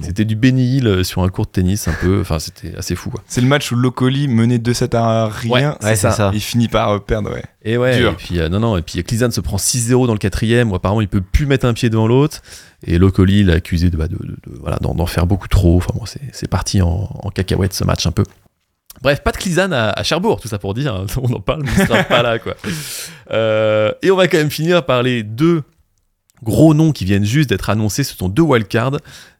c'était- 0.02 0.26
du 0.26 0.36
Benny 0.36 0.78
Hill 0.78 0.88
euh, 0.88 1.04
sur 1.04 1.24
un 1.24 1.30
court 1.30 1.46
de 1.46 1.52
tennis 1.52 1.88
un 1.88 1.94
peu, 1.94 2.20
enfin 2.22 2.40
c'était 2.40 2.76
assez 2.78 2.96
fou. 2.96 3.12
C'est 3.28 3.42
le 3.42 3.48
match 3.48 3.72
où 3.72 3.76
Locoli 3.76 4.28
menait 4.28 4.58
2-7 4.60 4.96
à 4.96 5.28
rien. 5.28 5.52
Ouais, 5.52 5.66
Ouais, 5.84 5.96
c'est 5.96 6.12
ça. 6.12 6.32
Il 6.34 6.40
finit 6.42 6.68
par 6.68 6.90
euh, 6.92 7.00
perdre, 7.00 7.32
ouais. 7.32 7.44
Et 7.64 7.78
ouais, 7.78 7.98
Dur. 7.98 8.12
et 8.12 8.16
puis 8.16 8.40
euh, 8.40 8.48
non 8.48 8.60
non, 8.60 8.78
et 8.78 8.82
puis 8.82 9.04
Klizan 9.04 9.32
se 9.32 9.42
prend 9.42 9.58
6-0 9.90 10.08
dans 10.08 10.14
le 10.14 10.20
quatrième, 10.20 10.72
où 10.72 10.76
apparemment 10.76 11.02
il 11.02 11.08
peut 11.08 11.22
plus 11.22 11.46
mettre 11.46 11.66
un 11.66 11.74
pied 11.74 11.90
devant 11.90 12.08
l'autre. 12.08 12.42
Et 12.86 12.98
Locoli 12.98 13.44
l'a 13.44 13.56
accusé 13.56 13.90
de, 13.90 13.98
bah, 13.98 14.08
de- 14.08 14.18
voilà, 14.60 14.78
d'en, 14.78 15.06
faire 15.06 15.26
beaucoup 15.26 15.48
trop. 15.48 15.78
Enfin 15.78 15.92
bon, 15.96 16.06
c'est, 16.06 16.48
parti 16.48 16.82
en, 16.82 17.08
cacahuète 17.34 17.74
ce 17.74 17.84
match 17.84 18.06
un 18.06 18.12
peu. 18.12 18.24
Bref, 19.02 19.22
pas 19.22 19.32
de 19.32 19.38
Klizan 19.38 19.72
à, 19.72 20.04
Cherbourg, 20.04 20.42
tout 20.42 20.48
ça 20.48 20.60
pour 20.60 20.74
dire. 20.74 20.94
hein. 20.96 21.06
On 21.22 21.34
en 21.34 21.40
parle, 21.40 21.64
mais 21.64 21.72
il 21.78 21.88
sera 21.88 22.04
pas 22.04 22.22
là 22.22 22.40
quoi. 22.40 22.56
Euh, 23.32 23.92
et 24.02 24.12
on 24.12 24.16
va 24.16 24.28
quand 24.28 24.38
même 24.38 24.50
finir 24.50 24.86
par 24.86 25.04
les 25.04 25.24
deux 25.24 25.64
gros 26.44 26.74
noms 26.74 26.92
qui 26.92 27.06
viennent 27.06 27.26
juste 27.26 27.50
d'être 27.50 27.70
annoncés. 27.70 28.04
Ce 28.04 28.16
sont 28.16 28.30
deux 28.30 28.42
wildcards. 28.42 28.98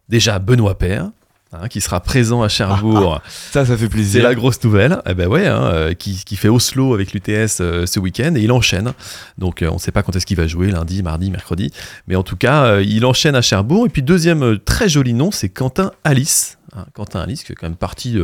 Déjà 0.08 0.40
Benoît 0.40 0.78
Père. 0.78 1.10
Hein, 1.54 1.68
qui 1.68 1.82
sera 1.82 2.00
présent 2.00 2.42
à 2.42 2.50
Cherbourg 2.50 3.22
Ça, 3.28 3.66
ça 3.66 3.76
fait 3.78 3.84
c'est 3.84 3.90
plaisir. 3.90 4.24
la 4.24 4.36
grosse 4.36 4.64
nouvelle. 4.64 5.02
Eh 5.06 5.14
ben 5.14 5.28
ouais, 5.28 5.48
hein, 5.48 5.64
euh, 5.64 5.94
qui, 5.94 6.24
qui 6.26 6.36
fait 6.36 6.50
Oslo 6.50 6.94
avec 6.94 7.14
l'UTS 7.14 7.60
euh, 7.62 7.86
ce 7.86 8.00
week-end 8.00 8.36
et 8.36 8.42
il 8.42 8.52
enchaîne. 8.52 8.94
Donc 9.38 9.62
euh, 9.62 9.70
on 9.70 9.76
ne 9.76 9.80
sait 9.80 9.92
pas 9.92 10.04
quand 10.04 10.16
est-ce 10.16 10.26
qu'il 10.26 10.38
va 10.38 10.48
jouer, 10.48 10.72
lundi, 10.72 11.04
mardi, 11.04 11.32
mercredi. 11.32 11.72
Mais 12.08 12.16
en 12.16 12.24
tout 12.24 12.38
cas, 12.38 12.66
euh, 12.66 12.84
il 12.84 13.06
enchaîne 13.06 13.36
à 13.36 13.42
Cherbourg. 13.42 13.86
Et 13.86 13.90
puis 13.90 14.02
deuxième 14.04 14.60
très 14.60 14.90
joli 14.90 15.14
nom, 15.14 15.32
c'est 15.32 15.50
Quentin 15.50 15.92
Alice. 16.04 16.58
Hein, 16.76 16.86
Quentin 16.94 17.22
Alice, 17.22 17.44
qui 17.44 17.52
est 17.52 17.56
quand 17.56 17.68
même 17.68 17.76
parti 17.76 18.16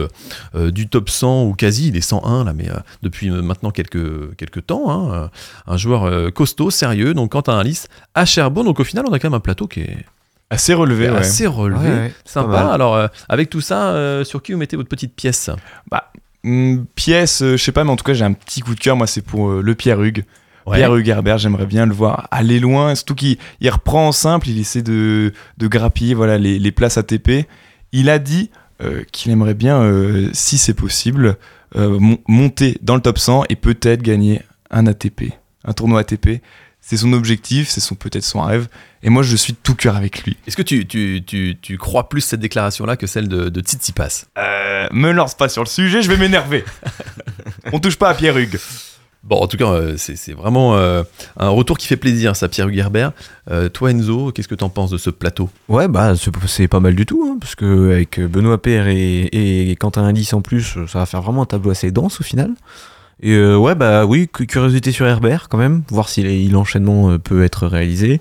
du 0.54 0.88
top 0.88 1.10
100 1.10 1.46
ou 1.46 1.54
quasi, 1.56 1.88
il 1.88 1.98
est 1.98 2.02
101 2.02 2.44
là, 2.44 2.54
mais 2.54 2.68
depuis 3.02 3.32
maintenant 3.32 3.72
quelques, 3.72 4.36
quelques 4.36 4.68
temps. 4.68 5.30
un 5.66 5.78
joueur 5.78 6.32
costaud, 6.32 6.70
sérieux. 6.70 7.16
Donc 7.16 7.32
Quentin 7.32 7.58
Alice 7.58 7.88
à 8.14 8.26
Cherbourg. 8.26 8.64
Donc 8.64 8.80
au 8.80 8.84
final, 8.84 9.06
on 9.10 9.14
a 9.14 9.20
quand 9.20 9.30
même 9.30 9.38
un 9.38 9.40
plateau 9.40 9.68
qui 9.68 9.82
est 9.82 10.06
Assez 10.56 10.74
relevé, 10.74 11.10
ouais. 11.10 11.18
assez 11.18 11.45
relevé. 11.47 11.88
Ouais, 11.89 11.95
ouais, 11.95 12.14
Sympa. 12.26 12.72
Alors, 12.74 12.95
euh, 12.95 13.08
avec 13.30 13.49
tout 13.49 13.62
ça, 13.62 13.89
euh, 13.89 14.24
sur 14.24 14.41
qui 14.41 14.51
vous 14.53 14.58
mettez 14.58 14.76
votre 14.76 14.89
petite 14.89 15.14
pièce? 15.16 15.49
Hum, 16.43 16.86
pièce, 16.93 17.41
euh, 17.41 17.58
je 17.58 17.64
sais 17.64 17.72
pas, 17.72 17.84
mais 17.84 17.89
en 17.89 17.95
tout 17.95 18.03
cas, 18.03 18.14
j'ai 18.14 18.24
un 18.26 18.34
petit 18.34 18.62
coup 18.62 18.76
de 18.76 18.80
cœur. 18.80 18.95
Moi, 18.95 19.08
c'est 19.08 19.24
pour 19.24 19.49
euh, 19.49 19.62
le 19.62 19.74
Pierre 19.76 20.01
Hugues. 20.03 20.26
Ouais. 20.68 20.78
Pierre 20.78 20.95
Hugues 20.95 21.08
Herbert, 21.08 21.38
j'aimerais 21.39 21.66
bien 21.66 21.86
le 21.88 21.93
voir 21.93 22.28
aller 22.32 22.60
loin. 22.60 22.93
Surtout 22.95 23.16
qu'il 23.16 23.38
il 23.62 23.70
reprend 23.70 24.08
en 24.08 24.12
simple, 24.12 24.49
il 24.49 24.60
essaie 24.60 24.82
de, 24.84 25.34
de 25.58 25.68
grappiller 25.68 26.14
voilà, 26.14 26.38
les, 26.38 26.58
les 26.60 26.72
places 26.72 26.97
ATP. 26.97 27.47
Il 27.91 28.10
a 28.10 28.20
dit 28.20 28.49
euh, 28.84 29.03
qu'il 29.12 29.32
aimerait 29.32 29.53
bien, 29.56 29.82
euh, 29.82 30.30
si 30.34 30.58
c'est 30.58 30.74
possible, 30.74 31.38
euh, 31.76 31.97
mon- 31.99 32.18
monter 32.28 32.78
dans 32.82 32.95
le 32.95 33.01
top 33.01 33.18
100 33.20 33.43
et 33.49 33.56
peut-être 33.56 34.01
gagner 34.01 34.41
un 34.72 34.86
ATP, 34.88 35.34
un 35.66 35.74
tournoi 35.74 35.99
ATP. 36.01 36.41
C'est 36.88 36.98
son 36.98 37.14
objectif, 37.14 37.68
c'est 37.68 37.82
son 37.82 37.96
peut-être 37.96 38.24
son 38.24 38.42
rêve. 38.44 38.68
Et 39.02 39.10
moi, 39.10 39.24
je 39.24 39.36
suis 39.36 39.54
de 39.54 39.58
tout 39.64 39.74
cœur 39.74 39.96
avec 39.96 40.24
lui. 40.24 40.38
Est-ce 40.46 40.56
que 40.56 40.62
tu, 40.62 40.86
tu, 40.86 41.24
tu, 41.26 41.58
tu 41.60 41.78
crois 41.80 42.10
plus 42.10 42.22
cette 42.22 42.40
déclaration-là 42.42 42.96
que 42.96 43.08
celle 43.08 43.28
de, 43.28 43.50
de 43.50 43.62
Tsitsipas? 43.62 44.26
Euh, 44.38 44.88
me 44.92 45.12
lance 45.12 45.34
pas 45.34 45.50
sur 45.50 45.64
le 45.64 45.68
sujet, 45.68 46.04
je 46.04 46.10
vais 46.12 46.18
m'énerver. 46.18 46.64
On 47.74 47.80
touche 47.80 47.96
pas 47.96 48.10
à 48.10 48.14
Pierre 48.14 48.38
Hugues. 48.38 48.60
Bon, 49.24 49.38
en 49.38 49.48
tout 49.48 49.58
cas, 49.58 49.66
euh, 49.66 49.96
c'est 49.98 50.16
c'est 50.16 50.34
vraiment 50.34 50.78
euh, 50.78 51.02
un 51.38 51.50
retour 51.50 51.80
qui 51.80 51.88
fait 51.88 51.98
plaisir, 51.98 52.36
ça, 52.36 52.48
Pierre 52.48 52.68
Hugerbert. 52.68 53.12
Euh, 53.50 53.68
toi, 53.70 53.90
Enzo, 53.90 54.32
qu'est-ce 54.32 54.48
que 54.48 54.54
t'en 54.54 54.70
penses 54.70 54.92
de 54.92 55.00
ce 55.00 55.10
plateau? 55.10 55.50
Ouais, 55.68 55.88
bah 55.88 56.16
c'est- 56.16 56.30
c'est 56.46 56.68
pas 56.68 56.80
mal 56.80 56.94
du 56.94 57.08
tout, 57.08 57.28
hein, 57.28 57.38
parce 57.42 57.56
que 57.56 57.94
avec 57.94 58.20
Benoît 58.20 58.62
Père 58.62 58.88
et, 58.88 59.22
et 59.72 59.76
Quentin 59.78 60.06
Alice 60.06 60.32
en 60.36 60.42
plus, 60.42 60.78
ça 60.88 61.00
va 61.00 61.08
faire 61.08 61.24
vraiment 61.24 61.42
un 61.42 61.48
tableau 61.48 61.72
assez 61.72 61.90
dense 61.90 62.22
au 62.22 62.24
final. 62.24 62.52
Et 63.22 63.32
euh, 63.34 63.55
ouais, 63.57 63.76
bah 63.76 64.05
oui, 64.05 64.28
cu- 64.32 64.45
curiosité 64.45 64.91
sur 64.91 65.07
Herbert 65.07 65.47
quand 65.49 65.57
même, 65.57 65.84
voir 65.89 66.09
si 66.09 66.47
l'enchaînement 66.49 67.11
euh, 67.11 67.18
peut 67.20 67.43
être 67.43 67.68
réalisé. 67.68 68.20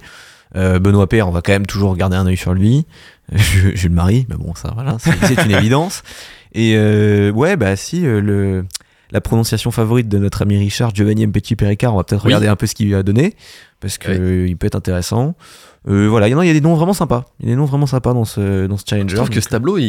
Euh, 0.57 0.79
Benoît 0.79 1.09
Père, 1.09 1.27
on 1.29 1.33
va 1.33 1.41
quand 1.43 1.53
même 1.53 1.67
toujours 1.67 1.97
garder 1.97 2.17
un 2.17 2.27
œil 2.27 2.37
sur 2.37 2.55
lui. 2.55 2.87
Je, 3.33 3.71
je 3.75 3.89
le 3.89 3.95
marie, 3.95 4.27
mais 4.29 4.37
bon, 4.37 4.55
ça 4.55 4.71
voilà, 4.75 4.97
c'est 5.01 5.45
une 5.45 5.51
évidence. 5.51 6.03
Et 6.55 6.75
euh, 6.77 7.33
ouais, 7.33 7.57
bah 7.57 7.75
si, 7.75 8.07
euh, 8.07 8.21
le, 8.21 8.65
la 9.11 9.21
prononciation 9.21 9.73
favorite 9.73 10.09
de 10.09 10.19
notre 10.19 10.43
ami 10.43 10.57
Richard, 10.59 10.95
Giovanni 10.95 11.27
Petit 11.27 11.57
Pericard, 11.57 11.95
on 11.95 11.97
va 11.97 12.05
peut-être 12.05 12.21
Oui. 12.25 12.27
regarder 12.27 12.47
un 12.47 12.55
peu 12.57 12.67
ce 12.69 12.77
qu'il 12.77 12.87
lui 12.87 12.95
a 12.95 13.03
donné, 13.03 13.35
parce 13.85 13.99
que 13.99 14.09
Ouais. 14.11 14.19
euh, 14.19 14.49
il 14.49 14.57
peut 14.57 14.67
être 14.67 14.75
intéressant. 14.77 15.35
Euh, 15.87 16.07
voilà, 16.09 16.29
il 16.29 16.31
y 16.31 16.35
en 16.35 16.39
a 16.39 16.45
il 16.47 16.49
y 16.49 16.51
a 16.51 16.55
des 16.55 16.63
noms 16.63 16.75
vraiment 16.77 16.95
sympas. 16.95 17.27
Il 17.41 17.47
y 17.47 17.49
a 17.51 17.53
des 17.53 17.59
noms 17.59 17.67
vraiment 17.67 17.85
sympas 17.85 18.15
dans 18.15 18.25
ce, 18.25 18.67
dans 18.67 18.79
ce 18.79 18.85
challenger. 18.89 19.11
Je 19.11 19.17
trouve 19.17 19.29
que 19.29 19.43
ce 19.43 19.51
tableau, 19.51 19.77
il, 19.77 19.85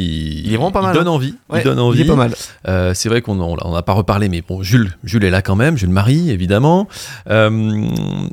il 0.46 0.48
est 0.54 0.58
vraiment 0.58 0.72
pas 0.74 0.82
mal, 0.82 0.94
donne 0.94 1.08
hein. 1.08 1.12
envie. 1.12 1.36
ouais, 1.50 1.62
il 1.62 1.64
donne 1.64 1.80
envie. 1.80 2.00
Il 2.02 2.06
est 2.06 2.10
pas 2.10 2.18
mal. 2.18 2.36
Euh, 2.68 2.94
c'est 2.94 3.08
vrai 3.08 3.22
qu'on 3.22 3.40
en- 3.40 3.56
on 3.64 3.74
n'a 3.74 3.82
pas 3.82 3.94
reparlé, 3.94 4.28
mais 4.28 4.44
bon, 4.46 4.62
Jules, 4.62 4.98
Jules 5.06 5.24
est 5.24 5.30
là 5.30 5.42
quand 5.42 5.56
même, 5.56 5.78
Jules 5.78 5.88
Marie, 5.90 6.32
évidemment. 6.32 6.90
Euh, 7.30 7.88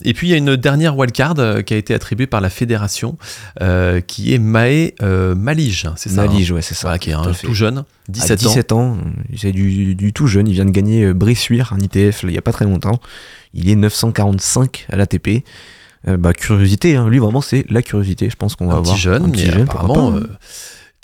et 0.05 0.13
puis 0.13 0.27
il 0.27 0.31
y 0.33 0.35
a 0.35 0.39
une 0.39 0.57
dernière 0.57 0.97
wildcard 0.99 1.37
qui 1.65 1.75
a 1.75 1.77
été 1.77 1.95
attribuée 1.95 2.27
par 2.27 2.41
la 2.41 2.51
fédération, 2.51 3.17
qui 4.09 4.35
est 4.35 4.41
euh, 4.43 5.35
Malige, 5.37 5.89
c'est 5.95 6.09
ça 6.09 6.27
Malige, 6.27 6.51
hein 6.51 6.57
ouais, 6.57 6.63
c'est 6.63 6.75
ça. 6.75 6.89
Voilà, 6.89 6.99
qui 6.99 7.11
est 7.11 7.15
un 7.15 7.31
tout 7.31 7.55
jeune, 7.55 7.79
À 7.79 7.85
17, 8.09 8.41
17 8.41 8.73
ans. 8.73 8.97
c'est 9.37 9.53
du, 9.53 9.95
du 9.95 10.13
tout 10.13 10.27
jeune. 10.27 10.49
Il 10.49 10.55
vient 10.55 10.65
de 10.65 10.71
gagner 10.73 11.15
Bressuire, 11.15 11.73
un 11.73 11.79
ITF, 11.79 12.25
il 12.25 12.33
y 12.33 12.39
a 12.39 12.43
pas 12.43 12.53
très 12.53 12.65
longtemps. 12.65 12.99
Il 13.55 13.69
est 13.69 13.77
945 13.77 14.87
à 14.91 14.97
l'ATP. 14.97 15.45
Euh, 16.09 16.17
bah, 16.17 16.33
curiosité, 16.33 16.97
hein. 16.97 17.09
lui 17.09 17.19
vraiment 17.19 17.41
c'est 17.41 17.65
la 17.71 17.83
curiosité. 17.83 18.29
Je 18.29 18.37
pense 18.37 18.57
qu'on 18.57 18.67
va 18.67 18.75
un 18.75 18.79
avoir 18.79 18.95
petit 18.95 19.03
jeune, 19.03 19.25
un 19.25 19.31
petit 19.31 19.47
jeune, 19.47 19.63
apparemment 19.63 20.13
euh, 20.13 20.27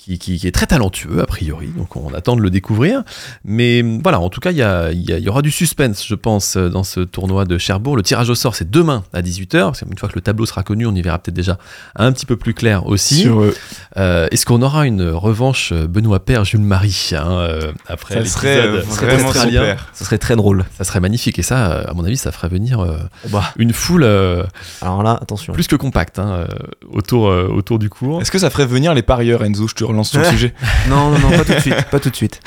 qui, 0.09 0.19
qui- 0.19 0.39
qui 0.39 0.47
est 0.47 0.53
très 0.53 0.67
talentueux 0.67 1.21
a 1.21 1.27
priori, 1.27 1.69
donc 1.77 1.95
on 1.97 2.13
attend 2.15 2.35
de 2.37 2.41
le 2.41 2.51
découvrir. 2.51 3.03
Mais 3.45 3.83
voilà, 4.03 4.21
en 4.21 4.31
tout 4.31 4.41
cas, 4.41 4.51
il 4.51 4.57
y, 4.57 4.63
a- 4.63 4.91
il 4.91 5.09
y 5.09 5.13
a- 5.13 5.19
il 5.19 5.25
y 5.25 5.29
aura 5.29 5.43
du 5.43 5.51
suspense, 5.51 6.07
je 6.07 6.15
pense, 6.15 6.57
euh, 6.57 6.69
dans 6.71 6.83
ce 6.85 7.01
tournoi 7.01 7.45
de 7.45 7.59
Cherbourg. 7.59 7.97
Le 7.97 8.03
tirage 8.03 8.31
au 8.31 8.35
sort, 8.35 8.55
c'est 8.55 8.71
demain 8.71 9.05
à 9.13 9.21
18h, 9.23 9.67
parce 9.67 9.81
qu'une 9.85 9.99
fois 9.99 10.09
que 10.09 10.15
le 10.15 10.21
tableau 10.23 10.47
sera 10.47 10.63
connu, 10.63 10.87
on 10.87 10.95
y 10.95 11.03
verra 11.03 11.19
peut-être 11.19 11.35
déjà 11.37 11.59
un 11.97 12.11
petit 12.13 12.27
peu 12.27 12.37
plus 12.37 12.55
clair 12.55 12.87
aussi. 12.87 13.29
Euh, 13.29 13.53
Euh, 13.97 14.29
Est-ce 14.31 14.47
qu'on 14.47 14.63
aura 14.63 14.87
une 14.87 15.03
revanche 15.11 15.73
euh, 15.73 15.87
Benoît 15.87 16.25
Père, 16.25 16.45
Jules 16.45 16.61
Marie 16.61 17.11
hein, 17.13 17.31
euh, 17.41 17.73
après 17.89 18.15
ça 18.15 18.25
serait 18.25 18.61
euh, 18.61 18.81
vraiment 18.81 19.33
super. 19.49 19.89
Ça 19.93 20.05
serait 20.05 20.19
très 20.19 20.37
drôle. 20.37 20.65
Ça 20.77 20.85
serait 20.85 21.01
magnifique 21.01 21.39
et 21.39 21.43
ça, 21.43 21.73
euh, 21.73 21.85
à 21.89 21.95
mon 21.95 22.05
avis, 22.05 22.17
ça 22.17 22.31
ferait 22.31 22.49
venir 22.49 22.81
euh, 22.81 22.97
bah, 23.31 23.53
une 23.57 23.73
foule 23.73 24.05
euh, 24.05 24.45
alors 24.83 25.03
là, 25.03 25.19
attention. 25.21 25.53
plus 25.53 25.67
que 25.67 25.77
compacte 25.77 26.19
hein, 26.19 26.31
euh, 26.31 26.47
autour, 26.91 27.29
euh, 27.29 27.49
autour 27.49 27.79
du 27.79 27.91
cours. 27.91 28.21
Est-ce 28.21 28.31
que 28.31 28.39
ça 28.39 28.51
ferait 28.51 28.67
venir 28.67 28.95
les 28.95 29.03
parieurs, 29.03 29.43
Enzo? 29.45 29.67
Je 29.67 29.75
te 29.75 29.83
relance 29.85 29.98
sur 30.05 30.19
le 30.21 30.25
sujet. 30.31 30.53
Non, 30.89 31.11
non, 31.11 31.19
non, 31.19 31.31
pas 31.31 31.45
tout 31.45 31.55
de 31.55 31.61
suite. 31.61 31.75
Pas 31.91 32.01
tout 32.01 32.11
de 32.11 32.17
suite. 32.17 32.41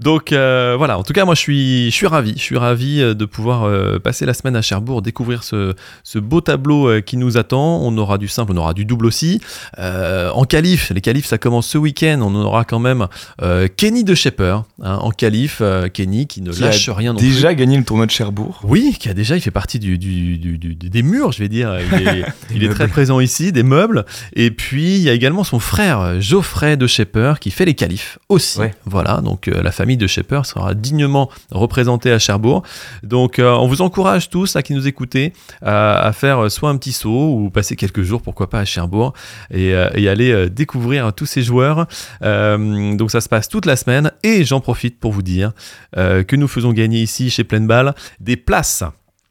Donc 0.00 0.32
euh, 0.32 0.74
voilà, 0.78 0.98
en 0.98 1.02
tout 1.02 1.12
cas, 1.12 1.24
moi 1.24 1.34
je 1.34 1.40
suis, 1.40 1.86
je 1.90 1.94
suis 1.94 2.06
ravi. 2.06 2.34
Je 2.36 2.42
suis 2.42 2.56
ravi 2.56 3.00
euh, 3.00 3.14
de 3.14 3.24
pouvoir 3.24 3.64
euh, 3.64 3.98
passer 3.98 4.24
la 4.26 4.34
semaine 4.34 4.56
à 4.56 4.62
Cherbourg, 4.62 5.02
découvrir 5.02 5.42
ce, 5.42 5.74
ce 6.04 6.18
beau 6.18 6.40
tableau 6.40 6.88
euh, 6.88 7.00
qui 7.00 7.16
nous 7.16 7.36
attend. 7.36 7.80
On 7.82 7.96
aura 7.98 8.18
du 8.18 8.28
simple, 8.28 8.52
on 8.54 8.56
aura 8.56 8.74
du 8.74 8.84
double 8.84 9.06
aussi. 9.06 9.40
Euh, 9.78 10.30
en 10.30 10.44
qualif, 10.44 10.90
les 10.94 11.00
qualifs 11.00 11.26
ça 11.26 11.38
commence 11.38 11.66
ce 11.66 11.78
week-end. 11.78 12.20
On 12.22 12.34
aura 12.34 12.64
quand 12.64 12.78
même 12.78 13.06
euh, 13.42 13.68
Kenny 13.74 14.04
de 14.04 14.14
Shepper 14.14 14.58
hein, 14.82 14.96
en 14.96 15.10
qualif. 15.10 15.58
euh, 15.60 15.88
Kenny 15.88 16.26
qui 16.26 16.40
ne 16.42 16.50
Qui 16.52 16.62
a 16.62 16.66
lâche 16.66 16.88
rien 16.88 17.12
non 17.12 17.18
plus. 17.18 17.28
Déjà 17.28 17.54
gagné 17.54 17.76
le 17.76 17.84
tournoi 17.84 18.06
de 18.06 18.10
Cherbourg. 18.10 18.60
Oui, 18.64 18.96
qui 18.98 19.08
a 19.08 19.14
déjà, 19.14 19.36
il 19.36 19.40
fait 19.40 19.50
partie 19.50 19.78
du, 19.78 19.98
du- 19.98 20.38
du- 20.38 20.58
du- 20.58 20.74
des 20.74 21.02
murs, 21.02 21.32
je 21.32 21.38
vais 21.40 21.48
dire. 21.48 21.76
Il 21.92 22.08
est, 22.08 22.24
il 22.54 22.56
est 22.62 22.66
meubles. 22.66 22.74
très 22.74 22.88
présent 22.88 23.20
ici, 23.20 23.52
des 23.52 23.62
meubles. 23.62 24.04
Et 24.34 24.50
puis, 24.50 24.96
il 24.96 25.02
y 25.02 25.08
a 25.08 25.12
également 25.12 25.44
son 25.44 25.58
frère 25.58 26.20
Geoffrey 26.20 26.45
de 26.76 26.86
Shepper 26.86 27.34
qui 27.40 27.50
fait 27.50 27.64
les 27.64 27.74
qualifs 27.74 28.18
aussi. 28.28 28.58
Ouais. 28.58 28.74
Voilà, 28.84 29.20
donc 29.20 29.48
euh, 29.48 29.62
la 29.62 29.72
famille 29.72 29.96
de 29.96 30.06
Shepper 30.06 30.40
sera 30.44 30.74
dignement 30.74 31.30
représentée 31.50 32.10
à 32.10 32.18
Cherbourg. 32.18 32.62
Donc, 33.02 33.38
euh, 33.38 33.52
on 33.52 33.66
vous 33.66 33.82
encourage 33.82 34.30
tous, 34.30 34.56
à 34.56 34.62
qui 34.62 34.72
nous 34.72 34.86
écoutez, 34.86 35.32
à, 35.62 36.12
faire 36.12 36.50
soit 36.50 36.70
un 36.70 36.76
petit 36.76 36.92
saut 36.92 37.34
ou 37.34 37.50
passer 37.50 37.76
quelques 37.76 38.02
jours, 38.02 38.22
pourquoi 38.22 38.48
pas, 38.48 38.60
à 38.60 38.64
Cherbourg 38.64 39.12
et, 39.50 39.74
euh, 39.74 39.90
et 39.94 40.08
aller 40.08 40.32
euh, 40.32 40.48
découvrir 40.48 41.12
tous 41.12 41.26
ces 41.26 41.42
joueurs. 41.42 41.86
Euh, 42.22 42.96
donc, 42.96 43.10
ça 43.10 43.20
se 43.20 43.28
passe 43.28 43.48
toute 43.48 43.66
la 43.66 43.76
semaine. 43.76 44.10
Et 44.22 44.44
j'en 44.44 44.60
profite 44.60 44.98
pour 44.98 45.12
vous 45.12 45.22
dire 45.22 45.52
euh, 45.96 46.22
que 46.22 46.36
nous 46.36 46.48
faisons 46.48 46.72
gagner 46.72 47.02
ici, 47.02 47.30
chez 47.30 47.44
Pleine 47.44 47.66
Balle, 47.66 47.94
des 48.20 48.36
places. 48.36 48.84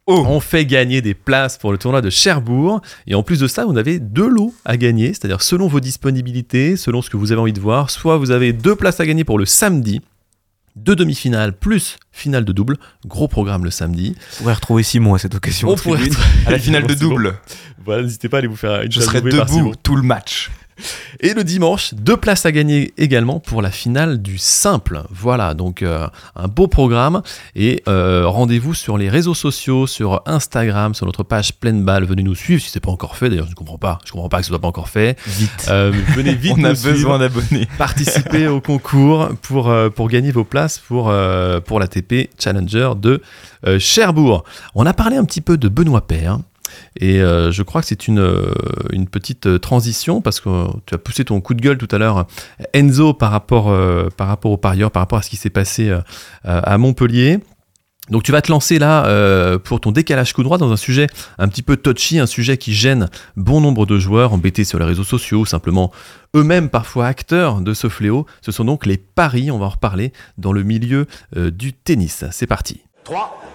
On 0.07 0.39
fait 0.39 0.67
gagner 0.67 1.01
des 1.01 1.15
places 1.15 1.57
pour 1.57 1.71
le 1.71 1.79
tournoi 1.79 2.01
de 2.01 2.11
Cherbourg. 2.11 2.81
Et 3.07 3.15
en 3.15 3.23
plus 3.23 3.39
de 3.39 3.47
ça, 3.47 3.65
vous 3.65 3.75
avez 3.75 3.97
deux 3.97 4.27
lots 4.27 4.53
à 4.63 4.77
gagner, 4.77 5.07
c'est-à-dire 5.07 5.41
selon 5.41 5.67
vos 5.67 5.79
disponibilités, 5.79 6.77
selon 6.77 7.01
ce 7.01 7.09
que 7.09 7.17
vous 7.17 7.31
avez 7.31 7.41
envie 7.41 7.53
de 7.53 7.59
voir. 7.59 7.89
Soit 7.89 8.17
vous 8.17 8.29
avez 8.29 8.53
deux 8.53 8.75
places 8.75 8.99
à 8.99 9.07
gagner 9.07 9.23
pour 9.23 9.39
le 9.39 9.45
samedi, 9.45 10.01
deux 10.75 10.95
demi-finales 10.95 11.53
plus 11.57 11.97
finale 12.11 12.45
de 12.45 12.51
double. 12.51 12.77
Gros 13.07 13.27
programme 13.27 13.63
le 13.63 13.71
samedi. 13.71 14.15
On 14.35 14.43
pourrait 14.43 14.53
retrouver 14.53 14.83
Simon 14.83 15.15
à 15.15 15.17
cette 15.17 15.33
occasion. 15.33 15.69
On 15.69 15.75
pourrait. 15.75 16.09
À 16.45 16.51
la 16.51 16.59
finale 16.59 16.85
de 16.85 16.93
double, 16.93 17.39
Voilà, 17.83 18.03
n'hésitez 18.03 18.29
pas 18.29 18.37
à 18.37 18.39
aller 18.39 18.47
vous 18.47 18.55
faire 18.55 18.83
une 18.83 18.91
je 18.91 18.99
serai 18.99 19.21
par 19.23 19.47
debout 19.47 19.73
tout 19.81 19.95
le 19.95 20.03
match. 20.03 20.51
Et 21.21 21.34
le 21.34 21.43
dimanche, 21.43 21.93
deux 21.93 22.17
places 22.17 22.45
à 22.45 22.51
gagner 22.51 22.93
également 22.97 23.39
pour 23.39 23.61
la 23.61 23.71
finale 23.71 24.21
du 24.21 24.38
simple. 24.38 25.03
Voilà, 25.09 25.53
donc 25.53 25.82
euh, 25.82 26.07
un 26.36 26.47
beau 26.47 26.67
programme. 26.67 27.21
Et 27.55 27.84
euh, 27.88 28.28
rendez-vous 28.28 28.73
sur 28.73 28.97
les 28.97 29.09
réseaux 29.09 29.34
sociaux, 29.34 29.88
sur 29.88 30.21
Instagram, 30.26 30.93
sur 30.93 31.05
notre 31.05 31.23
page 31.23 31.53
pleine 31.53 31.84
balle. 31.84 32.03
Venez 32.05 32.23
nous 32.23 32.36
suivre 32.36 32.61
si 32.61 32.69
c'est 32.69 32.80
pas 32.80 32.91
encore 32.91 33.15
fait. 33.15 33.30
D'ailleurs, 33.30 33.45
je 33.45 33.51
ne 33.51 33.55
comprends 33.55 33.78
pas. 33.78 33.99
Je 34.05 34.11
comprends 34.11 34.30
pas 34.30 34.38
que 34.39 34.43
ce 34.43 34.49
soit 34.49 34.59
pas 34.59 34.67
encore 34.67 34.89
fait. 34.89 35.17
Vite. 35.26 35.67
Euh, 35.69 35.91
venez 36.15 36.36
vite 36.36 36.55
On 36.57 36.63
a 36.63 36.76
suivre. 36.76 36.93
besoin 36.93 37.19
d'abonnés. 37.19 37.67
participer 37.78 38.47
au 38.47 38.59
concours 38.59 39.30
pour, 39.41 39.73
pour 39.95 40.09
gagner 40.09 40.32
vos 40.32 40.43
places 40.43 40.80
pour, 40.80 41.13
pour 41.65 41.80
la 41.80 41.88
TP 41.88 42.30
Challenger 42.38 42.91
de 42.97 43.21
Cherbourg. 43.80 44.43
On 44.76 44.86
a 44.86 44.93
parlé 44.93 45.17
un 45.17 45.26
petit 45.26 45.41
peu 45.41 45.57
de 45.57 45.69
Benoît 45.69 46.05
Père. 46.05 46.39
Et 46.99 47.21
euh, 47.21 47.51
je 47.51 47.63
crois 47.63 47.82
que 47.82 47.88
c'est 47.88 48.07
une, 48.07 48.19
euh, 48.19 48.53
une 48.91 49.07
petite 49.07 49.47
euh, 49.47 49.59
transition 49.59 50.21
parce 50.21 50.39
que 50.39 50.49
tu 50.86 50.95
as 50.95 50.97
poussé 50.97 51.26
ton 51.26 51.41
coup 51.41 51.53
de 51.53 51.61
gueule 51.61 51.78
tout 51.78 51.88
à 51.91 51.97
l'heure, 51.97 52.26
Enzo, 52.73 53.13
par 53.13 53.32
rapport, 53.32 53.73
par 54.15 54.28
rapport 54.28 54.51
aux 54.51 54.57
parieurs, 54.57 54.91
par 54.91 55.01
rapport 55.01 55.19
à 55.19 55.21
ce 55.21 55.30
qui 55.30 55.38
s'est 55.38 55.49
passé 55.49 55.93
à 56.43 56.78
Montpellier. 56.78 57.39
Donc 58.09 58.21
tu 58.23 58.32
vas 58.32 58.41
te 58.41 58.51
lancer 58.51 58.78
là 58.78 59.57
pour 59.59 59.80
ton 59.82 59.91
décalage 59.91 60.34
coup 60.34 60.43
droit 60.43 60.57
dans 60.57 60.71
un 60.71 60.78
sujet 60.78 61.07
un 61.38 61.47
petit 61.47 61.63
peu 61.63 61.76
touchy, 61.76 62.19
un 62.19 62.28
sujet 62.28 62.57
qui 62.57 62.73
gêne 62.73 63.09
bon 63.36 63.61
nombre 63.61 63.86
de 63.86 63.97
joueurs 63.97 64.34
embêtés 64.34 64.63
sur 64.63 64.80
les 64.80 64.86
réseaux 64.86 65.03
sociaux, 65.03 65.45
simplement 65.45 65.91
eux-mêmes 66.36 66.69
parfois 66.69 67.07
acteurs 67.07 67.61
de 67.61 67.73
ce 67.73 67.89
fléau. 67.89 68.26
Ce 68.41 68.51
sont 68.51 68.65
donc 68.65 68.86
les 68.86 68.97
paris, 68.97 69.49
on 69.51 69.57
va 69.57 69.65
en 69.65 69.69
reparler, 69.69 70.13
dans 70.38 70.53
le 70.53 70.63
milieu 70.63 71.07
du 71.36 71.73
tennis. 71.73 72.26
C'est 72.32 72.47
parti. 72.47 72.82
3, 73.05 73.41
4. 73.41 73.54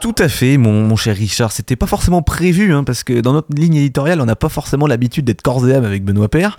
Tout 0.00 0.14
à 0.18 0.28
fait, 0.28 0.56
mon, 0.56 0.96
cher 0.96 1.14
Richard. 1.14 1.52
C'était 1.52 1.76
pas 1.76 1.86
forcément 1.86 2.22
prévu, 2.22 2.72
hein, 2.72 2.84
parce 2.84 3.04
que 3.04 3.20
dans 3.20 3.34
notre 3.34 3.54
ligne 3.54 3.76
éditoriale, 3.76 4.20
on 4.20 4.24
n'a 4.24 4.36
pas 4.36 4.48
forcément 4.48 4.86
l'habitude 4.86 5.26
d'être 5.26 5.42
corps 5.42 5.68
et 5.68 5.74
âme 5.74 5.84
avec 5.84 6.04
Benoît 6.04 6.28
Père. 6.28 6.56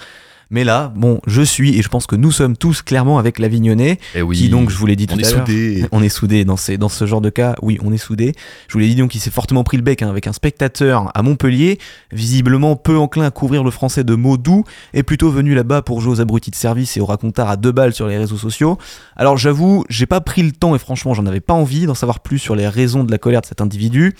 Mais 0.52 0.66
là, 0.66 0.92
bon, 0.98 1.22
je 1.28 1.42
suis, 1.42 1.80
et 1.80 1.82
je 1.82 1.88
pense 1.88 2.06
que 2.08 2.18
nous 2.18 2.30
sommes 2.32 2.58
tous 2.58 2.82
clairement 2.82 3.18
avec 3.18 3.40
l'Avignonnais, 3.40 3.98
Eh 4.16 4.22
oui, 4.22 4.38
qui 4.38 4.50
donc, 4.50 4.70
je 4.70 4.76
vous 4.76 4.86
l'ai 4.86 4.98
dit 4.98 5.08
tout 5.08 5.16
on 5.16 5.18
à 5.18 5.22
est 5.22 5.32
l'heure, 5.32 5.48
soudés. 5.48 5.86
on 5.94 6.04
est 6.04 6.10
soudés 6.10 6.44
dans, 6.44 6.58
ces, 6.58 6.78
dans 6.78 6.90
ce 6.90 7.06
genre 7.06 7.22
de 7.22 7.30
cas. 7.30 7.56
Oui, 7.62 7.80
on 7.82 7.94
est 7.94 7.98
soudés. 7.98 8.34
Je 8.68 8.74
vous 8.74 8.80
l'ai 8.80 8.88
dit 8.90 8.96
donc, 8.96 9.16
il 9.16 9.20
s'est 9.20 9.32
fortement 9.32 9.64
pris 9.64 9.78
le 9.78 9.84
bec 9.84 10.02
hein, 10.02 10.10
avec 10.10 10.28
un 10.28 10.34
spectateur 10.34 11.10
à 11.16 11.24
Montpellier, 11.24 11.80
visiblement 12.12 12.76
peu 12.76 12.98
enclin 12.98 13.24
à 13.26 13.32
couvrir 13.32 13.64
le 13.64 13.72
français 13.72 14.04
de 14.04 14.14
mots 14.14 14.38
doux, 14.38 14.66
et 14.94 15.04
plutôt 15.04 15.32
venu 15.32 15.56
là-bas 15.56 15.82
pour 15.84 16.02
jouer 16.02 16.12
aux 16.12 16.22
abrutis 16.22 16.52
de 16.52 16.56
service 16.56 16.98
et 16.98 17.00
aux 17.00 17.06
racontars 17.06 17.50
à 17.50 17.56
deux 17.56 17.72
balles 17.72 17.94
sur 17.94 18.08
les 18.08 18.18
réseaux 18.18 18.38
sociaux. 18.38 18.78
Alors 19.16 19.38
j'avoue, 19.38 19.86
j'ai 19.90 20.06
pas 20.06 20.20
pris 20.20 20.44
le 20.44 20.52
temps 20.52 20.76
et 20.76 20.80
franchement, 20.80 21.14
j'en 21.14 21.26
avais 21.28 21.40
pas 21.40 21.54
envie 21.54 21.86
d'en 21.86 21.96
savoir 21.96 22.20
plus 22.20 22.40
sur 22.40 22.58
les 22.58 22.68
raisons 22.68 23.06
de 23.06 23.12
la 23.12 23.18
colère 23.18 23.40
de 23.40 23.46
cet 23.46 23.62
individu. 23.62 24.14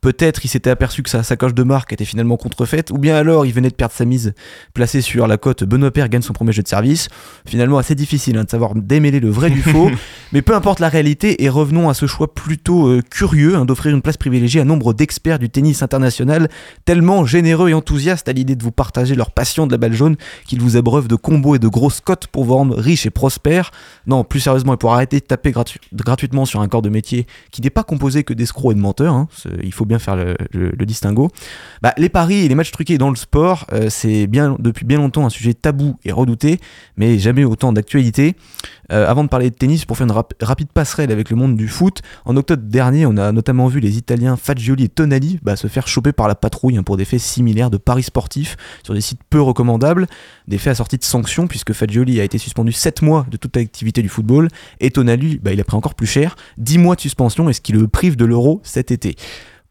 Peut-être 0.00 0.44
il 0.44 0.48
s'était 0.48 0.70
aperçu 0.70 1.02
que 1.02 1.10
sa 1.10 1.22
sacoche 1.22 1.54
de 1.54 1.62
marque 1.62 1.92
était 1.92 2.04
finalement 2.04 2.36
contrefaite, 2.36 2.90
ou 2.90 2.98
bien 2.98 3.16
alors 3.16 3.46
il 3.46 3.52
venait 3.52 3.70
de 3.70 3.74
perdre 3.74 3.94
sa 3.94 4.04
mise 4.04 4.32
placée 4.74 5.00
sur 5.00 5.26
la 5.26 5.36
cote 5.36 5.64
Benoît 5.64 5.90
Père 5.90 6.08
gagne 6.08 6.22
son 6.22 6.32
premier 6.32 6.52
jeu 6.52 6.62
de 6.62 6.68
service. 6.68 7.08
Finalement 7.46 7.78
assez 7.78 7.94
difficile 7.94 8.36
hein, 8.38 8.44
de 8.44 8.50
savoir 8.50 8.74
démêler 8.74 9.20
le 9.20 9.30
vrai 9.30 9.50
du 9.50 9.62
faux, 9.62 9.90
mais 10.32 10.42
peu 10.42 10.54
importe 10.54 10.80
la 10.80 10.88
réalité 10.88 11.42
et 11.42 11.48
revenons 11.48 11.88
à 11.88 11.94
ce 11.94 12.06
choix 12.06 12.32
plutôt 12.32 12.86
euh, 12.88 13.02
curieux 13.10 13.56
hein, 13.56 13.64
d'offrir 13.64 13.94
une 13.94 14.02
place 14.02 14.16
privilégiée 14.16 14.60
à 14.60 14.64
nombre 14.64 14.92
d'experts 14.94 15.38
du 15.38 15.50
tennis 15.50 15.82
international, 15.82 16.48
tellement 16.84 17.24
généreux 17.24 17.70
et 17.70 17.74
enthousiastes 17.74 18.28
à 18.28 18.32
l'idée 18.32 18.54
de 18.56 18.62
vous 18.62 18.72
partager 18.72 19.14
leur 19.14 19.30
passion 19.32 19.66
de 19.66 19.72
la 19.72 19.78
balle 19.78 19.94
jaune 19.94 20.16
qu'ils 20.46 20.60
vous 20.60 20.76
abreuvent 20.76 21.08
de 21.08 21.16
combos 21.16 21.56
et 21.56 21.58
de 21.58 21.68
grosses 21.68 22.00
cotes 22.00 22.26
pour 22.28 22.44
vous 22.44 22.54
rendre 22.54 22.76
riches 22.76 23.06
et 23.06 23.10
prospères. 23.10 23.70
Non, 24.06 24.22
plus 24.24 24.40
sérieusement, 24.40 24.74
et 24.74 24.76
pour 24.76 24.92
arrêter 24.94 25.18
de 25.20 25.24
taper 25.24 25.50
gratu- 25.50 25.78
gratuitement 25.92 26.44
sur 26.44 26.60
un 26.60 26.68
corps 26.68 26.82
de 26.82 26.88
métier 26.88 27.26
qui 27.50 27.62
n'est 27.62 27.70
pas 27.70 27.82
composé 27.84 28.22
que 28.24 28.32
d'escrocs 28.34 28.72
et 28.72 28.74
de 28.74 28.80
menteurs, 28.80 29.14
hein, 29.14 29.28
il 29.62 29.72
faut 29.72 29.84
bien 29.88 29.98
faire 29.98 30.16
le, 30.16 30.36
distinguo. 30.86 31.28
Bah, 31.82 31.92
les 31.96 32.08
paris 32.08 32.44
et 32.44 32.48
les 32.48 32.54
matchs 32.54 32.70
truqués 32.70 32.98
dans 32.98 33.10
le 33.10 33.16
sport, 33.16 33.66
euh, 33.72 33.88
c'est 33.90 34.26
bien 34.26 34.56
depuis 34.58 34.84
bien 34.84 34.98
longtemps 34.98 35.26
un 35.26 35.30
sujet 35.30 35.54
tabou 35.54 35.96
et 36.04 36.12
redouté, 36.12 36.60
mais 36.96 37.18
jamais 37.18 37.44
autant 37.44 37.72
d'actualité. 37.72 38.36
Euh, 38.90 39.06
avant 39.06 39.22
de 39.24 39.28
parler 39.28 39.50
de 39.50 39.54
tennis, 39.54 39.84
pour 39.84 39.96
faire 39.98 40.06
une 40.06 40.12
rap- 40.12 40.32
rapide 40.40 40.68
passerelle 40.72 41.12
avec 41.12 41.28
le 41.28 41.36
monde 41.36 41.56
du 41.56 41.68
foot, 41.68 42.00
en 42.24 42.36
octobre 42.36 42.62
dernier, 42.64 43.04
on 43.04 43.16
a 43.18 43.32
notamment 43.32 43.66
vu 43.66 43.80
les 43.80 43.98
Italiens 43.98 44.36
Fagioli 44.36 44.84
et 44.84 44.88
Tonali 44.88 45.38
bah, 45.42 45.56
se 45.56 45.66
faire 45.66 45.88
choper 45.88 46.12
par 46.12 46.28
la 46.28 46.34
patrouille 46.34 46.78
hein, 46.78 46.82
pour 46.82 46.96
des 46.96 47.04
faits 47.04 47.20
similaires 47.20 47.70
de 47.70 47.76
paris 47.76 48.02
sportifs 48.04 48.56
sur 48.82 48.94
des 48.94 49.00
sites 49.00 49.20
peu 49.28 49.40
recommandables, 49.42 50.06
des 50.46 50.56
faits 50.58 50.72
assortis 50.72 50.96
de 50.98 51.04
sanctions 51.04 51.46
puisque 51.48 51.72
Fagioli 51.72 52.20
a 52.20 52.24
été 52.24 52.38
suspendu 52.38 52.72
7 52.72 53.02
mois 53.02 53.26
de 53.30 53.36
toute 53.36 53.56
activité 53.56 54.00
du 54.02 54.08
football 54.08 54.48
et 54.80 54.90
Tonali, 54.90 55.38
bah, 55.42 55.52
il 55.52 55.60
a 55.60 55.64
pris 55.64 55.76
encore 55.76 55.94
plus 55.94 56.06
cher, 56.06 56.36
10 56.56 56.78
mois 56.78 56.94
de 56.96 57.00
suspension 57.00 57.48
et 57.50 57.52
ce 57.52 57.60
qui 57.60 57.72
le 57.72 57.88
prive 57.88 58.16
de 58.16 58.24
l'euro 58.24 58.60
cet 58.64 58.90
été. 58.90 59.16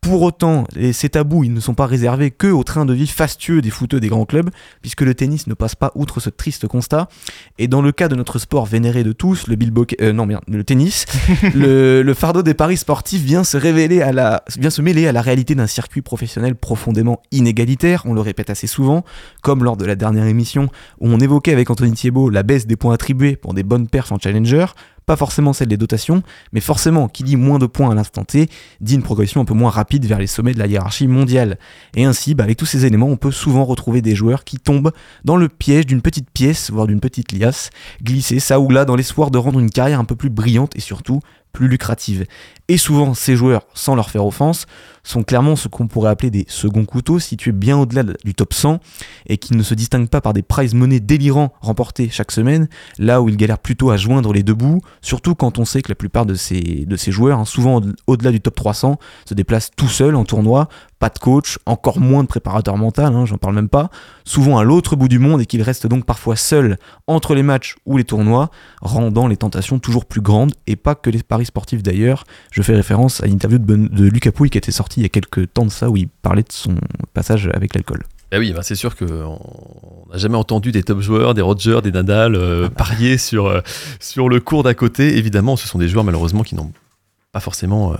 Pour 0.01 0.21
autant, 0.21 0.65
ces 0.93 1.09
tabous, 1.09 1.43
ils 1.43 1.53
ne 1.53 1.59
sont 1.59 1.73
pas 1.73 1.85
réservés 1.85 2.31
que 2.31 2.47
au 2.47 2.63
train 2.63 2.85
de 2.85 2.93
vie 2.93 3.07
fastueux 3.07 3.61
des 3.61 3.69
footeux 3.69 3.99
des 3.99 4.07
grands 4.07 4.25
clubs, 4.25 4.49
puisque 4.81 5.01
le 5.01 5.13
tennis 5.13 5.47
ne 5.47 5.53
passe 5.53 5.75
pas 5.75 5.91
outre 5.95 6.19
ce 6.19 6.29
triste 6.29 6.67
constat. 6.67 7.09
Et 7.57 7.67
dans 7.67 7.81
le 7.81 7.91
cas 7.91 8.07
de 8.07 8.15
notre 8.15 8.39
sport 8.39 8.65
vénéré 8.65 9.03
de 9.03 9.11
tous, 9.11 9.47
le 9.47 9.55
bilbo, 9.55 9.85
euh, 10.01 10.13
non 10.13 10.25
merde, 10.25 10.43
le 10.47 10.63
tennis, 10.63 11.05
le, 11.55 12.03
le 12.03 12.13
fardeau 12.13 12.41
des 12.41 12.53
paris 12.53 12.77
sportifs 12.77 13.21
vient 13.21 13.43
se 13.43 13.57
révéler 13.57 14.01
à 14.01 14.11
la, 14.13 14.43
vient 14.57 14.69
se 14.69 14.81
mêler 14.81 15.07
à 15.07 15.11
la 15.11 15.21
réalité 15.21 15.55
d'un 15.55 15.67
circuit 15.67 16.01
professionnel 16.01 16.55
profondément 16.55 17.21
inégalitaire. 17.31 18.03
On 18.05 18.13
le 18.13 18.21
répète 18.21 18.49
assez 18.49 18.67
souvent, 18.67 19.03
comme 19.41 19.63
lors 19.63 19.77
de 19.77 19.85
la 19.85 19.95
dernière 19.95 20.25
émission 20.25 20.69
où 20.99 21.09
on 21.09 21.19
évoquait 21.19 21.53
avec 21.53 21.69
Anthony 21.69 21.93
Thiebaud 21.93 22.29
la 22.29 22.43
baisse 22.43 22.67
des 22.67 22.75
points 22.75 22.93
attribués 22.93 23.35
pour 23.35 23.53
des 23.53 23.63
bonnes 23.63 23.87
perfs 23.87 24.11
en 24.11 24.19
challenger. 24.19 24.65
Pas 25.07 25.15
forcément 25.15 25.53
celle 25.53 25.69
des 25.69 25.77
dotations, 25.77 26.21
mais 26.51 26.59
forcément, 26.59 27.07
qui 27.07 27.23
dit 27.23 27.37
moins 27.37 27.59
de 27.59 27.65
points 27.65 27.89
à 27.89 27.95
l'instant 27.95 28.25
T, 28.25 28.49
dit 28.81 28.95
une 28.95 29.03
progression 29.03 29.39
un 29.39 29.45
peu 29.45 29.53
moins 29.53 29.69
rapide 29.69 30.05
vers 30.05 30.19
les 30.19 30.27
sommets 30.27 30.53
de 30.53 30.59
la 30.59 30.67
hiérarchie 30.67 31.07
mondiale. 31.07 31.57
Et 31.95 32.03
ainsi, 32.03 32.35
bah, 32.35 32.43
avec 32.43 32.57
tous 32.57 32.65
ces 32.65 32.85
éléments, 32.85 33.07
on 33.07 33.15
peut 33.15 33.31
souvent 33.31 33.63
retrouver 33.63 34.01
des 34.01 34.15
joueurs 34.15 34.43
qui 34.43 34.57
tombent 34.57 34.91
dans 35.23 35.37
le 35.37 35.47
piège 35.47 35.85
d'une 35.85 36.01
petite 36.01 36.29
pièce, 36.29 36.71
voire 36.71 36.87
d'une 36.87 36.99
petite 36.99 37.31
liasse, 37.31 37.69
glisser 38.03 38.41
ça 38.41 38.59
ou 38.59 38.69
là 38.69 38.83
dans 38.83 38.97
l'espoir 38.97 39.31
de 39.31 39.37
rendre 39.37 39.61
une 39.61 39.69
carrière 39.69 40.01
un 40.01 40.03
peu 40.03 40.17
plus 40.17 40.29
brillante 40.29 40.75
et 40.75 40.81
surtout 40.81 41.21
plus 41.53 41.69
lucrative. 41.69 42.25
Et 42.67 42.77
souvent, 42.77 43.13
ces 43.13 43.37
joueurs, 43.37 43.65
sans 43.73 43.95
leur 43.95 44.09
faire 44.09 44.25
offense, 44.25 44.67
sont 45.07 45.23
clairement 45.23 45.55
ce 45.55 45.67
qu'on 45.67 45.87
pourrait 45.87 46.09
appeler 46.09 46.29
des 46.31 46.45
seconds 46.49 46.85
couteaux, 46.85 47.19
situés 47.19 47.51
bien 47.51 47.77
au-delà 47.77 48.03
de- 48.03 48.17
du 48.25 48.33
top 48.33 48.53
100, 48.53 48.79
et 49.27 49.37
qui 49.37 49.55
ne 49.55 49.63
se 49.63 49.73
distinguent 49.73 50.09
pas 50.09 50.21
par 50.21 50.33
des 50.33 50.41
prize 50.41 50.73
money 50.73 50.99
délirants 50.99 51.53
remportés 51.61 52.09
chaque 52.09 52.31
semaine, 52.31 52.67
là 52.99 53.21
où 53.21 53.29
ils 53.29 53.37
galèrent 53.37 53.59
plutôt 53.59 53.89
à 53.89 53.97
joindre 53.97 54.33
les 54.33 54.43
deux 54.43 54.53
bouts, 54.53 54.81
surtout 55.01 55.33
quand 55.35 55.59
on 55.59 55.65
sait 55.65 55.81
que 55.81 55.89
la 55.89 55.95
plupart 55.95 56.25
de 56.25 56.33
ces, 56.35 56.85
de 56.85 56.95
ces 56.97 57.11
joueurs, 57.11 57.39
hein, 57.39 57.45
souvent 57.45 57.77
au- 57.79 57.83
au-delà 58.07 58.31
du 58.31 58.41
top 58.41 58.55
300, 58.55 58.97
se 59.25 59.33
déplacent 59.33 59.71
tout 59.75 59.87
seuls 59.87 60.15
en 60.15 60.25
tournoi, 60.25 60.67
pas 60.99 61.09
de 61.09 61.19
coach, 61.19 61.59
encore 61.67 61.99
moins 61.99 62.23
de 62.23 62.27
préparateur 62.27 62.75
mental, 62.75 63.13
hein, 63.15 63.25
j'en 63.25 63.37
parle 63.37 63.53
même 63.55 63.69
pas, 63.69 63.89
souvent 64.25 64.57
à 64.57 64.63
l'autre 64.63 64.95
bout 64.95 65.07
du 65.07 65.19
monde 65.19 65.39
et 65.41 65.45
qu'ils 65.45 65.61
restent 65.61 65.87
donc 65.87 66.05
parfois 66.05 66.35
seuls 66.35 66.77
entre 67.05 67.35
les 67.35 67.43
matchs 67.43 67.75
ou 67.85 67.97
les 67.97 68.03
tournois, 68.03 68.49
rendant 68.81 69.27
les 69.27 69.37
tentations 69.37 69.79
toujours 69.79 70.05
plus 70.05 70.21
grandes, 70.21 70.53
et 70.65 70.75
pas 70.75 70.95
que 70.95 71.09
les 71.09 71.21
paris 71.23 71.45
sportifs 71.45 71.83
d'ailleurs. 71.83 72.23
Je 72.51 72.61
fais 72.61 72.73
référence 72.75 73.21
à 73.21 73.27
l'interview 73.27 73.59
de, 73.59 73.65
Ben- 73.65 73.87
de 73.87 74.05
Lucas 74.05 74.31
Pouille 74.31 74.49
qui 74.49 74.57
était 74.57 74.71
sortie 74.71 74.96
il 74.97 75.03
y 75.03 75.05
a 75.05 75.09
quelques 75.09 75.53
temps 75.53 75.65
de 75.65 75.71
ça, 75.71 75.89
où 75.89 75.95
il 75.97 76.07
parlait 76.07 76.43
de 76.43 76.51
son 76.51 76.75
passage 77.13 77.49
avec 77.53 77.73
l'alcool. 77.75 78.03
Eh 78.33 78.37
oui, 78.37 78.51
bah 78.51 78.61
c'est 78.61 78.75
sûr 78.75 78.97
qu'on 78.97 79.39
n'a 80.11 80.17
jamais 80.17 80.35
entendu 80.35 80.73
des 80.73 80.83
top 80.83 80.99
joueurs, 80.99 81.33
des 81.33 81.41
Rogers, 81.41 81.79
des 81.81 81.93
Nadal 81.93 82.35
euh, 82.35 82.67
parier 82.67 83.17
sur, 83.17 83.45
euh, 83.45 83.61
sur 84.01 84.27
le 84.27 84.41
cours 84.41 84.63
d'à 84.63 84.73
côté. 84.73 85.17
Évidemment, 85.17 85.55
ce 85.55 85.65
sont 85.65 85.77
des 85.79 85.87
joueurs 85.87 86.03
malheureusement 86.03 86.43
qui 86.43 86.55
n'ont 86.55 86.73
pas 87.31 87.39
forcément 87.39 87.93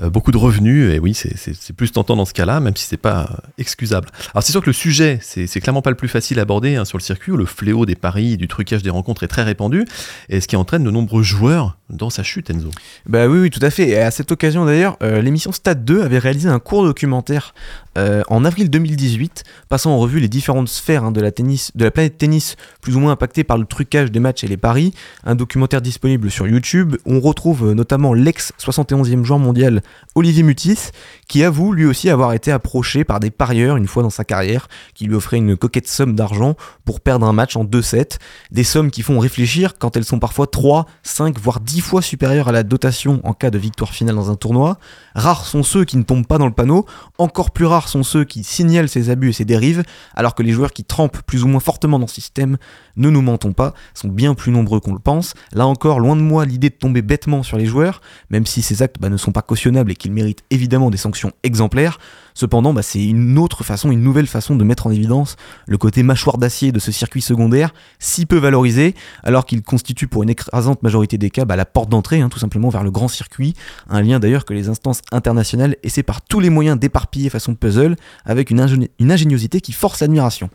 euh, 0.00 0.08
beaucoup 0.08 0.30
de 0.30 0.38
revenus. 0.38 0.90
Et 0.94 0.98
oui, 0.98 1.12
c'est- 1.12 1.72
plus 1.74 1.92
tentant 1.92 2.16
dans 2.16 2.24
ce 2.24 2.32
cas-là, 2.32 2.60
même 2.60 2.76
si 2.76 2.84
c'est 2.86 2.96
pas 2.96 3.28
excusable. 3.58 4.08
Alors 4.32 4.42
c'est 4.42 4.52
sûr 4.52 4.62
que 4.62 4.66
le 4.68 4.72
sujet, 4.72 5.18
c'est 5.20 5.46
c'est 5.46 5.60
clairement 5.60 5.82
pas 5.82 5.90
le 5.90 5.96
plus 5.96 6.08
facile 6.08 6.38
à 6.38 6.42
aborder 6.42 6.76
hein, 6.76 6.84
sur 6.86 6.96
le 6.96 7.02
circuit 7.02 7.32
où 7.32 7.36
le 7.36 7.44
fléau 7.46 7.84
des 7.84 7.96
paris 7.96 8.32
et 8.34 8.36
du 8.38 8.48
trucage 8.48 8.82
des 8.82 8.90
rencontres 8.90 9.22
est 9.24 9.28
très 9.28 9.42
répandu, 9.42 9.84
et 10.30 10.40
ce 10.40 10.46
qui 10.48 10.56
entraîne 10.56 10.84
de 10.84 10.90
nombreux 10.90 11.22
joueurs 11.22 11.76
dans 11.90 12.08
sa 12.08 12.22
chute, 12.22 12.50
Enzo. 12.50 12.70
Bah 13.06 13.26
oui, 13.26 13.38
oui, 13.40 13.50
tout 13.50 13.60
à 13.62 13.70
fait. 13.70 13.88
Et 13.88 13.98
à 13.98 14.10
cette 14.10 14.32
occasion 14.32 14.64
d'ailleurs, 14.64 14.96
euh, 15.02 15.20
l'émission 15.20 15.52
Stade 15.52 15.84
2 15.84 16.02
avait 16.02 16.18
réalisé 16.18 16.48
un 16.48 16.58
court 16.58 16.82
documentaire 16.82 17.54
euh, 17.98 18.22
en 18.28 18.44
avril 18.44 18.70
2018, 18.70 19.44
passant 19.68 19.92
en 19.92 19.98
revue 19.98 20.18
les 20.18 20.28
différentes 20.28 20.68
sphères 20.68 21.04
hein, 21.04 21.12
de, 21.12 21.20
la 21.20 21.30
tennis, 21.30 21.70
de 21.74 21.84
la 21.84 21.90
planète 21.90 22.16
tennis, 22.16 22.56
plus 22.80 22.96
ou 22.96 23.00
moins 23.00 23.12
impactées 23.12 23.44
par 23.44 23.58
le 23.58 23.66
trucage 23.66 24.10
des 24.10 24.18
matchs 24.18 24.44
et 24.44 24.48
les 24.48 24.56
paris. 24.56 24.94
Un 25.24 25.34
documentaire 25.34 25.82
disponible 25.82 26.30
sur 26.30 26.48
YouTube. 26.48 26.96
On 27.04 27.20
retrouve 27.20 27.70
euh, 27.70 27.74
notamment 27.74 28.14
l'ex-71e 28.14 29.22
joueur 29.22 29.38
mondial 29.38 29.82
Olivier 30.14 30.42
Mutis, 30.42 30.90
qui 31.28 31.42
avoue 31.44 31.72
lui 31.72 31.84
aussi 31.84 32.10
avoir 32.10 32.32
été 32.32 32.52
approché 32.52 33.04
par 33.04 33.20
des 33.20 33.30
parieurs 33.30 33.76
une 33.76 33.86
fois 33.86 34.02
dans 34.02 34.10
sa 34.10 34.24
carrière, 34.24 34.68
qui 34.94 35.06
lui 35.06 35.14
offraient 35.14 35.38
une 35.38 35.56
coquette 35.56 35.88
somme 35.88 36.14
d'argent 36.14 36.56
pour 36.84 37.00
perdre 37.00 37.26
un 37.26 37.32
match 37.32 37.56
en 37.56 37.64
2 37.64 37.82
sets. 37.82 38.18
Des 38.50 38.64
sommes 38.64 38.90
qui 38.90 39.02
font 39.02 39.18
réfléchir 39.18 39.78
quand 39.78 39.96
elles 39.96 40.04
sont 40.04 40.18
parfois 40.18 40.46
3, 40.46 40.86
5, 41.02 41.38
voire 41.38 41.60
10 41.60 41.80
fois 41.80 42.02
supérieure 42.02 42.48
à 42.48 42.52
la 42.52 42.62
dotation 42.62 43.20
en 43.24 43.32
cas 43.32 43.50
de 43.50 43.58
victoire 43.58 43.92
finale 43.92 44.14
dans 44.16 44.30
un 44.30 44.36
tournoi. 44.36 44.78
Rares 45.14 45.46
sont 45.46 45.62
ceux 45.62 45.84
qui 45.84 45.96
ne 45.96 46.02
tombent 46.02 46.26
pas 46.26 46.38
dans 46.38 46.46
le 46.46 46.52
panneau, 46.52 46.86
encore 47.18 47.50
plus 47.50 47.66
rares 47.66 47.88
sont 47.88 48.02
ceux 48.02 48.24
qui 48.24 48.44
signalent 48.44 48.88
ces 48.88 49.10
abus 49.10 49.30
et 49.30 49.32
ces 49.32 49.44
dérives, 49.44 49.82
alors 50.14 50.34
que 50.34 50.42
les 50.42 50.52
joueurs 50.52 50.72
qui 50.72 50.84
trempent 50.84 51.22
plus 51.22 51.44
ou 51.44 51.48
moins 51.48 51.60
fortement 51.60 51.98
dans 51.98 52.06
ce 52.06 52.14
système, 52.14 52.56
ne 52.96 53.10
nous 53.10 53.22
mentons 53.22 53.52
pas, 53.52 53.74
sont 53.94 54.08
bien 54.08 54.34
plus 54.34 54.52
nombreux 54.52 54.80
qu'on 54.80 54.92
le 54.92 54.98
pense. 54.98 55.34
Là 55.52 55.66
encore, 55.66 56.00
loin 56.00 56.16
de 56.16 56.20
moi 56.20 56.44
l'idée 56.44 56.70
de 56.70 56.74
tomber 56.74 57.02
bêtement 57.02 57.42
sur 57.42 57.56
les 57.56 57.66
joueurs, 57.66 58.00
même 58.30 58.46
si 58.46 58.62
ces 58.62 58.82
actes 58.82 58.96
bah, 59.00 59.08
ne 59.08 59.16
sont 59.16 59.32
pas 59.32 59.42
cautionnables 59.42 59.90
et 59.90 59.96
qu'ils 59.96 60.12
méritent 60.12 60.44
évidemment 60.50 60.90
des 60.90 60.96
sanctions 60.96 61.13
exemplaires. 61.42 61.98
Cependant, 62.34 62.74
bah, 62.74 62.82
c'est 62.82 63.04
une 63.04 63.38
autre 63.38 63.62
façon, 63.62 63.92
une 63.92 64.02
nouvelle 64.02 64.26
façon 64.26 64.56
de 64.56 64.64
mettre 64.64 64.88
en 64.88 64.90
évidence 64.90 65.36
le 65.66 65.78
côté 65.78 66.02
mâchoire 66.02 66.36
d'acier 66.36 66.72
de 66.72 66.80
ce 66.80 66.90
circuit 66.90 67.22
secondaire, 67.22 67.72
si 68.00 68.26
peu 68.26 68.36
valorisé, 68.36 68.94
alors 69.22 69.46
qu'il 69.46 69.62
constitue 69.62 70.08
pour 70.08 70.24
une 70.24 70.30
écrasante 70.30 70.82
majorité 70.82 71.16
des 71.16 71.30
cas 71.30 71.44
bah, 71.44 71.54
la 71.54 71.64
porte 71.64 71.88
d'entrée, 71.88 72.20
hein, 72.20 72.28
tout 72.28 72.40
simplement 72.40 72.70
vers 72.70 72.82
le 72.82 72.90
grand 72.90 73.08
circuit. 73.08 73.54
Un 73.88 74.02
lien 74.02 74.18
d'ailleurs 74.18 74.44
que 74.44 74.52
les 74.52 74.68
instances 74.68 75.00
internationales 75.12 75.76
essaient 75.84 76.02
par 76.02 76.22
tous 76.22 76.40
les 76.40 76.50
moyens 76.50 76.78
d'éparpiller 76.78 77.30
façon 77.30 77.54
puzzle, 77.54 77.94
avec 78.24 78.50
une 78.50 78.60
ingéniosité 79.12 79.60
qui 79.60 79.72
force 79.72 80.00
l'admiration. 80.00 80.50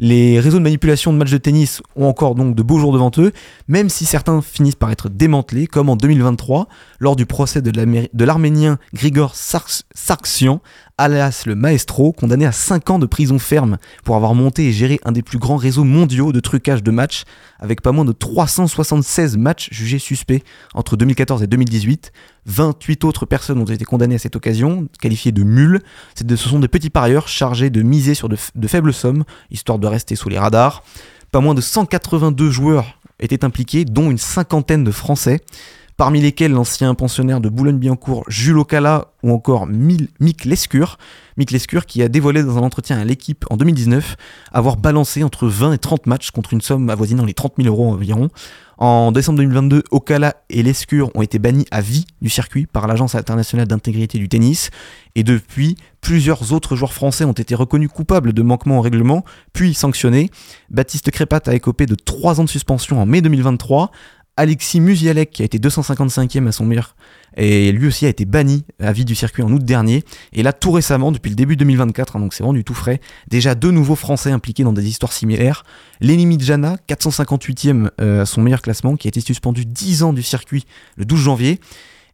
Les 0.00 0.38
réseaux 0.38 0.58
de 0.58 0.62
manipulation 0.62 1.12
de 1.12 1.18
matchs 1.18 1.32
de 1.32 1.38
tennis 1.38 1.82
ont 1.96 2.06
encore 2.06 2.36
donc 2.36 2.54
de 2.54 2.62
beaux 2.62 2.78
jours 2.78 2.92
devant 2.92 3.10
eux, 3.18 3.32
même 3.66 3.88
si 3.88 4.04
certains 4.04 4.40
finissent 4.42 4.76
par 4.76 4.92
être 4.92 5.08
démantelés, 5.08 5.66
comme 5.66 5.88
en 5.88 5.96
2023, 5.96 6.68
lors 7.00 7.16
du 7.16 7.26
procès 7.26 7.62
de 7.62 8.24
l'Arménien 8.24 8.78
Grigor 8.94 9.34
Sargsyan, 9.34 10.60
alias 10.98 11.42
le 11.46 11.56
maestro, 11.56 12.12
condamné 12.12 12.46
à 12.46 12.52
5 12.52 12.90
ans 12.90 12.98
de 13.00 13.06
prison 13.06 13.40
ferme 13.40 13.78
pour 14.04 14.14
avoir 14.14 14.34
monté 14.34 14.68
et 14.68 14.72
géré 14.72 15.00
un 15.04 15.12
des 15.12 15.22
plus 15.22 15.38
grands 15.38 15.56
réseaux 15.56 15.84
mondiaux 15.84 16.30
de 16.30 16.40
trucage 16.40 16.84
de 16.84 16.92
matchs, 16.92 17.24
avec 17.58 17.82
pas 17.82 17.90
moins 17.90 18.04
de 18.04 18.12
376 18.12 19.36
matchs 19.36 19.68
jugés 19.72 19.98
suspects 19.98 20.44
entre 20.74 20.96
2014 20.96 21.42
et 21.42 21.48
2018. 21.48 22.12
28 22.48 23.04
autres 23.04 23.26
personnes 23.26 23.60
ont 23.60 23.64
été 23.64 23.84
condamnées 23.84 24.16
à 24.16 24.18
cette 24.18 24.34
occasion, 24.34 24.88
qualifiées 25.00 25.32
de 25.32 25.44
mules. 25.44 25.80
Ce 26.16 26.36
sont 26.36 26.58
des 26.58 26.68
petits 26.68 26.90
parieurs 26.90 27.28
chargés 27.28 27.70
de 27.70 27.82
miser 27.82 28.14
sur 28.14 28.28
de, 28.28 28.36
faibles 28.66 28.92
sommes, 28.92 29.24
histoire 29.50 29.78
de 29.78 29.86
rester 29.86 30.16
sous 30.16 30.28
les 30.28 30.38
radars. 30.38 30.82
Pas 31.30 31.40
moins 31.40 31.54
de 31.54 31.60
182 31.60 32.50
joueurs 32.50 32.98
étaient 33.20 33.44
impliqués, 33.44 33.84
dont 33.84 34.10
une 34.10 34.18
cinquantaine 34.18 34.82
de 34.82 34.90
Français, 34.90 35.40
parmi 35.98 36.20
lesquels 36.20 36.52
l'ancien 36.52 36.94
pensionnaire 36.94 37.40
de 37.40 37.48
Boulogne-Billancourt, 37.48 38.24
Jules 38.28 38.58
Ocala, 38.58 39.08
ou 39.22 39.32
encore 39.32 39.66
Mick 39.66 40.44
Lescure. 40.44 40.96
Mick 41.36 41.50
Lescure 41.50 41.86
qui 41.86 42.02
a 42.02 42.08
dévoilé 42.08 42.42
dans 42.42 42.56
un 42.56 42.62
entretien 42.62 42.98
à 42.98 43.04
l'équipe 43.04 43.44
en 43.50 43.56
2019 43.56 44.16
avoir 44.52 44.76
balancé 44.76 45.22
entre 45.22 45.48
20 45.48 45.72
et 45.74 45.78
30 45.78 46.06
matchs 46.06 46.30
contre 46.30 46.52
une 46.52 46.60
somme 46.60 46.88
avoisinant 46.88 47.24
les 47.24 47.34
30 47.34 47.54
000 47.58 47.68
euros 47.68 47.92
environ. 47.92 48.28
En 48.80 49.10
décembre 49.10 49.38
2022, 49.38 49.82
Ocala 49.90 50.36
et 50.50 50.62
Lescure 50.62 51.10
ont 51.16 51.22
été 51.22 51.40
bannis 51.40 51.66
à 51.72 51.80
vie 51.80 52.06
du 52.22 52.28
circuit 52.28 52.66
par 52.66 52.86
l'Agence 52.86 53.16
internationale 53.16 53.66
d'intégrité 53.66 54.18
du 54.18 54.28
tennis. 54.28 54.70
Et 55.16 55.24
depuis, 55.24 55.76
plusieurs 56.00 56.52
autres 56.52 56.76
joueurs 56.76 56.92
français 56.92 57.24
ont 57.24 57.32
été 57.32 57.56
reconnus 57.56 57.90
coupables 57.92 58.32
de 58.32 58.42
manquements 58.42 58.78
au 58.78 58.80
règlement, 58.80 59.24
puis 59.52 59.74
sanctionnés. 59.74 60.30
Baptiste 60.70 61.10
Crépat 61.10 61.48
a 61.48 61.54
écopé 61.54 61.86
de 61.86 61.96
3 61.96 62.40
ans 62.40 62.44
de 62.44 62.48
suspension 62.48 63.02
en 63.02 63.06
mai 63.06 63.20
2023. 63.20 63.90
Alexis 64.36 64.78
Musialek, 64.78 65.30
qui 65.30 65.42
a 65.42 65.44
été 65.44 65.58
255e 65.58 66.46
à 66.46 66.52
son 66.52 66.64
meilleur, 66.64 66.94
et 67.38 67.72
lui 67.72 67.86
aussi 67.86 68.04
a 68.04 68.08
été 68.08 68.24
banni 68.24 68.64
à 68.80 68.92
vie 68.92 69.04
du 69.04 69.14
circuit 69.14 69.42
en 69.42 69.52
août 69.52 69.64
dernier. 69.64 70.04
Et 70.32 70.42
là, 70.42 70.52
tout 70.52 70.72
récemment, 70.72 71.12
depuis 71.12 71.30
le 71.30 71.36
début 71.36 71.56
2024, 71.56 72.16
hein, 72.16 72.20
donc 72.20 72.34
c'est 72.34 72.42
vraiment 72.42 72.54
du 72.54 72.64
tout 72.64 72.74
frais, 72.74 73.00
déjà 73.28 73.54
deux 73.54 73.70
nouveaux 73.70 73.94
Français 73.94 74.32
impliqués 74.32 74.64
dans 74.64 74.72
des 74.72 74.88
histoires 74.88 75.12
similaires. 75.12 75.64
Lenny 76.00 76.38
Jana, 76.40 76.76
458e 76.88 77.90
euh, 78.00 78.22
à 78.22 78.26
son 78.26 78.42
meilleur 78.42 78.60
classement, 78.60 78.96
qui 78.96 79.06
a 79.06 79.10
été 79.10 79.20
suspendu 79.20 79.64
10 79.64 80.02
ans 80.02 80.12
du 80.12 80.22
circuit 80.22 80.66
le 80.96 81.04
12 81.04 81.20
janvier. 81.20 81.60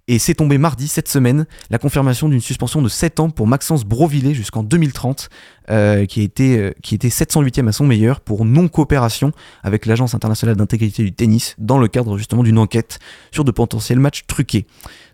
Et 0.06 0.18
c'est 0.18 0.34
tombé 0.34 0.58
mardi, 0.58 0.86
cette 0.86 1.08
semaine, 1.08 1.46
la 1.70 1.78
confirmation 1.78 2.28
d'une 2.28 2.42
suspension 2.42 2.82
de 2.82 2.90
7 2.90 3.20
ans 3.20 3.30
pour 3.30 3.46
Maxence 3.46 3.84
Brovillet 3.84 4.34
jusqu'en 4.34 4.62
2030, 4.62 5.30
euh, 5.70 6.04
qui, 6.04 6.20
été, 6.20 6.58
euh, 6.58 6.72
qui 6.82 6.94
était 6.94 7.08
708e 7.08 7.68
à 7.68 7.72
son 7.72 7.86
meilleur 7.86 8.20
pour 8.20 8.44
non-coopération 8.44 9.32
avec 9.62 9.86
l'Agence 9.86 10.14
internationale 10.14 10.56
d'intégrité 10.56 11.04
du 11.04 11.12
tennis 11.12 11.54
dans 11.56 11.78
le 11.78 11.88
cadre 11.88 12.18
justement 12.18 12.42
d'une 12.42 12.58
enquête 12.58 12.98
sur 13.30 13.44
de 13.44 13.50
potentiels 13.50 13.98
matchs 13.98 14.24
truqués. 14.26 14.66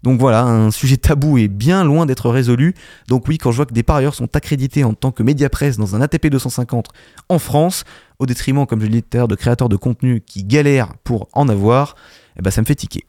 Donc 0.02 0.18
voilà, 0.18 0.42
un 0.42 0.72
sujet 0.72 0.96
tabou 0.96 1.38
est 1.38 1.46
bien 1.46 1.84
loin 1.84 2.04
d'être 2.04 2.28
résolu. 2.28 2.74
Donc 3.06 3.28
oui, 3.28 3.38
quand 3.38 3.52
je 3.52 3.56
vois 3.56 3.66
que 3.66 3.74
des 3.74 3.84
parieurs 3.84 4.16
sont 4.16 4.34
accrédités 4.34 4.82
en 4.82 4.94
tant 4.94 5.12
que 5.12 5.22
média 5.22 5.48
presse 5.48 5.76
dans 5.76 5.94
un 5.94 6.00
ATP 6.00 6.26
250 6.26 6.88
en 7.28 7.38
France, 7.38 7.84
au 8.18 8.26
détriment, 8.26 8.66
comme 8.66 8.80
je 8.80 8.86
l'ai 8.86 9.02
dit 9.02 9.02
tout 9.04 9.16
à 9.16 9.18
l'heure, 9.18 9.28
de 9.28 9.36
créateurs 9.36 9.68
de 9.68 9.76
contenu 9.76 10.20
qui 10.20 10.42
galèrent 10.42 10.94
pour 11.04 11.28
en 11.32 11.48
avoir, 11.48 11.94
eh 12.36 12.42
ben 12.42 12.50
ça 12.50 12.60
me 12.60 12.66
fait 12.66 12.74
tiquer. 12.74 13.04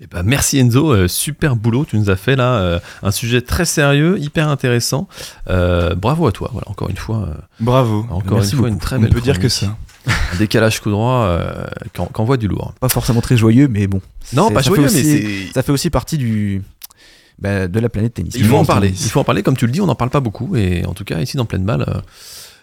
Eh 0.00 0.06
ben, 0.06 0.22
merci 0.22 0.58
Enzo, 0.58 0.92
euh, 0.92 1.08
super 1.08 1.56
boulot, 1.56 1.84
tu 1.84 1.98
nous 1.98 2.08
as 2.08 2.14
fait 2.14 2.36
là 2.36 2.54
euh, 2.60 2.78
un 3.02 3.10
sujet 3.10 3.40
très 3.40 3.64
sérieux, 3.64 4.16
hyper 4.20 4.48
intéressant. 4.48 5.08
Euh, 5.50 5.96
bravo 5.96 6.26
à 6.28 6.32
toi, 6.32 6.50
voilà, 6.52 6.68
encore 6.70 6.88
une 6.88 6.96
fois, 6.96 7.28
euh, 7.28 7.34
Bravo. 7.58 8.06
encore 8.10 8.38
Merci 8.38 8.52
une 8.52 8.58
fois 8.58 8.68
beaucoup. 8.68 8.74
une 8.74 8.78
très 8.80 8.96
On 8.96 9.00
belle 9.00 9.10
peut 9.10 9.20
dire 9.20 9.40
que 9.40 9.48
ça. 9.48 9.76
un 10.06 10.36
décalage 10.38 10.80
coup 10.80 10.90
droit 10.90 11.24
euh, 11.26 11.64
qui 11.92 12.00
en- 12.00 12.06
qui 12.06 12.20
envoie 12.20 12.36
du 12.36 12.46
lourd. 12.46 12.74
Pas 12.80 12.88
forcément 12.88 13.20
très 13.20 13.36
joyeux, 13.36 13.66
mais 13.66 13.88
bon. 13.88 14.00
Non, 14.34 14.52
pas 14.52 14.62
joyeux, 14.62 14.82
mais 14.82 14.88
aussi-. 14.88 15.50
Ça 15.52 15.64
fait 15.64 15.72
aussi 15.72 15.90
partie 15.90 16.16
du 16.16 16.62
bah, 17.40 17.66
de 17.66 17.80
la 17.80 17.88
planète 17.88 18.14
tennis. 18.14 18.34
Il 18.36 18.44
faut 18.44 18.56
en 18.56 18.64
parler. 18.64 18.88
tennis. 18.88 19.04
Il 19.04 19.10
faut 19.10 19.18
en 19.20 19.24
parler, 19.24 19.42
comme 19.42 19.56
tu 19.56 19.66
le 19.66 19.72
dis, 19.72 19.80
on 19.80 19.86
n'en 19.86 19.94
parle 19.96 20.10
pas 20.10 20.20
beaucoup, 20.20 20.54
et 20.54 20.84
en 20.86 20.94
tout 20.94 21.04
cas 21.04 21.18
ici 21.18 21.36
dans 21.36 21.44
pleine 21.44 21.64
balle. 21.64 22.02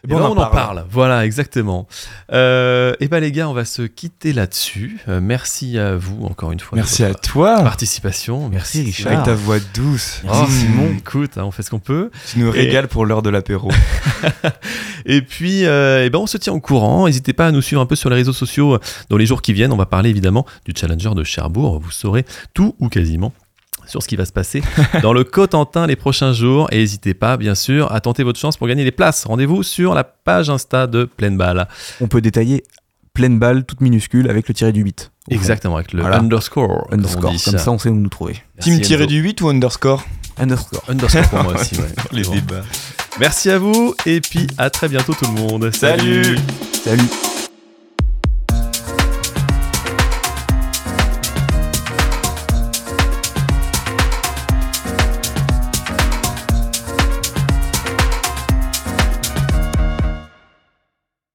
Euh, 0.05 0.07
eh 0.09 0.13
ben, 0.13 0.19
ben, 0.19 0.25
on 0.25 0.37
on, 0.37 0.41
en 0.41 0.49
parle. 0.49 0.85
Voilà, 0.89 1.25
exactement. 1.25 1.87
Euh, 2.31 2.95
et 2.99 3.07
ben 3.07 3.19
les 3.19 3.31
gars, 3.31 3.49
on 3.49 3.53
va 3.53 3.65
se 3.65 3.81
quitter 3.81 4.33
là-dessus. 4.33 4.99
Euh, 5.07 5.19
merci 5.21 5.77
à 5.77 5.95
vous 5.95 6.25
encore 6.25 6.51
une 6.51 6.59
fois. 6.59 6.75
Merci 6.75 7.03
à 7.03 7.13
toi. 7.13 7.61
participation. 7.63 8.49
Merci, 8.49 8.83
Richard. 8.83 9.11
Avec 9.11 9.25
ta 9.25 9.33
voix 9.33 9.57
douce. 9.73 10.21
Oh, 10.27 10.45
Mmh. 10.45 10.51
Simon, 10.51 10.95
écoute, 10.97 11.37
hein, 11.37 11.43
on 11.45 11.51
fait 11.51 11.63
ce 11.63 11.69
qu'on 11.69 11.79
peut. 11.79 12.11
Tu 12.31 12.39
nous 12.39 12.51
régales 12.51 12.87
pour 12.87 13.05
l'heure 13.05 13.21
de 13.21 13.29
l'apéro. 13.29 13.71
Et 15.05 15.21
puis, 15.21 15.65
euh, 15.65 16.03
eh 16.05 16.09
ben, 16.09 16.19
on 16.19 16.27
se 16.27 16.37
tient 16.37 16.53
au 16.53 16.59
courant. 16.59 17.05
N'hésitez 17.05 17.33
pas 17.33 17.47
à 17.47 17.51
nous 17.51 17.61
suivre 17.61 17.81
un 17.81 17.85
peu 17.85 17.95
sur 17.95 18.09
les 18.09 18.15
réseaux 18.15 18.33
sociaux. 18.33 18.77
Dans 19.09 19.17
les 19.17 19.25
jours 19.25 19.41
qui 19.41 19.53
viennent, 19.53 19.73
on 19.73 19.77
va 19.77 19.85
parler 19.85 20.09
évidemment 20.09 20.45
du 20.65 20.73
Challenger 20.75 21.11
de 21.15 21.23
Cherbourg. 21.23 21.79
Vous 21.79 21.91
saurez 21.91 22.25
tout 22.53 22.75
ou 22.79 22.89
quasiment 22.89 23.33
sur 23.87 24.01
ce 24.03 24.07
qui 24.07 24.15
va 24.15 24.25
se 24.25 24.31
passer 24.33 24.61
dans 25.01 25.13
le 25.13 25.23
Cotentin 25.23 25.87
les 25.87 25.95
prochains 25.95 26.33
jours. 26.33 26.67
Et 26.71 26.77
n'hésitez 26.77 27.13
pas, 27.13 27.37
bien 27.37 27.55
sûr, 27.55 27.91
à 27.91 28.01
tenter 28.01 28.23
votre 28.23 28.39
chance 28.39 28.57
pour 28.57 28.67
gagner 28.67 28.83
les 28.83 28.91
places. 28.91 29.25
Rendez-vous 29.25 29.63
sur 29.63 29.93
la 29.93 30.03
page 30.03 30.49
Insta 30.49 30.87
de 30.87 31.05
Pleine 31.05 31.37
Balle. 31.37 31.67
On 32.01 32.07
peut 32.07 32.21
détailler 32.21 32.63
pleine 33.13 33.39
balle, 33.39 33.63
toute 33.63 33.79
minuscule, 33.79 34.29
avec 34.29 34.47
le 34.49 34.53
tiré 34.53 34.73
du 34.73 34.81
8. 34.81 35.01
au 35.01 35.31
fond. 35.31 35.35
Exactement, 35.39 35.75
avec 35.77 35.93
le 35.93 36.01
Voilà. 36.01 36.19
underscore. 36.19 36.85
Underscore. 36.91 37.31
Comme 37.45 37.57
ça, 37.57 37.71
on 37.71 37.77
sait 37.77 37.87
où 37.89 37.95
nous 37.95 38.09
trouver. 38.09 38.35
Merci, 38.55 38.71
Team 38.71 38.81
tiré 38.81 39.07
du 39.07 39.19
8 39.21 39.41
ou 39.41 39.47
underscore? 39.47 40.03
Underscore. 40.37 40.83
Underscore 40.89 41.29
pour 41.29 41.43
moi 41.43 41.53
aussi, 41.61 41.75
ouais. 41.77 41.87
Les 42.11 42.23
débats. 42.23 42.63
Merci 43.17 43.49
à 43.51 43.57
vous 43.57 43.95
et 44.05 44.19
puis 44.19 44.47
à 44.57 44.69
très 44.69 44.89
bientôt 44.89 45.13
tout 45.13 45.25
le 45.33 45.41
monde. 45.41 45.73
Salut. 45.73 46.37
Salut. 46.83 47.03